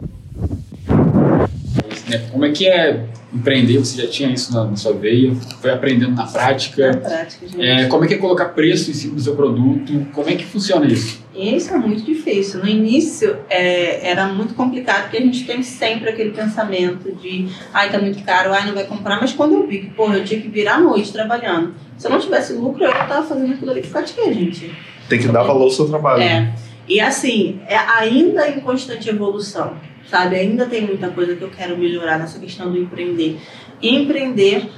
Né? 2.09 2.27
Como 2.31 2.45
é 2.45 2.51
que 2.51 2.67
é 2.67 3.05
empreender? 3.33 3.77
Você 3.79 4.01
já 4.01 4.07
tinha 4.07 4.29
isso 4.29 4.53
na, 4.53 4.65
na 4.65 4.75
sua 4.75 4.93
veia? 4.93 5.33
Foi 5.61 5.69
aprendendo 5.71 6.11
na 6.11 6.23
Na 6.23 6.31
prática? 6.31 6.95
prática, 6.97 7.47
gente. 7.47 7.65
É, 7.65 7.85
como 7.87 8.05
é 8.05 8.07
que 8.07 8.13
é 8.13 8.17
colocar 8.17 8.45
preço 8.49 8.89
em 8.91 8.93
cima 8.93 9.15
do 9.15 9.21
seu 9.21 9.35
produto? 9.35 10.07
Como 10.13 10.29
é 10.29 10.35
que 10.35 10.45
funciona 10.45 10.85
isso? 10.85 11.25
Isso 11.35 11.73
é 11.73 11.77
muito 11.77 12.03
difícil. 12.03 12.61
No 12.61 12.67
início 12.67 13.37
é, 13.49 14.09
era 14.09 14.27
muito 14.27 14.53
complicado, 14.53 15.03
porque 15.03 15.17
a 15.17 15.21
gente 15.21 15.45
tem 15.45 15.61
sempre 15.61 16.09
aquele 16.09 16.31
pensamento 16.31 17.11
de 17.15 17.47
ai, 17.73 17.91
tá 17.91 17.99
muito 17.99 18.23
caro, 18.23 18.53
ai, 18.53 18.65
não 18.65 18.73
vai 18.73 18.85
comprar. 18.85 19.19
Mas 19.19 19.33
quando 19.33 19.53
eu 19.53 19.67
vi 19.67 19.79
que, 19.79 19.89
porra, 19.91 20.17
eu 20.17 20.23
tinha 20.25 20.39
que 20.41 20.47
virar 20.47 20.75
a 20.75 20.79
noite 20.79 21.11
trabalhando. 21.11 21.75
Se 21.97 22.07
eu 22.07 22.11
não 22.11 22.19
tivesse 22.19 22.53
lucro, 22.53 22.83
eu 22.83 22.91
tava 22.91 23.23
fazendo 23.23 23.53
aquilo 23.53 23.71
ali 23.71 23.81
que 23.81 23.87
fatia, 23.87 24.33
gente. 24.33 24.71
Tem 25.09 25.19
que 25.19 25.27
dar 25.27 25.43
valor 25.43 25.63
ao 25.63 25.69
seu 25.69 25.87
trabalho. 25.87 26.21
É. 26.23 26.53
E 26.87 26.99
assim, 27.01 27.59
é 27.67 27.75
ainda 27.77 28.47
em 28.49 28.61
constante 28.61 29.09
evolução, 29.09 29.73
sabe? 30.09 30.35
Ainda 30.35 30.65
tem 30.65 30.85
muita 30.85 31.09
coisa 31.09 31.35
que 31.35 31.41
eu 31.41 31.49
quero 31.49 31.77
melhorar 31.77 32.19
nessa 32.19 32.39
questão 32.39 32.71
do 32.71 32.77
empreender. 32.77 33.39
Empreender 33.81 34.69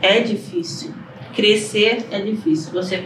é 0.00 0.20
difícil. 0.20 0.92
Crescer 1.34 2.06
é 2.10 2.20
difícil. 2.20 2.72
Você 2.72 3.02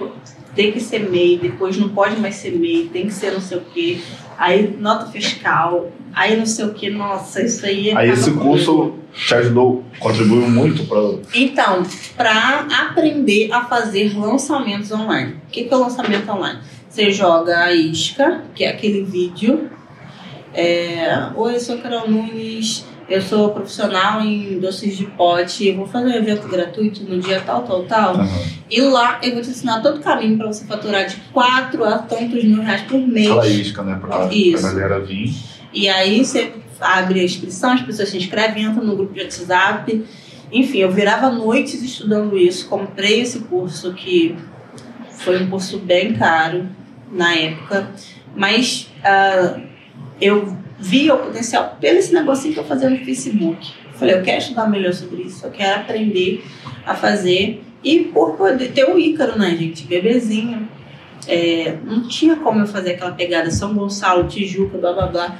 tem 0.55 0.73
que 0.73 0.81
ser 0.81 1.09
MEI, 1.09 1.39
depois 1.39 1.77
não 1.77 1.89
pode 1.91 2.17
mais 2.21 2.35
ser 2.35 2.51
MEI, 2.51 2.91
tem 2.93 3.07
que 3.07 3.13
ser 3.13 3.33
não 3.33 3.41
sei 3.41 3.59
o 3.59 3.63
quê. 3.73 3.99
Aí 4.37 4.77
nota 4.79 5.07
fiscal, 5.07 5.91
aí 6.15 6.37
não 6.37 6.47
sei 6.47 6.65
o 6.67 6.75
que, 6.75 6.91
nossa, 6.91 7.43
isso 7.43 7.65
aí 7.67 7.91
Aí 7.91 7.91
acaba 7.91 8.13
esse 8.13 8.31
comigo. 8.31 8.51
curso 8.51 8.95
te 9.13 9.35
ajudou, 9.35 9.85
contribuiu 9.99 10.49
muito 10.49 10.85
para 10.85 11.19
Então, 11.35 11.83
para 12.17 12.67
aprender 12.71 13.53
a 13.53 13.65
fazer 13.65 14.17
lançamentos 14.17 14.93
online. 14.93 15.35
O 15.49 15.51
que 15.51 15.65
que 15.65 15.75
é 15.75 15.77
o 15.77 15.81
lançamento 15.81 16.31
online? 16.31 16.61
Você 16.89 17.11
joga 17.11 17.65
a 17.65 17.73
isca, 17.73 18.43
que 18.55 18.65
é 18.65 18.71
aquele 18.71 19.03
vídeo. 19.03 19.71
É, 20.59 21.31
Oi, 21.37 21.55
eu 21.55 21.61
sou 21.61 21.77
a 21.77 21.79
Carol 21.79 22.11
Nunes, 22.11 22.85
eu 23.09 23.23
sou 23.23 23.51
profissional 23.51 24.21
em 24.21 24.59
doces 24.59 24.97
de 24.97 25.07
pote, 25.07 25.71
vou 25.71 25.87
fazer 25.87 26.07
um 26.07 26.15
evento 26.15 26.49
gratuito 26.49 27.05
no 27.05 27.21
dia 27.21 27.41
tal, 27.41 27.63
tal, 27.63 27.85
tal. 27.85 28.17
E 28.69 28.81
lá 28.81 29.21
eu 29.23 29.35
vou 29.35 29.41
te 29.41 29.51
ensinar 29.51 29.81
todo 29.81 29.99
o 29.99 30.03
caminho 30.03 30.37
para 30.37 30.49
você 30.49 30.67
faturar 30.67 31.07
de 31.07 31.15
4 31.33 31.85
a 31.85 31.99
tantos 31.99 32.43
mil 32.43 32.61
reais 32.61 32.83
por 32.83 32.99
mês. 32.99 33.27
aquela 33.31 33.47
isca, 33.47 33.83
né? 33.85 34.01
Pra, 34.01 34.29
Isso. 34.33 34.61
pra 34.61 34.73
galera 34.73 34.99
vir. 34.99 35.33
E 35.73 35.89
aí 35.89 36.25
você 36.25 36.53
abre 36.81 37.21
a 37.21 37.25
inscrição, 37.25 37.75
as 37.75 37.83
pessoas 37.83 38.09
se 38.09 38.17
inscrevem, 38.17 38.65
entram 38.65 38.85
no 38.85 38.97
grupo 38.97 39.15
de 39.15 39.21
WhatsApp. 39.21 40.05
Enfim, 40.51 40.79
eu 40.79 40.91
virava 40.91 41.31
noites 41.31 41.81
estudando 41.85 42.37
isso. 42.37 42.69
Comprei 42.69 43.21
esse 43.21 43.39
curso 43.41 43.95
que 43.95 44.35
foi 45.11 45.41
um 45.41 45.49
curso 45.49 45.79
bem 45.79 46.15
caro 46.15 46.67
na 47.13 47.33
época, 47.33 47.93
mas 48.35 48.91
ah, 49.05 49.68
eu 50.21 50.57
vi 50.79 51.11
o 51.11 51.17
potencial 51.17 51.77
pelo 51.81 51.99
esse 51.99 52.13
negocinho 52.13 52.55
que 52.55 52.61
eu 52.61 52.65
fazia 52.65 52.89
no 52.89 52.99
Facebook. 52.99 53.73
Falei, 53.95 54.15
eu 54.15 54.23
quero 54.23 54.39
estudar 54.39 54.69
melhor 54.69 54.93
sobre 54.93 55.23
isso, 55.23 55.45
eu 55.45 55.51
quero 55.51 55.81
aprender 55.81 56.45
a 56.87 56.95
fazer. 56.95 57.63
E 57.83 58.01
por 58.01 58.37
poder 58.37 58.73
ter 58.73 58.85
o 58.85 58.99
Ícaro, 58.99 59.39
né, 59.39 59.57
gente? 59.57 59.85
Bebezinho. 59.85 60.69
É, 61.27 61.77
não 61.85 62.09
tinha 62.09 62.37
como 62.37 62.61
eu 62.61 62.67
fazer 62.67 62.93
aquela 62.93 63.13
pegada 63.13 63.51
São 63.51 63.75
Gonçalo, 63.75 64.29
Tijuca, 64.29 64.79
blá 64.79 64.93
blá 64.93 65.07
blá, 65.07 65.39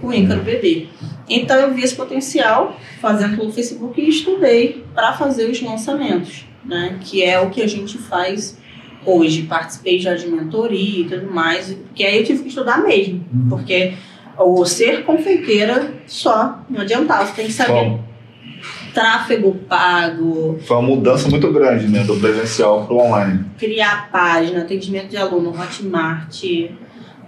com 0.00 0.08
o 0.08 0.14
Ícaro 0.14 0.42
bebê. 0.42 0.88
Então 1.28 1.56
eu 1.56 1.72
vi 1.74 1.82
esse 1.82 1.94
potencial 1.94 2.76
fazendo 3.00 3.36
pelo 3.36 3.52
Facebook 3.52 4.00
e 4.00 4.08
estudei 4.08 4.84
para 4.94 5.12
fazer 5.12 5.48
os 5.48 5.60
lançamentos, 5.62 6.44
né? 6.64 6.98
Que 7.00 7.22
é 7.22 7.38
o 7.38 7.50
que 7.50 7.62
a 7.62 7.66
gente 7.66 7.98
faz 7.98 8.58
hoje. 9.04 9.42
Participei 9.42 9.98
já 9.98 10.14
de 10.14 10.26
mentoria 10.28 11.02
e 11.02 11.04
tudo 11.04 11.30
mais, 11.30 11.76
que 11.94 12.04
aí 12.04 12.18
eu 12.18 12.24
tive 12.24 12.42
que 12.42 12.48
estudar 12.48 12.82
mesmo, 12.82 13.24
porque 13.48 13.94
o 14.38 14.64
ser 14.64 15.04
confeiteira 15.04 15.92
só 16.06 16.60
não 16.70 16.80
adiantava, 16.80 17.26
você 17.26 17.32
tem 17.32 17.46
que 17.46 17.52
saber 17.52 17.72
Bom, 17.72 18.00
tráfego 18.94 19.54
pago, 19.68 20.58
foi 20.66 20.76
uma 20.76 20.88
mudança 20.88 21.28
muito 21.28 21.52
grande, 21.52 21.86
né? 21.88 22.04
Do 22.04 22.16
presencial 22.16 22.86
pro 22.86 22.96
online. 22.96 23.44
criar 23.58 24.10
página, 24.10 24.62
atendimento 24.62 25.08
de 25.08 25.16
aluno, 25.16 25.50
Hotmart, 25.50 26.42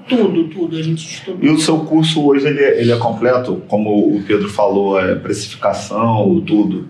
tudo, 0.08 0.48
tudo 0.48 0.76
a 0.76 0.82
gente 0.82 1.06
estudou. 1.06 1.38
E 1.40 1.48
o 1.48 1.58
seu 1.58 1.78
curso 1.80 2.26
hoje 2.26 2.46
ele 2.46 2.60
é, 2.60 2.80
ele 2.80 2.92
é 2.92 2.96
completo? 2.96 3.62
Como 3.68 4.16
o 4.16 4.22
Pedro 4.26 4.48
falou, 4.48 4.98
é 4.98 5.14
precificação, 5.14 6.42
tudo. 6.44 6.88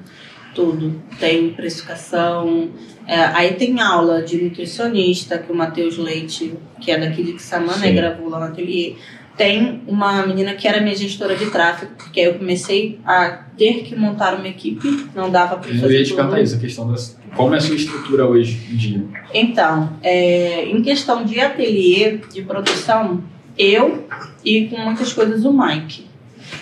tudo. 0.55 1.03
Tem 1.19 1.51
precificação. 1.51 2.71
é, 3.07 3.17
aí 3.17 3.55
tem 3.55 3.81
aula 3.81 4.23
de 4.23 4.43
nutricionista, 4.43 5.37
que 5.37 5.53
o 5.53 5.55
Matheus 5.55 5.99
Leite, 5.99 6.55
que 6.81 6.91
é 6.91 6.99
daqui 6.99 7.23
de 7.23 7.35
Quissamã, 7.35 7.77
né, 7.77 7.93
gravou 7.93 8.29
lá 8.31 8.39
no 8.39 8.47
ateliê. 8.47 8.95
Tem 9.41 9.81
uma 9.87 10.27
menina 10.27 10.53
que 10.53 10.69
era 10.69 10.83
minha 10.83 10.95
gestora 10.95 11.35
de 11.35 11.47
tráfego, 11.47 11.93
porque 11.97 12.21
aí 12.21 12.27
eu 12.27 12.35
comecei 12.35 13.01
a 13.07 13.43
ter 13.57 13.85
que 13.85 13.97
montar 13.97 14.35
uma 14.35 14.47
equipe, 14.47 15.07
não 15.15 15.31
dava 15.31 15.57
para 15.57 15.71
Eu 15.71 15.81
fazer 15.81 15.99
ia 15.99 16.05
te 16.05 16.13
perguntar 16.13 16.43
isso, 16.43 16.57
a 16.57 16.59
questão. 16.59 16.95
Como 17.35 17.55
é 17.55 17.57
a 17.57 17.61
sua 17.63 17.75
estrutura 17.75 18.27
hoje 18.27 18.61
em 18.71 18.77
dia? 18.77 19.03
Então, 19.33 19.97
é, 20.03 20.67
em 20.67 20.83
questão 20.83 21.25
de 21.25 21.41
ateliê, 21.41 22.19
de 22.31 22.43
produção, 22.43 23.25
eu 23.57 24.07
e 24.45 24.67
com 24.67 24.77
muitas 24.77 25.11
coisas 25.15 25.43
o 25.47 25.55
Mike. 25.55 26.05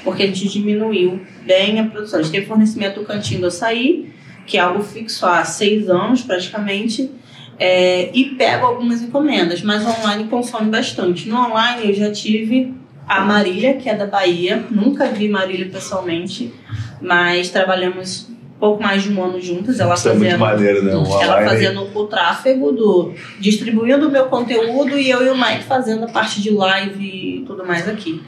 Porque 0.05 0.23
a 0.23 0.27
gente 0.29 0.49
diminuiu 0.49 1.21
bem 1.45 1.81
a 1.81 1.85
produção. 1.85 2.21
A 2.21 2.23
gente 2.23 2.31
teve 2.31 2.47
fornecimento 2.47 3.01
do 3.01 3.05
cantinho 3.05 3.41
do 3.41 3.49
açaí, 3.49 4.13
que 4.47 4.57
é 4.57 4.61
algo 4.61 4.85
fixo 4.85 5.27
há 5.27 5.45
seis 5.45 5.91
anos 5.91 6.23
praticamente. 6.23 7.11
É, 7.59 8.10
e 8.14 8.36
pego 8.36 8.66
algumas 8.66 9.02
encomendas, 9.02 9.62
mas 9.62 9.85
online 9.85 10.24
consome 10.24 10.70
bastante. 10.70 11.28
No 11.28 11.36
online 11.36 11.89
eu 11.89 11.94
já 11.94 12.10
tive 12.12 12.72
a 13.06 13.20
Marília, 13.22 13.74
que 13.74 13.89
é 13.89 13.94
da 13.94 14.06
Bahia, 14.06 14.64
nunca 14.70 15.06
vi 15.06 15.28
Marília 15.28 15.68
pessoalmente, 15.68 16.52
mas 17.01 17.51
trabalhamos 17.51 18.28
pouco 18.59 18.82
mais 18.82 19.02
de 19.02 19.12
um 19.12 19.22
ano 19.22 19.40
juntas. 19.40 19.80
Ela 19.80 19.94
Isso 19.94 20.09
é 20.09 20.14
muito 20.14 20.24
fazendo, 20.24 20.40
maneiro, 20.40 20.82
né? 20.82 20.97
Um 20.97 21.20
ela 21.20 21.36
online. 21.36 21.48
fazendo 21.48 21.98
o 21.98 22.06
tráfego, 22.06 22.72
do, 22.72 23.12
distribuindo 23.40 24.09
o 24.09 24.10
meu 24.10 24.26
conteúdo 24.26 24.98
e 24.98 25.09
eu 25.09 25.24
e 25.24 25.30
o 25.30 25.36
Mike 25.36 25.64
fazendo 25.64 26.05
a 26.05 26.09
parte 26.09 26.43
de 26.43 26.51
live 26.51 27.05
e 27.05 27.44
tudo 27.47 27.64
mais 27.64 27.89
aqui. 27.89 28.22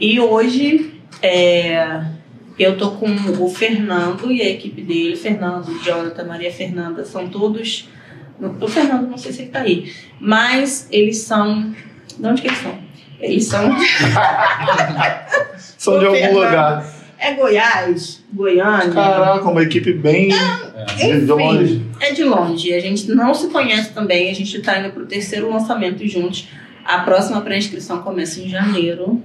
E 0.00 0.18
hoje 0.20 0.94
é, 1.22 2.02
eu 2.58 2.76
tô 2.76 2.92
com 2.92 3.06
o 3.38 3.48
Fernando 3.48 4.30
e 4.30 4.42
a 4.42 4.48
equipe 4.48 4.82
dele, 4.82 5.16
Fernando, 5.16 5.72
Jonathan, 5.84 6.24
Maria 6.24 6.52
Fernanda, 6.52 7.04
são 7.04 7.28
todos. 7.28 7.88
O 8.60 8.68
Fernando, 8.68 9.08
não 9.08 9.18
sei 9.18 9.32
se 9.32 9.42
ele 9.42 9.50
tá 9.50 9.60
aí, 9.60 9.92
mas 10.20 10.88
eles 10.90 11.18
são. 11.18 11.74
De 12.18 12.26
onde 12.26 12.42
que 12.42 12.48
eles 12.48 12.58
são? 12.58 12.78
Eles 13.20 13.46
são. 13.46 13.76
São 15.78 15.98
de 15.98 16.06
algum 16.06 16.18
Fernando. 16.18 16.44
lugar. 16.44 16.96
É 17.18 17.32
Goiás, 17.34 18.22
Goiânia. 18.32 18.92
Caraca, 18.92 19.48
uma 19.48 19.62
equipe 19.62 19.92
bem 19.92 20.28
de 20.96 21.20
de 21.20 21.26
longe. 21.26 21.82
É 22.00 22.12
de 22.12 22.24
longe. 22.24 22.74
A 22.74 22.80
gente 22.80 23.10
não 23.10 23.32
se 23.32 23.48
conhece 23.48 23.92
também. 23.92 24.30
A 24.30 24.34
gente 24.34 24.56
está 24.56 24.78
indo 24.78 24.90
para 24.90 25.02
o 25.02 25.06
terceiro 25.06 25.50
lançamento 25.50 26.06
juntos. 26.06 26.48
A 26.84 26.98
próxima 27.00 27.40
pré-inscrição 27.40 28.02
começa 28.02 28.40
em 28.40 28.48
janeiro. 28.48 29.22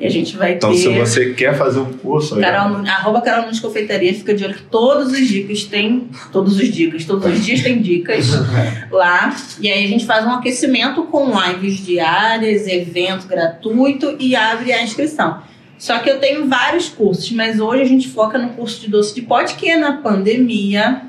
E 0.00 0.06
a 0.06 0.10
gente 0.10 0.34
vai 0.36 0.54
Então, 0.54 0.70
ter. 0.72 0.78
se 0.78 0.88
você 0.88 1.34
quer 1.34 1.54
fazer 1.58 1.78
um 1.80 1.92
curso, 1.92 2.34
aí, 2.36 2.40
Carol, 2.40 2.70
Nunes- 2.70 2.88
arroba 2.90 3.20
Carol 3.20 3.42
Nunes 3.44 3.60
Confeitaria, 3.60 4.14
fica 4.14 4.32
de 4.34 4.42
olho 4.44 4.54
que 4.54 4.62
todos 4.62 5.12
os 5.12 5.28
dicas 5.28 5.64
tem. 5.64 6.08
Todos 6.32 6.58
os 6.58 6.68
dicas, 6.72 7.04
todos 7.04 7.26
os 7.30 7.44
dias 7.44 7.60
tem 7.62 7.80
dicas 7.82 8.28
lá. 8.90 9.36
E 9.60 9.70
aí 9.70 9.84
a 9.84 9.88
gente 9.88 10.06
faz 10.06 10.24
um 10.24 10.30
aquecimento 10.30 11.02
com 11.04 11.30
lives 11.38 11.84
diárias, 11.84 12.66
evento 12.66 13.26
gratuito 13.28 14.16
e 14.18 14.34
abre 14.34 14.72
a 14.72 14.82
inscrição. 14.82 15.42
Só 15.78 15.98
que 15.98 16.08
eu 16.10 16.18
tenho 16.18 16.46
vários 16.48 16.88
cursos, 16.88 17.30
mas 17.32 17.60
hoje 17.60 17.82
a 17.82 17.86
gente 17.86 18.08
foca 18.08 18.38
no 18.38 18.50
curso 18.50 18.80
de 18.80 18.88
doce 18.88 19.14
de 19.14 19.22
pote, 19.22 19.54
que 19.54 19.68
é 19.68 19.76
na 19.76 19.98
pandemia. 19.98 21.02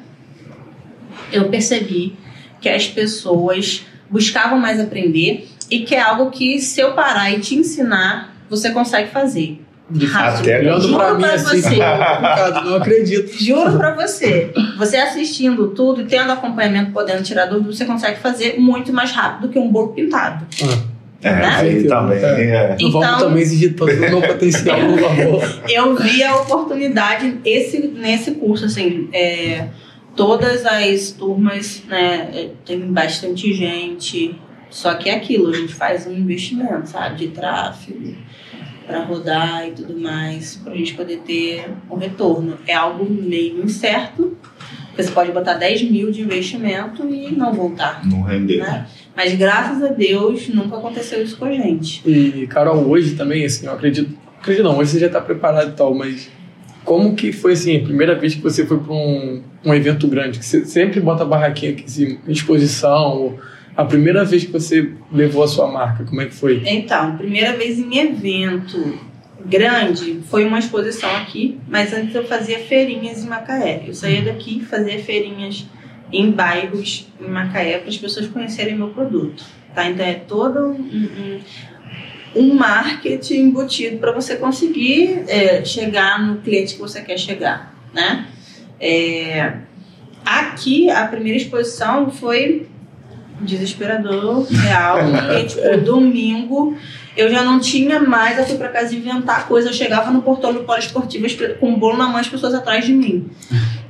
Eu 1.32 1.50
percebi 1.50 2.16
que 2.60 2.70
as 2.70 2.88
pessoas 2.88 3.86
buscavam 4.10 4.60
mais 4.60 4.80
aprender 4.80 5.48
e 5.70 5.80
que 5.80 5.96
é 5.96 6.02
algo 6.02 6.30
que 6.32 6.60
se 6.60 6.82
eu 6.82 6.94
parar 6.94 7.32
e 7.32 7.40
te 7.40 7.56
ensinar, 7.56 8.31
você 8.52 8.70
consegue 8.72 9.10
fazer. 9.10 9.60
De 9.90 10.08
fato, 10.08 10.40
Até 10.42 10.60
olhando 10.60 10.82
Juro 10.84 10.96
pra 10.98 11.14
mim 11.16 11.20
pra 11.22 11.34
assim, 11.34 11.62
você. 11.62 11.76
não 12.64 12.76
acredito. 12.76 13.44
Juro 13.44 13.78
pra 13.78 13.94
você, 13.96 14.54
você 14.78 14.96
assistindo 14.98 15.68
tudo 15.70 16.02
e 16.02 16.06
tendo 16.06 16.32
acompanhamento, 16.32 16.92
podendo 16.92 17.24
tirar 17.24 17.48
dúvida, 17.48 17.74
você 17.74 17.84
consegue 17.84 18.20
fazer 18.20 18.58
muito 18.58 18.94
mais 18.94 19.12
rápido 19.12 19.50
que 19.50 19.60
um 19.60 19.70
bolo 19.70 19.90
pintado. 19.90 20.46
É, 21.22 21.30
Né? 21.30 21.46
aí 21.46 21.84
também. 21.88 22.18
É. 22.24 22.78
Não 22.80 22.92
vamos 22.92 23.08
Então- 23.08 23.20
também 23.20 23.42
exigir 23.42 23.76
todo 23.76 23.92
o 23.92 23.96
meu 23.98 24.22
potencial, 24.22 24.80
por 24.80 25.00
favor. 25.00 25.44
Eu 25.70 25.96
vi 25.98 26.24
a 26.24 26.36
oportunidade 26.38 27.38
esse, 27.44 27.80
nesse 27.80 28.32
curso, 28.32 28.66
assim, 28.66 29.10
é, 29.12 29.66
todas 30.16 30.66
as 30.66 31.12
turmas, 31.12 31.84
né, 31.90 32.30
é, 32.34 32.50
tem 32.66 32.80
bastante 32.80 33.54
gente, 33.54 34.36
só 34.72 34.94
que 34.96 35.10
é 35.10 35.16
aquilo, 35.16 35.50
a 35.50 35.54
gente 35.54 35.74
faz 35.76 36.08
um 36.08 36.14
investimento, 36.14 36.90
sabe, 36.90 37.18
de 37.18 37.28
tráfego 37.28 38.16
para 38.88 39.04
rodar 39.04 39.68
e 39.68 39.72
tudo 39.72 40.00
mais, 40.00 40.56
pra 40.56 40.74
gente 40.74 40.94
poder 40.94 41.20
ter 41.20 41.70
um 41.90 41.98
retorno. 41.98 42.58
É 42.66 42.74
algo 42.74 43.06
meio 43.06 43.64
incerto, 43.64 44.36
porque 44.88 45.04
você 45.04 45.12
pode 45.12 45.32
botar 45.32 45.56
10 45.56 45.84
mil 45.92 46.10
de 46.10 46.22
investimento 46.22 47.06
e 47.06 47.32
não 47.32 47.54
voltar. 47.54 48.06
Não 48.06 48.24
render. 48.24 48.60
Né? 48.60 48.88
Mas 49.16 49.36
graças 49.36 49.84
a 49.84 49.88
Deus 49.88 50.48
nunca 50.48 50.78
aconteceu 50.78 51.22
isso 51.22 51.38
com 51.38 51.46
a 51.46 51.52
gente. 51.52 52.02
E, 52.10 52.48
Carol, 52.48 52.88
hoje 52.88 53.16
também, 53.16 53.46
assim, 53.46 53.66
eu 53.66 53.74
acredito. 53.74 54.18
Acredito 54.40 54.64
não, 54.64 54.78
hoje 54.78 54.92
você 54.92 55.00
já 55.00 55.10
tá 55.10 55.22
preparado 55.22 55.70
e 55.70 55.74
tal, 55.74 55.94
mas 55.94 56.32
como 56.84 57.14
que 57.14 57.32
foi, 57.32 57.54
assim, 57.54 57.78
a 57.78 57.84
primeira 57.84 58.16
vez 58.16 58.36
que 58.36 58.42
você 58.42 58.66
foi 58.66 58.80
para 58.80 58.94
um, 58.94 59.44
um 59.66 59.74
evento 59.74 60.08
grande? 60.08 60.40
Que 60.40 60.46
você 60.46 60.66
sempre 60.66 61.00
bota 61.00 61.24
a 61.24 61.26
barraquinha 61.26 61.74
aqui, 61.74 61.84
assim, 61.86 62.18
em 62.28 62.32
exposição, 62.32 63.18
ou 63.18 63.40
a 63.76 63.86
primeira 63.86 64.26
vez 64.26 64.44
que 64.44 64.52
você 64.52 64.94
levou 65.12 65.44
a 65.44 65.48
sua 65.48 65.72
marca, 65.72 66.04
como 66.04 66.22
é 66.22 66.26
que 66.26 66.34
foi? 66.34 66.62
Então, 66.66 67.18
primeira 67.18 67.56
vez 67.58 67.80
em 67.80 67.98
evento 67.98 69.00
grande 69.46 70.22
foi 70.30 70.46
uma 70.46 70.60
exposição 70.60 71.10
aqui, 71.18 71.60
mas 71.68 71.94
antes 71.94 72.14
eu 72.14 72.26
fazia 72.26 72.60
feirinhas 72.60 73.24
em 73.24 73.28
Macaé. 73.28 73.84
Eu 73.88 73.94
saía 73.94 74.22
daqui, 74.22 74.64
fazia 74.64 75.00
feirinhas 75.00 75.66
em 76.12 76.32
bairros 76.32 77.08
em 77.20 77.28
Macaé 77.28 77.80
para 77.80 77.90
as 77.90 77.98
pessoas 77.98 78.28
conhecerem 78.28 78.76
meu 78.76 78.90
produto. 78.90 79.44
Tá? 79.74 79.90
Então 79.90 80.06
é 80.06 80.16
todo 80.16 80.60
um, 80.68 80.74
um, 80.76 81.40
um 82.36 82.54
marketing 82.54 83.48
embutido 83.48 83.98
para 83.98 84.12
você 84.12 84.36
conseguir 84.36 85.24
é, 85.28 85.64
chegar 85.64 86.22
no 86.22 86.42
cliente 86.42 86.76
que 86.76 86.80
você 86.80 87.02
quer 87.02 87.18
chegar, 87.18 87.74
né? 87.94 88.28
É, 88.80 89.54
aqui 90.26 90.90
a 90.90 91.08
primeira 91.08 91.38
exposição 91.38 92.10
foi 92.10 92.68
desesperador, 93.46 94.46
real, 94.50 94.98
porque 95.00 95.44
tipo, 95.46 95.78
domingo 95.86 96.76
eu 97.16 97.30
já 97.30 97.44
não 97.44 97.60
tinha 97.60 98.00
mais, 98.00 98.38
eu 98.38 98.46
fui 98.46 98.58
pra 98.58 98.70
casa 98.70 98.96
inventar 98.96 99.48
coisa, 99.48 99.70
eu 99.70 99.74
chegava 99.74 100.12
no 100.12 100.22
portão 100.22 100.54
do 100.54 100.62
poliesportivo 100.64 101.28
com 101.60 101.70
um 101.70 101.78
bolo 101.80 101.98
na 101.98 102.08
mão 102.08 102.18
as 102.18 102.28
pessoas 102.28 102.54
atrás 102.54 102.86
de 102.86 102.94
mim. 102.94 103.30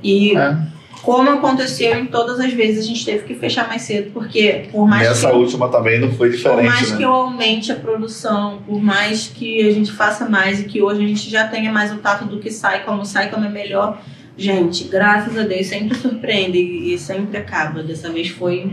E 0.03 0.35
É. 0.35 0.57
como 1.03 1.29
aconteceu 1.29 1.95
em 1.99 2.07
todas 2.07 2.39
as 2.39 2.51
vezes, 2.51 2.83
a 2.83 2.87
gente 2.87 3.05
teve 3.05 3.23
que 3.25 3.35
fechar 3.35 3.67
mais 3.67 3.83
cedo, 3.83 4.09
porque 4.11 4.65
por 4.71 4.87
mais 4.87 5.07
Nessa 5.07 5.29
que 5.29 5.35
última 5.35 5.69
também 5.69 5.99
não 5.99 6.11
foi 6.13 6.29
por 6.29 6.35
diferente, 6.35 6.65
mais 6.67 6.91
né? 6.91 6.97
que 6.97 7.03
eu 7.03 7.11
aumente 7.13 7.71
a 7.71 7.75
produção, 7.75 8.59
por 8.65 8.81
mais 8.81 9.27
que 9.27 9.67
a 9.67 9.71
gente 9.71 9.91
faça 9.91 10.27
mais 10.27 10.59
e 10.59 10.63
que 10.63 10.81
hoje 10.81 11.03
a 11.03 11.07
gente 11.07 11.29
já 11.29 11.47
tenha 11.47 11.71
mais 11.71 11.91
o 11.93 11.97
tato 11.97 12.25
do 12.25 12.39
que 12.39 12.49
sai, 12.49 12.83
como 12.83 13.05
sai, 13.05 13.29
como 13.29 13.45
é 13.45 13.49
melhor, 13.49 14.01
gente, 14.35 14.85
graças 14.85 15.37
a 15.37 15.43
Deus 15.43 15.67
sempre 15.67 15.95
surpreende 15.95 16.57
e 16.57 16.93
e 16.95 16.97
sempre 16.97 17.37
acaba. 17.37 17.83
Dessa 17.83 18.09
vez 18.09 18.29
foi 18.29 18.71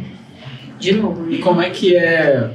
de 0.78 0.92
novo. 0.92 1.22
né? 1.22 1.36
E 1.36 1.38
como 1.38 1.60
é 1.62 1.70
que 1.70 1.94
é 1.96 2.50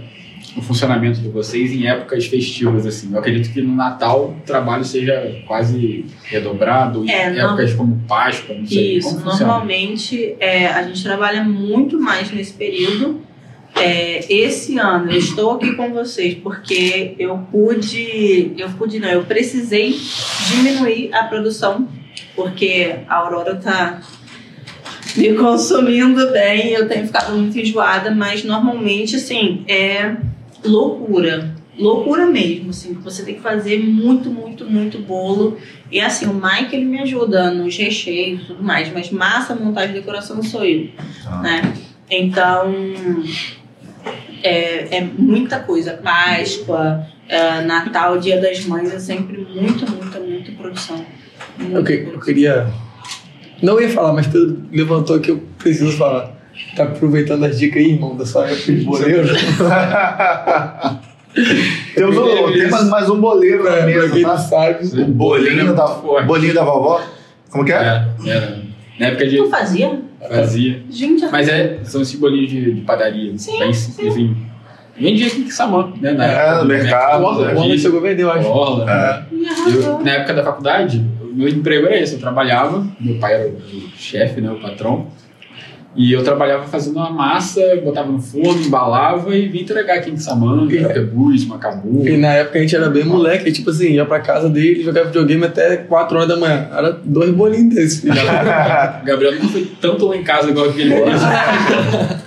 o 0.56 0.62
funcionamento 0.62 1.20
de 1.20 1.30
vocês 1.30 1.72
em 1.72 1.88
épocas 1.88 2.26
festivas, 2.28 2.86
assim? 2.86 3.12
Eu 3.12 3.20
acredito 3.20 3.52
que 3.52 3.62
no 3.62 3.76
Natal 3.76 4.36
o 4.38 4.46
trabalho 4.46 4.84
seja 4.86 5.42
quase 5.48 6.06
redobrado, 6.26 7.04
É, 7.10 7.30
em 7.32 7.36
não- 7.36 7.46
épocas 7.46 7.74
como 7.74 8.00
Páscoa, 8.08 8.56
não 8.56 8.66
sei. 8.68 8.98
Isso, 8.98 9.16
como 9.16 9.26
normalmente 9.38 10.36
é, 10.40 10.68
a 10.68 10.84
gente 10.84 11.02
trabalha 11.04 11.44
muito 11.44 12.00
mais 12.00 12.32
nesse 12.32 12.54
período. 12.54 13.22
É, 13.76 14.20
esse 14.32 14.78
ano 14.78 15.12
eu 15.12 15.18
estou 15.18 15.52
aqui 15.54 15.72
com 15.76 15.92
vocês 15.92 16.36
porque 16.36 17.16
eu 17.18 17.40
pude, 17.52 18.52
eu 18.56 18.70
pude 18.78 19.00
não, 19.00 19.10
eu 19.10 19.24
precisei 19.24 19.98
diminuir 20.52 21.12
a 21.12 21.24
produção 21.24 21.88
porque 22.36 22.98
a 23.08 23.16
Aurora 23.16 23.56
tá 23.56 24.00
me 25.16 25.34
consumindo 25.36 26.32
bem, 26.32 26.70
eu 26.72 26.88
tenho 26.88 27.06
ficado 27.06 27.34
muito 27.38 27.58
enjoada, 27.58 28.12
mas 28.12 28.44
normalmente 28.44 29.16
assim 29.16 29.64
é 29.68 30.16
loucura. 30.64 31.54
Loucura 31.78 32.28
mesmo, 32.28 32.70
assim, 32.70 32.94
você 32.94 33.24
tem 33.24 33.34
que 33.34 33.42
fazer 33.42 33.80
muito, 33.84 34.30
muito, 34.30 34.64
muito 34.64 35.00
bolo. 35.00 35.58
E 35.92 36.00
assim, 36.00 36.28
o 36.28 36.34
Mike 36.34 36.76
ele 36.76 36.86
me 36.86 37.00
ajuda 37.00 37.50
nos 37.52 37.76
recheios 37.76 38.42
e 38.44 38.46
tudo 38.46 38.64
mais, 38.64 38.92
mas 38.94 39.10
massa, 39.10 39.56
montagem 39.56 39.96
e 39.96 40.00
decoração 40.00 40.42
sou 40.44 40.64
eu, 40.64 40.90
Ah. 41.26 41.42
né? 41.42 41.74
Então, 42.12 42.72
é, 44.44 44.98
é 44.98 45.02
muita 45.18 45.60
coisa. 45.60 45.94
Páscoa, 45.94 47.08
é, 47.28 47.62
Natal, 47.62 48.20
Dia 48.20 48.40
das 48.40 48.64
Mães, 48.66 48.94
é 48.94 49.00
sempre 49.00 49.38
muita, 49.40 49.86
muita, 49.90 50.20
muita 50.20 50.52
produção. 50.52 51.04
Muita 51.58 51.78
Eu, 51.78 51.84
que- 51.84 51.94
eu 51.94 52.04
produção. 52.04 52.22
queria. 52.26 52.68
Não 53.64 53.80
ia 53.82 53.90
falar, 53.90 54.14
mas 54.14 54.28
Pedro 54.28 54.58
levantou 54.72 55.20
que 55.20 55.32
eu 55.32 55.42
preciso 55.58 55.98
falar. 55.98 56.32
Tá 56.76 56.84
aproveitando 56.84 57.46
as 57.46 57.58
dicas 57.58 57.82
aí, 57.82 57.94
irmão, 57.94 58.16
da 58.16 58.26
sua 58.26 58.46
época 58.48 58.72
de 58.74 58.84
boleiro? 58.86 59.28
Temos 61.96 62.16
um, 62.18 62.52
tem 62.52 62.70
mais, 62.70 62.88
mais 62.90 63.10
um 63.10 63.20
boleiro 63.20 63.64
na 63.64 63.78
É, 63.78 63.86
mesa, 63.86 64.10
quem 64.14 64.22
tá? 64.24 64.38
sabe. 64.38 64.86
O 65.02 65.06
bolinho 65.08 65.74
da, 65.76 65.88
Forte. 65.88 66.28
bolinho 66.28 66.54
da 66.54 66.64
vovó. 66.64 67.02
Como 67.50 67.66
que 67.66 67.72
é? 67.72 67.78
É, 68.26 68.30
era. 68.30 68.60
Na 69.00 69.08
época 69.08 69.26
de 69.28 69.38
Tu 69.38 69.50
fazia? 69.50 70.00
fazia. 70.30 70.84
Gente, 70.92 71.26
Mas 71.32 71.50
é, 71.50 71.80
são 71.84 72.02
esses 72.02 72.20
bolinhos 72.20 72.50
de, 72.52 72.74
de 72.76 72.82
padaria. 72.82 73.36
Sim, 73.38 73.58
bem 73.60 73.74
sim. 73.74 73.92
simplesinho. 73.92 74.38
Vendia 74.96 75.26
aqui 75.26 75.42
em 75.42 75.50
Samã, 75.50 75.92
né? 76.00 76.12
Na 76.12 76.26
É, 76.28 76.32
época 76.36 76.54
no 76.56 76.62
do 76.62 76.68
mercado, 76.68 77.24
O 77.24 77.26
Orla- 77.26 77.52
o 77.54 77.58
Orla 77.58 77.78
chegou 77.80 78.00
a 78.00 78.04
vender, 78.04 78.24
eu 78.24 78.32
acho. 78.32 78.48
Orla. 78.48 78.92
É. 78.92 79.34
me 79.34 79.48
Eu, 79.84 80.00
na 80.04 80.12
época 80.12 80.34
da 80.36 80.44
faculdade, 80.44 81.04
meu 81.34 81.48
emprego 81.50 81.86
era 81.88 81.98
esse. 82.00 82.14
Eu 82.14 82.20
trabalhava, 82.20 82.86
meu 83.00 83.16
pai 83.20 83.34
era 83.34 83.48
o 83.50 83.58
chefe, 83.98 84.40
né, 84.42 84.52
o 84.52 84.60
patrão. 84.60 85.08
E 85.96 86.12
eu 86.12 86.24
trabalhava 86.24 86.64
fazendo 86.66 86.96
uma 86.98 87.12
massa, 87.12 87.62
botava 87.86 88.12
no 88.12 88.20
forno, 88.20 88.60
embalava 88.64 89.36
e 89.36 89.48
vinha 89.48 89.62
entregar 89.62 89.98
aqui 89.98 90.10
em 90.10 90.18
Samanta, 90.18 90.74
E- 90.74 90.84
Pebus, 90.88 91.46
Macabu. 91.46 92.08
E 92.08 92.18
na 92.18 92.30
época 92.30 92.58
a 92.58 92.62
gente 92.64 92.76
era 92.76 92.90
bem 92.90 93.04
moleque, 93.04 93.52
tipo 93.52 93.70
assim, 93.70 93.90
ia 93.92 94.04
pra 94.04 94.20
casa 94.20 94.50
dele, 94.50 94.84
jogava 94.84 95.06
videogame 95.10 95.46
até 95.46 95.78
4 95.78 96.18
horas 96.18 96.28
da 96.30 96.36
manhã. 96.36 96.68
Era 96.76 96.92
dois 96.94 97.30
bolinhos 97.30 97.76
desses. 97.76 98.04
O 98.04 98.08
Gabriel 99.06 99.34
nunca 99.34 99.48
foi 99.50 99.72
tanto 99.80 100.08
lá 100.08 100.18
em 100.18 100.24
casa 100.24 100.50
igual 100.50 100.70
aquele. 100.70 100.96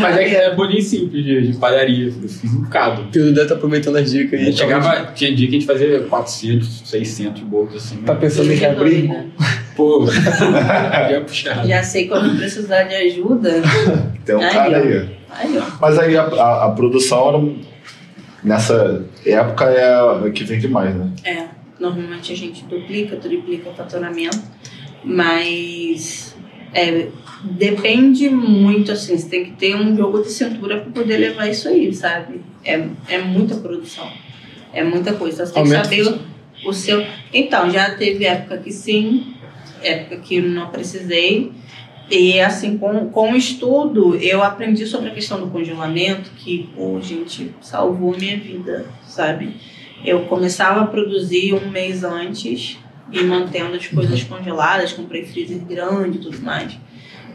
Mas 0.00 0.16
é 0.16 0.24
que 0.24 0.34
é 0.36 0.54
bolinho 0.54 0.82
simples 0.82 1.24
de, 1.24 1.52
de 1.52 1.58
padaria, 1.58 2.06
eu 2.06 2.12
fiz 2.28 2.44
um 2.54 2.62
bocado. 2.62 3.02
O 3.02 3.04
Pedro 3.06 3.28
deve 3.30 3.42
estar 3.42 3.54
aproveitando 3.54 3.96
as 3.96 4.10
dicas 4.10 4.40
aí. 4.40 4.52
chegava, 4.52 5.12
tinha 5.14 5.34
dia 5.34 5.48
que 5.48 5.56
a 5.56 5.58
gente 5.60 5.66
fazia 5.66 6.00
400, 6.00 6.82
600 6.88 7.42
bolos 7.42 7.74
assim. 7.76 7.96
Tá 8.02 8.14
pensando 8.14 8.46
em 8.52 8.54
Que 8.56 8.60
reabrir? 8.60 9.06
doida. 9.08 9.26
Pô, 9.76 10.06
já 10.10 11.20
puxado. 11.26 11.66
Já 11.68 11.82
sei 11.82 12.06
quando 12.08 12.36
precisar 12.36 12.82
de 12.84 12.94
ajuda. 12.94 13.62
Tem 14.24 14.36
um 14.36 14.40
Aí, 14.40 14.52
cara 14.52 14.78
ó. 14.78 14.82
aí. 14.82 15.08
Aí, 15.30 15.58
ó. 15.58 15.62
Mas 15.80 15.98
aí 15.98 16.16
a, 16.16 16.22
a- 16.24 16.64
a 16.66 16.70
produção 16.70 17.28
era, 17.28 17.54
nessa 18.44 19.04
época 19.24 19.64
é 19.64 19.84
a 20.26 20.30
que 20.30 20.44
vende 20.44 20.68
mais, 20.68 20.94
né? 20.94 21.10
É, 21.24 21.44
normalmente 21.80 22.32
a 22.32 22.36
gente 22.36 22.64
duplica, 22.64 23.16
triplica 23.16 23.70
o 23.70 23.74
faturamento, 23.74 24.38
mas 25.04 26.34
é, 26.74 27.08
depende 27.42 28.28
muito, 28.30 28.92
assim, 28.92 29.16
você 29.16 29.28
tem 29.28 29.44
que 29.44 29.52
ter 29.52 29.74
um 29.74 29.96
jogo 29.96 30.22
de 30.22 30.30
cintura 30.30 30.80
para 30.80 30.90
poder 30.90 31.16
levar 31.18 31.48
isso 31.48 31.68
aí, 31.68 31.92
sabe? 31.92 32.40
É, 32.64 32.86
é 33.08 33.18
muita 33.18 33.56
produção, 33.56 34.08
é 34.72 34.82
muita 34.82 35.12
coisa, 35.14 35.44
você 35.44 35.52
tem 35.52 35.62
Aumenta 35.62 35.88
que 35.88 36.04
saber 36.04 36.20
o, 36.64 36.68
o 36.68 36.72
seu... 36.72 37.04
Então, 37.32 37.70
já 37.70 37.94
teve 37.94 38.24
época 38.24 38.58
que 38.58 38.72
sim, 38.72 39.34
época 39.82 40.18
que 40.18 40.40
não 40.40 40.68
precisei, 40.68 41.52
e 42.10 42.40
assim, 42.40 42.76
com, 42.76 43.08
com 43.08 43.32
o 43.32 43.36
estudo, 43.36 44.16
eu 44.16 44.42
aprendi 44.42 44.86
sobre 44.86 45.08
a 45.08 45.14
questão 45.14 45.40
do 45.40 45.48
congelamento, 45.48 46.30
que, 46.36 46.68
pô, 46.76 47.00
gente, 47.00 47.54
salvou 47.60 48.16
minha 48.16 48.36
vida, 48.36 48.86
sabe? 49.02 49.56
Eu 50.04 50.26
começava 50.26 50.82
a 50.82 50.86
produzir 50.86 51.54
um 51.54 51.70
mês 51.70 52.02
antes 52.04 52.78
e 53.12 53.22
mantendo 53.22 53.76
as 53.76 53.86
coisas 53.86 54.22
congeladas, 54.22 54.92
comprei 54.92 55.24
freezer 55.24 55.58
grande 55.58 56.18
e 56.18 56.20
tudo 56.20 56.40
mais, 56.42 56.76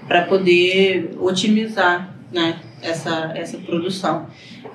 para 0.08 0.24
poder 0.24 1.12
otimizar 1.20 2.16
né, 2.32 2.60
essa, 2.82 3.32
essa 3.36 3.58
produção. 3.58 4.28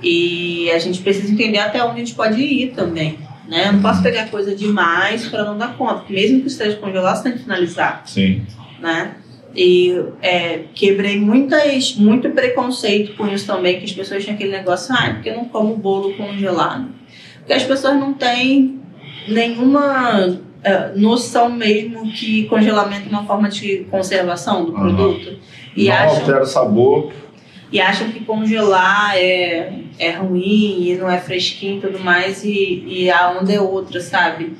E 0.03 0.71
a 0.71 0.79
gente 0.79 1.01
precisa 1.01 1.33
entender 1.33 1.59
até 1.59 1.83
onde 1.83 1.97
a 1.97 2.05
gente 2.05 2.15
pode 2.15 2.41
ir 2.41 2.73
também. 2.73 3.19
Né? 3.49 3.69
Eu 3.69 3.75
não 3.75 3.83
posso 3.83 4.03
pegar 4.03 4.31
coisa 4.31 4.55
demais 4.55 5.27
para 5.27 5.45
não 5.45 5.59
dar 5.59 5.77
conta, 5.77 6.05
mesmo 6.09 6.41
que 6.41 6.47
esteja 6.47 6.77
congelado, 6.77 7.17
você 7.17 7.25
tem 7.25 7.33
que 7.33 7.39
finalizar 7.41 8.03
Sim. 8.07 8.43
né? 8.81 9.17
E 9.55 9.95
é, 10.23 10.61
quebrei 10.75 11.21
muitas, 11.21 11.95
muito 11.97 12.31
preconceito 12.31 13.15
com 13.17 13.29
isso 13.29 13.47
também, 13.47 13.79
que 13.79 13.85
as 13.85 13.93
pessoas 13.93 14.23
tinham 14.25 14.35
aquele 14.35 14.53
negócio, 14.53 14.95
ah, 14.95 15.11
porque 15.13 15.29
eu 15.29 15.37
não 15.37 15.45
como 15.45 15.77
bolo 15.77 16.15
congelado. 16.15 16.89
Porque 17.41 17.53
as 17.53 17.63
pessoas 17.63 17.95
não 17.97 18.15
têm 18.15 18.81
nenhuma 19.29 20.41
é, 20.65 20.93
noção 20.95 21.51
mesmo 21.51 22.13
que 22.13 22.45
congelamento 22.45 23.09
é 23.09 23.11
uma 23.11 23.25
forma 23.25 23.49
de 23.49 23.87
conservação 23.91 24.65
do 24.65 24.77
Aham. 24.77 24.95
produto. 24.95 25.39
E 25.77 25.89
não 25.89 25.95
acham, 25.95 26.19
altera 26.19 26.43
o 26.43 26.47
sabor. 26.47 27.13
e 27.73 27.81
acham 27.81 28.11
que 28.11 28.25
congelar 28.25 29.17
é, 29.17 29.73
é 29.99 30.11
ruim 30.13 30.89
e 30.89 30.97
não 30.97 31.11
é 31.11 31.19
fresquinho 31.19 31.79
e 31.79 31.81
tudo 31.81 31.99
mais, 31.99 32.45
e, 32.45 32.85
e 32.87 33.11
a 33.11 33.31
onda 33.33 33.53
é 33.53 33.61
outra, 33.61 34.01
sabe? 34.01 34.53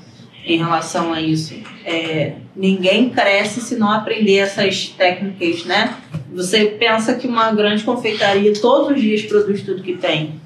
Em 0.45 0.59
relação 0.59 1.13
a 1.13 1.21
isso. 1.21 1.55
É, 1.85 2.33
ninguém 2.57 3.11
cresce 3.11 3.61
se 3.61 3.77
não 3.77 3.91
aprender 3.91 4.39
essas 4.39 4.89
técnicas, 4.89 5.65
né? 5.65 5.95
Você 6.35 6.65
pensa 6.65 7.15
que 7.15 7.29
uma 7.29 7.53
grande 7.53 7.85
confeitaria 7.85 8.53
todos 8.55 8.97
os 8.97 9.01
dias 9.01 9.23
produz 9.23 9.63
tudo 9.63 9.83
que 9.83 9.95
tem. 9.95 10.41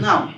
Não. 0.00 0.37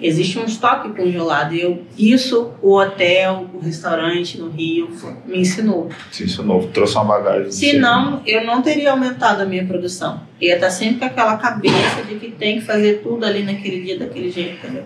Existe 0.00 0.38
um 0.38 0.44
estoque 0.44 0.90
congelado. 0.90 1.54
Eu, 1.54 1.82
isso 1.96 2.52
o 2.60 2.76
hotel, 2.76 3.48
o 3.54 3.58
restaurante 3.58 4.38
no 4.38 4.50
Rio 4.50 4.88
me 5.26 5.40
ensinou. 5.40 5.88
Isso 6.12 6.42
novo. 6.42 6.68
Trouxe 6.68 6.94
uma 6.96 7.04
bagagem. 7.04 7.50
Se 7.50 7.78
não, 7.78 8.22
eu 8.26 8.44
não 8.44 8.62
teria 8.62 8.90
aumentado 8.90 9.42
a 9.42 9.44
minha 9.44 9.64
produção. 9.64 10.20
Ia 10.40 10.54
estar 10.56 10.70
sempre 10.70 10.98
com 10.98 11.04
aquela 11.06 11.36
cabeça 11.36 12.02
de 12.08 12.16
que 12.16 12.30
tem 12.32 12.58
que 12.58 12.66
fazer 12.66 13.02
tudo 13.02 13.24
ali 13.24 13.42
naquele 13.42 13.82
dia, 13.82 13.98
daquele 13.98 14.30
jeito, 14.30 14.58
entendeu? 14.58 14.84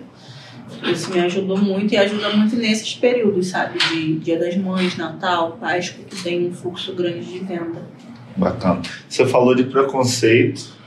Isso 0.83 1.11
me 1.11 1.19
ajudou 1.19 1.57
muito 1.57 1.93
e 1.93 1.97
ajuda 1.97 2.29
muito 2.29 2.55
nesses 2.55 2.93
períodos, 2.93 3.47
sabe? 3.47 3.79
De 3.79 4.19
Dia 4.19 4.39
das 4.39 4.55
Mães, 4.55 4.95
Natal, 4.95 5.57
Páscoa, 5.59 6.03
que 6.07 6.23
tem 6.23 6.47
um 6.47 6.53
fluxo 6.53 6.93
grande 6.93 7.25
de 7.25 7.39
venda. 7.39 7.81
Bacana. 8.37 8.81
Você 9.07 9.25
falou 9.25 9.55
de 9.55 9.63
preconceito 9.63 10.78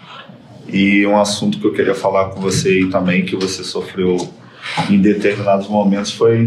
e 0.73 1.07
um 1.07 1.19
assunto 1.21 1.59
que 1.59 1.67
eu 1.67 1.73
queria 1.73 1.95
falar 1.95 2.31
com 2.31 2.41
você 2.41 2.69
aí 2.71 2.91
também, 2.91 3.25
que 3.25 3.37
você 3.37 3.63
sofreu 3.63 4.17
em 4.89 5.01
determinados 5.01 5.69
momentos, 5.69 6.13
foi 6.13 6.39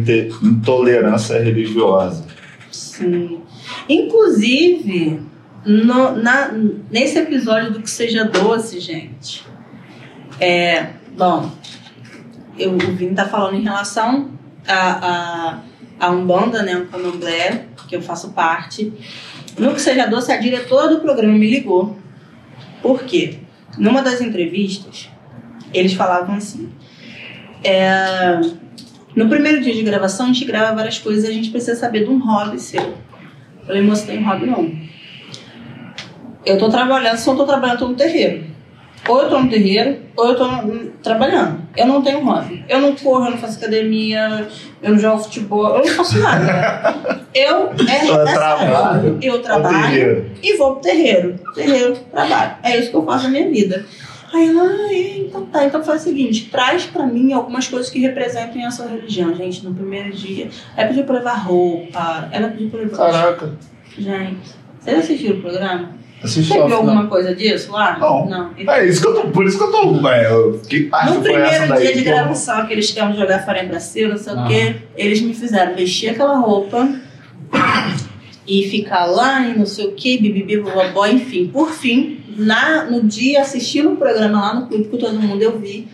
intolerância 0.41 1.41
religiosa. 1.41 2.25
Sim. 2.71 3.41
Inclusive, 3.87 5.19
no- 5.65 6.15
na- 6.15 6.51
nesse 6.91 7.17
episódio 7.19 7.71
do 7.73 7.81
Que 7.81 7.89
Seja 7.89 8.23
Doce, 8.25 8.79
gente, 8.79 9.45
é. 10.39 10.87
Bom, 11.17 11.49
eu, 12.57 12.73
o 12.73 12.77
Vini 12.77 13.15
tá 13.15 13.25
falando 13.25 13.55
em 13.55 13.63
relação 13.63 14.31
a, 14.67 15.57
a, 15.99 16.07
a 16.07 16.11
Umbanda, 16.11 16.61
né? 16.61 16.75
O 16.77 16.85
Candomblé, 16.87 17.65
que 17.87 17.95
eu 17.95 18.01
faço 18.01 18.31
parte. 18.31 18.91
No 19.57 19.73
Que 19.73 19.81
Seja 19.81 20.05
Doce, 20.07 20.31
a 20.31 20.37
diretora 20.37 20.89
do 20.93 20.99
programa 21.01 21.37
me 21.37 21.49
ligou. 21.49 21.97
Por 22.81 23.03
quê? 23.03 23.39
Numa 23.77 24.01
das 24.01 24.21
entrevistas, 24.21 25.09
eles 25.73 25.93
falavam 25.93 26.35
assim. 26.35 26.69
é, 27.63 28.39
no 29.15 29.29
primeiro 29.29 29.61
dia 29.61 29.73
de 29.73 29.81
gravação, 29.81 30.25
a 30.25 30.29
gente 30.29 30.45
grava 30.45 30.75
várias 30.75 30.97
coisas 30.99 31.23
a 31.23 31.31
gente 31.31 31.49
precisa 31.49 31.79
saber 31.79 32.03
de 32.03 32.09
um 32.09 32.19
hobby 32.19 32.59
seu. 32.59 32.81
Eu 32.81 33.65
falei, 33.65 33.81
moça, 33.81 34.05
tem 34.05 34.21
hobby 34.23 34.45
não. 34.45 34.71
Eu 36.45 36.57
tô 36.57 36.69
trabalhando, 36.69 37.17
eu 37.17 37.35
tô 37.35 37.45
trabalhando, 37.45 37.79
tô 37.79 37.87
no 37.87 37.95
terreiro. 37.95 38.54
Ou 39.07 39.21
eu 39.21 39.29
tô 39.29 39.39
no 39.39 39.49
terreiro, 39.49 39.97
ou 40.15 40.29
eu 40.29 40.35
tô 40.35 40.47
trabalhando. 41.03 41.61
Eu 41.77 41.85
não 41.85 42.01
tenho 42.01 42.23
hobby. 42.23 42.65
Eu 42.67 42.81
não 42.81 42.95
corro, 42.95 43.25
eu 43.25 43.31
não 43.31 43.37
faço 43.37 43.57
academia, 43.57 44.47
eu 44.81 44.91
não 44.91 44.99
jogo 44.99 45.23
futebol, 45.23 45.77
eu 45.77 45.85
não 45.85 45.87
faço 45.87 46.17
nada. 46.19 47.25
Eu, 47.33 47.69
é, 47.87 48.09
Eu 48.09 48.23
trabalho. 48.25 49.17
Eu 49.21 49.41
trabalho 49.41 50.31
e 50.41 50.57
vou 50.57 50.73
pro 50.73 50.81
terreiro. 50.81 51.39
Terreiro, 51.53 51.95
trabalho. 52.11 52.55
É 52.63 52.77
isso 52.79 52.89
que 52.89 52.95
eu 52.95 53.05
faço 53.05 53.25
na 53.25 53.29
minha 53.29 53.49
vida. 53.49 53.85
Aí 54.33 54.49
ela, 54.49 54.63
ah, 54.63 54.93
é, 54.93 55.17
então 55.19 55.45
tá. 55.45 55.65
Então 55.65 55.83
faz 55.83 56.01
o 56.01 56.03
seguinte, 56.05 56.49
traz 56.51 56.85
pra 56.85 57.05
mim 57.05 57.31
algumas 57.31 57.67
coisas 57.67 57.89
que 57.89 57.99
representem 57.99 58.65
a 58.65 58.71
sua 58.71 58.87
religião, 58.87 59.35
gente, 59.35 59.63
no 59.63 59.73
primeiro 59.73 60.11
dia. 60.11 60.49
Ela 60.75 60.87
pediu 60.87 61.03
pra 61.03 61.15
levar 61.15 61.35
roupa, 61.35 62.27
ela 62.31 62.49
pediu 62.49 62.69
pra 62.69 62.79
levar... 62.79 62.97
Caraca. 62.97 63.53
Gente, 63.97 64.55
vocês 64.79 64.99
assistiram 64.99 65.37
o 65.37 65.41
programa? 65.41 66.04
Assisti. 66.25 66.49
Você 66.53 66.59
viu 66.59 66.67
não. 66.69 66.77
alguma 66.77 67.07
coisa 67.07 67.33
disso 67.33 67.71
lá? 67.71 67.97
Não. 67.97 68.51
Então, 68.57 68.73
É 68.73 68.85
isso 68.85 69.01
que 69.01 69.07
eu 69.07 69.13
tô, 69.15 69.29
por 69.29 69.45
isso 69.45 69.57
que 69.57 69.63
eu 69.63 69.71
tô. 69.71 70.07
É, 70.09 70.31
eu- 70.31 70.59
que 70.67 70.81
parte 70.81 71.13
no 71.13 71.21
primeiro 71.21 71.67
daí? 71.69 71.81
dia 71.85 71.95
de 71.95 72.03
gravação, 72.03 72.65
que 72.65 72.73
eles 72.73 72.91
queriam 72.91 73.15
jogar 73.15 73.39
farinha 73.45 73.67
pra 73.69 73.79
cima, 73.79 74.09
não 74.09 74.17
sei 74.17 74.33
Ah. 74.35 74.43
o 74.43 74.47
quê, 74.47 74.75
eles 74.97 75.21
me 75.21 75.33
fizeram 75.33 75.75
vestir 75.75 76.09
aquela 76.09 76.37
roupa 76.37 76.87
e 78.47 78.63
ficar 78.69 79.05
lá 79.05 79.41
e 79.47 79.57
não 79.57 79.65
sei 79.65 79.87
o 79.87 79.91
quê, 79.93 80.17
bibibi, 80.21 80.57
bobó, 80.59 81.05
enfim. 81.07 81.47
Por 81.47 81.71
fim, 81.71 82.19
na, 82.37 82.83
no 82.85 83.01
dia 83.03 83.41
assistindo 83.41 83.93
o 83.93 83.95
programa 83.97 84.39
lá 84.39 84.53
no 84.53 84.67
clube 84.67 84.85
com 84.85 84.97
todo 84.97 85.19
mundo, 85.19 85.41
eu 85.41 85.57
vi 85.57 85.87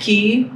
que 0.00 0.50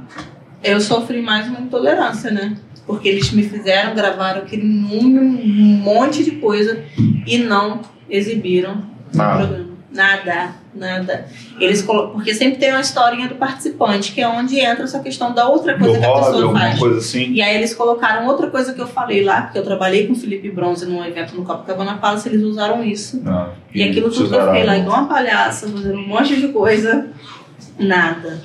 eu 0.63 0.79
sofri 0.81 1.21
mais 1.21 1.47
uma 1.47 1.59
intolerância, 1.59 2.31
né? 2.31 2.57
Porque 2.87 3.07
eles 3.07 3.31
me 3.31 3.43
fizeram, 3.43 3.95
gravaram 3.95 4.41
aquele 4.41 4.63
número, 4.63 5.25
um 5.25 5.79
monte 5.83 6.23
de 6.23 6.31
coisa 6.31 6.83
e 7.25 7.37
não 7.39 7.81
exibiram 8.09 8.75
no 8.75 8.83
Nada. 9.17 9.37
programa. 9.47 9.75
Nada, 9.91 10.49
nada. 10.73 11.25
Eles 11.57 11.81
colo- 11.81 12.09
Porque 12.09 12.33
sempre 12.33 12.59
tem 12.59 12.71
uma 12.71 12.81
historinha 12.81 13.29
do 13.29 13.35
participante, 13.35 14.11
que 14.11 14.19
é 14.19 14.27
onde 14.27 14.59
entra 14.59 14.83
essa 14.83 14.99
questão 14.99 15.33
da 15.33 15.47
outra 15.47 15.77
Do 15.77 15.85
coisa 15.85 15.99
que 15.99 16.05
a 16.05 16.13
pessoa 16.15 16.51
faz. 16.59 16.79
coisa 16.79 16.97
assim. 16.97 17.31
E 17.31 17.41
aí 17.41 17.55
eles 17.55 17.73
colocaram 17.73 18.27
outra 18.27 18.47
coisa 18.49 18.73
que 18.73 18.81
eu 18.81 18.87
falei 18.87 19.23
lá, 19.23 19.43
porque 19.43 19.57
eu 19.57 19.63
trabalhei 19.63 20.05
com 20.05 20.11
o 20.11 20.15
Felipe 20.17 20.51
Bronze 20.51 20.85
num 20.85 21.01
evento 21.05 21.33
no 21.37 21.45
Copacabana 21.45 21.95
Palace, 21.95 22.27
eles 22.27 22.43
usaram 22.43 22.83
isso. 22.83 23.21
Ah, 23.25 23.51
E 23.73 23.83
aquilo 23.83 24.11
tudo 24.11 24.27
que 24.29 24.35
eu 24.35 24.45
fiquei 24.47 24.63
lá 24.65 24.77
igual 24.77 24.97
uma 24.99 25.07
palhaça, 25.07 25.69
fazendo 25.69 25.97
um 25.97 26.07
monte 26.07 26.35
de 26.35 26.49
coisa. 26.49 27.07
Nada, 27.79 28.41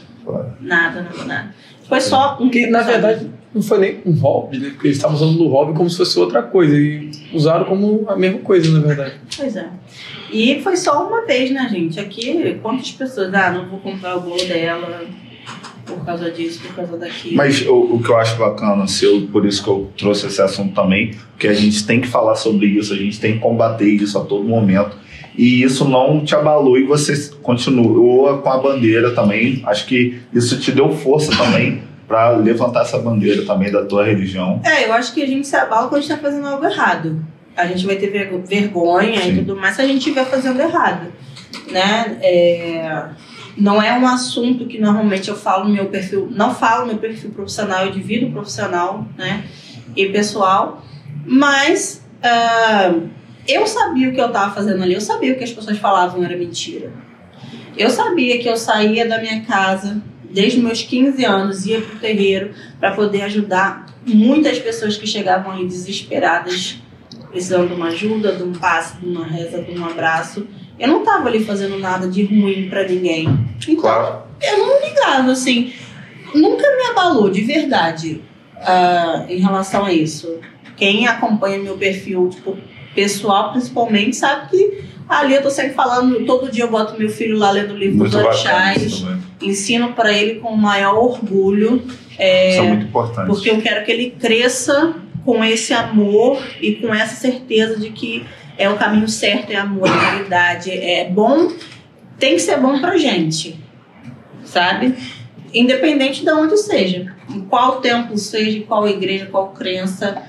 nada, 0.61 1.03
nada, 1.03 1.25
nada. 1.27 1.55
Foi 1.89 2.01
só 2.01 2.39
um 2.41 2.49
Que 2.49 2.69
na 2.69 2.83
verdade 2.83 3.29
não 3.55 3.63
foi 3.63 3.79
nem 3.79 4.01
um 4.07 4.13
hobby, 4.13 4.59
né? 4.59 4.71
Porque 4.71 4.87
eles 4.87 4.97
estavam 4.97 5.17
usando 5.17 5.37
do 5.37 5.49
hobby 5.49 5.75
como 5.75 5.91
se 5.91 5.97
fosse 5.97 6.19
outra 6.19 6.43
coisa. 6.43 6.77
E 6.77 7.11
usaram 7.33 7.65
como 7.65 8.05
a 8.09 8.17
mesma 8.17 8.39
coisa, 8.39 8.71
na 8.71 8.87
verdade. 8.87 9.15
Pois 9.37 9.57
é. 9.57 9.69
E 10.33 10.61
foi 10.63 10.77
só 10.77 11.07
uma 11.07 11.27
vez, 11.27 11.51
né, 11.51 11.69
gente? 11.69 11.99
Aqui, 11.99 12.59
quantas 12.63 12.93
pessoas? 12.93 13.35
Ah, 13.35 13.51
não 13.51 13.69
vou 13.69 13.81
comprar 13.81 14.17
o 14.17 14.21
bolo 14.21 14.45
dela 14.45 15.03
por 15.85 16.05
causa 16.05 16.31
disso, 16.31 16.61
por 16.61 16.77
causa 16.77 16.97
daquilo. 16.97 17.37
Mas 17.37 17.67
o, 17.67 17.75
o 17.75 18.03
que 18.03 18.09
eu 18.09 18.17
acho 18.17 18.39
bacana, 18.39 18.87
seu, 18.87 19.23
por 19.33 19.45
isso 19.45 19.65
que 19.65 19.69
eu 19.69 19.91
trouxe 19.97 20.27
esse 20.27 20.41
assunto 20.41 20.73
também, 20.73 21.11
porque 21.33 21.49
a 21.49 21.53
gente 21.53 21.85
tem 21.85 22.01
que 22.01 22.07
falar 22.07 22.37
sobre 22.37 22.67
isso, 22.67 22.93
a 22.93 22.97
gente 22.97 23.19
tem 23.19 23.33
que 23.33 23.39
combater 23.41 23.89
isso 23.89 24.17
a 24.17 24.25
todo 24.25 24.45
momento. 24.45 24.97
e 25.37 25.65
isso 25.65 25.89
não 25.89 26.25
te 26.25 26.35
abalou 26.37 26.79
e 26.79 26.85
você 26.85 27.33
continuou 27.43 28.39
com 28.39 28.49
a 28.49 28.59
bandeira 28.59 29.11
também. 29.13 29.61
Acho 29.65 29.87
que 29.87 30.21
isso 30.33 30.61
te 30.61 30.71
deu 30.71 30.93
força 30.93 31.37
também 31.37 31.90
para 32.11 32.31
levantar 32.31 32.81
essa 32.83 32.99
bandeira 32.99 33.47
também 33.47 33.71
da 33.71 33.85
tua 33.85 34.05
religião. 34.05 34.61
É, 34.65 34.85
eu 34.85 34.93
acho 34.93 35.15
que 35.15 35.23
a 35.23 35.27
gente 35.29 35.47
se 35.47 35.55
abala 35.55 35.87
quando 35.87 35.99
a 35.99 36.01
gente 36.01 36.11
tá 36.11 36.19
fazendo 36.19 36.45
algo 36.49 36.65
errado. 36.65 37.25
A 37.57 37.67
gente 37.67 37.87
vai 37.87 37.95
ter 37.95 38.09
vergo- 38.09 38.43
vergonha 38.45 39.21
Sim. 39.23 39.31
e 39.31 39.37
tudo 39.37 39.55
mais 39.55 39.77
se 39.77 39.83
a 39.83 39.87
gente 39.87 39.99
estiver 39.99 40.25
fazendo 40.25 40.61
errado, 40.61 41.07
né? 41.71 42.19
É, 42.21 43.05
não 43.57 43.81
é 43.81 43.97
um 43.97 44.05
assunto 44.09 44.67
que 44.67 44.81
normalmente 44.81 45.29
eu 45.29 45.37
falo 45.37 45.67
no 45.69 45.71
meu 45.73 45.87
perfil, 45.87 46.27
não 46.33 46.53
falo 46.53 46.81
no 46.81 46.87
meu 46.89 46.99
perfil 46.99 47.31
profissional, 47.31 47.87
eu 47.87 47.93
divido 47.93 48.29
profissional, 48.33 49.07
né? 49.17 49.45
E 49.95 50.07
pessoal, 50.07 50.85
mas 51.25 52.05
ah, 52.25 52.93
eu 53.47 53.69
sabia 53.69 54.09
o 54.09 54.13
que 54.13 54.21
eu 54.21 54.27
estava 54.27 54.53
fazendo 54.53 54.83
ali, 54.83 54.95
eu 54.95 55.01
sabia 55.01 55.33
o 55.33 55.37
que 55.39 55.45
as 55.45 55.53
pessoas 55.53 55.79
falavam 55.79 56.25
era 56.25 56.37
mentira. 56.37 56.91
Eu 57.79 57.89
sabia 57.89 58.37
que 58.41 58.49
eu 58.49 58.57
saía 58.57 59.07
da 59.09 59.21
minha 59.21 59.43
casa 59.43 60.03
desde 60.33 60.61
meus 60.61 60.83
15 60.83 61.25
anos, 61.25 61.67
ia 61.67 61.81
pro 61.81 61.99
terreiro 61.99 62.51
para 62.79 62.93
poder 62.93 63.23
ajudar 63.23 63.87
muitas 64.07 64.59
pessoas 64.59 64.97
que 64.97 65.07
chegavam 65.07 65.53
aí 65.53 65.67
desesperadas, 65.67 66.77
precisando 67.31 67.69
de 67.69 67.75
uma 67.75 67.89
ajuda, 67.89 68.33
de 68.33 68.43
um 68.43 68.53
passe, 68.53 68.97
de 68.99 69.07
uma 69.07 69.27
reza, 69.27 69.63
de 69.63 69.79
um 69.79 69.85
abraço. 69.85 70.47
Eu 70.79 70.89
não 70.89 71.01
estava 71.01 71.29
ali 71.29 71.45
fazendo 71.45 71.79
nada 71.79 72.09
de 72.09 72.25
ruim 72.25 72.69
para 72.69 72.87
ninguém. 72.87 73.29
Então, 73.59 73.77
Claro. 73.77 74.23
eu 74.43 74.59
não 74.59 74.81
ligava, 74.81 75.31
assim. 75.33 75.73
Nunca 76.35 76.65
me 76.77 76.85
abalou, 76.91 77.29
de 77.29 77.43
verdade, 77.43 78.23
ah, 78.57 79.27
em 79.29 79.41
relação 79.41 79.85
a 79.85 79.93
isso. 79.93 80.39
Quem 80.77 81.07
acompanha 81.07 81.59
meu 81.59 81.77
perfil, 81.77 82.31
tipo, 82.31 82.57
pessoal 82.95 83.53
principalmente, 83.53 84.17
sabe 84.17 84.49
que 84.51 84.85
ali 85.09 85.35
eu 85.35 85.43
tô 85.43 85.51
sempre 85.51 85.75
falando, 85.75 86.25
todo 86.25 86.51
dia 86.51 86.65
eu 86.65 86.71
boto 86.71 86.99
meu 86.99 87.09
filho 87.09 87.37
lá 87.37 87.51
lendo 87.51 87.75
o 87.75 87.77
livro 87.77 87.99
Muito 87.99 88.13
bacana 88.17 88.29
orixás. 88.31 89.05
Ensino 89.43 89.93
para 89.93 90.13
ele 90.13 90.41
com 90.41 90.49
o 90.49 90.57
maior 90.57 90.99
orgulho, 90.99 91.83
é, 92.19 92.51
Isso 92.51 92.61
é 92.61 92.63
muito 92.69 92.87
importante. 92.87 93.27
porque 93.27 93.51
eu 93.51 93.61
quero 93.61 93.85
que 93.85 93.91
ele 93.91 94.11
cresça 94.11 94.95
com 95.25 95.45
esse 95.45 95.73
amor 95.73 96.43
e 96.61 96.77
com 96.77 96.95
essa 96.95 97.17
certeza 97.17 97.79
de 97.79 97.91
que 97.91 98.25
é 98.59 98.69
o 98.69 98.77
caminho 98.77 99.09
certo, 99.09 99.51
é 99.51 99.57
amor, 99.57 99.89
é 99.89 99.93
caridade, 99.93 100.71
é 100.71 101.09
bom, 101.09 101.51
tem 102.19 102.35
que 102.35 102.41
ser 102.41 102.59
bom 102.59 102.79
pra 102.79 102.97
gente, 102.97 103.59
sabe? 104.45 104.95
Independente 105.53 106.25
de 106.25 106.31
onde 106.31 106.57
seja, 106.59 107.15
em 107.29 107.41
qual 107.41 107.81
templo 107.81 108.17
seja, 108.19 108.59
em 108.59 108.63
qual 108.63 108.87
igreja, 108.87 109.27
qual 109.27 109.49
crença, 109.49 110.23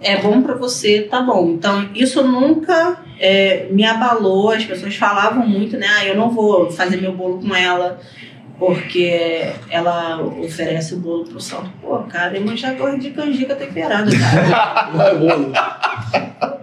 é 0.00 0.16
bom 0.16 0.42
pra 0.42 0.54
você, 0.54 1.02
tá 1.02 1.20
bom. 1.20 1.50
Então, 1.50 1.88
isso 1.94 2.22
nunca 2.22 3.00
é, 3.18 3.66
me 3.70 3.84
abalou, 3.84 4.50
as 4.50 4.64
pessoas 4.64 4.94
falavam 4.94 5.46
muito, 5.46 5.76
né? 5.76 5.86
Ah, 5.90 6.06
eu 6.06 6.16
não 6.16 6.30
vou 6.30 6.70
fazer 6.70 7.00
meu 7.00 7.12
bolo 7.12 7.40
com 7.40 7.54
ela, 7.54 8.00
porque 8.58 9.52
ela 9.70 10.20
oferece 10.20 10.94
o 10.94 10.98
bolo 10.98 11.24
pro 11.24 11.40
santo. 11.40 11.70
Pô, 11.80 11.98
cara, 12.00 12.36
Iemanjá 12.36 12.72
gosta 12.72 12.98
de 12.98 13.10
canjica 13.10 13.54
temperada, 13.54 14.10
cara. 14.10 14.90
Não 14.92 15.06
é 15.06 15.14
bolo. 15.14 15.52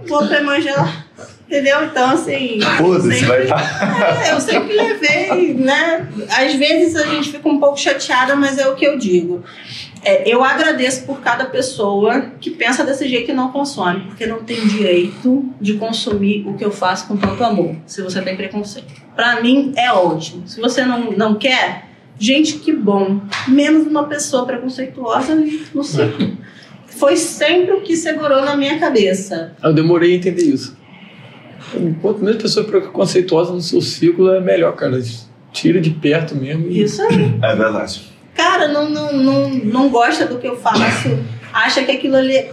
Vou 0.07 0.27
pra 0.27 0.37
Iemanjá, 0.37 1.03
entendeu? 1.47 1.85
Então, 1.85 2.11
assim... 2.11 2.59
Foda-se, 2.77 3.25
vai 3.25 3.43
estar. 3.43 4.25
É, 4.25 4.33
eu 4.33 4.41
sempre 4.41 4.73
levei, 4.73 5.53
né? 5.53 6.07
Às 6.29 6.53
vezes 6.55 6.95
a 6.97 7.05
gente 7.07 7.31
fica 7.31 7.47
um 7.47 7.59
pouco 7.59 7.79
chateada, 7.79 8.35
mas 8.35 8.57
é 8.57 8.67
o 8.67 8.75
que 8.75 8.85
eu 8.85 8.97
digo. 8.97 9.43
É, 10.03 10.29
eu 10.29 10.43
agradeço 10.43 11.05
por 11.05 11.21
cada 11.21 11.45
pessoa 11.45 12.21
que 12.39 12.51
pensa 12.51 12.83
desse 12.83 13.07
jeito 13.07 13.31
e 13.31 13.33
não 13.33 13.51
consome, 13.51 14.01
porque 14.01 14.27
não 14.27 14.43
tem 14.43 14.67
direito 14.67 15.43
de 15.59 15.75
consumir 15.75 16.45
o 16.47 16.55
que 16.55 16.63
eu 16.63 16.71
faço 16.71 17.07
com 17.07 17.17
tanto 17.17 17.43
amor, 17.43 17.75
se 17.87 18.03
você 18.03 18.21
tem 18.21 18.35
preconceito. 18.35 19.04
Pra 19.15 19.41
mim 19.41 19.73
é 19.75 19.91
ótimo. 19.91 20.47
Se 20.47 20.59
você 20.59 20.83
não, 20.83 21.11
não 21.11 21.35
quer, 21.35 21.85
gente, 22.19 22.59
que 22.59 22.73
bom. 22.73 23.21
Menos 23.47 23.87
uma 23.87 24.03
pessoa 24.03 24.45
preconceituosa 24.45 25.35
no 25.73 25.83
ciclo. 25.83 26.37
Foi 26.87 27.15
sempre 27.17 27.73
o 27.73 27.81
que 27.81 27.95
segurou 27.95 28.41
na 28.41 28.55
minha 28.55 28.79
cabeça. 28.79 29.53
Eu 29.63 29.73
demorei 29.73 30.13
a 30.13 30.15
entender 30.15 30.43
isso. 30.43 30.77
Quanto 32.01 32.23
menos 32.23 32.41
pessoa 32.41 32.65
preconceituosa 32.65 33.51
no 33.51 33.61
seu 33.61 33.81
ciclo 33.81 34.33
é 34.33 34.39
melhor, 34.39 34.73
cara. 34.75 35.01
Tira 35.51 35.79
de 35.81 35.89
perto 35.89 36.35
mesmo. 36.35 36.67
E... 36.69 36.83
Isso 36.83 37.01
aí. 37.01 37.37
É 37.41 37.55
verdade. 37.55 38.01
cara, 38.35 38.67
não, 38.67 38.89
não, 38.89 39.13
não, 39.13 39.49
não 39.49 39.89
gosta 39.89 40.25
do 40.25 40.37
que 40.37 40.47
eu 40.47 40.57
faço, 40.57 41.09
acha 41.55 41.83
que 41.83 41.91
aquilo 41.91 42.17
ali 42.17 42.35
é- 42.35 42.51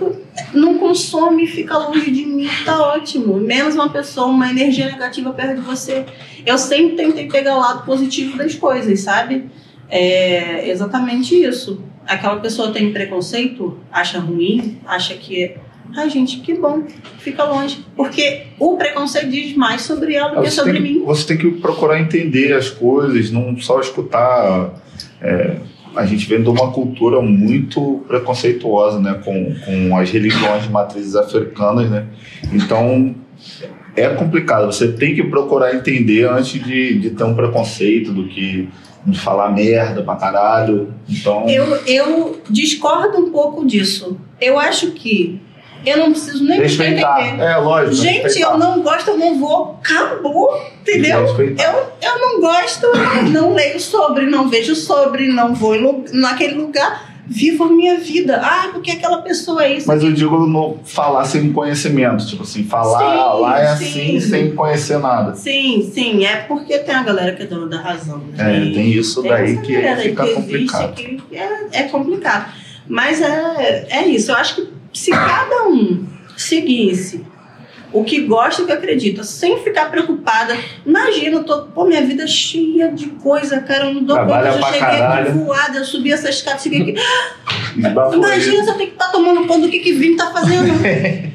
não 0.55 0.79
consome, 0.79 1.47
fica 1.47 1.77
longe 1.77 2.11
de 2.11 2.25
mim, 2.25 2.49
tá 2.65 2.81
ótimo. 2.95 3.37
Menos 3.37 3.75
uma 3.75 3.89
pessoa, 3.89 4.29
uma 4.29 4.49
energia 4.51 4.87
negativa 4.87 5.33
perto 5.33 5.57
de 5.57 5.61
você. 5.63 6.05
Eu 6.47 6.57
sempre 6.57 6.97
tentei 6.97 7.29
pegar 7.29 7.57
o 7.57 7.61
lado 7.61 7.85
positivo 7.85 8.39
das 8.39 8.55
coisas, 8.55 9.01
sabe? 9.01 9.47
É 9.91 10.69
exatamente 10.71 11.35
isso. 11.35 11.83
Aquela 12.07 12.37
pessoa 12.37 12.73
tem 12.73 12.93
preconceito, 12.93 13.79
acha 13.91 14.19
ruim, 14.19 14.79
acha 14.87 15.15
que. 15.15 15.55
Ai, 15.95 16.09
gente, 16.09 16.39
que 16.41 16.55
bom, 16.55 16.85
fica 17.19 17.45
longe. 17.45 17.85
Porque 17.95 18.45
o 18.59 18.77
preconceito 18.77 19.29
diz 19.29 19.55
mais 19.55 19.83
sobre 19.83 20.15
ela 20.15 20.31
do 20.31 20.41
que 20.43 20.49
Você 20.51 20.57
sobre 20.57 20.73
tem, 20.73 20.83
que, 20.83 20.89
mim. 20.95 21.05
você 21.05 21.27
tem 21.27 21.37
que 21.37 21.51
procurar 21.61 22.01
entender 22.01 22.55
as 22.55 22.71
coisas, 22.71 23.31
não 23.31 23.57
só 23.59 23.79
escutar. 23.81 24.81
é, 25.21 25.57
a 25.97 26.07
gente 26.07 26.27
vem 26.27 26.43
de 26.43 26.49
uma 26.49 26.71
cultura 26.73 27.21
muito 27.21 28.05
preconceituosa 28.09 28.99
né, 28.99 29.21
com, 29.25 29.55
com 29.65 29.97
as 29.97 30.11
religiões 30.11 30.65
de 30.65 30.71
matrizes 30.71 31.15
africanas, 31.15 31.91
né? 31.91 32.07
Então 32.53 33.15
é 33.95 34.09
complicado. 34.09 34.67
Você 34.67 34.93
tem 34.93 35.15
que 35.15 35.23
procurar 35.23 35.75
entender 35.75 36.29
antes 36.29 36.63
de, 36.63 36.99
de 36.99 37.11
ter 37.11 37.25
um 37.25 37.35
preconceito 37.35 38.13
do 38.13 38.29
que 38.29 38.69
de 39.05 39.19
falar 39.19 39.51
merda 39.51 40.03
pra 40.03 40.17
caralho. 40.17 40.95
Então, 41.09 41.49
Eu, 41.49 41.77
eu 41.87 42.41
discordo 42.49 43.19
um 43.19 43.31
pouco 43.31 43.67
disso. 43.67 44.17
Eu 44.41 44.59
acho 44.59 44.93
que 44.93 45.41
eu 45.85 45.97
não 45.99 46.11
preciso 46.13 46.45
nem 46.45 46.61
respeitar. 46.61 47.27
entender. 47.27 47.43
É 47.43 47.57
lógico. 47.57 47.95
Gente, 47.97 48.23
respeitar. 48.23 48.51
eu 48.53 48.59
não 48.59 48.83
gosto, 48.83 49.09
eu 49.09 49.19
não 49.19 49.39
vou. 49.39 49.79
Acabou, 49.83 50.61
entendeu? 50.81 51.23
Respeitar. 51.27 51.65
Eu, 51.65 51.93
eu 52.11 52.19
não 52.19 52.41
gosto, 52.41 52.87
não 53.33 53.55
leio 53.55 53.81
sobre, 53.81 54.27
não 54.27 54.49
vejo 54.49 54.75
sobre, 54.75 55.29
não 55.29 55.55
vou 55.55 55.75
naquele 56.13 56.55
lugar. 56.55 57.13
Vivo 57.25 57.65
a 57.65 57.69
minha 57.69 57.99
vida. 57.99 58.41
Ah, 58.43 58.69
porque 58.73 58.91
aquela 58.91 59.23
pessoa 59.23 59.63
é 59.65 59.75
isso. 59.75 59.87
Mas 59.87 60.03
eu 60.03 60.13
digo 60.13 60.37
no 60.45 60.79
falar 60.85 61.25
sem 61.25 61.53
conhecimento, 61.53 62.27
tipo 62.27 62.43
assim, 62.43 62.65
falar 62.65 62.99
Sim, 62.99 63.41
lá 63.41 63.61
é 63.61 63.77
sim. 63.77 63.85
assim 63.85 64.21
sem 64.21 64.55
conhecer 64.57 64.99
nada. 64.99 65.35
Sim, 65.37 65.89
sim, 65.95 66.25
é 66.27 66.37
porque 66.39 66.79
tem 66.81 66.95
a 66.95 67.03
galera 67.05 67.33
que 67.33 67.45
é 67.45 67.47
dona 67.47 67.69
da 67.69 67.81
razão. 67.81 68.19
né? 68.19 68.69
É, 68.69 68.75
tem 68.75 68.91
isso 68.91 69.23
Tem 69.23 69.31
daí 69.31 69.57
que 69.59 69.73
fica 70.03 70.25
que 70.27 70.35
complicado. 70.35 70.99
Existe, 70.99 71.23
que 71.31 71.37
é, 71.37 71.67
é 71.73 71.83
complicado. 71.85 72.53
Mas 72.89 73.23
é, 73.23 73.87
é 73.89 74.07
isso. 74.09 74.33
Eu 74.33 74.37
acho 74.37 74.57
que 74.57 74.72
se 74.93 75.11
cada 75.11 75.69
um 75.69 76.07
seguisse 76.37 77.25
o 77.93 78.03
que 78.05 78.23
gosta 78.23 78.63
e 78.63 78.65
que 78.65 78.73
acredita, 78.73 79.23
sem 79.23 79.63
ficar 79.63 79.91
preocupada. 79.91 80.57
Imagina, 80.85 81.37
eu 81.37 81.45
tô, 81.45 81.63
pô, 81.65 81.85
minha 81.85 82.05
vida 82.05 82.25
é 82.25 82.27
cheia 82.27 82.91
de 82.91 83.09
coisa, 83.09 83.61
cara. 83.61 83.87
Eu 83.87 83.95
não 83.95 84.03
dou 84.03 84.17
Trabalha 84.17 84.53
conta. 84.53 84.67
Eu 84.67 84.73
cheguei 84.73 84.89
aqui 84.89 84.99
caralho. 84.99 85.33
voada, 85.35 85.79
eu 85.79 85.85
subi 85.85 86.13
essa 86.13 86.31
escada, 86.31 86.59
cheguei 86.59 86.83
aqui. 86.83 86.95
Imagina 87.77 88.65
você 88.65 88.75
tem 88.75 88.87
que 88.87 88.93
estar 88.95 89.09
tomando 89.09 89.47
conta 89.47 89.67
do 89.67 89.71
que 89.71 89.81
que 89.81 89.93
Vini 89.93 90.17
tá 90.17 90.31
fazendo. 90.33 90.73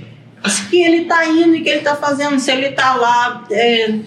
que 0.70 0.82
ele 0.82 1.06
tá 1.06 1.26
indo 1.26 1.56
e 1.56 1.62
que 1.62 1.70
ele 1.70 1.82
tá 1.82 1.96
fazendo. 1.96 2.40
Se 2.40 2.52
ele 2.52 2.72
tá 2.72 2.96
lá 2.96 3.46
é, 3.52 4.00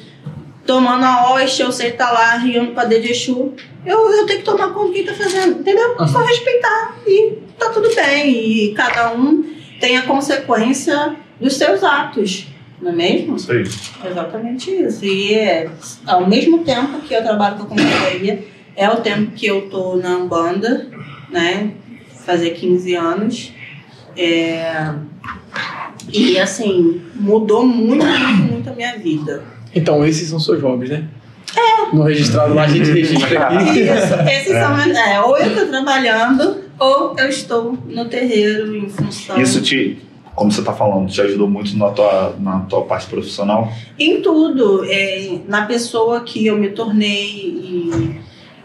tomando 0.66 1.04
a 1.04 1.32
hóstia 1.32 1.66
ou 1.66 1.72
se 1.72 1.84
ele 1.84 1.92
tá 1.92 2.10
lá 2.10 2.36
riando 2.36 2.72
pra 2.72 2.84
dedo 2.84 3.02
de 3.02 3.12
Exu, 3.12 3.54
eu, 3.86 4.12
eu 4.12 4.26
tenho 4.26 4.40
que 4.40 4.44
tomar 4.44 4.70
conta 4.70 4.88
do 4.88 4.92
que 4.92 4.98
ele 5.00 5.08
tá 5.08 5.14
fazendo, 5.14 5.60
entendeu? 5.60 5.96
Só 6.06 6.18
respeitar 6.18 6.96
e 7.06 7.38
tá 7.60 7.70
tudo 7.70 7.94
bem. 7.94 8.30
E 8.30 8.72
cada 8.74 9.12
um 9.12 9.44
tem 9.80 9.96
a 9.96 10.02
consequência 10.02 11.14
dos 11.40 11.54
seus 11.56 11.82
atos, 11.84 12.46
não 12.82 12.90
é 12.90 12.94
mesmo? 12.94 13.36
Isso 13.36 13.52
aí. 13.52 13.64
Exatamente 14.10 14.70
isso. 14.70 15.04
E 15.04 15.34
é, 15.34 15.70
ao 16.06 16.26
mesmo 16.28 16.58
tempo 16.64 16.98
que 17.00 17.14
eu 17.14 17.22
trabalho 17.22 17.56
com 17.56 17.62
a 17.62 17.66
consultoria, 17.66 18.44
é 18.76 18.88
o 18.88 18.96
tempo 18.96 19.30
que 19.32 19.46
eu 19.46 19.68
tô 19.70 19.96
na 19.96 20.16
Umbanda, 20.16 20.86
né? 21.30 21.70
Fazer 22.26 22.50
15 22.50 22.94
anos. 22.94 23.52
É, 24.16 24.92
e 26.12 26.38
assim, 26.38 27.00
mudou 27.14 27.64
muito, 27.64 28.04
muito, 28.04 28.42
muito 28.52 28.70
a 28.70 28.72
minha 28.74 28.98
vida. 28.98 29.42
Então, 29.74 30.04
esses 30.04 30.28
são 30.28 30.40
seus 30.40 30.60
hobbies, 30.62 30.90
né? 30.90 31.04
É. 31.56 31.94
No 31.94 32.02
registrado 32.04 32.54
lá, 32.54 32.64
a 32.64 32.68
gente 32.68 32.90
registra 32.90 33.40
aqui. 33.46 33.80
Isso, 33.80 34.14
esses 34.30 34.52
são 34.52 34.76
meus- 34.76 34.96
é, 34.96 35.20
ou 35.20 35.36
eu 35.38 35.54
tô 35.54 35.66
trabalhando, 35.66 36.59
ou 36.80 37.14
eu 37.18 37.28
estou 37.28 37.78
no 37.86 38.06
terreiro 38.06 38.74
em 38.74 38.88
função. 38.88 39.40
Isso 39.40 39.60
te, 39.62 39.98
como 40.34 40.50
você 40.50 40.62
tá 40.62 40.72
falando, 40.72 41.08
te 41.10 41.20
ajudou 41.20 41.48
muito 41.48 41.76
na 41.76 41.90
tua, 41.90 42.34
na 42.40 42.60
tua 42.60 42.82
parte 42.82 43.06
profissional? 43.06 43.70
Em 43.98 44.20
tudo, 44.22 44.84
é, 44.88 45.38
na 45.46 45.66
pessoa 45.66 46.22
que 46.22 46.46
eu 46.46 46.56
me 46.58 46.70
tornei, 46.70 48.18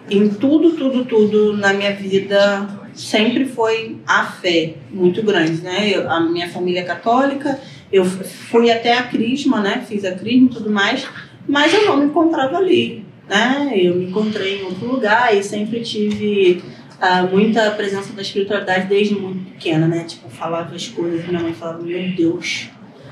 em 0.10 0.30
tudo, 0.30 0.72
tudo, 0.72 1.04
tudo 1.06 1.58
na 1.58 1.74
minha 1.74 1.94
vida, 1.94 2.68
sempre 2.94 3.46
foi 3.46 3.98
a 4.08 4.24
fé 4.26 4.76
muito 4.90 5.22
grande, 5.22 5.62
né? 5.62 5.90
Eu- 5.94 6.10
a 6.10 6.20
minha 6.20 6.48
família 6.50 6.80
é 6.80 6.84
católica, 6.84 7.60
Eu 7.92 8.04
fui 8.04 8.72
até 8.72 8.98
a 8.98 9.04
Crisma, 9.04 9.62
né? 9.62 9.86
Fiz 9.88 10.04
a 10.04 10.12
Crisma 10.12 10.48
e 10.52 10.54
tudo 10.56 10.70
mais, 10.72 11.08
mas 11.48 11.72
eu 11.74 11.86
não 11.86 11.98
me 11.98 12.06
encontrava 12.06 12.58
ali, 12.58 13.06
né? 13.30 13.72
Eu 13.76 13.96
me 13.96 14.06
encontrei 14.06 14.60
em 14.60 14.64
outro 14.64 14.88
lugar 14.88 15.34
e 15.38 15.44
sempre 15.44 15.82
tive 15.82 16.62
uh, 17.02 17.30
muita 17.32 17.72
presença 17.72 18.14
da 18.14 18.22
espiritualidade 18.22 18.88
desde 18.88 19.16
muito 19.16 19.52
pequena, 19.52 19.88
né? 19.88 20.04
Tipo, 20.04 20.30
falava 20.30 20.76
as 20.76 20.88
coisas, 20.88 21.26
minha 21.28 21.42
mãe 21.42 21.54
falava, 21.54 21.82
meu 21.82 22.16
Deus, 22.16 22.70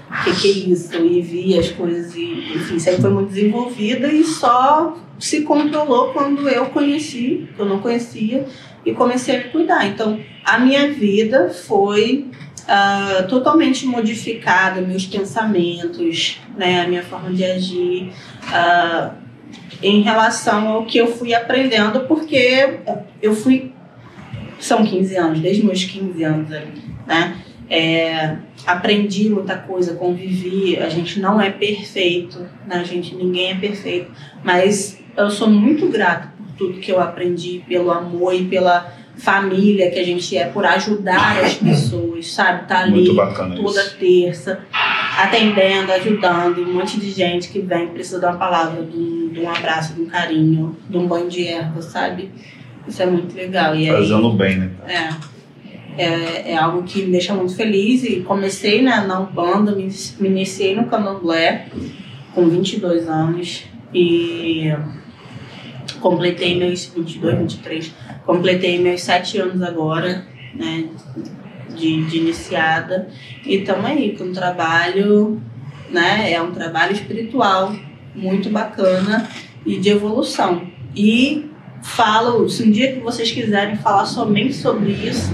o 0.09 0.23
que, 0.23 0.41
que 0.41 0.47
é 0.47 0.51
isso? 0.69 0.95
E 0.95 1.21
via 1.21 1.59
as 1.59 1.69
coisas 1.69 2.15
e, 2.15 2.23
enfim, 2.55 2.79
sempre 2.79 3.01
foi 3.01 3.09
muito 3.09 3.29
desenvolvida 3.29 4.07
e 4.07 4.23
só 4.23 4.97
se 5.19 5.41
controlou 5.41 6.11
quando 6.11 6.47
eu 6.49 6.65
conheci, 6.67 7.47
eu 7.57 7.65
não 7.65 7.79
conhecia, 7.79 8.45
e 8.85 8.93
comecei 8.93 9.35
a 9.35 9.37
me 9.39 9.43
cuidar. 9.45 9.87
Então, 9.87 10.19
a 10.43 10.59
minha 10.59 10.91
vida 10.91 11.49
foi 11.49 12.27
uh, 12.63 13.27
totalmente 13.27 13.85
modificada, 13.85 14.81
meus 14.81 15.05
pensamentos, 15.05 16.39
né, 16.57 16.81
a 16.81 16.87
minha 16.87 17.03
forma 17.03 17.31
de 17.31 17.43
agir, 17.43 18.11
uh, 18.49 19.13
em 19.81 20.01
relação 20.01 20.67
ao 20.67 20.85
que 20.85 20.97
eu 20.97 21.07
fui 21.07 21.33
aprendendo, 21.33 22.01
porque 22.01 22.79
eu 23.21 23.35
fui. 23.35 23.72
São 24.63 24.85
15 24.85 25.15
anos, 25.17 25.39
desde 25.41 25.65
meus 25.65 25.83
15 25.83 26.23
anos 26.23 26.51
ali, 26.51 26.81
né? 27.05 27.35
É, 27.69 28.37
aprendi 28.65 29.29
muita 29.29 29.57
coisa, 29.57 29.95
convivi. 29.95 30.77
A 30.77 30.87
gente 30.87 31.19
não 31.19 31.41
é 31.41 31.49
perfeito, 31.49 32.39
né? 32.65 32.77
A 32.77 32.83
gente, 32.83 33.13
ninguém 33.13 33.51
é 33.51 33.55
perfeito, 33.55 34.09
mas 34.41 35.01
eu 35.17 35.29
sou 35.29 35.49
muito 35.49 35.89
grata 35.89 36.31
por 36.37 36.47
tudo 36.57 36.79
que 36.79 36.89
eu 36.89 37.01
aprendi, 37.01 37.61
pelo 37.67 37.91
amor 37.91 38.33
e 38.33 38.45
pela 38.45 38.89
família 39.17 39.91
que 39.91 39.99
a 39.99 40.03
gente 40.03 40.37
é, 40.37 40.45
por 40.45 40.65
ajudar 40.65 41.43
as 41.43 41.55
pessoas, 41.55 42.31
sabe? 42.31 42.65
Tá 42.65 42.83
ali 42.83 43.05
toda 43.05 43.81
isso. 43.81 43.97
terça, 43.97 44.59
atendendo, 45.19 45.91
ajudando, 45.91 46.61
um 46.61 46.73
monte 46.73 46.97
de 47.01 47.11
gente 47.11 47.49
que 47.49 47.59
vem, 47.59 47.87
precisa 47.87 48.17
de 48.17 48.25
uma 48.25 48.37
palavra, 48.37 48.81
de 48.81 48.97
um, 48.97 49.27
de 49.27 49.41
um 49.41 49.49
abraço, 49.49 49.93
de 49.93 50.01
um 50.03 50.05
carinho, 50.05 50.77
de 50.89 50.97
um 50.97 51.05
banho 51.05 51.27
de 51.27 51.45
erva, 51.45 51.81
sabe? 51.81 52.31
Isso 52.87 53.01
é 53.01 53.05
muito 53.05 53.35
legal. 53.35 53.75
E 53.75 53.87
Fazendo 53.87 54.29
aí, 54.29 54.35
bem, 54.35 54.57
né? 54.57 54.71
É. 54.87 55.33
É, 55.95 56.53
é, 56.53 56.57
algo 56.57 56.81
que 56.83 57.03
me 57.03 57.11
deixa 57.11 57.35
muito 57.35 57.55
feliz 57.55 58.03
e 58.03 58.21
comecei 58.21 58.81
né, 58.81 59.05
na 59.07 59.19
Umbanda, 59.19 59.73
me, 59.73 59.87
me 60.19 60.27
iniciei 60.27 60.75
no 60.75 60.87
Candomblé 60.87 61.67
com 62.33 62.49
22 62.49 63.07
anos 63.07 63.63
e 63.93 64.73
completei 65.99 66.57
meus 66.57 66.85
22, 66.85 67.37
23, 67.37 67.93
completei 68.25 68.79
meus 68.79 69.01
7 69.01 69.37
anos 69.37 69.61
agora, 69.61 70.25
né, 70.55 70.89
de, 71.75 72.03
de 72.05 72.17
iniciada. 72.17 73.07
E 73.45 73.57
estamos 73.57 73.85
aí 73.85 74.17
com 74.17 74.25
um 74.25 74.33
trabalho, 74.33 75.39
né, 75.91 76.33
é 76.33 76.41
um 76.41 76.51
trabalho 76.51 76.93
espiritual 76.93 77.71
muito 78.15 78.49
bacana 78.49 79.29
e 79.63 79.77
de 79.77 79.89
evolução. 79.89 80.63
E 80.95 81.52
falo, 81.83 82.49
se 82.49 82.63
um 82.63 82.71
dia 82.71 82.93
que 82.93 82.99
vocês 82.99 83.31
quiserem 83.31 83.75
falar 83.75 84.05
somente 84.05 84.53
sobre 84.53 84.91
isso, 84.91 85.31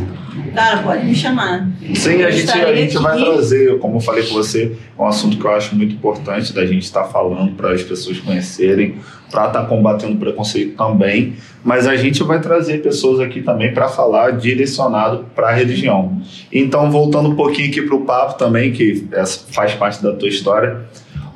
Cara, 0.54 0.82
pode 0.84 1.06
me 1.06 1.16
chamar. 1.16 1.70
Sim, 1.94 2.24
a 2.24 2.32
gente, 2.32 2.52
a 2.52 2.76
gente 2.76 2.98
vai 2.98 3.18
trazer, 3.18 3.78
como 3.80 3.98
eu 3.98 4.02
falei 4.02 4.26
com 4.26 4.34
você, 4.34 4.76
um 4.98 5.06
assunto 5.06 5.38
que 5.38 5.46
eu 5.46 5.52
acho 5.52 5.76
muito 5.76 5.96
importante 5.96 6.54
da 6.54 6.66
gente 6.66 6.84
estar 6.84 7.04
tá 7.04 7.10
falando 7.10 7.54
para 7.56 7.72
as 7.72 7.84
pessoas 7.84 8.20
conhecerem, 8.20 8.96
para 9.30 9.48
estar 9.48 9.62
tá 9.62 9.66
combatendo 9.66 10.18
preconceito 10.18 10.76
também, 10.76 11.36
mas 11.64 11.88
a 11.88 11.96
gente 11.96 12.24
vai 12.24 12.40
trazer 12.40 12.82
pessoas 12.82 13.20
aqui 13.20 13.42
também 13.42 13.74
para 13.74 13.88
falar 13.88 14.32
direcionado 14.32 15.26
para 15.36 15.50
a 15.50 15.52
religião. 15.52 16.22
Então, 16.52 16.90
voltando 16.90 17.30
um 17.30 17.36
pouquinho 17.36 17.70
aqui 17.70 17.82
para 17.82 17.96
o 17.96 18.02
papo 18.06 18.38
também, 18.38 18.72
que 18.72 19.08
faz 19.52 19.74
parte 19.74 20.02
da 20.02 20.14
tua 20.14 20.30
história, 20.30 20.82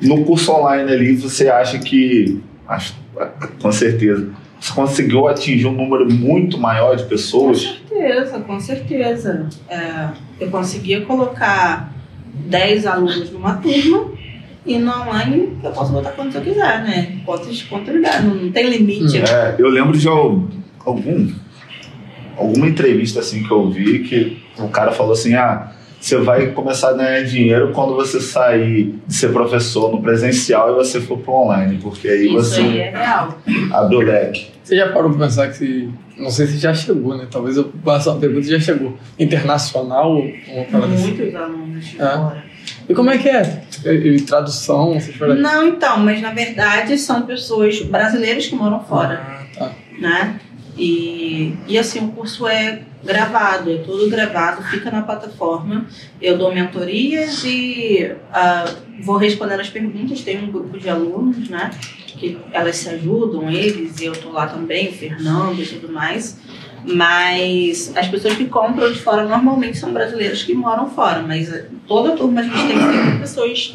no 0.00 0.24
curso 0.24 0.52
online 0.52 0.90
ali, 0.92 1.16
você 1.16 1.48
acha 1.48 1.78
que, 1.78 2.40
acho, 2.66 2.94
com 3.60 3.70
certeza, 3.70 4.28
conseguiu 4.72 5.28
atingir 5.28 5.66
um 5.66 5.72
número 5.72 6.10
muito 6.10 6.58
maior 6.58 6.96
de 6.96 7.04
pessoas? 7.04 7.64
Com 7.64 7.88
certeza, 7.88 8.38
com 8.40 8.60
certeza. 8.60 9.48
É, 9.68 10.08
eu 10.40 10.50
conseguia 10.50 11.02
colocar 11.02 11.92
10 12.34 12.86
alunos 12.86 13.30
numa 13.30 13.54
turma 13.56 14.12
e 14.66 14.78
no 14.78 14.90
online 14.90 15.58
eu 15.62 15.70
posso 15.70 15.92
botar 15.92 16.10
quantos 16.12 16.34
eu 16.34 16.40
quiser, 16.42 16.82
né? 16.82 17.18
Quantos 17.24 17.68
lugar, 17.70 18.22
não, 18.22 18.34
não 18.34 18.52
tem 18.52 18.68
limite. 18.70 19.18
É, 19.18 19.54
eu 19.58 19.68
lembro 19.68 19.96
de 19.96 20.08
algum, 20.08 21.30
alguma 22.36 22.66
entrevista 22.66 23.20
assim 23.20 23.42
que 23.42 23.50
eu 23.50 23.68
vi 23.70 24.00
que 24.00 24.42
o 24.58 24.68
cara 24.68 24.92
falou 24.92 25.12
assim, 25.12 25.34
ah, 25.34 25.72
você 26.00 26.18
vai 26.18 26.48
começar 26.48 26.90
a 26.90 26.92
ganhar 26.92 27.22
dinheiro 27.24 27.72
quando 27.72 27.94
você 27.94 28.20
sair 28.20 28.94
de 29.06 29.14
ser 29.14 29.32
professor 29.32 29.90
no 29.90 30.02
presencial 30.02 30.72
e 30.72 30.74
você 30.74 31.00
for 31.00 31.18
para 31.18 31.32
online, 31.32 31.78
porque 31.82 32.08
aí 32.08 32.26
Isso 32.26 32.34
você 32.34 32.60
aí 32.60 32.78
é 32.78 32.90
real. 32.90 33.38
abre 33.72 33.96
o 33.96 34.00
leque. 34.00 34.53
Você 34.64 34.76
já 34.76 34.90
parou 34.92 35.10
para 35.10 35.26
pensar 35.26 35.48
que 35.52 35.90
não 36.16 36.30
sei 36.30 36.46
se 36.46 36.56
já 36.56 36.72
chegou, 36.72 37.16
né? 37.16 37.28
Talvez 37.30 37.58
eu 37.58 37.70
faça 37.84 38.10
uma 38.10 38.18
pergunta 38.18 38.46
já 38.46 38.58
chegou. 38.58 38.96
Internacional 39.18 40.10
ou 40.10 40.22
uma 40.22 40.64
parada 40.64 40.86
Muitos 40.88 41.20
assim? 41.20 41.36
alunos 41.36 41.84
de 41.84 42.00
é. 42.00 42.10
fora. 42.10 42.44
E 42.88 42.94
como 42.94 43.10
é 43.10 43.18
que 43.18 43.28
é? 43.28 43.62
E, 43.84 44.20
tradução? 44.22 44.96
Não, 45.38 45.68
então, 45.68 45.98
mas 45.98 46.22
na 46.22 46.32
verdade 46.32 46.96
são 46.96 47.22
pessoas 47.22 47.80
brasileiras 47.82 48.46
que 48.46 48.54
moram 48.54 48.80
fora. 48.80 49.20
Ah, 49.22 49.44
tá. 49.58 49.72
Né? 49.98 50.40
E, 50.78 51.54
e 51.68 51.78
assim, 51.78 52.00
o 52.00 52.08
curso 52.08 52.48
é 52.48 52.80
gravado, 53.04 53.70
é 53.70 53.78
tudo 53.78 54.08
gravado, 54.08 54.62
fica 54.64 54.90
na 54.90 55.02
plataforma. 55.02 55.86
Eu 56.20 56.38
dou 56.38 56.54
mentorias 56.54 57.44
e 57.44 58.10
uh, 58.12 59.02
vou 59.02 59.16
respondendo 59.16 59.60
as 59.60 59.68
perguntas. 59.68 60.22
Tem 60.22 60.42
um 60.42 60.50
grupo 60.50 60.78
de 60.78 60.88
alunos, 60.88 61.48
né? 61.48 61.70
Que 62.16 62.38
elas 62.52 62.76
se 62.76 62.88
ajudam, 62.88 63.50
eles, 63.50 64.00
e 64.00 64.06
eu 64.06 64.12
tô 64.12 64.30
lá 64.30 64.46
também, 64.46 64.88
o 64.88 64.92
Fernando 64.92 65.60
e 65.60 65.66
tudo 65.66 65.92
mais. 65.92 66.38
Mas 66.86 67.92
as 67.96 68.08
pessoas 68.08 68.34
que 68.34 68.46
compram 68.46 68.92
de 68.92 68.98
fora 68.98 69.24
normalmente 69.24 69.78
são 69.78 69.92
brasileiros 69.92 70.42
que 70.42 70.54
moram 70.54 70.90
fora, 70.90 71.22
mas 71.22 71.52
toda 71.88 72.12
a 72.12 72.16
turma 72.16 72.40
a 72.40 72.44
gente 72.44 72.66
tem 72.66 72.76
sempre 72.76 73.18
pessoas 73.18 73.74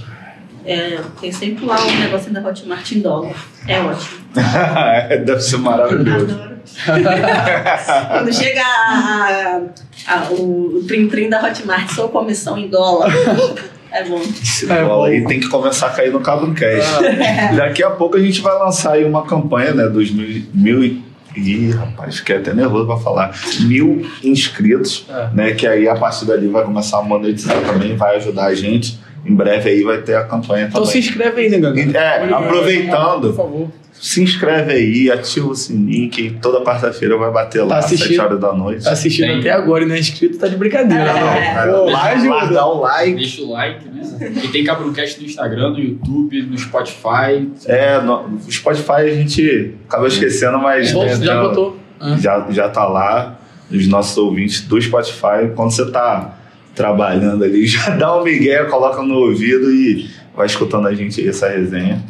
é, 0.66 1.00
tem 1.20 1.32
sempre 1.32 1.66
lá 1.66 1.84
um 1.84 2.00
negócio 2.00 2.32
da 2.32 2.48
Hotmart 2.48 2.92
em 2.92 3.00
dólar. 3.00 3.36
É 3.68 3.80
ótimo. 3.80 4.20
Deve 5.26 5.42
ser 5.42 5.58
maravilhoso. 5.58 6.49
Quando 8.12 8.34
chega 8.34 8.62
a, 8.62 9.62
a, 10.08 10.16
a, 10.16 10.32
o 10.32 10.84
trim-trim 10.88 11.30
da 11.30 11.44
Hotmart, 11.44 11.90
só 11.90 12.08
comissão 12.08 12.58
em 12.58 12.68
dólar. 12.68 13.12
É 13.92 14.04
bom. 14.04 14.20
Esse 14.20 14.72
é 14.72 14.84
bom. 14.84 15.04
aí 15.04 15.26
tem 15.26 15.40
que 15.40 15.48
começar 15.48 15.88
a 15.88 15.90
cair 15.90 16.12
no 16.12 16.20
Cabo 16.20 16.54
Cash. 16.54 16.86
Ah. 16.86 17.54
Daqui 17.58 17.84
a 17.84 17.90
pouco 17.90 18.18
a 18.18 18.20
gente 18.20 18.40
vai 18.40 18.56
lançar 18.60 18.92
aí 18.92 19.04
uma 19.04 19.26
campanha, 19.26 19.74
né, 19.74 19.88
dos 19.88 20.12
mil, 20.12 20.44
mil 20.54 21.02
Ih, 21.36 21.72
rapaz, 21.72 22.18
fiquei 22.18 22.38
até 22.38 22.54
nervoso 22.54 22.86
pra 22.86 22.98
falar. 22.98 23.32
Mil 23.62 24.06
inscritos, 24.24 25.06
é. 25.10 25.30
né? 25.34 25.52
Que 25.54 25.68
aí 25.68 25.88
a 25.88 25.96
partir 25.96 26.26
dali 26.26 26.48
vai 26.48 26.64
começar 26.64 27.00
a 27.00 27.02
monetizar 27.02 27.60
também, 27.62 27.96
vai 27.96 28.18
ajudar 28.18 28.46
a 28.46 28.56
gente. 28.56 29.00
Em 29.26 29.36
breve 29.36 29.70
aí 29.70 29.84
vai 29.84 30.02
ter 30.02 30.16
a 30.16 30.24
campanha 30.24 30.68
então 30.68 30.82
também. 30.82 30.84
Então 30.84 30.86
se 30.86 31.00
inscreve 31.00 31.42
aí, 31.42 31.50
né, 31.50 31.60
galera? 31.60 31.98
É, 31.98 32.34
aproveitando. 32.34 33.28
Por 33.30 33.36
favor 33.36 33.70
se 34.00 34.24
inscreve 34.24 34.72
aí, 34.72 35.12
ativa 35.12 35.48
o 35.48 35.56
sininho 35.56 36.10
que 36.10 36.32
toda 36.42 36.64
quarta-feira 36.64 37.18
vai 37.18 37.32
bater 37.32 37.62
lá 37.64 37.80
tá 37.80 37.80
às 37.80 37.86
7 37.86 38.20
horas 38.20 38.40
da 38.40 38.54
noite. 38.54 38.86
Tá 38.86 38.92
assistindo 38.92 39.34
Sim. 39.34 39.40
até 39.40 39.52
agora 39.52 39.84
e 39.84 39.88
não 39.88 39.96
é 39.96 40.00
inscrito, 40.00 40.38
tá 40.38 40.48
de 40.48 40.56
brincadeira. 40.56 41.04
É, 41.04 41.14
né? 41.14 41.68
Pô, 41.68 41.90
ajuda. 41.90 42.54
Dá 42.54 42.66
o 42.66 42.80
like. 42.80 43.16
Deixa 43.16 43.42
o 43.42 43.52
like, 43.52 43.90
né? 43.90 44.02
E 44.44 44.48
tem 44.48 44.64
Cabroncast 44.64 45.20
no 45.20 45.26
Instagram, 45.26 45.72
no 45.72 45.80
YouTube, 45.80 46.42
no 46.44 46.58
Spotify. 46.58 47.50
É, 47.66 48.00
no 48.00 48.40
Spotify 48.50 48.92
a 48.92 49.16
gente 49.16 49.76
acaba 49.88 50.08
esquecendo, 50.08 50.58
mas. 50.60 50.94
É, 50.94 51.06
né, 51.06 51.16
já 51.18 51.42
botou. 51.42 51.78
Já, 52.18 52.48
já 52.50 52.70
tá 52.70 52.88
lá, 52.88 53.38
os 53.70 53.86
nossos 53.88 54.18
ouvintes 54.18 54.62
do 54.62 54.82
Spotify. 54.82 55.52
Quando 55.54 55.72
você 55.72 55.92
tá 55.92 56.39
trabalhando 56.80 57.44
ali, 57.44 57.68
já 57.68 57.90
dá 57.90 58.18
um 58.18 58.24
migué, 58.24 58.64
coloca 58.64 59.04
no 59.04 59.16
ouvido 59.16 59.70
e 59.70 60.10
vai 60.34 60.46
escutando 60.46 60.88
a 60.88 60.96
gente 60.96 61.28
essa 61.28 61.50
resenha. 61.50 62.02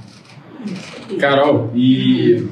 Carol, 1.19 1.71
e 1.73 2.45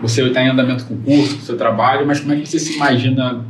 você 0.00 0.22
está 0.22 0.42
em 0.42 0.48
andamento 0.48 0.86
com 0.86 0.94
o 0.94 0.96
curso, 0.96 1.36
com 1.36 1.42
o 1.42 1.44
seu 1.44 1.58
trabalho, 1.58 2.06
mas 2.06 2.20
como 2.20 2.32
é 2.32 2.36
que 2.36 2.46
você 2.46 2.58
se 2.58 2.76
imagina 2.76 3.44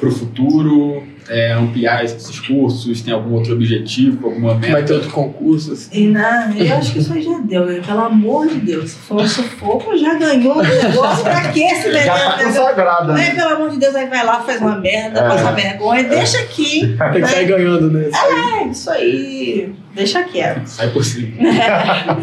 para 0.00 0.08
o 0.08 0.12
futuro? 0.12 1.04
É, 1.32 1.52
ampliar 1.52 2.04
esses 2.04 2.40
cursos? 2.40 3.02
Tem 3.02 3.14
algum 3.14 3.34
outro 3.34 3.54
objetivo, 3.54 4.26
alguma 4.26 4.56
meta? 4.56 4.72
Vai 4.72 4.82
ter 4.82 4.94
outro 4.94 5.10
concurso? 5.10 5.72
Assim? 5.72 6.08
Não, 6.08 6.52
eu 6.56 6.76
acho 6.76 6.92
que 6.92 6.98
isso 6.98 7.12
aí 7.12 7.22
já 7.22 7.38
deu, 7.38 7.66
pelo 7.82 8.00
amor 8.00 8.48
de 8.48 8.56
Deus. 8.56 8.90
Se 8.90 8.96
for 8.96 9.28
sufoco, 9.28 9.96
já 9.96 10.14
ganhou 10.14 10.58
um 10.58 10.62
negócio. 10.62 11.22
pra 11.22 11.52
que 11.52 11.62
esse 11.62 11.88
negócio? 11.88 12.24
Já 12.24 12.32
tá 12.32 12.44
consagrada. 12.44 13.12
Né? 13.12 13.34
Pelo 13.34 13.50
amor 13.50 13.70
de 13.70 13.78
Deus, 13.78 13.94
aí 13.94 14.08
vai 14.08 14.26
lá, 14.26 14.40
faz 14.40 14.60
uma 14.60 14.76
merda, 14.80 15.20
é. 15.20 15.28
passa 15.28 15.52
vergonha, 15.52 16.02
deixa 16.02 16.40
aqui. 16.40 16.96
Tem 16.98 17.12
que 17.12 17.18
né? 17.20 17.26
sair 17.28 17.46
ganhando, 17.46 17.90
né? 17.92 18.10
É, 18.12 18.64
isso 18.66 18.90
aí. 18.90 19.72
Deixa 19.94 20.24
quieto. 20.24 20.66
Sai 20.66 20.88
por 20.90 21.04
cima. 21.04 21.36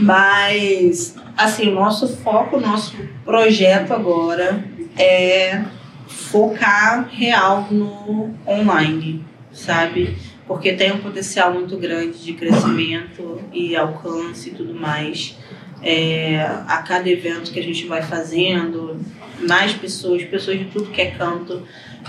Mas, 0.00 1.14
assim, 1.36 1.68
o 1.68 1.74
nosso 1.74 2.08
foco, 2.16 2.56
o 2.56 2.60
nosso 2.60 2.96
projeto 3.24 3.92
agora 3.92 4.64
é 4.96 5.60
focar 6.08 7.08
real 7.10 7.68
no 7.70 8.34
online, 8.46 9.24
sabe? 9.52 10.16
porque 10.48 10.72
tem 10.72 10.90
um 10.90 10.98
potencial 10.98 11.52
muito 11.52 11.76
grande 11.76 12.24
de 12.24 12.32
crescimento 12.32 13.38
e 13.52 13.76
alcance 13.76 14.48
e 14.48 14.52
tudo 14.52 14.74
mais. 14.74 15.36
É, 15.82 16.40
a 16.66 16.78
cada 16.78 17.08
evento 17.08 17.52
que 17.52 17.60
a 17.60 17.62
gente 17.62 17.86
vai 17.86 18.02
fazendo, 18.02 18.98
mais 19.46 19.74
pessoas, 19.74 20.24
pessoas 20.24 20.58
de 20.58 20.64
tudo 20.64 20.90
que 20.90 21.00
é 21.02 21.10
canto 21.10 21.62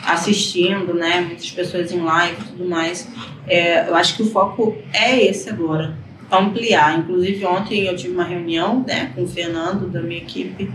assistindo, 0.05 0.93
né? 0.93 1.21
Muitas 1.21 1.51
pessoas 1.51 1.91
em 1.91 1.99
live 1.99 2.41
e 2.41 2.45
tudo 2.45 2.65
mais. 2.65 3.07
É, 3.45 3.87
eu 3.87 3.95
acho 3.95 4.15
que 4.15 4.23
o 4.23 4.31
foco 4.31 4.75
é 4.93 5.21
esse 5.21 5.49
agora, 5.49 5.95
ampliar. 6.31 6.97
Inclusive 6.97 7.45
ontem 7.45 7.83
eu 7.85 7.95
tive 7.95 8.13
uma 8.13 8.23
reunião, 8.23 8.83
né, 8.87 9.11
com 9.13 9.23
o 9.23 9.27
Fernando 9.27 9.87
da 9.91 10.01
minha 10.01 10.21
equipe 10.21 10.71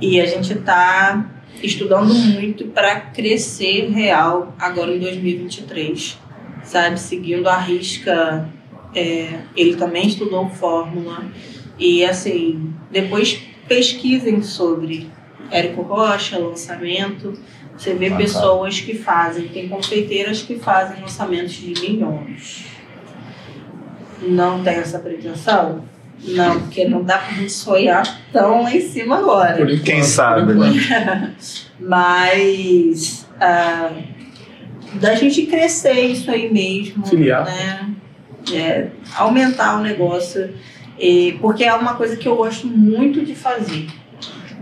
e 0.00 0.20
a 0.20 0.26
gente 0.26 0.52
está 0.52 1.28
estudando 1.62 2.12
muito 2.14 2.66
para 2.66 3.00
crescer 3.00 3.90
real 3.90 4.54
agora 4.58 4.94
em 4.94 4.98
2023, 4.98 6.18
sabe? 6.62 6.98
Seguindo 6.98 7.48
a 7.48 7.56
risca. 7.56 8.48
É, 8.94 9.40
ele 9.54 9.76
também 9.76 10.06
estudou 10.06 10.48
fórmula 10.48 11.22
e 11.78 12.02
assim 12.02 12.72
depois 12.90 13.38
pesquisem 13.68 14.42
sobre 14.42 15.10
Érico 15.50 15.82
Rocha, 15.82 16.38
lançamento. 16.38 17.38
Você 17.76 17.94
vê 17.94 18.10
pessoas 18.10 18.80
que 18.80 18.94
fazem, 18.94 19.48
tem 19.48 19.68
confeiteiras 19.68 20.42
que 20.42 20.58
fazem 20.58 21.00
lançamentos 21.00 21.52
de 21.52 21.80
milhões. 21.80 22.64
Não 24.20 24.64
tem 24.64 24.74
essa 24.74 24.98
pretensão? 24.98 25.84
Não, 26.24 26.60
porque 26.60 26.86
não 26.86 27.02
dá 27.02 27.18
pra 27.18 27.32
gente 27.32 27.52
sonhar 27.52 28.20
tão 28.32 28.62
lá 28.62 28.74
em 28.74 28.80
cima 28.80 29.18
agora. 29.18 29.56
Por 29.56 29.70
enquanto, 29.70 29.84
Quem 29.84 30.02
sabe, 30.02 30.52
né? 30.54 31.34
Mas 31.78 33.26
ah, 33.40 33.90
da 34.94 35.14
gente 35.14 35.46
crescer 35.46 36.00
isso 36.00 36.30
aí 36.30 36.52
mesmo, 36.52 37.06
Filiar. 37.06 37.44
né? 37.44 37.90
É, 38.52 38.88
aumentar 39.16 39.78
o 39.78 39.82
negócio, 39.82 40.54
e, 40.98 41.36
porque 41.40 41.64
é 41.64 41.74
uma 41.74 41.94
coisa 41.94 42.16
que 42.16 42.26
eu 42.26 42.36
gosto 42.36 42.66
muito 42.66 43.24
de 43.24 43.34
fazer. 43.34 43.86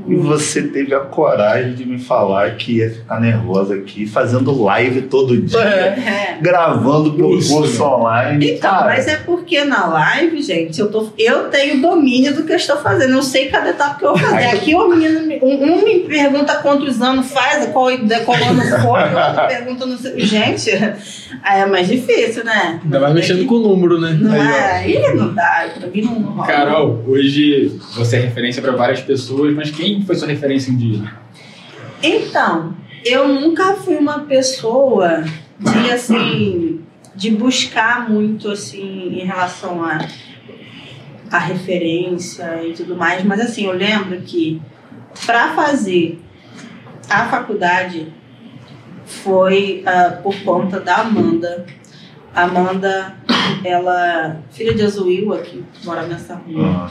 E 0.08 0.14
você 0.14 0.62
teve 0.62 0.94
a 0.94 1.00
coragem 1.00 1.74
de 1.74 1.84
me 1.84 1.98
falar 1.98 2.54
que 2.56 2.76
ia 2.78 2.90
ficar 2.90 3.20
nervosa 3.20 3.74
aqui, 3.74 4.06
fazendo 4.06 4.62
live 4.62 5.02
todo 5.02 5.36
dia, 5.40 5.58
É. 5.60 6.38
gravando 6.40 7.12
pro 7.14 7.34
Isso. 7.36 7.52
curso 7.54 7.82
online. 7.82 8.52
Então, 8.52 8.70
Cara, 8.70 8.84
mas 8.86 9.08
é 9.08 9.16
porque 9.16 9.64
na 9.64 9.86
live, 9.86 10.40
gente, 10.42 10.80
eu, 10.80 10.90
tô, 10.90 11.08
eu 11.18 11.44
tenho 11.50 11.80
domínio 11.80 12.34
do 12.34 12.44
que 12.44 12.52
eu 12.52 12.56
estou 12.56 12.76
fazendo. 12.76 13.14
Eu 13.14 13.22
sei 13.22 13.46
cada 13.48 13.70
etapa 13.70 13.98
que 13.98 14.04
eu 14.04 14.10
vou 14.14 14.18
fazer. 14.18 14.44
Aqui 14.46 14.74
o 14.74 14.88
menino, 14.88 15.20
me- 15.26 15.40
um, 15.42 15.72
um 15.74 15.84
me 15.84 16.00
pergunta 16.00 16.54
quantos 16.56 17.00
anos 17.02 17.30
faz, 17.32 17.66
qual, 17.66 17.88
qual 18.24 18.36
ano 18.44 18.62
foi, 18.62 19.02
o 19.02 19.16
outro 19.18 19.46
pergunta 19.48 19.86
não 19.86 19.96
sei. 19.98 20.20
Gente, 20.20 20.70
aí 21.46 21.60
é 21.60 21.66
mais 21.66 21.86
difícil, 21.86 22.44
né? 22.44 22.80
Ainda 22.82 22.98
mais 22.98 23.14
mexendo 23.14 23.46
com 23.46 23.54
o 23.54 23.60
número, 23.60 24.00
né? 24.00 24.18
Não 24.20 24.32
Aí, 24.32 24.96
é? 24.96 25.12
Ih, 25.12 25.14
não 25.14 25.32
dá. 25.32 25.70
Pra 25.78 25.86
mim 25.86 26.02
não 26.02 26.14
rola. 26.22 26.46
Carol, 26.46 27.04
hoje 27.06 27.80
você 27.94 28.16
é 28.16 28.20
referência 28.20 28.60
para 28.60 28.72
várias 28.72 29.00
pessoas, 29.00 29.54
mas 29.54 29.70
quem 29.70 30.02
foi 30.02 30.16
sua 30.16 30.26
referência 30.26 30.74
dia? 30.74 31.04
Então, 32.02 32.74
eu 33.04 33.28
nunca 33.28 33.74
fui 33.74 33.94
uma 33.94 34.20
pessoa 34.20 35.22
de 35.60 35.90
assim 35.90 36.80
de 37.14 37.30
buscar 37.30 38.10
muito 38.10 38.50
assim 38.50 39.20
em 39.20 39.24
relação 39.24 39.82
a 39.82 39.98
a 41.30 41.38
referência 41.38 42.62
e 42.64 42.72
tudo 42.72 42.94
mais, 42.94 43.24
mas 43.24 43.40
assim, 43.40 43.66
eu 43.66 43.72
lembro 43.72 44.20
que 44.20 44.60
para 45.24 45.54
fazer 45.54 46.20
a 47.08 47.26
faculdade 47.26 48.12
foi 49.06 49.82
ah, 49.86 50.18
por 50.22 50.34
conta 50.42 50.80
da 50.80 50.96
Amanda. 50.96 51.64
Amanda, 52.34 53.14
ela 53.64 54.36
filha 54.50 54.74
de 54.74 54.82
Azuil 54.82 55.32
aqui, 55.32 55.64
mora 55.84 56.02
nessa 56.06 56.34
rua. 56.34 56.90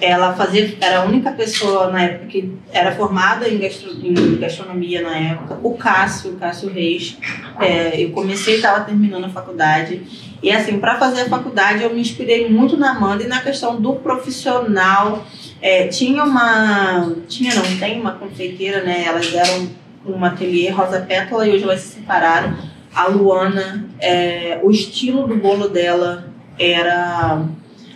ela 0.00 0.32
fazia 0.32 0.74
era 0.80 1.00
a 1.00 1.04
única 1.04 1.30
pessoa 1.32 1.90
na 1.90 2.02
época 2.02 2.26
que 2.26 2.54
era 2.72 2.92
formada 2.92 3.46
em, 3.46 3.58
gastro- 3.58 3.92
em 4.02 4.36
gastronomia 4.38 5.02
na 5.02 5.14
época. 5.16 5.58
O 5.62 5.74
Cássio 5.76 6.30
o 6.32 6.36
Cássio 6.36 6.70
Reis 6.70 7.18
é, 7.60 8.02
eu 8.02 8.10
comecei 8.10 8.56
estava 8.56 8.80
terminando 8.80 9.26
a 9.26 9.28
faculdade. 9.28 10.02
E 10.42 10.50
assim 10.50 10.80
para 10.80 10.98
fazer 10.98 11.20
a 11.22 11.28
faculdade 11.28 11.82
eu 11.84 11.92
me 11.94 12.00
inspirei 12.00 12.48
muito 12.48 12.78
na 12.78 12.92
Amanda 12.92 13.22
e 13.22 13.28
na 13.28 13.40
questão 13.42 13.78
do 13.80 13.92
profissional. 13.96 15.24
É, 15.60 15.88
tinha 15.88 16.24
uma 16.24 17.12
tinha 17.28 17.54
não 17.54 17.76
tem 17.78 18.00
uma 18.00 18.12
confeiteira 18.12 18.82
né? 18.82 19.04
Elas 19.06 19.32
eram 19.34 19.68
um 20.06 20.24
ateliê 20.24 20.70
Rosa 20.70 21.00
Pétala 21.00 21.46
e 21.46 21.50
hoje 21.52 21.64
elas 21.64 21.80
se 21.80 21.96
separaram 21.96 22.56
a 22.94 23.06
Luana 23.06 23.86
é, 24.00 24.58
o 24.62 24.70
estilo 24.70 25.26
do 25.26 25.36
bolo 25.36 25.68
dela 25.68 26.28
era 26.58 27.42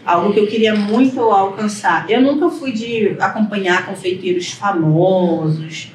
algo 0.06 0.32
que 0.32 0.38
eu 0.40 0.46
queria 0.46 0.74
muito 0.74 1.18
alcançar. 1.20 2.08
Eu 2.10 2.20
nunca 2.22 2.48
fui 2.50 2.72
de 2.72 3.16
acompanhar 3.18 3.86
confeiteiros 3.86 4.50
famosos, 4.52 5.90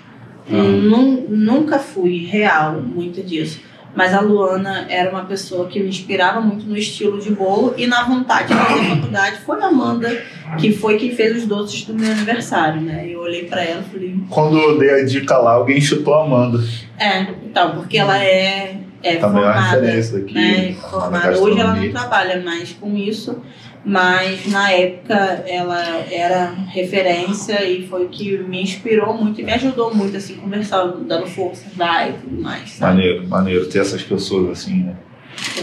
Nun- 0.49 1.25
nunca 1.29 1.77
fui 1.77 2.25
real 2.25 2.81
muito 2.81 3.21
disso. 3.23 3.61
Mas 3.95 4.13
a 4.13 4.21
Luana 4.21 4.85
era 4.89 5.09
uma 5.09 5.25
pessoa 5.25 5.67
que 5.67 5.79
me 5.79 5.89
inspirava 5.89 6.39
muito 6.39 6.65
no 6.65 6.77
estilo 6.77 7.19
de 7.19 7.31
bolo 7.31 7.73
e 7.75 7.87
na 7.87 8.03
vontade 8.03 8.49
de 8.49 8.53
fazer 8.53 8.83
faculdade. 8.83 9.37
Foi 9.45 9.61
a 9.61 9.65
Amanda 9.65 10.21
que 10.59 10.71
foi 10.71 10.97
quem 10.97 11.15
fez 11.15 11.37
os 11.37 11.45
doces 11.45 11.85
do 11.85 11.93
meu 11.93 12.11
aniversário, 12.11 12.81
né? 12.81 13.05
Eu 13.07 13.19
olhei 13.19 13.45
pra 13.45 13.63
ela 13.63 13.81
e 13.87 13.91
falei, 13.91 14.15
quando 14.29 14.57
eu 14.57 14.77
dei 14.77 14.89
a 14.91 15.05
dica 15.05 15.37
lá, 15.37 15.53
alguém 15.53 15.79
chutou 15.81 16.13
a 16.13 16.23
Amanda. 16.25 16.59
é, 16.97 17.21
então, 17.45 17.71
porque 17.71 17.97
ela 17.97 18.17
é, 18.23 18.77
é 19.03 19.15
Também 19.15 19.43
é 19.43 19.53
formada 19.53 20.17
aqui. 20.17 20.33
né, 20.33 20.75
formada. 20.89 21.39
Hoje 21.39 21.59
ela 21.59 21.75
não 21.75 21.91
trabalha 21.91 22.41
mais 22.41 22.73
com 22.73 22.95
isso, 22.95 23.41
mas 23.85 24.45
na 24.47 24.71
época 24.71 25.15
ela 25.47 25.81
era 26.11 26.51
referência 26.67 27.63
e 27.65 27.87
foi 27.87 28.05
o 28.05 28.09
que 28.09 28.37
me 28.39 28.61
inspirou 28.61 29.13
muito 29.13 29.39
e 29.39 29.43
me 29.43 29.53
ajudou 29.53 29.93
muito, 29.95 30.15
assim, 30.17 30.35
conversando, 30.35 31.03
dando 31.05 31.25
força, 31.27 31.65
dar 31.75 32.09
e 32.09 32.13
tudo 32.13 32.41
mais. 32.41 32.71
sabe? 32.71 32.93
Maneiro, 32.95 33.27
maneiro 33.27 33.65
ter 33.67 33.79
essas 33.79 34.01
pessoas 34.03 34.59
assim, 34.59 34.83
né? 34.83 34.95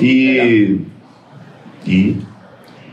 E. 0.01 0.81
E. 1.87 2.17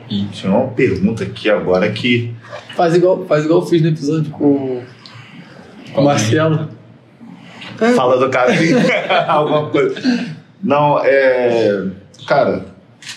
E? 0.09 0.25
Tinha 0.31 0.51
uma 0.53 0.67
pergunta 0.67 1.23
aqui 1.23 1.49
agora 1.49 1.89
que. 1.91 2.33
Faz 2.75 2.93
igual, 2.95 3.25
faz 3.25 3.45
igual 3.45 3.61
eu 3.61 3.65
fiz 3.65 3.81
no 3.81 3.87
episódio 3.89 4.29
com 4.31 4.45
o- 4.45 4.83
com 5.93 6.01
o 6.01 6.03
Marcelo. 6.05 6.69
Fala 7.95 8.17
do 8.19 8.29
cara. 8.29 8.51
Alguma 9.27 9.69
coisa. 9.69 9.95
Não, 10.61 10.99
é. 11.03 11.87
Cara, 12.27 12.65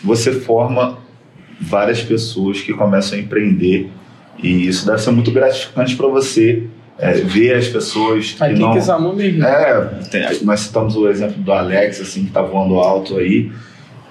você 0.02 0.32
forma 0.32 0.98
várias 1.60 2.02
pessoas 2.02 2.60
que 2.60 2.72
começam 2.72 3.18
a 3.18 3.20
empreender 3.20 3.90
e 4.42 4.66
isso 4.68 4.84
deve 4.86 4.98
ser 4.98 5.10
muito 5.10 5.30
gratificante 5.30 5.96
para 5.96 6.06
você 6.08 6.64
é, 6.98 7.12
ver 7.12 7.54
as 7.54 7.68
pessoas 7.68 8.32
que 8.32 8.48
não. 8.54 8.72
que 8.72 8.78
essa 8.78 8.98
mão 8.98 9.14
mesmo. 9.14 9.44
É, 9.44 9.84
tem- 10.10 10.44
nós 10.44 10.60
citamos 10.60 10.96
o 10.96 11.08
exemplo 11.08 11.42
do 11.42 11.52
Alex, 11.52 12.00
assim, 12.00 12.24
que 12.26 12.30
tá 12.30 12.42
voando 12.42 12.74
alto 12.78 13.16
aí. 13.18 13.50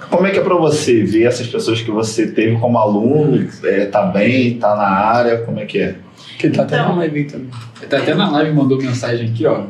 Como 0.10 0.26
é 0.28 0.32
que 0.32 0.38
é 0.38 0.42
para 0.42 0.56
você 0.56 1.04
ver 1.04 1.24
essas 1.24 1.48
pessoas 1.48 1.82
que 1.82 1.90
você 1.90 2.28
teve 2.28 2.58
como 2.58 2.78
aluno, 2.78 3.48
é, 3.64 3.86
tá 3.86 4.04
bem, 4.06 4.58
tá 4.58 4.76
na 4.76 4.88
área, 4.88 5.40
como 5.40 5.60
é 5.60 5.66
que 5.66 5.80
é? 5.80 5.96
Que 6.38 6.50
tá 6.50 6.62
até 6.64 6.76
Então. 6.76 6.90
na 6.90 6.96
live 7.00 7.18
aí 7.20 7.26
também. 7.26 7.50
Tá 7.90 7.98
até 7.98 8.14
na 8.14 8.30
live 8.30 8.54
mandou 8.54 8.78
mensagem 8.80 9.30
aqui, 9.30 9.46
ó. 9.48 9.64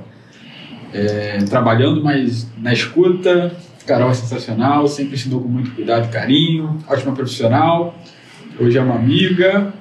É, 0.93 1.37
trabalhando, 1.49 2.03
mas 2.03 2.49
na 2.57 2.73
escuta. 2.73 3.51
Carol 3.85 4.09
é 4.09 4.13
sensacional, 4.13 4.87
sempre 4.87 5.15
ensinou 5.15 5.41
com 5.41 5.47
muito 5.47 5.71
cuidado 5.71 6.05
e 6.05 6.09
carinho. 6.09 6.77
Ótima 6.87 7.13
profissional. 7.13 7.95
Hoje 8.59 8.77
é 8.77 8.81
uma 8.81 8.95
amiga. 8.95 9.73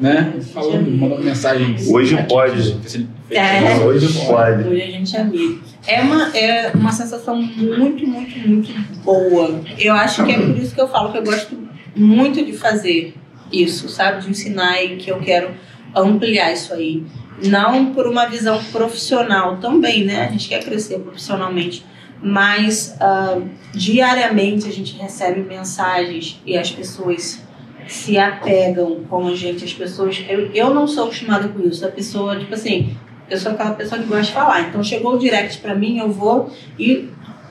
Né? 0.00 0.32
Falando, 0.54 0.88
mandou 0.92 1.18
mensagem. 1.18 1.74
Hoje 1.88 2.14
aqui, 2.16 2.28
pode. 2.28 2.72
você- 2.72 3.04
É. 3.30 3.76
Hoje 3.84 4.26
pode. 4.26 4.68
Hoje 4.68 4.82
a 4.82 4.86
gente 4.86 5.16
é 5.16 5.20
amigo. 5.20 5.60
É 5.86 6.00
uma, 6.00 6.36
é 6.36 6.70
uma 6.72 6.92
sensação 6.92 7.40
muito, 7.42 8.06
muito, 8.06 8.38
muito 8.48 8.72
boa. 9.02 9.60
Eu 9.78 9.94
acho 9.94 10.24
que 10.24 10.30
é 10.32 10.38
por 10.38 10.56
isso 10.56 10.72
que 10.74 10.80
eu 10.80 10.86
falo 10.88 11.10
que 11.10 11.18
eu 11.18 11.24
gosto 11.24 11.56
muito 11.96 12.44
de 12.44 12.52
fazer 12.52 13.14
isso, 13.52 13.88
sabe? 13.88 14.22
De 14.22 14.30
ensinar 14.30 14.80
e 14.84 14.96
que 14.96 15.10
eu 15.10 15.18
quero 15.18 15.50
ampliar 15.96 16.52
isso 16.52 16.72
aí. 16.74 17.02
Não 17.44 17.86
por 17.92 18.06
uma 18.06 18.26
visão 18.26 18.62
profissional 18.70 19.56
também, 19.56 20.04
né? 20.04 20.26
A 20.26 20.30
gente 20.30 20.48
quer 20.48 20.62
crescer 20.64 21.00
profissionalmente. 21.00 21.84
Mas 22.20 22.96
ah, 23.00 23.40
diariamente 23.72 24.68
a 24.68 24.72
gente 24.72 24.96
recebe 24.96 25.40
mensagens 25.40 26.40
e 26.44 26.56
as 26.56 26.70
pessoas 26.70 27.40
se 27.86 28.18
apegam 28.18 29.04
com 29.08 29.28
a 29.28 29.34
gente. 29.34 29.64
As 29.64 29.72
pessoas. 29.72 30.24
Eu, 30.28 30.50
eu 30.52 30.74
não 30.74 30.86
sou 30.86 31.04
acostumada 31.04 31.48
com 31.48 31.60
isso. 31.60 31.84
A 31.86 31.90
pessoa, 31.90 32.38
tipo 32.38 32.54
assim, 32.54 32.96
eu 33.30 33.38
sou 33.38 33.52
aquela 33.52 33.72
pessoa 33.72 34.00
que 34.00 34.06
gosta 34.06 34.24
de 34.24 34.32
falar. 34.32 34.62
Então 34.62 34.82
chegou 34.82 35.14
o 35.14 35.18
direct 35.18 35.58
pra 35.58 35.74
mim, 35.74 35.98
eu 35.98 36.10
vou 36.10 36.50
e 36.78 37.08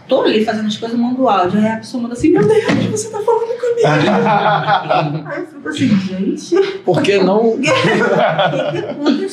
tô 0.08 0.22
ali 0.22 0.44
fazendo 0.46 0.68
as 0.68 0.78
coisas, 0.78 0.98
mando 0.98 1.28
áudio. 1.28 1.60
Aí 1.60 1.68
a 1.68 1.78
pessoa 1.78 2.02
manda 2.02 2.14
assim: 2.14 2.30
Meu 2.30 2.48
Deus, 2.48 2.64
você 2.92 3.10
tá 3.10 3.20
falando 3.20 3.60
comigo. 3.60 3.88
Aí 5.28 5.42
eu 5.42 5.48
fico 5.48 5.70
assim, 5.70 6.00
gente. 6.00 6.56
Por 6.80 7.02
que 7.02 7.18
não? 7.20 7.60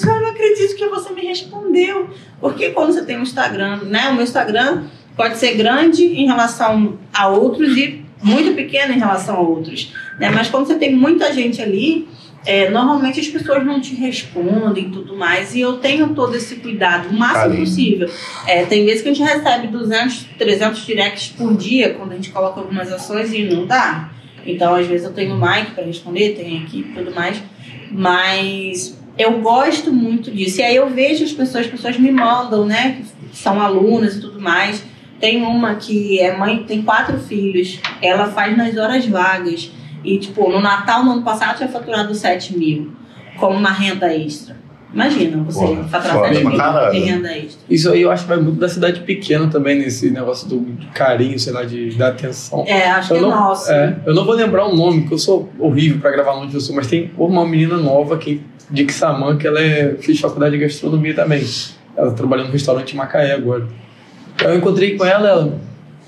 Eu 0.05 0.21
não 0.21 0.31
acredito 0.31 0.77
que 0.77 0.89
você 0.89 1.13
me 1.13 1.23
respondeu. 1.23 2.11
Porque 2.41 2.71
quando 2.71 2.93
você 2.93 3.05
tem 3.05 3.19
um 3.19 3.23
Instagram, 3.23 3.81
né? 3.85 4.11
O 4.11 4.15
meu 4.15 4.25
Instagram 4.25 4.85
pode 5.17 5.39
ser 5.39 5.55
grande 5.55 6.05
em 6.05 6.27
relação 6.27 6.99
a 7.13 7.29
outros 7.29 7.77
e 7.77 8.05
muito 8.23 8.55
pequena 8.55 8.95
em 8.95 8.99
relação 8.99 9.37
a 9.37 9.41
outros. 9.41 9.93
Né? 10.19 10.31
Mas 10.31 10.49
quando 10.49 10.67
você 10.67 10.77
tem 10.77 10.95
muita 10.95 11.33
gente 11.33 11.61
ali, 11.61 12.09
é, 12.47 12.71
normalmente 12.71 13.21
as 13.21 13.29
pessoas 13.29 13.65
não 13.65 13.81
te 13.81 13.95
respondem 13.95 14.87
e 14.87 14.91
tudo 14.91 15.17
mais, 15.17 15.55
e 15.55 15.61
eu 15.61 15.79
tenho 15.79 16.09
todo 16.15 16.35
esse 16.35 16.57
cuidado, 16.57 17.09
o 17.09 17.13
máximo 17.15 17.57
possível. 17.57 18.11
É, 18.47 18.65
tem 18.65 18.85
vezes 18.85 19.03
que 19.03 19.09
a 19.09 19.15
gente 19.15 19.27
recebe 19.27 19.69
200, 19.69 20.27
300 20.39 20.87
directs 20.87 21.29
por 21.29 21.57
dia, 21.57 21.95
quando 21.95 22.13
a 22.13 22.17
gente 22.17 22.31
coloca 22.31 22.61
algumas 22.61 22.93
ações 22.93 23.33
e 23.33 23.45
não 23.45 23.67
dá. 23.67 24.11
Então, 24.47 24.75
às 24.75 24.87
vezes 24.87 25.07
eu 25.07 25.13
tenho 25.13 25.35
o 25.35 25.41
Mike 25.41 25.73
para 25.73 25.85
responder, 25.85 26.35
tenho 26.35 26.61
a 26.61 26.65
equipe 26.65 26.91
e 26.91 26.95
tudo 26.95 27.15
mais, 27.15 27.43
mas 27.91 28.99
eu 29.17 29.41
gosto 29.41 29.93
muito 29.93 30.31
disso. 30.31 30.61
E 30.61 30.63
aí 30.63 30.77
eu 30.77 30.91
vejo 30.91 31.25
as 31.25 31.33
pessoas, 31.33 31.65
as 31.65 31.71
pessoas 31.71 31.99
me 31.99 32.11
mandam, 32.11 32.67
né, 32.67 32.99
que 32.99 33.37
são 33.37 33.61
alunas 33.61 34.17
e 34.17 34.21
tudo 34.21 34.41
mais. 34.41 34.85
Tem 35.25 35.43
uma 35.43 35.77
que 35.77 36.21
é 36.21 36.37
mãe, 36.37 36.65
tem 36.65 36.83
quatro 36.83 37.19
filhos, 37.19 37.81
ela 38.03 38.27
faz 38.27 38.55
nas 38.59 38.77
horas 38.77 39.07
vagas. 39.07 39.73
E, 40.05 40.19
tipo, 40.19 40.51
no 40.51 40.61
Natal, 40.61 41.03
no 41.03 41.13
ano 41.13 41.23
passado, 41.23 41.57
tinha 41.57 41.69
faturado 41.71 42.15
7 42.15 42.59
mil 42.59 42.93
como 43.41 43.57
uma 43.57 43.71
renda 43.71 44.15
extra. 44.15 44.55
Imagina, 44.93 45.43
você 45.43 45.61
Porra, 45.67 45.85
faturar 45.85 46.17
foda 46.17 46.29
7 46.29 46.41
pra 46.43 46.51
mil 46.51 46.59
caralho. 46.59 46.93
de 46.93 46.99
renda 47.11 47.33
extra. 47.39 47.63
Isso 47.71 47.91
aí 47.91 48.03
eu 48.03 48.11
acho 48.11 48.25
que 48.25 48.29
vai 48.29 48.39
muito 48.39 48.61
da 48.61 48.69
cidade 48.69 49.01
pequena 49.01 49.47
também, 49.49 49.79
nesse 49.79 50.11
negócio 50.11 50.47
do 50.47 50.63
carinho, 50.93 51.39
sei 51.39 51.55
lá, 51.55 51.65
de 51.65 51.95
dar 51.97 52.09
atenção. 52.09 52.63
É, 52.67 52.91
acho 52.91 53.09
que 53.09 53.15
Eu 53.15 53.19
é 53.19 53.21
não, 53.23 53.31
nosso. 53.31 53.73
é, 53.73 53.97
eu 54.05 54.15
não 54.15 54.27
vou 54.27 54.35
lembrar 54.35 54.67
o 54.67 54.77
nome, 54.77 55.01
porque 55.01 55.15
eu 55.15 55.19
sou 55.19 55.49
horrível 55.59 56.01
pra 56.01 56.11
gravar 56.11 56.35
nome 56.35 56.49
de 56.49 56.53
pessoa, 56.53 56.77
mas 56.77 56.87
tem 56.87 57.11
uma 57.17 57.47
menina 57.47 57.79
nova 57.79 58.17
aqui 58.17 58.43
de 58.71 58.93
Xamã, 58.93 59.39
que 59.39 59.47
ela 59.47 59.59
é, 59.59 59.95
fez 60.03 60.21
faculdade 60.21 60.55
de 60.55 60.63
gastronomia 60.63 61.15
também. 61.15 61.43
Ela 61.97 62.13
trabalha 62.13 62.45
no 62.45 62.51
restaurante 62.51 62.95
Macaé 62.95 63.33
agora. 63.33 63.67
Eu 64.43 64.57
encontrei 64.57 64.97
com 64.97 65.05
ela, 65.05 65.29
ela 65.29 65.59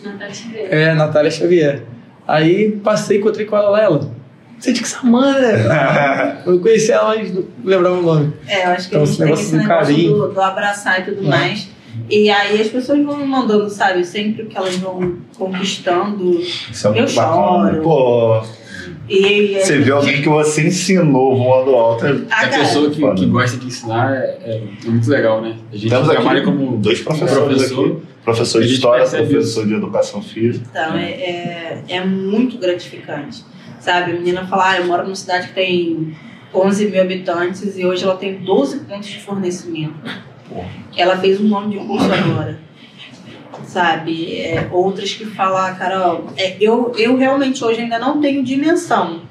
Natália 0.03 0.35
Xavier. 0.35 0.69
é 0.71 0.95
Natália 0.95 1.31
Xavier. 1.31 1.83
Aí 2.27 2.73
passei, 2.83 3.19
encontrei 3.19 3.47
com 3.47 3.57
ela 3.57 3.71
lá, 3.71 3.83
ela. 3.83 4.11
Você 4.59 4.71
é 4.71 4.73
de 4.73 4.87
Xamã, 4.87 5.33
né? 5.39 6.43
Eu 6.47 6.59
conheci 6.61 6.91
ela, 6.91 7.15
mas 7.17 7.33
não 7.33 7.45
lembrava 7.65 7.99
o 7.99 8.03
nome. 8.03 8.33
É, 8.49 8.65
eu 8.67 8.71
acho 8.71 8.89
que 8.89 8.95
Então, 8.97 9.03
a 9.03 9.07
gente 9.07 9.19
tem 9.19 9.33
esse 9.33 9.51
do 9.53 9.57
negócio 9.59 9.69
carinho. 9.95 10.13
do, 10.17 10.29
do 10.33 10.41
abraçar 10.41 11.01
e 11.01 11.05
tudo 11.05 11.27
É. 11.27 11.29
mais. 11.29 11.69
E 12.11 12.31
aí 12.31 12.61
as 12.61 12.69
pessoas 12.69 13.03
vão 13.05 13.17
me 13.19 13.27
mandando, 13.27 13.69
sabe? 13.71 14.05
Sempre 14.05 14.47
que 14.47 14.57
elas 14.57 14.77
vão 14.77 15.17
conquistando. 15.39 16.41
Isso 16.41 16.89
é 16.89 16.91
Eu 16.91 17.07
bacana. 17.15 17.73
choro. 17.73 17.83
Pô, 17.83 18.43
E, 19.09 19.59
você 19.61 19.79
vê 19.79 19.91
alguém 19.93 20.21
que 20.23 20.29
você 20.29 20.67
ensinou 20.67 21.37
voando 21.37 21.71
alto. 21.75 22.07
é- 22.07 22.11
Ah, 22.31 22.41
a 22.43 22.49
cara, 22.49 22.59
pessoa 22.63 22.91
que, 22.91 23.15
que 23.15 23.27
gosta 23.27 23.57
de 23.57 23.67
ensinar 23.67 24.15
é, 24.15 24.63
é 24.85 24.91
muito 24.91 25.09
legal, 25.09 25.41
né? 25.43 25.55
A 25.73 25.77
gente 25.77 25.91
Temos 25.91 26.09
trabalha 26.09 26.41
aqui 26.41 26.45
como 26.51 26.77
dois 26.79 27.01
professores 27.01 27.35
professor. 27.69 27.87
aqui. 27.87 27.97
Professor 28.27 28.61
de 28.61 28.75
história, 28.75 29.07
professor 29.09 29.65
de 29.65 29.75
educação 29.75 30.21
física. 30.21 30.67
Então, 30.69 30.97
é, 30.97 31.11
é, 31.13 31.85
é 31.87 32.05
muito 32.05 32.59
gratificante. 32.59 33.45
Sabe? 33.79 34.11
A 34.11 34.15
menina 34.15 34.45
fala, 34.49 34.71
ah, 34.71 34.79
eu 34.79 34.87
moro 34.87 35.05
numa 35.05 35.15
cidade 35.15 35.47
que 35.47 35.55
tem 35.55 36.13
11 36.53 36.91
mil 36.91 37.01
habitantes 37.01 37.79
e 37.79 37.87
hoje 37.87 38.03
ela 38.03 38.17
tem 38.17 38.39
12 38.39 38.81
pontos 38.81 39.07
de 39.07 39.21
fornecimento. 39.21 39.95
Ela 40.97 41.17
fez 41.19 41.41
um 41.41 41.57
ano 41.57 41.71
de 41.71 41.79
curso 41.79 42.13
agora. 42.13 42.59
Sabe? 43.63 44.41
É, 44.41 44.69
outras 44.73 45.15
que 45.15 45.25
falam, 45.27 45.59
ah, 45.59 45.71
Carol, 45.75 46.27
é, 46.37 46.57
eu, 46.61 46.93
eu 46.99 47.17
realmente 47.17 47.65
hoje 47.65 47.83
ainda 47.83 47.97
não 47.97 48.21
tenho 48.21 48.43
dimensão 48.43 49.23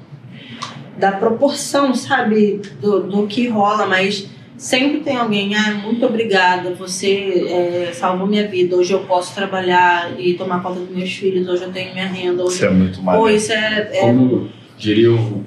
da 0.96 1.12
proporção, 1.12 1.94
sabe? 1.94 2.62
Do, 2.80 3.02
do 3.02 3.26
que 3.26 3.46
rola, 3.46 3.84
mas 3.84 4.26
sempre 4.56 5.00
tem 5.00 5.16
alguém, 5.16 5.54
ah, 5.54 5.74
muito 5.82 6.04
obrigada, 6.06 6.72
você 6.74 7.46
é, 7.48 7.90
salvou 7.92 8.26
minha 8.26 8.46
vida, 8.48 8.76
hoje 8.76 8.92
eu 8.92 9.00
posso 9.00 9.34
trabalhar 9.34 10.18
e 10.18 10.34
tomar 10.34 10.62
conta 10.62 10.80
dos 10.80 10.96
meus 10.96 11.12
filhos, 11.12 11.48
hoje 11.48 11.62
eu 11.64 11.72
tenho 11.72 11.92
minha 11.92 12.06
renda, 12.06 12.42
hoje... 12.42 12.56
Isso 12.56 12.64
é 12.64 12.70
muito 12.70 12.98
Pô, 12.98 13.04
maneiro. 13.04 13.30
isso 13.36 13.52
é... 13.52 13.90
é- 13.92 14.00
Como 14.00 14.48
diria 14.78 15.12
o 15.12 15.44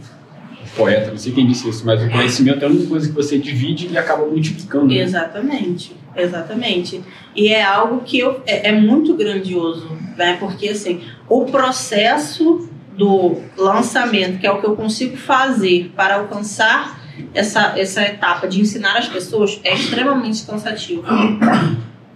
poeta, 0.75 1.11
não 1.11 1.17
sei 1.17 1.33
quem 1.33 1.47
disse 1.47 1.67
isso, 1.67 1.85
mas 1.85 2.01
o 2.03 2.09
conhecimento 2.09 2.63
é 2.63 2.67
a 2.67 2.69
única 2.69 2.87
coisa 2.87 3.07
que 3.09 3.15
você 3.15 3.37
divide 3.37 3.89
e 3.91 3.97
acaba 3.97 4.25
multiplicando. 4.25 4.87
né? 4.87 4.97
Exatamente, 5.01 5.91
exatamente. 6.15 7.01
E 7.35 7.49
é 7.49 7.63
algo 7.63 8.01
que 8.01 8.19
eu, 8.19 8.41
é, 8.45 8.69
é 8.69 8.71
muito 8.71 9.15
grandioso, 9.15 9.89
né? 10.17 10.37
Porque 10.39 10.69
assim, 10.69 11.01
o 11.27 11.45
processo 11.45 12.69
do 12.95 13.37
lançamento, 13.57 14.39
que 14.39 14.45
é 14.47 14.51
o 14.51 14.59
que 14.59 14.67
eu 14.67 14.75
consigo 14.75 15.15
fazer 15.17 15.91
para 15.95 16.15
alcançar 16.15 16.98
essa, 17.33 17.77
essa 17.77 18.01
etapa 18.01 18.47
de 18.47 18.61
ensinar 18.61 18.97
as 18.97 19.07
pessoas, 19.07 19.59
é 19.63 19.73
extremamente 19.73 20.45
cansativo. 20.45 21.03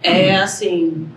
É 0.01 0.35
assim, 0.35 1.07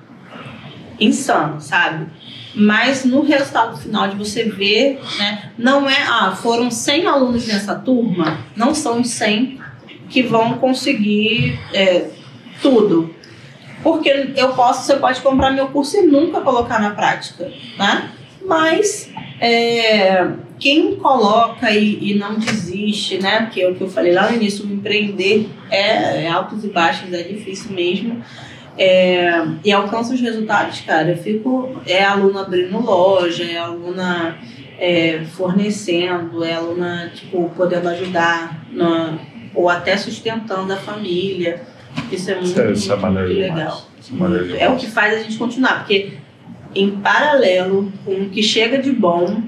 insano, 1.00 1.60
sabe? 1.60 2.06
Mas 2.54 3.04
no 3.04 3.22
resultado 3.22 3.76
final 3.76 4.08
de 4.08 4.16
você 4.16 4.44
ver, 4.44 5.00
né, 5.18 5.50
não 5.58 5.88
é, 5.88 6.02
ah, 6.08 6.34
foram 6.34 6.70
100 6.70 7.06
alunos 7.06 7.46
nessa 7.46 7.74
turma, 7.74 8.38
não 8.54 8.74
são 8.74 9.00
os 9.00 9.10
100 9.10 9.60
que 10.08 10.22
vão 10.22 10.54
conseguir 10.54 11.58
é, 11.74 12.08
tudo. 12.62 13.14
Porque 13.82 14.32
eu 14.36 14.54
posso, 14.54 14.86
você 14.86 14.96
pode 14.96 15.20
comprar 15.20 15.50
meu 15.50 15.68
curso 15.68 15.96
e 15.98 16.06
nunca 16.06 16.40
colocar 16.40 16.80
na 16.80 16.90
prática, 16.90 17.52
né? 17.78 18.10
Mas 18.44 19.10
é, 19.40 20.26
quem 20.58 20.96
coloca 20.96 21.70
e, 21.70 22.12
e 22.12 22.14
não 22.14 22.38
desiste, 22.38 23.18
né? 23.18 23.50
Que 23.52 23.62
é 23.62 23.68
o 23.68 23.74
que 23.74 23.82
eu 23.82 23.88
falei 23.90 24.12
lá 24.12 24.30
no 24.30 24.36
início, 24.36 24.64
empreender 24.66 25.48
é, 25.70 26.24
é 26.24 26.28
altos 26.28 26.64
e 26.64 26.68
baixos, 26.68 27.12
é 27.12 27.22
difícil 27.22 27.72
mesmo. 27.72 28.22
É, 28.78 29.42
e 29.64 29.72
alcança 29.72 30.12
os 30.14 30.20
resultados, 30.20 30.80
cara. 30.80 31.10
Eu 31.10 31.16
fico. 31.16 31.80
É 31.86 32.04
aluna 32.04 32.42
abrindo 32.42 32.78
loja, 32.78 33.44
é 33.44 33.56
aluna 33.56 34.36
é, 34.78 35.20
fornecendo, 35.32 36.44
é 36.44 36.54
aluna, 36.54 37.10
tipo, 37.14 37.50
podendo 37.56 37.88
ajudar, 37.88 38.66
na, 38.70 39.18
ou 39.54 39.68
até 39.68 39.96
sustentando 39.96 40.72
a 40.72 40.76
família. 40.76 41.62
Isso 42.12 42.30
é 42.30 42.34
muito, 42.34 42.48
Isso 42.48 42.60
é- 42.60 42.72
isso 42.72 42.92
é 42.92 42.96
muito 42.96 43.02
maneiro 43.14 43.34
legal. 43.40 43.82
é 44.58 44.64
É 44.64 44.68
o 44.68 44.76
que 44.76 44.86
faz 44.86 45.14
a 45.14 45.22
gente 45.22 45.36
continuar, 45.38 45.78
porque 45.78 46.12
em 46.74 46.90
paralelo 46.90 47.90
com 48.04 48.12
o 48.12 48.28
que 48.28 48.42
chega 48.42 48.78
de 48.78 48.92
bom, 48.92 49.42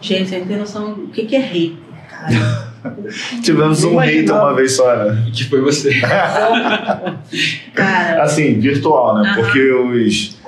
gente, 0.00 0.28
você 0.28 0.38
não 0.38 0.46
tem 0.46 0.56
noção 0.56 0.94
do 0.94 1.06
que, 1.08 1.24
que 1.26 1.36
é 1.36 1.40
rico, 1.40 1.76
cara. 2.10 2.68
Tivemos 3.42 3.82
um 3.84 3.96
hater 3.96 4.32
uma 4.34 4.54
vez 4.54 4.76
só, 4.76 4.94
né? 4.96 5.26
Que 5.34 5.44
foi 5.44 5.60
você. 5.60 5.90
Cara, 7.74 8.22
Assim, 8.22 8.58
virtual, 8.60 9.18
né? 9.20 9.30
Aham. 9.30 9.42
Porque 9.42 9.60
os. 9.72 10.38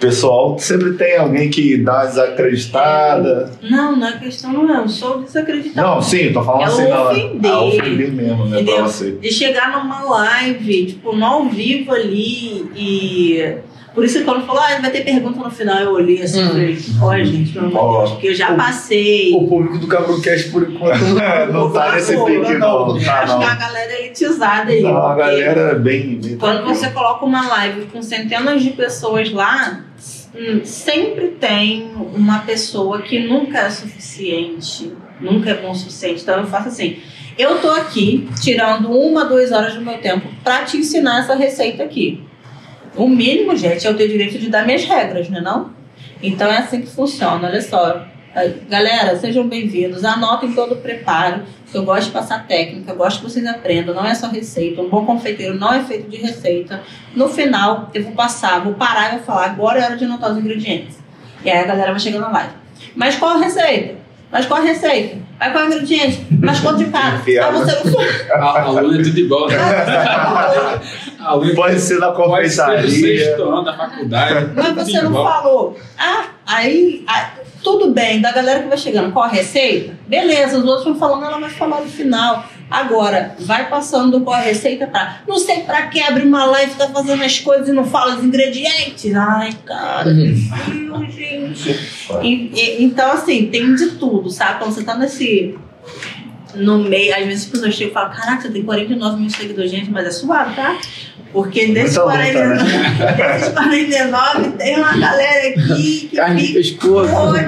Pessoal, 0.00 0.58
sempre 0.58 0.94
tem 0.94 1.18
alguém 1.18 1.50
que 1.50 1.76
dá 1.76 2.06
desacreditada. 2.06 3.52
não, 3.62 3.94
não 3.96 4.08
é 4.08 4.12
questão, 4.18 4.52
não 4.52 4.74
é. 4.74 4.78
Eu 4.80 4.88
sou 4.88 5.22
desacreditada. 5.22 5.86
Não, 5.86 6.00
sim, 6.02 6.32
tô 6.32 6.42
falando 6.42 6.62
É 6.62 6.64
assim, 6.64 6.88
não. 6.88 7.10
ofender. 7.10 7.50
Ah, 7.52 7.60
ofender 7.62 8.12
mesmo, 8.12 8.44
né? 8.46 8.50
Pra 8.50 8.60
Entendeu? 8.62 8.82
você. 8.84 9.10
de 9.12 9.30
chegar 9.30 9.70
numa 9.78 10.02
live, 10.02 10.86
tipo, 10.86 11.14
no 11.14 11.24
ao 11.24 11.44
vivo 11.48 11.92
ali 11.92 12.70
e. 12.74 13.54
Por 13.94 14.04
isso 14.04 14.18
que 14.20 14.24
quando 14.24 14.46
falou, 14.46 14.62
ah, 14.62 14.78
vai 14.80 14.90
ter 14.90 15.04
pergunta 15.04 15.38
no 15.38 15.50
final, 15.50 15.78
eu 15.78 15.92
olhei 15.92 16.22
assim, 16.22 16.42
Hum. 16.42 16.48
falei, 16.48 16.78
olha, 17.02 17.24
gente, 17.24 17.52
pelo 17.52 17.66
amor 17.66 17.72
de 17.72 17.86
Ó. 17.86 17.98
Deus, 17.98 18.10
porque 18.12 18.28
eu 18.28 18.34
já 18.34 18.54
passei. 18.54 19.32
O 19.34 19.46
público 19.46 19.78
do 19.78 19.86
Cabrucast, 19.86 20.50
por 20.50 20.62
enquanto, 20.68 20.98
não 21.52 21.70
tá 21.70 21.92
nesse 21.94 22.12
pique, 22.12 22.54
não. 22.54 22.58
não. 22.58 22.94
Não 22.94 23.04
tá, 23.04 23.20
Acho 23.20 23.38
que 23.38 23.44
a 23.44 23.54
galera 23.54 23.92
é 23.92 24.04
elitizada 24.04 24.70
aí. 24.72 24.82
Não, 24.82 24.96
a 25.06 25.14
galera 25.14 25.60
é 25.72 25.74
bem. 25.74 26.18
bem 26.18 26.36
Quando 26.38 26.64
você 26.64 26.88
coloca 26.90 27.24
uma 27.24 27.46
live 27.48 27.86
com 27.86 28.00
centenas 28.02 28.62
de 28.62 28.70
pessoas 28.70 29.30
lá, 29.30 29.84
hum, 30.34 30.60
sempre 30.64 31.28
tem 31.28 31.90
uma 32.14 32.40
pessoa 32.40 33.02
que 33.02 33.18
nunca 33.28 33.58
é 33.58 33.70
suficiente, 33.70 34.92
nunca 35.20 35.50
é 35.50 35.54
bom 35.54 35.70
o 35.70 35.74
suficiente. 35.74 36.22
Então 36.22 36.38
eu 36.38 36.46
faço 36.46 36.68
assim. 36.68 36.98
Eu 37.38 37.60
tô 37.60 37.70
aqui 37.70 38.28
tirando 38.42 38.90
uma, 38.90 39.24
duas 39.24 39.52
horas 39.52 39.74
do 39.74 39.80
meu 39.80 39.96
tempo 39.98 40.28
pra 40.44 40.64
te 40.64 40.76
ensinar 40.76 41.20
essa 41.20 41.34
receita 41.34 41.82
aqui. 41.82 42.22
O 42.94 43.08
mínimo, 43.08 43.56
gente, 43.56 43.86
é 43.86 43.90
eu 43.90 43.96
ter 43.96 44.06
direito 44.06 44.38
de 44.38 44.50
dar 44.50 44.66
minhas 44.66 44.84
regras, 44.84 45.28
não 45.30 45.38
é 45.38 45.40
não? 45.40 45.70
Então 46.22 46.50
é 46.50 46.58
assim 46.58 46.82
que 46.82 46.88
funciona, 46.88 47.48
olha 47.48 47.62
só. 47.62 48.04
Galera, 48.68 49.16
sejam 49.16 49.48
bem-vindos. 49.48 50.04
Anotem 50.04 50.52
todo 50.52 50.72
o 50.72 50.76
preparo. 50.76 51.42
que 51.70 51.76
Eu 51.76 51.84
gosto 51.84 52.06
de 52.06 52.12
passar 52.12 52.46
técnica, 52.46 52.92
eu 52.92 52.96
gosto 52.96 53.20
que 53.20 53.30
vocês 53.30 53.46
aprendam. 53.46 53.94
Não 53.94 54.04
é 54.04 54.14
só 54.14 54.28
receita. 54.28 54.82
Um 54.82 54.90
bom 54.90 55.06
confeiteiro 55.06 55.58
não 55.58 55.72
é 55.72 55.82
feito 55.82 56.08
de 56.10 56.18
receita. 56.18 56.82
No 57.16 57.28
final, 57.28 57.90
eu 57.94 58.02
vou 58.02 58.12
passar, 58.12 58.60
vou 58.60 58.74
parar 58.74 59.08
e 59.08 59.16
vou 59.16 59.24
falar: 59.24 59.46
agora 59.46 59.80
é 59.80 59.84
hora 59.84 59.96
de 59.96 60.04
anotar 60.04 60.32
os 60.32 60.38
ingredientes. 60.38 60.98
E 61.44 61.50
aí 61.50 61.58
a 61.58 61.64
galera 61.66 61.90
vai 61.92 62.00
chegando 62.00 62.22
na 62.22 62.30
live. 62.30 62.52
Mas 62.94 63.16
qual 63.16 63.36
a 63.36 63.38
receita? 63.38 63.94
Mas 64.30 64.46
qual 64.46 64.60
a 64.60 64.64
receita? 64.64 65.16
Mas 65.38 65.52
qual 65.52 65.64
o 65.64 65.66
ingrediente? 65.66 66.26
Mas 66.40 66.60
quanto 66.60 66.78
de 66.78 66.90
cada? 66.90 67.16
Ah, 67.16 67.50
você 67.50 67.72
não 67.72 67.92
A, 68.32 68.58
a 68.60 68.62
aluna 68.62 69.00
é 69.00 69.02
tudo 69.02 69.18
igual, 69.18 69.48
A 71.22 71.30
aluna 71.30 71.54
Pode 71.54 71.78
ser 71.80 71.98
na 71.98 72.10
pode 72.12 72.50
ser 72.50 72.62
do 72.62 72.66
confeitaria. 72.72 73.24
sexto 73.26 73.42
ano 73.42 73.64
da 73.64 73.76
faculdade. 73.76 74.50
Mas 74.54 74.74
você 74.74 75.00
não 75.02 75.10
igual. 75.10 75.24
falou. 75.32 75.78
Ah, 75.98 76.24
aí, 76.46 77.04
ah, 77.06 77.30
tudo 77.62 77.90
bem, 77.92 78.20
da 78.20 78.32
galera 78.32 78.62
que 78.62 78.68
vai 78.68 78.76
chegando, 78.78 79.12
qual 79.12 79.24
a 79.24 79.28
receita? 79.28 79.94
Beleza, 80.08 80.58
os 80.58 80.64
outros 80.64 80.84
vão 80.84 80.94
falando, 80.96 81.24
ela 81.24 81.38
vai 81.38 81.50
falar 81.50 81.80
no 81.80 81.88
final. 81.88 82.44
Agora, 82.70 83.36
vai 83.38 83.68
passando 83.68 84.20
com 84.22 84.30
a 84.32 84.38
receita 84.38 84.86
pra. 84.86 85.18
Não 85.28 85.36
sei 85.38 85.60
pra 85.60 85.88
que 85.88 86.00
abrir 86.00 86.26
uma 86.26 86.46
live, 86.46 86.72
tá 86.74 86.88
fazendo 86.88 87.22
as 87.22 87.38
coisas 87.38 87.68
e 87.68 87.72
não 87.72 87.84
fala 87.84 88.16
os 88.16 88.24
ingredientes. 88.24 89.14
Ai, 89.14 89.52
cara, 89.66 90.10
meu 90.12 90.32
Deus, 91.00 91.12
gente. 91.12 91.78
E- 92.22 92.50
e- 92.54 92.82
então, 92.82 93.12
assim, 93.12 93.46
tem 93.46 93.74
de 93.74 93.90
tudo, 93.92 94.30
sabe? 94.30 94.58
Quando 94.58 94.72
você 94.72 94.82
tá 94.84 94.94
nesse. 94.96 95.54
No 96.54 96.78
meio, 96.78 97.14
às 97.14 97.24
vezes 97.24 97.44
as 97.44 97.50
pessoas 97.50 97.74
chegam 97.74 97.90
e 97.90 97.94
falam: 97.94 98.12
Caraca, 98.12 98.42
você 98.42 98.50
tem 98.50 98.62
49 98.62 99.20
mil 99.20 99.30
seguidores, 99.30 99.70
gente, 99.70 99.90
mas 99.90 100.06
é 100.06 100.10
suave, 100.10 100.54
tá? 100.54 100.78
Porque 101.32 101.68
desses 101.68 101.96
Muita 101.96 102.18
luta, 102.18 102.64
49, 102.64 103.16
desses 103.16 103.48
49 103.48 104.50
tem 104.50 104.76
uma 104.76 104.96
galera 104.98 105.48
aqui 105.48 106.08
que 106.10 106.16
Carne 106.16 106.42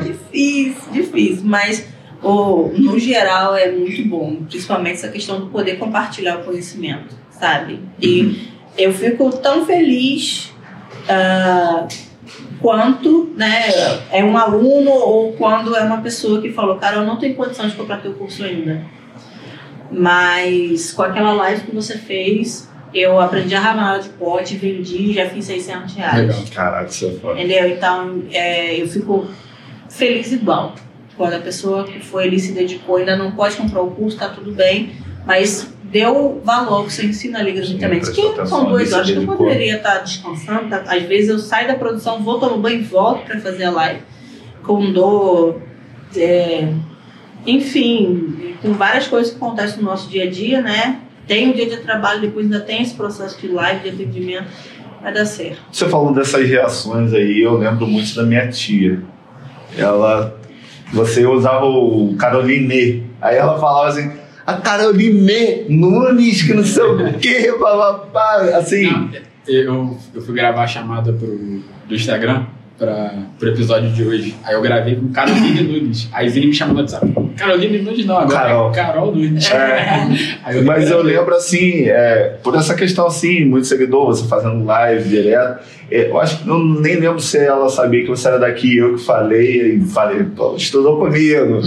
difícil, 0.00 0.92
difícil. 0.92 1.42
Mas, 1.44 1.86
ô, 2.22 2.70
no 2.76 2.98
geral, 2.98 3.54
é 3.54 3.70
muito 3.70 4.08
bom. 4.08 4.36
Principalmente 4.48 4.94
essa 4.94 5.08
questão 5.08 5.38
do 5.38 5.46
poder 5.48 5.78
compartilhar 5.78 6.38
o 6.38 6.44
conhecimento, 6.44 7.14
sabe? 7.30 7.80
E 8.00 8.48
eu 8.78 8.92
fico 8.92 9.30
tão 9.36 9.66
feliz 9.66 10.50
ah, 11.06 11.86
quanto 12.60 13.34
né, 13.36 13.64
é 14.10 14.24
um 14.24 14.36
aluno 14.38 14.90
ou 14.90 15.32
quando 15.34 15.76
é 15.76 15.82
uma 15.82 16.00
pessoa 16.00 16.40
que 16.40 16.50
falou, 16.50 16.76
cara, 16.76 16.96
eu 16.96 17.04
não 17.04 17.18
tenho 17.18 17.34
condição 17.34 17.68
de 17.68 17.74
comprar 17.74 17.98
teu 17.98 18.14
curso 18.14 18.42
ainda. 18.42 18.82
Mas 19.90 20.92
com 20.92 21.02
aquela 21.02 21.32
live 21.32 21.62
que 21.62 21.74
você 21.74 21.96
fez, 21.96 22.68
eu 22.92 23.20
aprendi 23.20 23.54
a 23.54 23.60
ramalhar 23.60 24.00
de 24.00 24.08
pote, 24.10 24.56
vendi, 24.56 25.12
já 25.12 25.28
fiz 25.28 25.44
600 25.46 25.94
reais. 25.94 26.18
Legal. 26.18 26.44
Caraca, 26.54 26.88
isso 26.90 27.06
é 27.06 27.10
foda. 27.12 27.40
Entendeu? 27.40 27.68
Então, 27.68 28.22
é, 28.32 28.80
eu 28.80 28.88
fico 28.88 29.26
feliz 29.90 30.32
igual. 30.32 30.74
Quando 31.16 31.34
a 31.34 31.38
pessoa 31.38 31.84
que 31.84 32.00
foi 32.00 32.24
ali 32.24 32.40
se 32.40 32.52
dedicou, 32.52 32.96
ainda 32.96 33.16
não 33.16 33.32
pode 33.32 33.56
comprar 33.56 33.82
o 33.82 33.90
curso, 33.90 34.18
tá 34.18 34.28
tudo 34.28 34.52
bem, 34.52 34.92
mas 35.24 35.72
deu 35.84 36.40
valor 36.44 36.86
que 36.86 36.92
você 36.92 37.06
ensina 37.06 37.38
ali 37.38 37.52
gratuitamente. 37.52 38.10
Que 38.10 38.46
são 38.46 38.64
dois 38.64 38.92
horas 38.92 39.08
que 39.10 39.16
eu 39.16 39.26
poderia 39.26 39.76
estar 39.76 39.98
descansando. 39.98 40.68
tá? 40.68 40.82
Às 40.88 41.02
vezes 41.04 41.30
eu 41.30 41.38
saio 41.38 41.68
da 41.68 41.74
produção, 41.74 42.20
vou 42.22 42.40
tomar 42.40 42.56
banho 42.56 42.80
e 42.80 42.82
volto 42.82 43.24
para 43.26 43.38
fazer 43.40 43.64
a 43.64 43.70
live. 43.70 44.00
Com 44.64 44.92
dor, 44.92 45.62
é, 46.16 46.68
enfim, 47.46 48.54
com 48.62 48.72
várias 48.72 49.06
coisas 49.06 49.32
que 49.32 49.36
acontecem 49.36 49.78
no 49.78 49.84
nosso 49.84 50.08
dia 50.08 50.24
a 50.24 50.30
dia, 50.30 50.60
né? 50.60 51.00
Tem 51.26 51.50
o 51.50 51.54
dia 51.54 51.66
de 51.66 51.78
trabalho, 51.78 52.20
depois 52.20 52.44
ainda 52.44 52.60
tem 52.60 52.82
esse 52.82 52.94
processo 52.94 53.40
de 53.40 53.48
live, 53.48 53.80
de 53.80 53.88
atendimento, 53.90 54.46
vai 55.02 55.12
dar 55.12 55.24
certo. 55.24 55.58
Você 55.72 55.88
falando 55.88 56.16
dessas 56.16 56.48
reações 56.48 57.12
aí, 57.12 57.42
eu 57.42 57.56
lembro 57.56 57.86
muito 57.86 58.14
da 58.14 58.22
minha 58.24 58.48
tia. 58.48 59.02
Ela. 59.76 60.38
Você 60.92 61.26
usava 61.26 61.64
o 61.64 62.14
Caroline. 62.16 63.04
Aí 63.20 63.36
ela 63.36 63.58
falava 63.58 63.88
assim. 63.88 64.10
A 64.46 64.54
Caroline 64.54 65.64
Nunes, 65.70 66.42
que 66.42 66.52
não 66.52 66.64
sei 66.64 66.84
o 66.84 67.14
quê, 67.14 67.54
papapá. 67.58 68.36
Assim. 68.56 68.90
Não, 68.90 69.10
eu, 69.48 69.98
eu 70.14 70.22
fui 70.22 70.34
gravar 70.34 70.64
a 70.64 70.66
chamada 70.66 71.12
pro, 71.12 71.62
do 71.86 71.94
Instagram 71.94 72.44
para 72.78 73.14
pro 73.38 73.48
episódio 73.48 73.90
de 73.90 74.04
hoje. 74.04 74.34
Aí 74.44 74.54
eu 74.54 74.60
gravei 74.60 74.96
com 74.96 75.08
Caroline 75.08 75.62
Nunes. 75.62 76.08
Aí 76.12 76.28
Vini 76.28 76.48
me 76.48 76.54
chamou 76.54 76.74
no 76.74 76.80
WhatsApp. 76.80 77.06
Caroline 77.36 77.78
Nunes 77.78 78.06
não, 78.06 78.18
agora 78.18 78.38
Carol. 78.38 78.70
é 78.70 78.74
Carol 78.74 79.14
Nunes. 79.14 79.50
É. 79.50 80.08
Aí 80.44 80.62
Mas 80.62 80.90
eu 80.90 81.02
lembro 81.02 81.34
assim, 81.34 81.88
é, 81.88 82.36
por 82.42 82.54
essa 82.54 82.74
questão 82.74 83.06
assim, 83.06 83.44
muito 83.44 83.66
seguidor, 83.66 84.06
você 84.06 84.26
fazendo 84.26 84.64
live 84.64 85.08
direto. 85.08 85.64
é, 85.90 86.08
eu 86.08 86.18
acho 86.18 86.38
que 86.38 86.48
não, 86.48 86.58
nem 86.58 86.96
lembro 86.96 87.20
se 87.20 87.38
ela 87.38 87.68
sabia 87.68 88.02
que 88.02 88.08
você 88.08 88.28
era 88.28 88.38
daqui, 88.38 88.76
eu 88.76 88.94
que 88.94 89.04
falei, 89.04 89.76
e 89.76 89.80
falei, 89.86 90.24
pô, 90.24 90.54
estudou 90.56 90.98
comigo. 90.98 91.60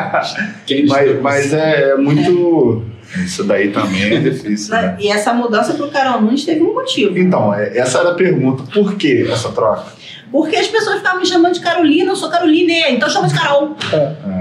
Quem 0.66 0.86
mas 0.86 1.20
mas 1.20 1.52
é, 1.52 1.90
é 1.90 1.96
muito. 1.96 2.82
Isso 3.24 3.42
daí 3.42 3.70
também 3.70 4.02
é 4.14 4.20
difícil, 4.20 4.72
né? 4.72 4.96
E 5.00 5.08
essa 5.08 5.32
mudança 5.32 5.74
pro 5.74 5.88
Carol 5.88 6.22
Nunes 6.22 6.44
teve 6.44 6.62
um 6.62 6.74
motivo. 6.74 7.18
Então, 7.18 7.52
é, 7.52 7.76
essa 7.76 7.98
era 7.98 8.12
a 8.12 8.14
pergunta. 8.14 8.62
Por 8.72 8.94
que 8.94 9.28
essa 9.28 9.50
troca? 9.50 9.99
Porque 10.30 10.54
as 10.56 10.68
pessoas 10.68 10.98
ficavam 10.98 11.20
me 11.20 11.26
chamando 11.26 11.54
de 11.54 11.60
Carolina, 11.60 12.12
eu 12.12 12.16
sou 12.16 12.30
Caroline, 12.30 12.72
então 12.90 13.08
chama 13.10 13.26
de 13.26 13.34
Carol. 13.34 13.76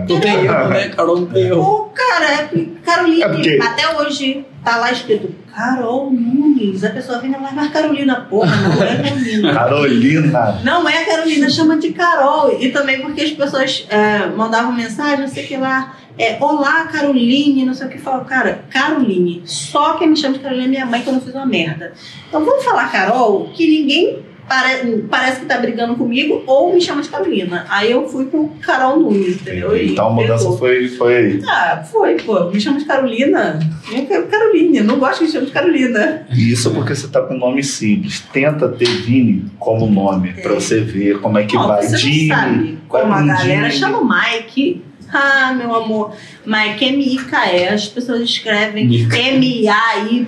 Não 0.07 0.19
tem 0.19 0.45
erro, 0.45 0.69
né, 0.69 0.89
Carol? 0.89 1.21
Não 1.21 1.25
tem 1.27 1.43
erro. 1.47 1.63
Pô, 1.63 1.79
cara, 1.93 2.25
é 2.33 2.49
Caroline, 2.85 3.23
É 3.23 3.27
porque- 3.29 3.59
até 3.61 3.95
hoje 3.97 4.45
tá 4.63 4.77
lá 4.77 4.91
escrito 4.91 5.33
Carol 5.55 6.11
Nunes. 6.11 6.83
A 6.83 6.89
pessoa 6.91 7.17
vem 7.19 7.31
lá, 7.31 7.49
mas 7.53 7.71
Carolina, 7.71 8.27
porra, 8.29 8.55
não 8.55 8.83
é 8.83 8.95
Carolina. 8.97 9.53
Carolina. 9.53 10.61
Não 10.63 10.87
é 10.89 11.05
Carolina, 11.05 11.49
chama 11.49 11.77
de 11.77 11.91
Carol. 11.91 12.55
E 12.59 12.69
também 12.69 13.01
porque 13.01 13.21
as 13.21 13.31
pessoas 13.31 13.85
é, 13.89 14.27
mandavam 14.27 14.71
mensagem, 14.71 15.21
não 15.21 15.27
sei 15.27 15.45
o 15.45 15.47
que 15.47 15.57
lá. 15.57 15.95
É, 16.17 16.37
Olá, 16.41 16.83
Caroline, 16.85 17.65
não 17.65 17.73
sei 17.73 17.87
o 17.87 17.89
que. 17.89 17.97
Fala, 17.97 18.25
cara, 18.25 18.63
Caroline. 18.69 19.41
Só 19.45 19.93
quem 19.93 20.09
me 20.09 20.17
chama 20.17 20.33
de 20.35 20.41
Caroline 20.41 20.65
é 20.65 20.69
minha 20.69 20.85
mãe 20.85 21.01
que 21.01 21.07
eu 21.07 21.13
não 21.13 21.21
fiz 21.21 21.33
uma 21.33 21.45
merda. 21.45 21.93
Então 22.27 22.43
vamos 22.45 22.63
falar 22.63 22.91
Carol, 22.91 23.49
que 23.53 23.65
ninguém 23.67 24.19
pare- 24.49 25.03
parece 25.09 25.39
que 25.41 25.45
tá 25.45 25.57
brigando 25.59 25.95
comigo 25.95 26.43
ou 26.47 26.73
me 26.73 26.81
chama 26.81 27.01
de 27.01 27.09
Carolina. 27.09 27.65
Aí 27.69 27.91
eu 27.91 28.07
fui 28.09 28.25
pro 28.25 28.49
Carol 28.61 28.99
Nunes, 28.99 29.35
entendeu? 29.41 29.77
E 29.77 29.91
Então 29.93 30.07
a 30.07 30.09
mudança 30.09 30.43
pegou. 30.45 30.57
foi, 30.57 30.87
foi. 30.89 31.41
Ah, 31.47 31.83
foi, 31.89 32.15
pô. 32.15 32.49
Me 32.49 32.59
chama 32.59 32.79
de 32.79 32.85
Carolina. 32.85 33.59
Eu 33.91 34.05
quero 34.05 34.27
Caroline. 34.27 34.79
Eu 34.79 34.83
não 34.83 34.99
gosto 34.99 35.19
que 35.19 35.25
me 35.25 35.31
chame 35.31 35.45
de 35.45 35.51
Carolina. 35.51 36.25
Isso 36.31 36.71
porque 36.71 36.95
você 36.95 37.07
tá 37.07 37.21
com 37.21 37.35
nome 37.35 37.63
simples. 37.63 38.21
Tenta 38.33 38.67
ter 38.67 38.87
Vini 38.89 39.45
como 39.59 39.87
nome, 39.89 40.33
pra 40.33 40.53
você 40.55 40.79
ver 40.81 41.19
como 41.21 41.37
é 41.37 41.45
que 41.45 41.55
Ó, 41.55 41.67
vai. 41.67 41.83
você 41.83 42.27
não 42.27 42.37
sabe 42.37 42.77
como 42.87 43.13
a 43.13 43.21
galera 43.21 43.69
Jimmy. 43.69 43.71
chama 43.71 43.99
o 43.99 44.07
Mike. 44.07 44.81
Ah, 45.11 45.53
meu 45.53 45.73
amor. 45.75 46.13
Mike 46.45 46.85
M-I-K-E. 46.85 47.67
As 47.69 47.87
pessoas 47.87 48.21
escrevem 48.21 48.85
M-A-Y. 49.11 50.27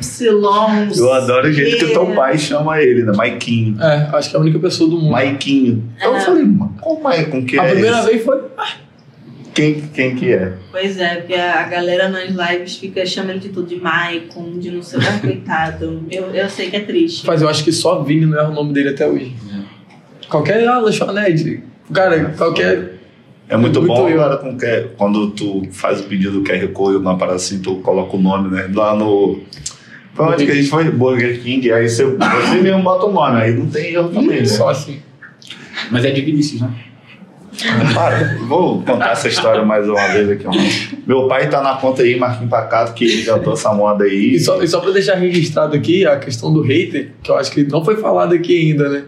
Eu 0.98 1.14
adoro 1.14 1.48
o 1.48 1.54
jeito 1.54 1.86
que 1.86 1.92
teu 1.92 2.08
pai 2.16 2.38
chama 2.38 2.82
ele, 2.82 3.04
né? 3.04 3.12
Maiquinho. 3.16 3.82
É, 3.82 4.10
acho 4.14 4.30
que 4.30 4.36
é 4.36 4.40
a 4.40 4.42
única 4.42 4.60
pessoa 4.60 4.90
do 4.90 4.98
mundo. 4.98 5.12
Maiquinho. 5.12 5.84
Eu 6.02 6.16
É. 6.16 6.20
falei, 6.20 6.44
"Mas 6.46 6.70
qual 6.80 7.00
Maicon 7.00 7.46
que 7.46 7.60
a 7.60 7.64
é 7.64 7.72
primeira 7.72 8.00
esse? 8.00 8.08
vez 8.08 8.24
foi. 8.26 8.42
Quem, 9.54 9.82
quem 9.94 10.16
que 10.16 10.32
é? 10.32 10.54
Pois 10.72 10.98
é, 10.98 11.16
porque 11.16 11.36
a 11.36 11.64
galera 11.64 12.08
nas 12.08 12.30
lives 12.30 12.78
fica 12.78 13.06
chamando 13.06 13.40
de 13.40 13.50
tudo 13.50 13.68
de 13.68 13.76
Maicon, 13.76 14.58
de 14.58 14.72
não 14.72 14.82
sei 14.82 15.00
o 15.00 15.02
que, 15.04 15.20
coitado. 15.28 16.04
Eu, 16.10 16.34
eu 16.34 16.50
sei 16.50 16.70
que 16.70 16.78
é 16.78 16.80
triste. 16.80 17.28
Mas 17.28 17.42
eu 17.42 17.50
acho 17.50 17.62
que 17.64 17.72
só 17.74 18.02
Vini 18.02 18.26
não 18.26 18.40
erra 18.40 18.50
o 18.50 18.54
nome 18.54 18.72
dele 18.74 18.90
até 18.90 19.06
hoje. 19.06 19.36
Qualquer 20.30 20.66
ah, 20.68 20.80
lanchonete. 20.80 21.62
Cara, 21.94 22.34
qualquer. 22.38 22.91
É 23.52 23.58
muito, 23.58 23.82
Muito 23.82 23.94
bom 23.94 24.08
eu. 24.08 24.38
com 24.38 24.58
quando 24.98 25.32
tu 25.32 25.64
faz 25.74 26.00
o 26.00 26.04
pedido 26.04 26.40
do 26.40 26.42
QR 26.50 26.66
Code 26.70 27.04
na 27.04 27.16
parada 27.16 27.36
assim, 27.36 27.60
tu 27.60 27.76
coloca 27.82 28.16
o 28.16 28.22
nome, 28.22 28.50
né? 28.50 28.70
Lá 28.74 28.96
no. 28.96 29.42
Pra 30.16 30.30
onde 30.30 30.46
que 30.46 30.52
a 30.54 30.56
gente 30.56 30.70
foi? 30.70 30.90
Burger 30.90 31.42
King, 31.42 31.70
aí 31.70 31.90
você, 31.90 32.06
você 32.06 32.56
mesmo 32.62 32.82
bota 32.82 33.08
o 33.08 33.12
nome, 33.12 33.42
aí 33.42 33.54
não 33.54 33.66
tem 33.68 33.94
erro 33.94 34.08
também, 34.08 34.40
né? 34.40 34.46
Só 34.46 34.70
assim. 34.70 35.02
Mas 35.92 36.06
é 36.06 36.12
de 36.12 36.22
Vinícius, 36.22 36.62
né? 36.62 36.70
Para, 37.94 38.38
vou 38.48 38.82
contar 38.84 39.12
essa 39.12 39.28
história 39.28 39.66
mais 39.66 39.86
uma 39.86 40.08
vez 40.08 40.30
aqui. 40.30 40.46
ó. 40.48 40.52
Meu 41.06 41.28
pai 41.28 41.50
tá 41.50 41.62
na 41.62 41.76
conta 41.76 42.04
aí, 42.04 42.18
Marquinhos 42.18 42.50
Pacato, 42.50 42.94
que 42.94 43.04
inventou 43.04 43.52
essa 43.52 43.74
moda 43.74 44.06
aí. 44.06 44.36
E 44.36 44.40
só, 44.40 44.64
e 44.64 44.68
só 44.68 44.80
pra 44.80 44.92
deixar 44.92 45.16
registrado 45.16 45.76
aqui 45.76 46.06
a 46.06 46.18
questão 46.18 46.54
do 46.54 46.62
hater, 46.62 47.12
que 47.22 47.30
eu 47.30 47.36
acho 47.36 47.52
que 47.52 47.66
não 47.66 47.84
foi 47.84 47.98
falado 47.98 48.34
aqui 48.34 48.72
ainda, 48.72 48.88
né? 48.88 49.04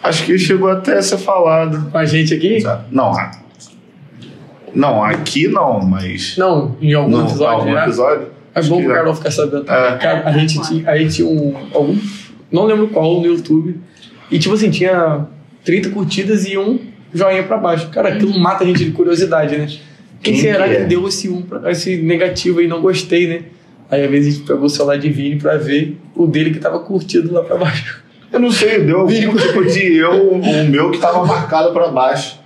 Acho 0.00 0.24
que 0.24 0.38
chegou 0.38 0.70
até 0.70 0.98
a 0.98 1.02
ser 1.02 1.18
falado. 1.18 1.90
Com 1.90 1.98
a 1.98 2.04
gente 2.04 2.32
aqui? 2.32 2.62
Não, 2.92 3.12
não, 4.74 5.02
aqui 5.04 5.48
não, 5.48 5.80
mas. 5.80 6.36
Não, 6.36 6.76
em 6.80 6.92
algum 6.94 7.10
no, 7.18 7.24
episódio. 7.24 7.54
algum 7.60 7.72
né? 7.72 7.82
episódio. 7.82 8.26
É 8.54 8.62
bom 8.62 8.76
que 8.78 8.86
já. 8.88 8.94
Carol 8.94 9.14
ficar 9.14 9.30
sabendo. 9.30 9.70
É. 9.70 9.96
Cara, 9.98 10.22
a 10.28 10.32
gente 10.32 10.60
tinha, 10.62 10.90
a 10.90 10.96
gente 10.98 11.14
tinha 11.16 11.28
um. 11.28 11.54
Algum, 11.72 11.96
não 12.50 12.66
lembro 12.66 12.88
qual 12.88 13.20
no 13.20 13.26
YouTube. 13.26 13.80
E 14.30 14.38
tipo 14.38 14.54
assim, 14.54 14.70
tinha 14.70 15.26
30 15.64 15.90
curtidas 15.90 16.46
e 16.46 16.56
um 16.56 16.78
joinha 17.12 17.42
pra 17.42 17.56
baixo. 17.56 17.88
Cara, 17.90 18.10
aquilo 18.10 18.38
mata 18.38 18.64
a 18.64 18.66
gente 18.66 18.84
de 18.84 18.90
curiosidade, 18.92 19.56
né? 19.56 19.66
Quem, 20.22 20.34
Quem 20.34 20.36
será 20.36 20.64
que 20.68 20.74
que, 20.76 20.80
é? 20.82 20.84
deu 20.84 21.06
esse, 21.06 21.28
um, 21.28 21.42
pra- 21.42 21.70
esse 21.70 21.96
negativo 21.98 22.60
aí? 22.60 22.66
Não 22.66 22.80
gostei, 22.80 23.26
né? 23.28 23.42
Aí 23.90 24.02
às 24.04 24.10
vezes 24.10 24.34
a 24.34 24.36
gente 24.38 24.46
pegou 24.46 24.64
o 24.64 24.70
celular 24.70 24.96
de 24.96 25.10
Vini 25.10 25.36
pra 25.36 25.56
ver 25.56 25.98
o 26.16 26.26
dele 26.26 26.50
que 26.50 26.58
tava 26.58 26.78
curtido 26.78 27.32
lá 27.32 27.42
pra 27.42 27.56
baixo. 27.56 28.02
Eu 28.32 28.40
não 28.40 28.50
sei, 28.50 28.80
deu 28.80 29.00
algum 29.00 29.12
tipo 29.12 29.64
de 29.64 29.96
eu, 29.96 30.32
o 30.32 30.64
meu 30.68 30.90
que 30.90 30.98
tava 30.98 31.24
marcado 31.24 31.72
pra 31.72 31.88
baixo. 31.88 32.40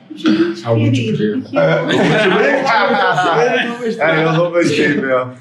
Algum 0.64 0.92
tipo 0.92 1.16
Querido, 1.16 1.40
de. 1.40 1.50
que 1.50 1.56
É, 1.56 1.80
Eu 4.24 4.32
não 4.32 4.50
gostei. 4.50 4.88
não 4.94 5.02
mesmo. 5.02 5.32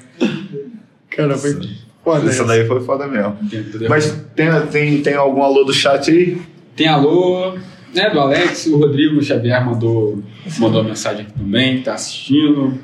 Cara, 1.10 1.36
foi 1.36 1.58
foda. 2.04 2.20
Essa 2.20 2.28
essa. 2.30 2.44
daí 2.44 2.66
foi 2.66 2.80
foda 2.80 3.06
mesmo. 3.06 3.36
Entendeu? 3.42 3.88
Mas 3.88 4.10
tem, 4.34 4.48
tem, 4.70 5.02
tem 5.02 5.14
algum 5.14 5.42
alô 5.42 5.64
do 5.64 5.72
chat 5.72 6.10
aí? 6.10 6.40
Tem 6.76 6.86
alô, 6.86 7.54
né, 7.94 8.10
do 8.10 8.20
Alex, 8.20 8.66
o 8.66 8.78
Rodrigo 8.78 9.20
Xavier 9.22 9.64
mandou, 9.64 10.22
mandou 10.58 10.80
uma 10.80 10.88
mensagem 10.90 11.22
aqui 11.22 11.32
também, 11.32 11.82
tá 11.82 11.94
assistindo. 11.94 12.78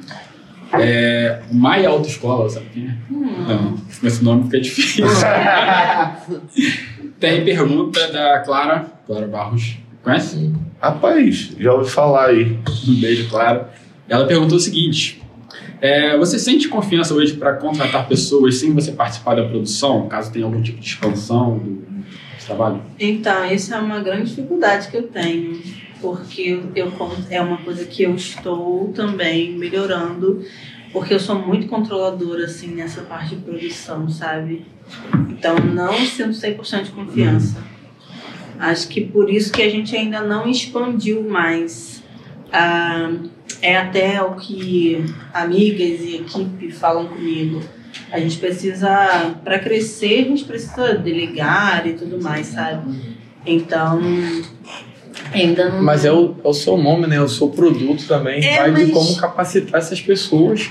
É, 0.73 1.41
o 1.51 1.55
Maia 1.55 1.89
Autoescola, 1.89 2.49
sabe 2.51 2.67
quem 2.73 2.87
é? 2.89 2.95
Não, 3.09 3.77
com 3.77 4.07
esse 4.07 4.25
nome 4.25 4.45
fica 4.45 4.61
difícil. 4.61 5.07
Tem 7.21 7.45
pergunta 7.45 8.09
da 8.13 8.41
Clara, 8.41 8.87
Clara 9.07 9.27
Barros. 9.29 9.77
Conhece? 10.03 10.53
Rapaz, 10.85 11.53
já 11.59 11.73
ouvi 11.73 11.91
falar 11.91 12.27
aí. 12.27 12.59
Um 12.87 13.01
beijo, 13.01 13.31
Clara. 13.31 13.73
Ela 14.07 14.27
perguntou 14.27 14.59
o 14.59 14.61
seguinte: 14.61 15.23
É, 15.81 16.15
você 16.19 16.39
sente 16.39 16.69
confiança 16.69 17.15
hoje 17.15 17.33
para 17.35 17.55
contratar 17.55 18.07
pessoas 18.07 18.57
sem 18.57 18.75
você 18.75 18.93
participar 18.93 19.35
da 19.35 19.49
produção, 19.49 20.07
caso 20.09 20.31
tenha 20.31 20.45
algum 20.45 20.61
tipo 20.61 20.79
de 20.79 20.87
expansão 20.87 21.59
do, 21.59 21.71
do 21.71 22.05
trabalho? 22.45 22.83
Então, 23.01 23.45
essa 23.45 23.77
é 23.77 23.79
uma 23.79 24.01
grande 24.01 24.29
dificuldade 24.29 24.89
que 24.89 24.97
eu 24.99 25.05
tenho, 25.05 25.59
porque 26.03 26.61
eu, 26.77 26.93
é 27.31 27.41
uma 27.41 27.57
coisa 27.57 27.87
que 27.87 28.03
eu 28.03 28.15
estou 28.15 28.93
também 28.95 29.57
melhorando, 29.57 30.45
porque 30.93 31.15
eu 31.15 31.21
sou 31.21 31.39
muito 31.39 31.67
controladora, 31.67 32.45
assim, 32.45 32.75
nessa 32.75 33.01
parte 33.01 33.37
de 33.37 33.43
produção, 33.43 34.07
sabe? 34.11 34.67
Então, 35.31 35.57
não 35.57 35.95
sinto 35.95 36.33
100% 36.33 36.83
de 36.83 36.91
confiança. 36.91 37.74
Acho 38.59 38.89
que 38.89 39.01
por 39.01 39.29
isso 39.31 39.53
que 39.53 39.63
a 39.63 39.69
gente 39.71 39.97
ainda 39.97 40.21
não 40.21 40.49
expandiu 40.49 41.23
mais. 41.23 42.03
Ah, 42.53 43.11
é 43.61 43.77
até 43.77 44.23
o 44.23 44.35
que 44.37 45.05
amigas 45.33 46.01
e 46.01 46.17
equipe 46.17 46.71
falam 46.71 47.07
comigo. 47.07 47.61
A 48.11 48.19
gente 48.19 48.37
precisa, 48.39 49.35
para 49.45 49.59
crescer, 49.59 50.21
a 50.25 50.29
gente 50.29 50.45
precisa 50.45 50.95
delegar 50.95 51.87
e 51.87 51.95
tudo 51.95 52.21
mais, 52.23 52.47
sabe? 52.49 53.15
Então, 53.47 54.01
ainda 55.33 55.69
não. 55.71 55.83
Mas 55.83 56.05
é 56.05 56.13
o, 56.13 56.35
é 56.45 56.49
o 56.49 56.53
seu 56.55 56.77
nome, 56.77 57.07
né? 57.07 57.17
É 57.17 57.21
o 57.21 57.29
seu 57.29 57.49
produto 57.49 58.07
também. 58.07 58.45
É, 58.45 58.59
Vai 58.59 58.73
de 58.73 58.85
mas- 58.87 58.93
como 58.93 59.17
capacitar 59.17 59.79
essas 59.81 60.01
pessoas. 60.01 60.71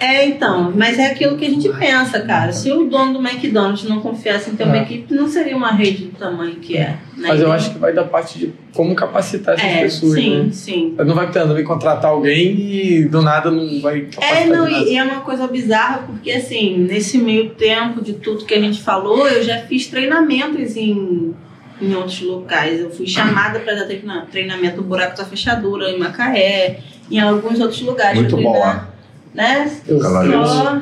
É, 0.00 0.24
então, 0.24 0.72
mas 0.74 0.98
é 0.98 1.08
aquilo 1.12 1.36
que 1.36 1.44
a 1.44 1.50
gente 1.50 1.68
pensa, 1.74 2.20
cara. 2.20 2.52
Se 2.52 2.72
o 2.72 2.84
dono 2.88 3.12
do 3.12 3.20
McDonald's 3.20 3.84
não 3.86 4.00
confiasse 4.00 4.48
em 4.50 4.56
ter 4.56 4.64
uma 4.64 4.78
É. 4.78 4.82
equipe, 4.82 5.12
não 5.14 5.28
seria 5.28 5.54
uma 5.54 5.72
rede 5.72 6.06
do 6.06 6.16
tamanho 6.18 6.54
que 6.56 6.74
é. 6.74 6.88
Né? 6.88 6.98
Mas 7.18 7.28
eu 7.32 7.36
Então, 7.40 7.52
acho 7.52 7.70
que 7.72 7.78
vai 7.78 7.92
da 7.92 8.04
parte 8.04 8.38
de 8.38 8.50
como 8.74 8.94
capacitar 8.94 9.56
essas 9.56 9.66
é, 9.70 9.80
pessoas, 9.82 10.14
sim, 10.14 10.36
né? 10.44 10.48
sim. 10.52 10.94
Não 10.96 11.14
vai 11.14 11.26
tentando 11.26 11.54
vir 11.54 11.64
contratar 11.64 12.10
alguém 12.12 12.56
e 12.58 13.04
do 13.04 13.20
nada 13.20 13.50
não 13.50 13.78
vai 13.82 14.00
capacitar 14.02 14.42
É, 14.42 14.46
não, 14.46 14.66
e, 14.66 14.96
é 14.96 15.02
uma 15.04 15.20
coisa 15.20 15.46
bizarra, 15.46 15.98
porque 16.06 16.30
assim, 16.30 16.78
nesse 16.78 17.18
meio 17.18 17.50
tempo 17.50 18.02
de 18.02 18.14
tudo 18.14 18.46
que 18.46 18.54
a 18.54 18.60
gente 18.60 18.80
falou, 18.80 19.28
eu 19.28 19.42
já 19.42 19.58
fiz 19.58 19.86
treinamentos 19.88 20.76
em, 20.78 21.34
em 21.82 21.94
outros 21.94 22.22
locais. 22.22 22.80
Eu 22.80 22.90
fui 22.90 23.06
chamada 23.06 23.60
para 23.60 23.74
dar 23.74 23.84
treina- 23.84 24.26
treinamento 24.32 24.78
no 24.78 24.84
Buraco 24.84 25.14
da 25.14 25.26
Fechadura, 25.26 25.90
em 25.90 25.98
Macaé, 25.98 26.78
em 27.10 27.20
alguns 27.20 27.60
outros 27.60 27.82
lugares. 27.82 28.18
Muito 28.18 28.36
bom 28.38 28.58
lá. 28.58 28.88
Né? 29.34 29.70
Só 29.86 30.80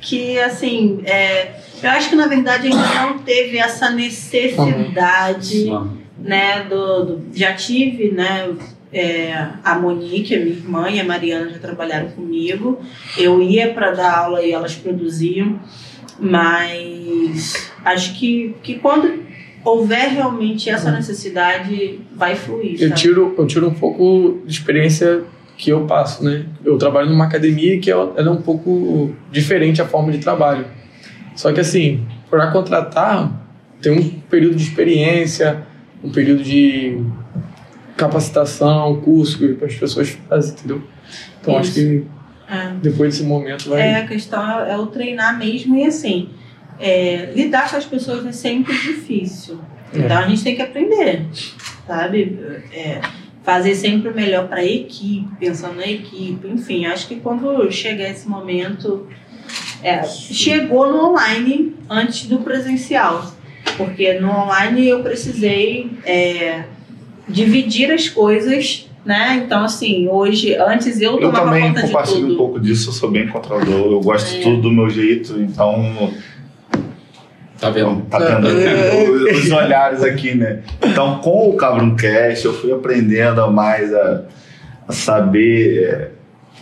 que, 0.00 0.38
assim, 0.38 1.00
é, 1.04 1.54
eu 1.82 1.90
acho 1.90 2.10
que 2.10 2.16
na 2.16 2.26
verdade 2.26 2.68
ainda 2.68 2.94
não 3.02 3.18
teve 3.18 3.58
essa 3.58 3.90
necessidade 3.90 5.64
Não. 5.64 5.90
né, 6.18 6.64
do, 6.64 7.04
do- 7.04 7.22
já 7.34 7.52
tive, 7.54 8.10
né, 8.12 8.50
é, 8.92 9.34
a 9.64 9.74
Monique, 9.78 10.34
a 10.34 10.38
minha 10.38 10.50
irmã 10.52 10.90
e 10.90 11.00
a 11.00 11.04
Mariana 11.04 11.50
já 11.50 11.58
trabalharam 11.58 12.10
comigo. 12.10 12.80
Eu 13.18 13.42
ia 13.42 13.72
para 13.72 13.90
dar 13.92 14.18
aula 14.18 14.42
e 14.42 14.52
elas 14.52 14.74
produziam, 14.74 15.58
mas 16.18 17.70
acho 17.84 18.18
que, 18.18 18.54
que 18.62 18.74
quando 18.78 19.24
houver 19.64 20.10
realmente 20.10 20.68
essa 20.70 20.90
necessidade, 20.92 22.00
vai 22.14 22.36
fluir. 22.36 22.74
Eu 22.80 22.88
sabe? 22.90 23.00
tiro, 23.00 23.34
eu 23.36 23.46
tiro 23.46 23.68
um 23.68 23.74
pouco 23.74 24.42
de 24.44 24.52
experiência 24.52 25.24
que 25.56 25.70
eu 25.70 25.86
passo, 25.86 26.24
né? 26.24 26.46
Eu 26.64 26.76
trabalho 26.78 27.08
numa 27.08 27.24
academia 27.26 27.78
que 27.78 27.90
ela, 27.90 28.12
ela 28.16 28.28
é 28.28 28.30
um 28.30 28.42
pouco 28.42 29.14
diferente 29.30 29.80
a 29.80 29.86
forma 29.86 30.10
de 30.10 30.18
trabalho. 30.18 30.66
Só 31.36 31.52
que 31.52 31.60
assim, 31.60 32.06
para 32.30 32.50
contratar, 32.50 33.30
tem 33.80 33.92
um 33.92 34.08
período 34.30 34.56
de 34.56 34.64
experiência, 34.64 35.62
um 36.02 36.10
período 36.10 36.42
de 36.42 36.98
capacitação, 37.96 39.00
curso 39.00 39.38
que 39.38 39.64
as 39.64 39.74
pessoas 39.74 40.10
fazem, 40.28 40.52
entendeu? 40.54 40.82
Então 41.40 41.56
acho 41.56 41.70
Isso. 41.70 41.80
que 41.80 42.04
É. 42.52 42.72
depois 42.82 43.12
desse 43.14 43.24
momento 43.24 43.70
vai. 43.70 43.80
É, 43.80 43.96
a 43.96 44.06
questão 44.06 44.60
é, 44.60 44.72
é 44.72 44.76
o 44.76 44.86
treinar 44.86 45.38
mesmo 45.38 45.76
e 45.76 45.84
assim, 45.86 46.30
é, 46.80 47.32
lidar 47.34 47.70
com 47.70 47.76
as 47.76 47.84
pessoas 47.84 48.26
é 48.26 48.32
sempre 48.32 48.72
difícil. 48.72 49.60
Então 49.94 50.18
a 50.18 50.26
gente 50.28 50.42
tem 50.42 50.56
que 50.56 50.62
aprender, 50.62 51.24
sabe? 51.86 52.38
É, 52.72 53.00
fazer 53.44 53.74
sempre 53.74 54.08
o 54.10 54.14
melhor 54.14 54.48
para 54.48 54.60
a 54.60 54.64
equipe, 54.64 55.28
pensando 55.38 55.76
na 55.76 55.86
equipe, 55.86 56.48
enfim. 56.48 56.86
Acho 56.86 57.06
que 57.06 57.16
quando 57.16 57.70
chegar 57.70 58.08
esse 58.10 58.26
momento, 58.26 59.06
é, 59.82 60.02
chegou 60.04 60.90
no 60.90 61.10
online 61.10 61.74
antes 61.88 62.26
do 62.26 62.38
presencial, 62.38 63.30
porque 63.76 64.14
no 64.14 64.30
online 64.30 64.88
eu 64.88 65.02
precisei 65.02 65.90
é, 66.04 66.64
dividir 67.28 67.92
as 67.92 68.08
coisas. 68.08 68.88
Né? 69.04 69.42
Então, 69.44 69.62
assim, 69.64 70.08
hoje, 70.08 70.54
antes 70.56 70.98
eu 70.98 71.12
Eu 71.20 71.26
tomava 71.30 71.44
também 71.50 71.64
conta 71.64 71.82
de 71.82 71.86
compartilho 71.88 72.20
tudo. 72.22 72.32
um 72.32 72.36
pouco 72.38 72.58
disso, 72.58 72.88
eu 72.88 72.92
sou 72.94 73.10
bem 73.10 73.28
controlador, 73.28 73.92
eu 73.92 74.00
gosto 74.00 74.30
de 74.30 74.38
É. 74.38 74.42
tudo 74.42 74.62
do 74.62 74.72
meu 74.72 74.88
jeito, 74.88 75.38
então 75.42 76.10
Tá 77.58 77.70
vendo? 77.70 78.02
tá 78.10 78.18
vendo 78.18 78.48
os, 78.48 79.44
os 79.44 79.50
olhares 79.50 80.02
aqui, 80.02 80.34
né? 80.34 80.60
Então, 80.82 81.18
com 81.18 81.50
o 81.50 81.56
Cabroncast, 81.56 82.44
eu 82.44 82.54
fui 82.54 82.72
aprendendo 82.72 83.40
a 83.40 83.50
mais 83.50 83.94
a, 83.94 84.22
a 84.88 84.92
saber 84.92 85.84
é, 85.84 86.08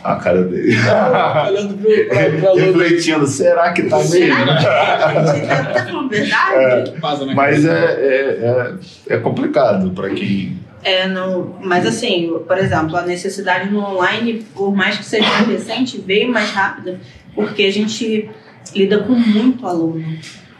a 0.05 0.16
cara 0.16 0.43
dele. 0.43 0.77
Olhando 1.48 1.74
pro, 1.74 2.40
pra. 2.40 2.55
Refletindo, 2.55 3.27
será 3.27 3.73
que 3.73 3.85
tá 3.85 3.98
mesmo? 3.98 4.10
Será 4.10 5.64
que 5.64 5.73
tá 5.73 5.85
falando 5.86 6.09
verdade? 6.09 6.93
Na 7.27 7.35
Mas 7.35 7.64
é, 7.64 7.70
é, 7.70 8.74
é, 9.09 9.14
é 9.14 9.19
complicado 9.19 9.90
para 9.90 10.10
quem. 10.10 10.60
É, 10.85 11.06
não, 11.06 11.55
mas 11.62 11.86
assim, 11.86 12.40
por 12.47 12.59
exemplo, 12.59 12.97
a 12.97 13.02
necessidade 13.02 13.70
no 13.70 13.81
online, 13.81 14.44
por 14.52 14.74
mais 14.74 14.98
que 14.98 15.05
seja 15.05 15.28
recente, 15.47 16.01
veio 16.05 16.28
mais 16.28 16.51
rápida, 16.51 16.98
porque 17.36 17.62
a 17.62 17.73
gente 17.73 18.28
lida 18.74 18.98
com 18.98 19.12
muito 19.12 19.64
aluno, 19.64 20.05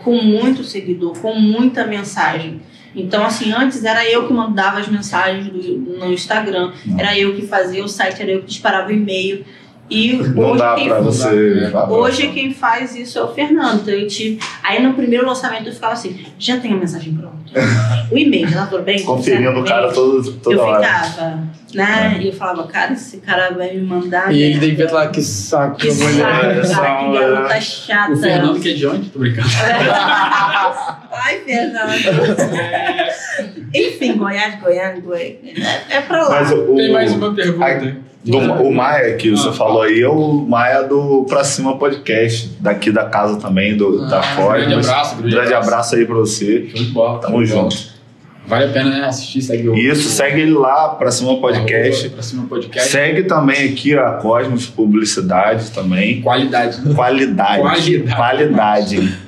com 0.05 0.17
muito 0.23 0.63
seguidor, 0.65 1.19
com 1.19 1.35
muita 1.35 1.87
mensagem. 1.87 2.61
Então, 2.95 3.25
assim, 3.25 3.53
antes 3.53 3.83
era 3.85 4.05
eu 4.11 4.27
que 4.27 4.33
mandava 4.35 4.79
as 4.79 4.89
mensagens 4.89 5.47
do- 5.47 5.79
no 5.99 6.13
Instagram, 6.13 6.73
era 6.99 7.17
eu 7.19 7.35
que 7.35 7.47
fazia 7.47 7.83
o 7.83 7.89
site, 7.89 8.21
era 8.23 8.33
eu 8.33 8.41
que 8.41 8.47
disparava 8.49 8.89
o 8.89 8.93
e-mail. 8.93 9.45
E 9.91 10.13
Não 10.15 10.53
hoje 10.53 10.63
quem 10.77 10.89
você. 10.89 11.73
Hoje 11.91 12.29
quem 12.29 12.55
faz 12.55 12.97
isso 12.97 13.19
é 13.19 13.23
o 13.25 13.29
Fernando. 13.29 13.83
Então 13.83 13.93
eu 13.93 14.07
tive. 14.07 14.39
Aí 14.63 14.83
no 14.83 14.95
primeiro 14.95 15.27
lançamento 15.27 15.67
eu 15.67 15.73
ficava 15.73 15.93
assim, 15.93 16.25
já 16.39 16.59
tem 16.59 16.73
a 16.73 16.77
mensagem 16.77 17.13
pronta. 17.15 17.33
O 18.11 18.17
e-mail, 18.17 18.49
já 18.49 18.61
tá 18.61 18.67
tudo 18.67 18.83
bem? 18.85 19.03
Conferindo 19.05 19.59
o 19.61 19.65
cara 19.65 19.91
todo, 19.93 20.33
toda 20.35 20.57
Eu 20.57 20.61
hora. 20.63 20.83
ficava, 20.83 21.43
né? 21.75 22.19
E 22.21 22.27
eu 22.29 22.33
falava, 22.33 22.67
cara, 22.67 22.93
esse 22.93 23.19
cara 23.19 23.51
vai 23.51 23.73
me 23.75 23.83
mandar. 23.83 24.33
E 24.33 24.43
ele 24.43 24.59
devia 24.59 24.91
lá, 24.93 25.09
que 25.09 25.23
saco, 25.23 25.77
Que 25.77 25.89
eu 25.89 25.95
vou 25.95 26.07
olhar. 26.07 26.35
saco, 26.43 26.61
essa 26.61 26.75
cara, 26.81 26.97
que 26.99 27.05
mulher. 27.05 27.31
garota 27.33 27.61
chata. 27.61 28.13
O 28.13 28.17
Fernando 28.17 28.61
que 28.61 28.71
é 28.71 28.75
de 28.75 28.87
onde? 28.87 29.09
Tô 29.11 29.19
brincando. 29.19 29.49
Ai, 31.13 31.39
Fernando. 31.45 31.93
Enfim, 33.75 34.17
Goiás, 34.17 34.61
Goiânia, 34.61 35.01
Goiás. 35.01 35.37
É, 35.91 35.97
é 35.97 36.01
pra 36.03 36.23
lá. 36.29 36.41
Mas 36.41 36.53
o, 36.53 36.75
Tem 36.75 36.93
mais 36.93 37.13
uma 37.13 37.33
pergunta. 37.35 37.97
Do, 38.25 38.39
o 38.39 38.73
Maia 38.73 39.17
que 39.17 39.31
você 39.31 39.49
Ah. 39.49 39.53
falou 39.53 39.83
aí 39.83 40.01
é 40.01 40.09
o 40.09 40.33
Maia 40.49 40.85
do 40.85 41.25
Pra 41.29 41.43
Cima 41.43 41.77
Podcast, 41.77 42.57
daqui 42.61 42.93
da 42.93 43.07
casa 43.07 43.41
também, 43.41 43.77
do, 43.77 44.07
da 44.09 44.21
Ah, 44.21 44.37
Cosmos. 44.37 44.53
grande 44.67 44.75
abraço, 44.75 45.17
grande 45.17 45.35
Grande 45.35 45.49
abraço. 45.55 45.69
abraço 45.73 45.95
aí 45.97 46.07
pra 46.07 46.15
você. 46.15 46.69
Show 46.73 46.85
de 46.85 46.91
bola. 46.93 47.21
Tamo 47.21 47.45
junto. 47.45 47.92
Vale 48.47 48.65
a 48.65 48.69
pena 48.69 48.91
né, 48.91 49.05
assistir, 49.05 49.41
segue 49.41 49.69
o. 49.69 49.75
Isso, 49.75 50.09
segue 50.09 50.41
ele 50.41 50.53
lá, 50.53 50.91
Pra 50.91 51.11
Cima 51.11 51.41
Podcast. 51.41 52.09
Pra 52.11 52.23
cima 52.23 52.47
podcast. 52.47 52.91
Segue 52.91 53.23
também 53.25 53.71
aqui 53.71 53.97
a 53.97 54.13
Cosmos 54.13 54.67
Publicidade 54.67 55.71
também. 55.71 56.21
Qualidade. 56.21 56.81
Qualidade. 56.95 57.61
Qualidade. 57.63 58.15
Qualidade. 58.15 59.19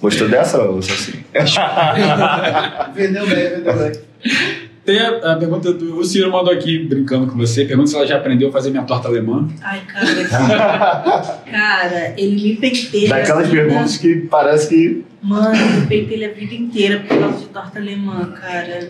Gostou 0.00 0.28
dessa, 0.28 0.58
Saci? 0.82 1.24
Vendeu 2.94 3.26
bem, 3.26 3.50
vendeu 3.50 3.74
bem. 3.78 4.68
Tem 4.84 4.98
a, 4.98 5.32
a 5.32 5.36
pergunta 5.36 5.72
do. 5.72 5.98
O 5.98 6.04
Ciro 6.04 6.30
mandou 6.32 6.52
aqui 6.52 6.78
brincando 6.80 7.28
com 7.28 7.36
você. 7.38 7.64
Pergunta 7.64 7.88
se 7.88 7.94
ela 7.96 8.06
já 8.06 8.16
aprendeu 8.16 8.48
a 8.48 8.52
fazer 8.52 8.70
minha 8.70 8.82
torta 8.82 9.06
alemã. 9.08 9.46
Ai, 9.62 9.80
cara. 9.86 10.06
cara, 11.50 12.14
ele 12.16 12.34
me 12.42 12.56
penteia. 12.56 13.08
Daquelas 13.08 13.48
vida- 13.48 13.62
perguntas 13.62 13.96
que 13.96 14.16
parece 14.28 14.68
que. 14.68 15.04
Mano, 15.22 15.54
eu 15.54 15.86
penteei 15.86 16.24
a 16.24 16.32
vida 16.32 16.54
inteira 16.54 17.00
por 17.06 17.16
causa 17.16 17.38
de 17.38 17.46
torta 17.46 17.78
alemã, 17.78 18.32
cara. 18.32 18.88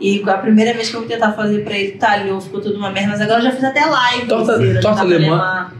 E 0.00 0.22
a 0.26 0.38
primeira 0.38 0.72
vez 0.74 0.88
que 0.88 0.96
eu 0.96 1.00
vou 1.00 1.08
tentar 1.08 1.32
fazer 1.32 1.64
pra 1.64 1.76
ele, 1.78 1.92
talhou, 1.92 2.40
ficou 2.40 2.60
tudo 2.60 2.76
uma 2.78 2.90
merda. 2.90 3.10
Mas 3.10 3.20
agora 3.20 3.40
eu 3.40 3.44
já 3.44 3.52
fiz 3.52 3.64
até 3.64 3.84
live. 3.84 4.26
Torta- 4.26 4.56
Ciro, 4.58 4.80
torta 4.80 5.00
alemã? 5.02 5.70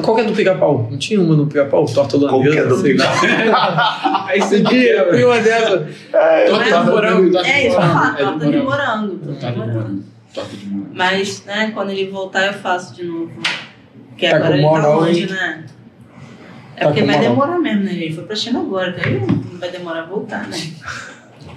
Qual 0.00 0.16
que 0.16 0.22
é 0.22 0.24
do 0.24 0.32
pica-pau? 0.32 0.88
Não 0.90 0.98
tinha 0.98 1.20
uma 1.20 1.34
no 1.36 1.46
pica-pau? 1.46 1.84
Torta 1.86 2.18
Qual 2.18 2.40
que 2.42 2.48
é 2.48 2.62
holandesa, 2.62 2.82
do 2.94 3.50
lá. 3.50 4.26
Aí 4.28 4.40
você 4.40 4.62
Tinha, 4.62 5.04
tem 5.04 5.24
uma 5.24 5.40
dessa. 5.40 5.88
É, 6.12 6.44
Torta 6.48 6.68
é? 6.68 6.80
de 6.82 6.90
morango. 6.90 7.38
É 7.38 7.66
isso 7.66 7.76
que 7.76 7.82
eu 7.82 7.88
falo, 7.88 8.16
É 8.18 8.22
torta 8.22 8.46
de 8.50 8.56
morango. 8.58 9.18
Torta 9.18 9.52
de 9.52 9.58
morango. 9.58 10.04
Mas, 10.94 11.44
né, 11.44 11.70
quando 11.74 11.90
ele 11.90 12.10
voltar, 12.10 12.46
eu 12.46 12.52
faço 12.54 12.94
de 12.94 13.04
novo. 13.04 13.30
Porque 14.10 14.28
Tá 14.28 14.36
agora 14.36 14.54
ele 14.54 14.62
tá 14.62 14.88
longe, 14.88 15.20
hein? 15.22 15.26
né? 15.30 15.64
É 16.76 16.80
Tá 16.80 16.86
porque 16.86 17.02
vai 17.02 17.16
moral. 17.16 17.30
demorar 17.30 17.58
mesmo, 17.58 17.84
né? 17.84 17.92
Ele 17.92 18.12
foi 18.14 18.24
pra 18.24 18.36
China 18.36 18.60
agora, 18.60 18.92
daí 18.92 19.20
não 19.20 19.58
vai 19.58 19.70
demorar 19.70 20.00
a 20.02 20.06
voltar, 20.06 20.46
né? 20.48 20.56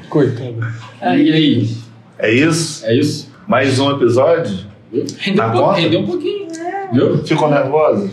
Coitado. 0.09 0.55
É, 1.01 1.18
e 1.18 1.34
aí? 1.34 1.77
é 2.19 2.31
isso? 2.31 2.85
É 2.85 2.93
isso? 2.95 3.31
Mais 3.47 3.80
um 3.80 3.91
episódio? 3.91 4.65
Rendeu, 5.18 5.99
um, 5.99 6.03
um 6.03 6.05
pouquinho. 6.07 6.47
Viu? 6.93 7.26
Ficou 7.26 7.49
nervosa? 7.49 8.09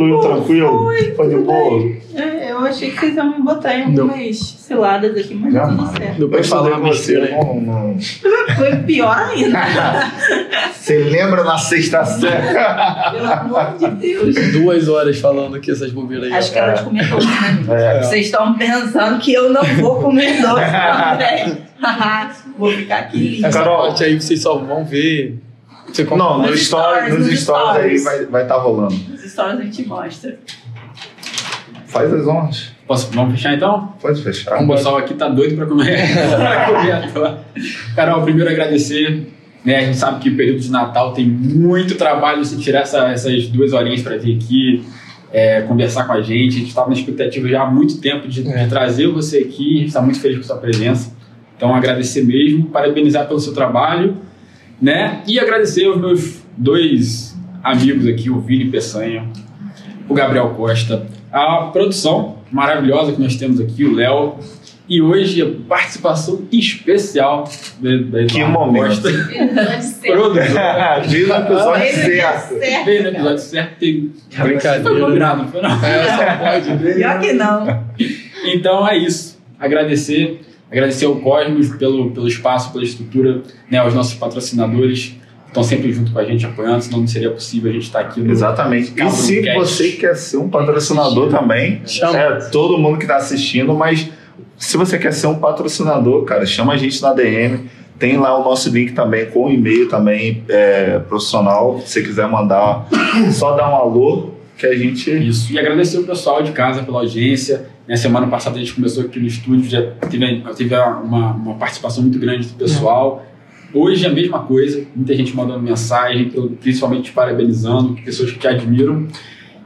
Fluiu 0.00 0.18
tranquilo? 0.20 0.84
Foi, 1.14 1.28
de 1.28 1.36
boa? 1.36 1.92
É, 2.14 2.52
eu 2.52 2.60
achei 2.60 2.90
que 2.90 2.98
vocês 3.00 3.16
iam 3.16 3.36
me 3.36 3.42
botar 3.42 3.76
em 3.76 3.84
algumas 3.84 4.38
ciladas 4.38 5.14
aqui, 5.14 5.34
mas 5.34 5.52
tá 5.52 5.68
tudo 5.68 5.86
certo. 5.98 6.18
Deu 6.18 6.28
pra 6.30 6.38
Eu 6.38 6.44
falar 6.44 6.70
com 6.80 6.86
você, 6.86 7.16
aí. 7.16 7.30
não, 7.32 7.60
não. 7.60 7.96
Foi 8.56 8.76
pior 8.76 9.14
ainda. 9.16 9.60
Você 10.72 10.96
lembra 11.04 11.44
na 11.44 11.58
sexta 11.58 12.02
série? 12.04 12.54
Pelo 13.12 13.30
amor 13.30 13.76
de 13.78 13.88
Deus. 13.90 14.34
Duas 14.52 14.88
horas 14.88 15.18
falando 15.20 15.56
aqui 15.56 15.70
essas 15.70 15.92
bobeiras 15.92 16.28
aí. 16.28 16.32
Acho 16.32 16.52
que 16.52 16.60
de 16.60 16.82
comer 16.82 17.08
doce, 17.08 17.26
né? 17.26 17.64
É. 17.68 18.02
Vocês 18.02 18.26
estão 18.26 18.54
pensando 18.54 19.20
que 19.20 19.32
eu 19.34 19.52
não 19.52 19.62
vou 19.62 20.00
comer 20.00 20.40
doce 20.40 20.64
também. 20.64 21.58
vou 22.58 22.72
ficar 22.72 22.98
aqui. 23.00 23.44
Essa 23.44 23.58
Carol. 23.58 23.86
parte 23.88 24.04
aí 24.04 24.18
vocês 24.18 24.40
só 24.40 24.56
vão 24.56 24.84
ver. 24.84 25.38
Você 25.92 26.04
compra 26.04 26.24
Não, 26.24 26.38
Nos 26.42 26.50
nos 26.50 26.60
stories, 26.66 26.98
stories, 27.06 27.18
nos 27.18 27.26
nos 27.30 27.40
stories 27.40 27.76
aí 27.76 27.98
stories. 27.98 28.04
vai 28.04 28.26
vai 28.26 28.46
tá 28.46 28.56
rolando. 28.56 28.94
As 29.14 29.24
histórias 29.24 29.60
a 29.60 29.62
gente 29.62 29.86
mostra. 29.88 30.38
Faz 31.86 32.12
as 32.12 32.26
honras. 32.26 32.70
Posso, 32.86 33.10
vamos 33.12 33.32
fechar 33.34 33.54
então? 33.54 33.94
Pode 34.00 34.22
fechar. 34.22 34.62
O 34.62 34.68
pessoal 34.68 34.96
aqui 34.98 35.14
tá 35.14 35.28
doido 35.28 35.56
pra 35.56 35.66
comer. 35.66 35.98
pra 36.36 37.08
comer. 37.10 37.38
Carol, 37.94 38.22
primeiro 38.22 38.50
agradecer. 38.50 39.28
Né, 39.64 39.76
a 39.76 39.80
gente 39.82 39.98
sabe 39.98 40.20
que 40.20 40.30
o 40.30 40.36
período 40.36 40.58
de 40.60 40.70
Natal 40.70 41.12
tem 41.12 41.26
muito 41.28 41.94
trabalho 41.96 42.42
você 42.42 42.56
tirar 42.56 42.80
essa- 42.80 43.08
essas 43.10 43.46
duas 43.48 43.74
horinhas 43.74 44.00
para 44.00 44.16
vir 44.16 44.36
aqui 44.42 44.82
é, 45.32 45.60
conversar 45.62 46.04
com 46.04 46.12
a 46.14 46.22
gente. 46.22 46.56
A 46.56 46.58
gente 46.60 46.68
estava 46.68 46.88
na 46.88 46.94
expectativa 46.94 47.46
já 47.46 47.62
há 47.62 47.66
muito 47.70 47.98
tempo 48.00 48.26
de, 48.26 48.42
de 48.42 48.48
É. 48.50 48.66
trazer 48.66 49.08
você 49.08 49.38
aqui. 49.38 49.74
A 49.74 49.78
gente 49.80 49.88
está 49.88 50.00
muito 50.00 50.18
feliz 50.18 50.38
com 50.38 50.44
a 50.44 50.46
sua 50.46 50.56
presença. 50.56 51.14
Então, 51.56 51.74
agradecer 51.74 52.24
mesmo, 52.24 52.66
parabenizar 52.70 53.28
pelo 53.28 53.38
seu 53.38 53.52
trabalho, 53.52 54.16
né? 54.80 55.22
E 55.26 55.38
agradecer 55.38 55.84
aos 55.86 55.98
meus 55.98 56.42
dois 56.56 57.36
amigos 57.62 58.06
aqui, 58.06 58.30
o 58.30 58.40
Vini 58.40 58.70
Peçanha, 58.70 59.28
o 60.08 60.14
Gabriel 60.14 60.50
Costa, 60.50 61.06
a 61.32 61.68
produção 61.72 62.38
maravilhosa 62.50 63.12
que 63.12 63.20
nós 63.20 63.36
temos 63.36 63.60
aqui, 63.60 63.84
o 63.84 63.94
Léo. 63.94 64.36
E 64.88 65.00
hoje 65.00 65.40
a 65.40 65.46
participação 65.68 66.48
especial 66.50 67.48
da, 67.78 68.24
Que 68.24 68.42
momento. 68.42 69.02
Produtora. 70.02 71.00
Viu 71.06 71.28
no 71.28 71.34
episódio 71.34 71.94
certo. 71.94 72.58
certo. 72.58 72.84
Veio 72.84 73.02
no 73.04 73.08
episódio 73.10 73.38
certo, 73.38 73.78
tem... 73.78 74.12
Brincadeira. 74.36 74.82
Foi 74.82 75.00
combinado, 75.00 75.42
não 75.44 75.48
foi 75.48 75.62
não? 75.62 75.84
É, 75.84 76.04
só 76.16 76.36
pode. 76.44 76.94
Pior 76.94 77.20
que 77.20 77.32
não. 77.34 77.84
Então 78.46 78.88
é 78.88 78.96
isso. 78.98 79.38
Agradecer, 79.60 80.40
agradecer 80.70 81.06
ao 81.06 81.16
Cosmos 81.16 81.68
pelo, 81.76 82.10
pelo 82.10 82.28
espaço, 82.28 82.72
pela 82.72 82.84
estrutura, 82.84 83.42
né, 83.70 83.78
aos 83.78 83.94
nossos 83.94 84.14
patrocinadores 84.14 85.16
que 85.44 85.48
estão 85.48 85.64
sempre 85.64 85.92
junto 85.92 86.12
com 86.12 86.18
a 86.18 86.24
gente 86.24 86.46
apoiando, 86.46 86.82
senão 86.82 87.00
não 87.00 87.06
seria 87.08 87.30
possível 87.30 87.70
a 87.70 87.74
gente 87.74 87.82
estar 87.84 88.00
aqui 88.00 88.20
no 88.20 88.30
Exatamente. 88.30 88.92
E 88.96 89.10
se 89.10 89.42
Cast. 89.42 89.58
você 89.58 89.90
quer 89.92 90.14
ser 90.16 90.36
um 90.36 90.48
patrocinador 90.48 91.28
também, 91.28 91.82
Chama. 91.84 92.16
é 92.16 92.36
todo 92.50 92.78
mundo 92.78 92.98
que 92.98 93.04
está 93.04 93.16
assistindo, 93.16 93.74
mas 93.74 94.08
se 94.56 94.76
você 94.76 94.98
quer 94.98 95.12
ser 95.12 95.26
um 95.26 95.36
patrocinador, 95.36 96.24
cara, 96.24 96.44
chama 96.46 96.74
a 96.74 96.76
gente 96.76 97.00
na 97.02 97.12
DM. 97.12 97.68
Tem 97.98 98.16
lá 98.16 98.38
o 98.38 98.44
nosso 98.44 98.70
link 98.70 98.92
também 98.92 99.26
com 99.26 99.46
o 99.46 99.50
e-mail 99.50 99.88
também 99.88 100.44
é, 100.48 100.98
profissional. 101.00 101.80
Se 101.80 101.92
você 101.92 102.02
quiser 102.02 102.28
mandar, 102.28 102.86
só 103.32 103.56
dá 103.56 103.68
um 103.68 103.74
alô 103.74 104.30
que 104.56 104.66
a 104.66 104.76
gente. 104.76 105.10
Isso. 105.10 105.52
E 105.52 105.58
agradecer 105.58 105.98
o 105.98 106.04
pessoal 106.04 106.42
de 106.42 106.52
casa 106.52 106.82
pela 106.82 107.00
audiência. 107.00 107.69
Na 107.90 107.96
semana 107.96 108.28
passada 108.28 108.54
a 108.54 108.60
gente 108.60 108.72
começou 108.72 109.02
aqui 109.02 109.18
no 109.18 109.26
estúdio, 109.26 109.68
já 109.68 109.82
teve, 110.08 110.44
teve 110.56 110.76
uma, 110.76 111.32
uma 111.32 111.54
participação 111.56 112.04
muito 112.04 112.20
grande 112.20 112.46
do 112.46 112.54
pessoal. 112.54 113.26
Hoje 113.74 114.06
a 114.06 114.08
mesma 114.08 114.38
coisa, 114.44 114.86
muita 114.94 115.12
gente 115.12 115.34
mandando 115.34 115.60
mensagem, 115.60 116.30
principalmente 116.60 117.10
parabenizando, 117.10 118.00
pessoas 118.04 118.30
que 118.30 118.38
te 118.38 118.46
admiram. 118.46 119.08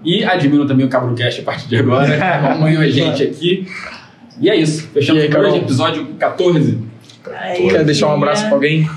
E 0.03 0.25
admiram 0.25 0.67
também 0.67 0.87
o 0.87 0.89
Cabrocast 0.89 1.43
a 1.43 1.45
partir 1.45 1.69
de 1.69 1.77
agora, 1.77 2.17
acompanham 2.49 2.81
a 2.81 2.89
gente 2.89 3.23
aqui. 3.23 3.69
E 4.41 4.49
é 4.49 4.57
isso, 4.57 4.89
fechamos 4.89 5.23
E 5.23 5.27
aí, 5.27 5.31
por 5.31 5.45
hoje, 5.45 5.59
episódio 5.59 6.07
14. 6.19 6.79
Aí 7.31 7.69
Quer 7.69 7.85
deixar 7.85 8.07
um 8.07 8.15
abraço 8.15 8.47
pra 8.47 8.55
alguém? 8.55 8.89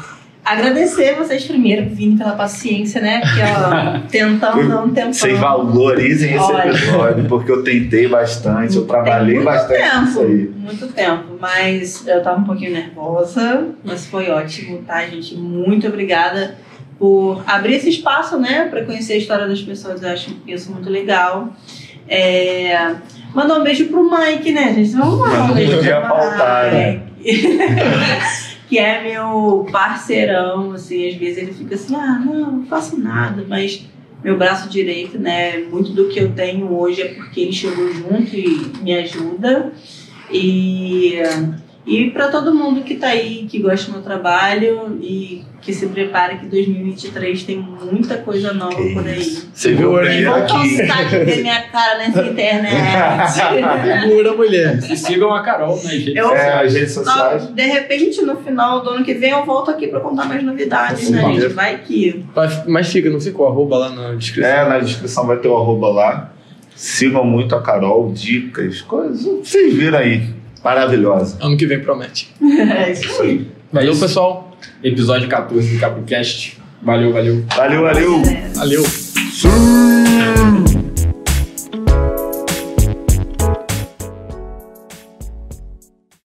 Agradecer 0.47 1.13
vocês 1.15 1.43
primeiro, 1.43 1.89
Vini, 1.89 2.17
pela 2.17 2.31
paciência, 2.31 3.01
né? 3.01 3.19
Porque, 3.19 3.41
ó, 3.41 3.99
tentando, 4.09 4.63
não 4.63 4.89
tentando. 4.89 5.13
Vocês 5.13 5.37
valorizem 5.37 6.35
esse 6.35 6.51
Olha. 6.51 6.69
episódio, 6.69 7.25
porque 7.25 7.51
eu 7.51 7.63
tentei 7.65 8.07
bastante, 8.07 8.77
eu 8.77 8.85
trabalhei 8.85 9.35
muito 9.35 9.45
bastante 9.45 9.81
tempo, 9.81 10.01
nisso 10.05 10.19
aí. 10.21 10.51
Muito 10.55 10.87
tempo, 10.93 11.23
mas 11.37 12.07
eu 12.07 12.23
tava 12.23 12.39
um 12.39 12.45
pouquinho 12.45 12.71
nervosa, 12.71 13.67
mas 13.83 14.05
foi 14.05 14.29
ótimo, 14.29 14.77
tá, 14.87 15.05
gente? 15.05 15.35
Muito 15.35 15.85
obrigada 15.85 16.55
por 16.97 17.43
abrir 17.45 17.75
esse 17.75 17.89
espaço, 17.89 18.39
né, 18.39 18.69
para 18.69 18.85
conhecer 18.85 19.13
a 19.13 19.17
história 19.17 19.47
das 19.49 19.61
pessoas. 19.61 20.01
Eu 20.01 20.09
acho 20.11 20.33
isso 20.47 20.71
muito 20.71 20.89
legal. 20.89 21.49
É... 22.07 22.95
Mandar 23.35 23.59
um 23.59 23.63
beijo 23.63 23.87
pro 23.87 24.09
Mike, 24.09 24.53
né, 24.53 24.73
gente? 24.73 24.91
Vamos 24.91 25.15
um 25.15 25.47
não 25.47 25.53
beijo 25.53 25.75
podia 25.75 26.01
faltar, 26.03 26.71
né? 26.71 27.01
Que 28.67 28.77
é 28.77 29.03
meu 29.03 29.65
parceirão, 29.71 30.71
assim, 30.71 31.07
às 31.07 31.15
vezes 31.15 31.37
ele 31.37 31.53
fica 31.53 31.75
assim, 31.75 31.95
ah, 31.95 32.21
não, 32.23 32.51
não 32.51 32.65
faço 32.65 32.99
nada, 32.99 33.45
mas 33.47 33.85
meu 34.23 34.37
braço 34.37 34.69
direito, 34.69 35.17
né, 35.17 35.59
muito 35.59 35.91
do 35.91 36.09
que 36.09 36.19
eu 36.19 36.33
tenho 36.33 36.73
hoje 36.77 37.01
é 37.01 37.13
porque 37.13 37.41
ele 37.41 37.53
chegou 37.53 37.91
junto 37.93 38.35
e 38.35 38.71
me 38.81 38.93
ajuda. 38.93 39.71
E, 40.29 41.13
e 41.87 42.11
para 42.11 42.27
todo 42.27 42.53
mundo 42.53 42.81
que 42.81 42.95
tá 42.95 43.07
aí, 43.07 43.47
que 43.49 43.59
gosta 43.59 43.85
do 43.87 43.93
meu 43.93 44.01
trabalho 44.01 44.97
e 45.01 45.41
que 45.61 45.73
se 45.73 45.87
prepare 45.87 46.37
que 46.37 46.45
2023 46.47 47.43
tem 47.43 47.57
muita 47.57 48.17
coisa 48.17 48.53
nova 48.53 48.75
Que 48.75 48.93
por 48.93 49.05
aí. 49.07 49.23
Você 49.53 49.73
viu 49.73 49.91
o 49.93 49.95
aqui. 49.97 50.75
de 50.75 51.17
ver 51.25 51.37
minha 51.41 51.61
cara 51.69 51.97
nessa 51.97 52.25
internet. 52.25 52.75
Segura, 54.01 54.33
mulher. 54.33 54.77
E 54.89 54.95
sigam 54.97 55.33
a 55.33 55.41
Carol 55.41 55.75
nas 55.75 55.91
redes 55.91 56.15
Eu- 56.15 56.25
É, 56.33 56.37
sociais. 56.37 56.67
as 56.67 56.73
redes 56.73 56.93
sociais. 56.93 57.47
De 57.47 57.63
repente, 57.65 58.21
no 58.21 58.35
final 58.37 58.81
do 58.83 58.89
ano 58.91 59.03
que 59.05 59.13
vem, 59.13 59.31
eu 59.31 59.45
volto 59.45 59.71
aqui 59.71 59.87
para 59.87 59.99
contar 59.99 60.25
mais 60.25 60.43
novidades, 60.43 61.09
né, 61.09 61.21
Sim. 61.21 61.33
gente? 61.41 61.53
Vai 61.53 61.77
que. 61.79 62.25
Mas, 62.35 62.65
mas 62.67 62.87
fica, 62.87 63.09
não 63.09 63.19
fica 63.19 63.41
o 63.41 63.45
arroba 63.47 63.77
lá 63.77 63.89
na 63.89 64.13
descrição. 64.15 64.49
É, 64.51 64.69
na 64.69 64.79
descrição 64.79 65.25
vai 65.25 65.37
ter 65.37 65.47
o 65.47 65.55
arroba 65.55 65.87
lá. 65.89 66.33
Sigam 66.75 67.25
muito 67.25 67.55
a 67.55 67.61
Carol, 67.61 68.11
dicas, 68.13 68.81
coisas. 68.81 69.23
Vocês 69.43 69.73
viram 69.73 69.97
aí. 69.97 70.36
Maravilhosa. 70.67 71.37
Ano 71.39 71.55
que 71.55 71.65
vem 71.65 71.79
promete. 71.79 72.29
É 72.41 72.91
isso 72.91 73.21
aí. 73.21 73.47
Valeu, 73.71 73.91
isso. 73.93 74.01
pessoal. 74.01 74.57
Episódio 74.83 75.29
14 75.29 75.75
do 75.75 75.79
Cabrocast. 75.79 76.57
Valeu, 76.81 77.13
valeu. 77.13 77.45
Valeu, 77.55 77.81
valeu. 77.83 78.21
Valeu. 78.53 78.83
Sim. 78.83 79.96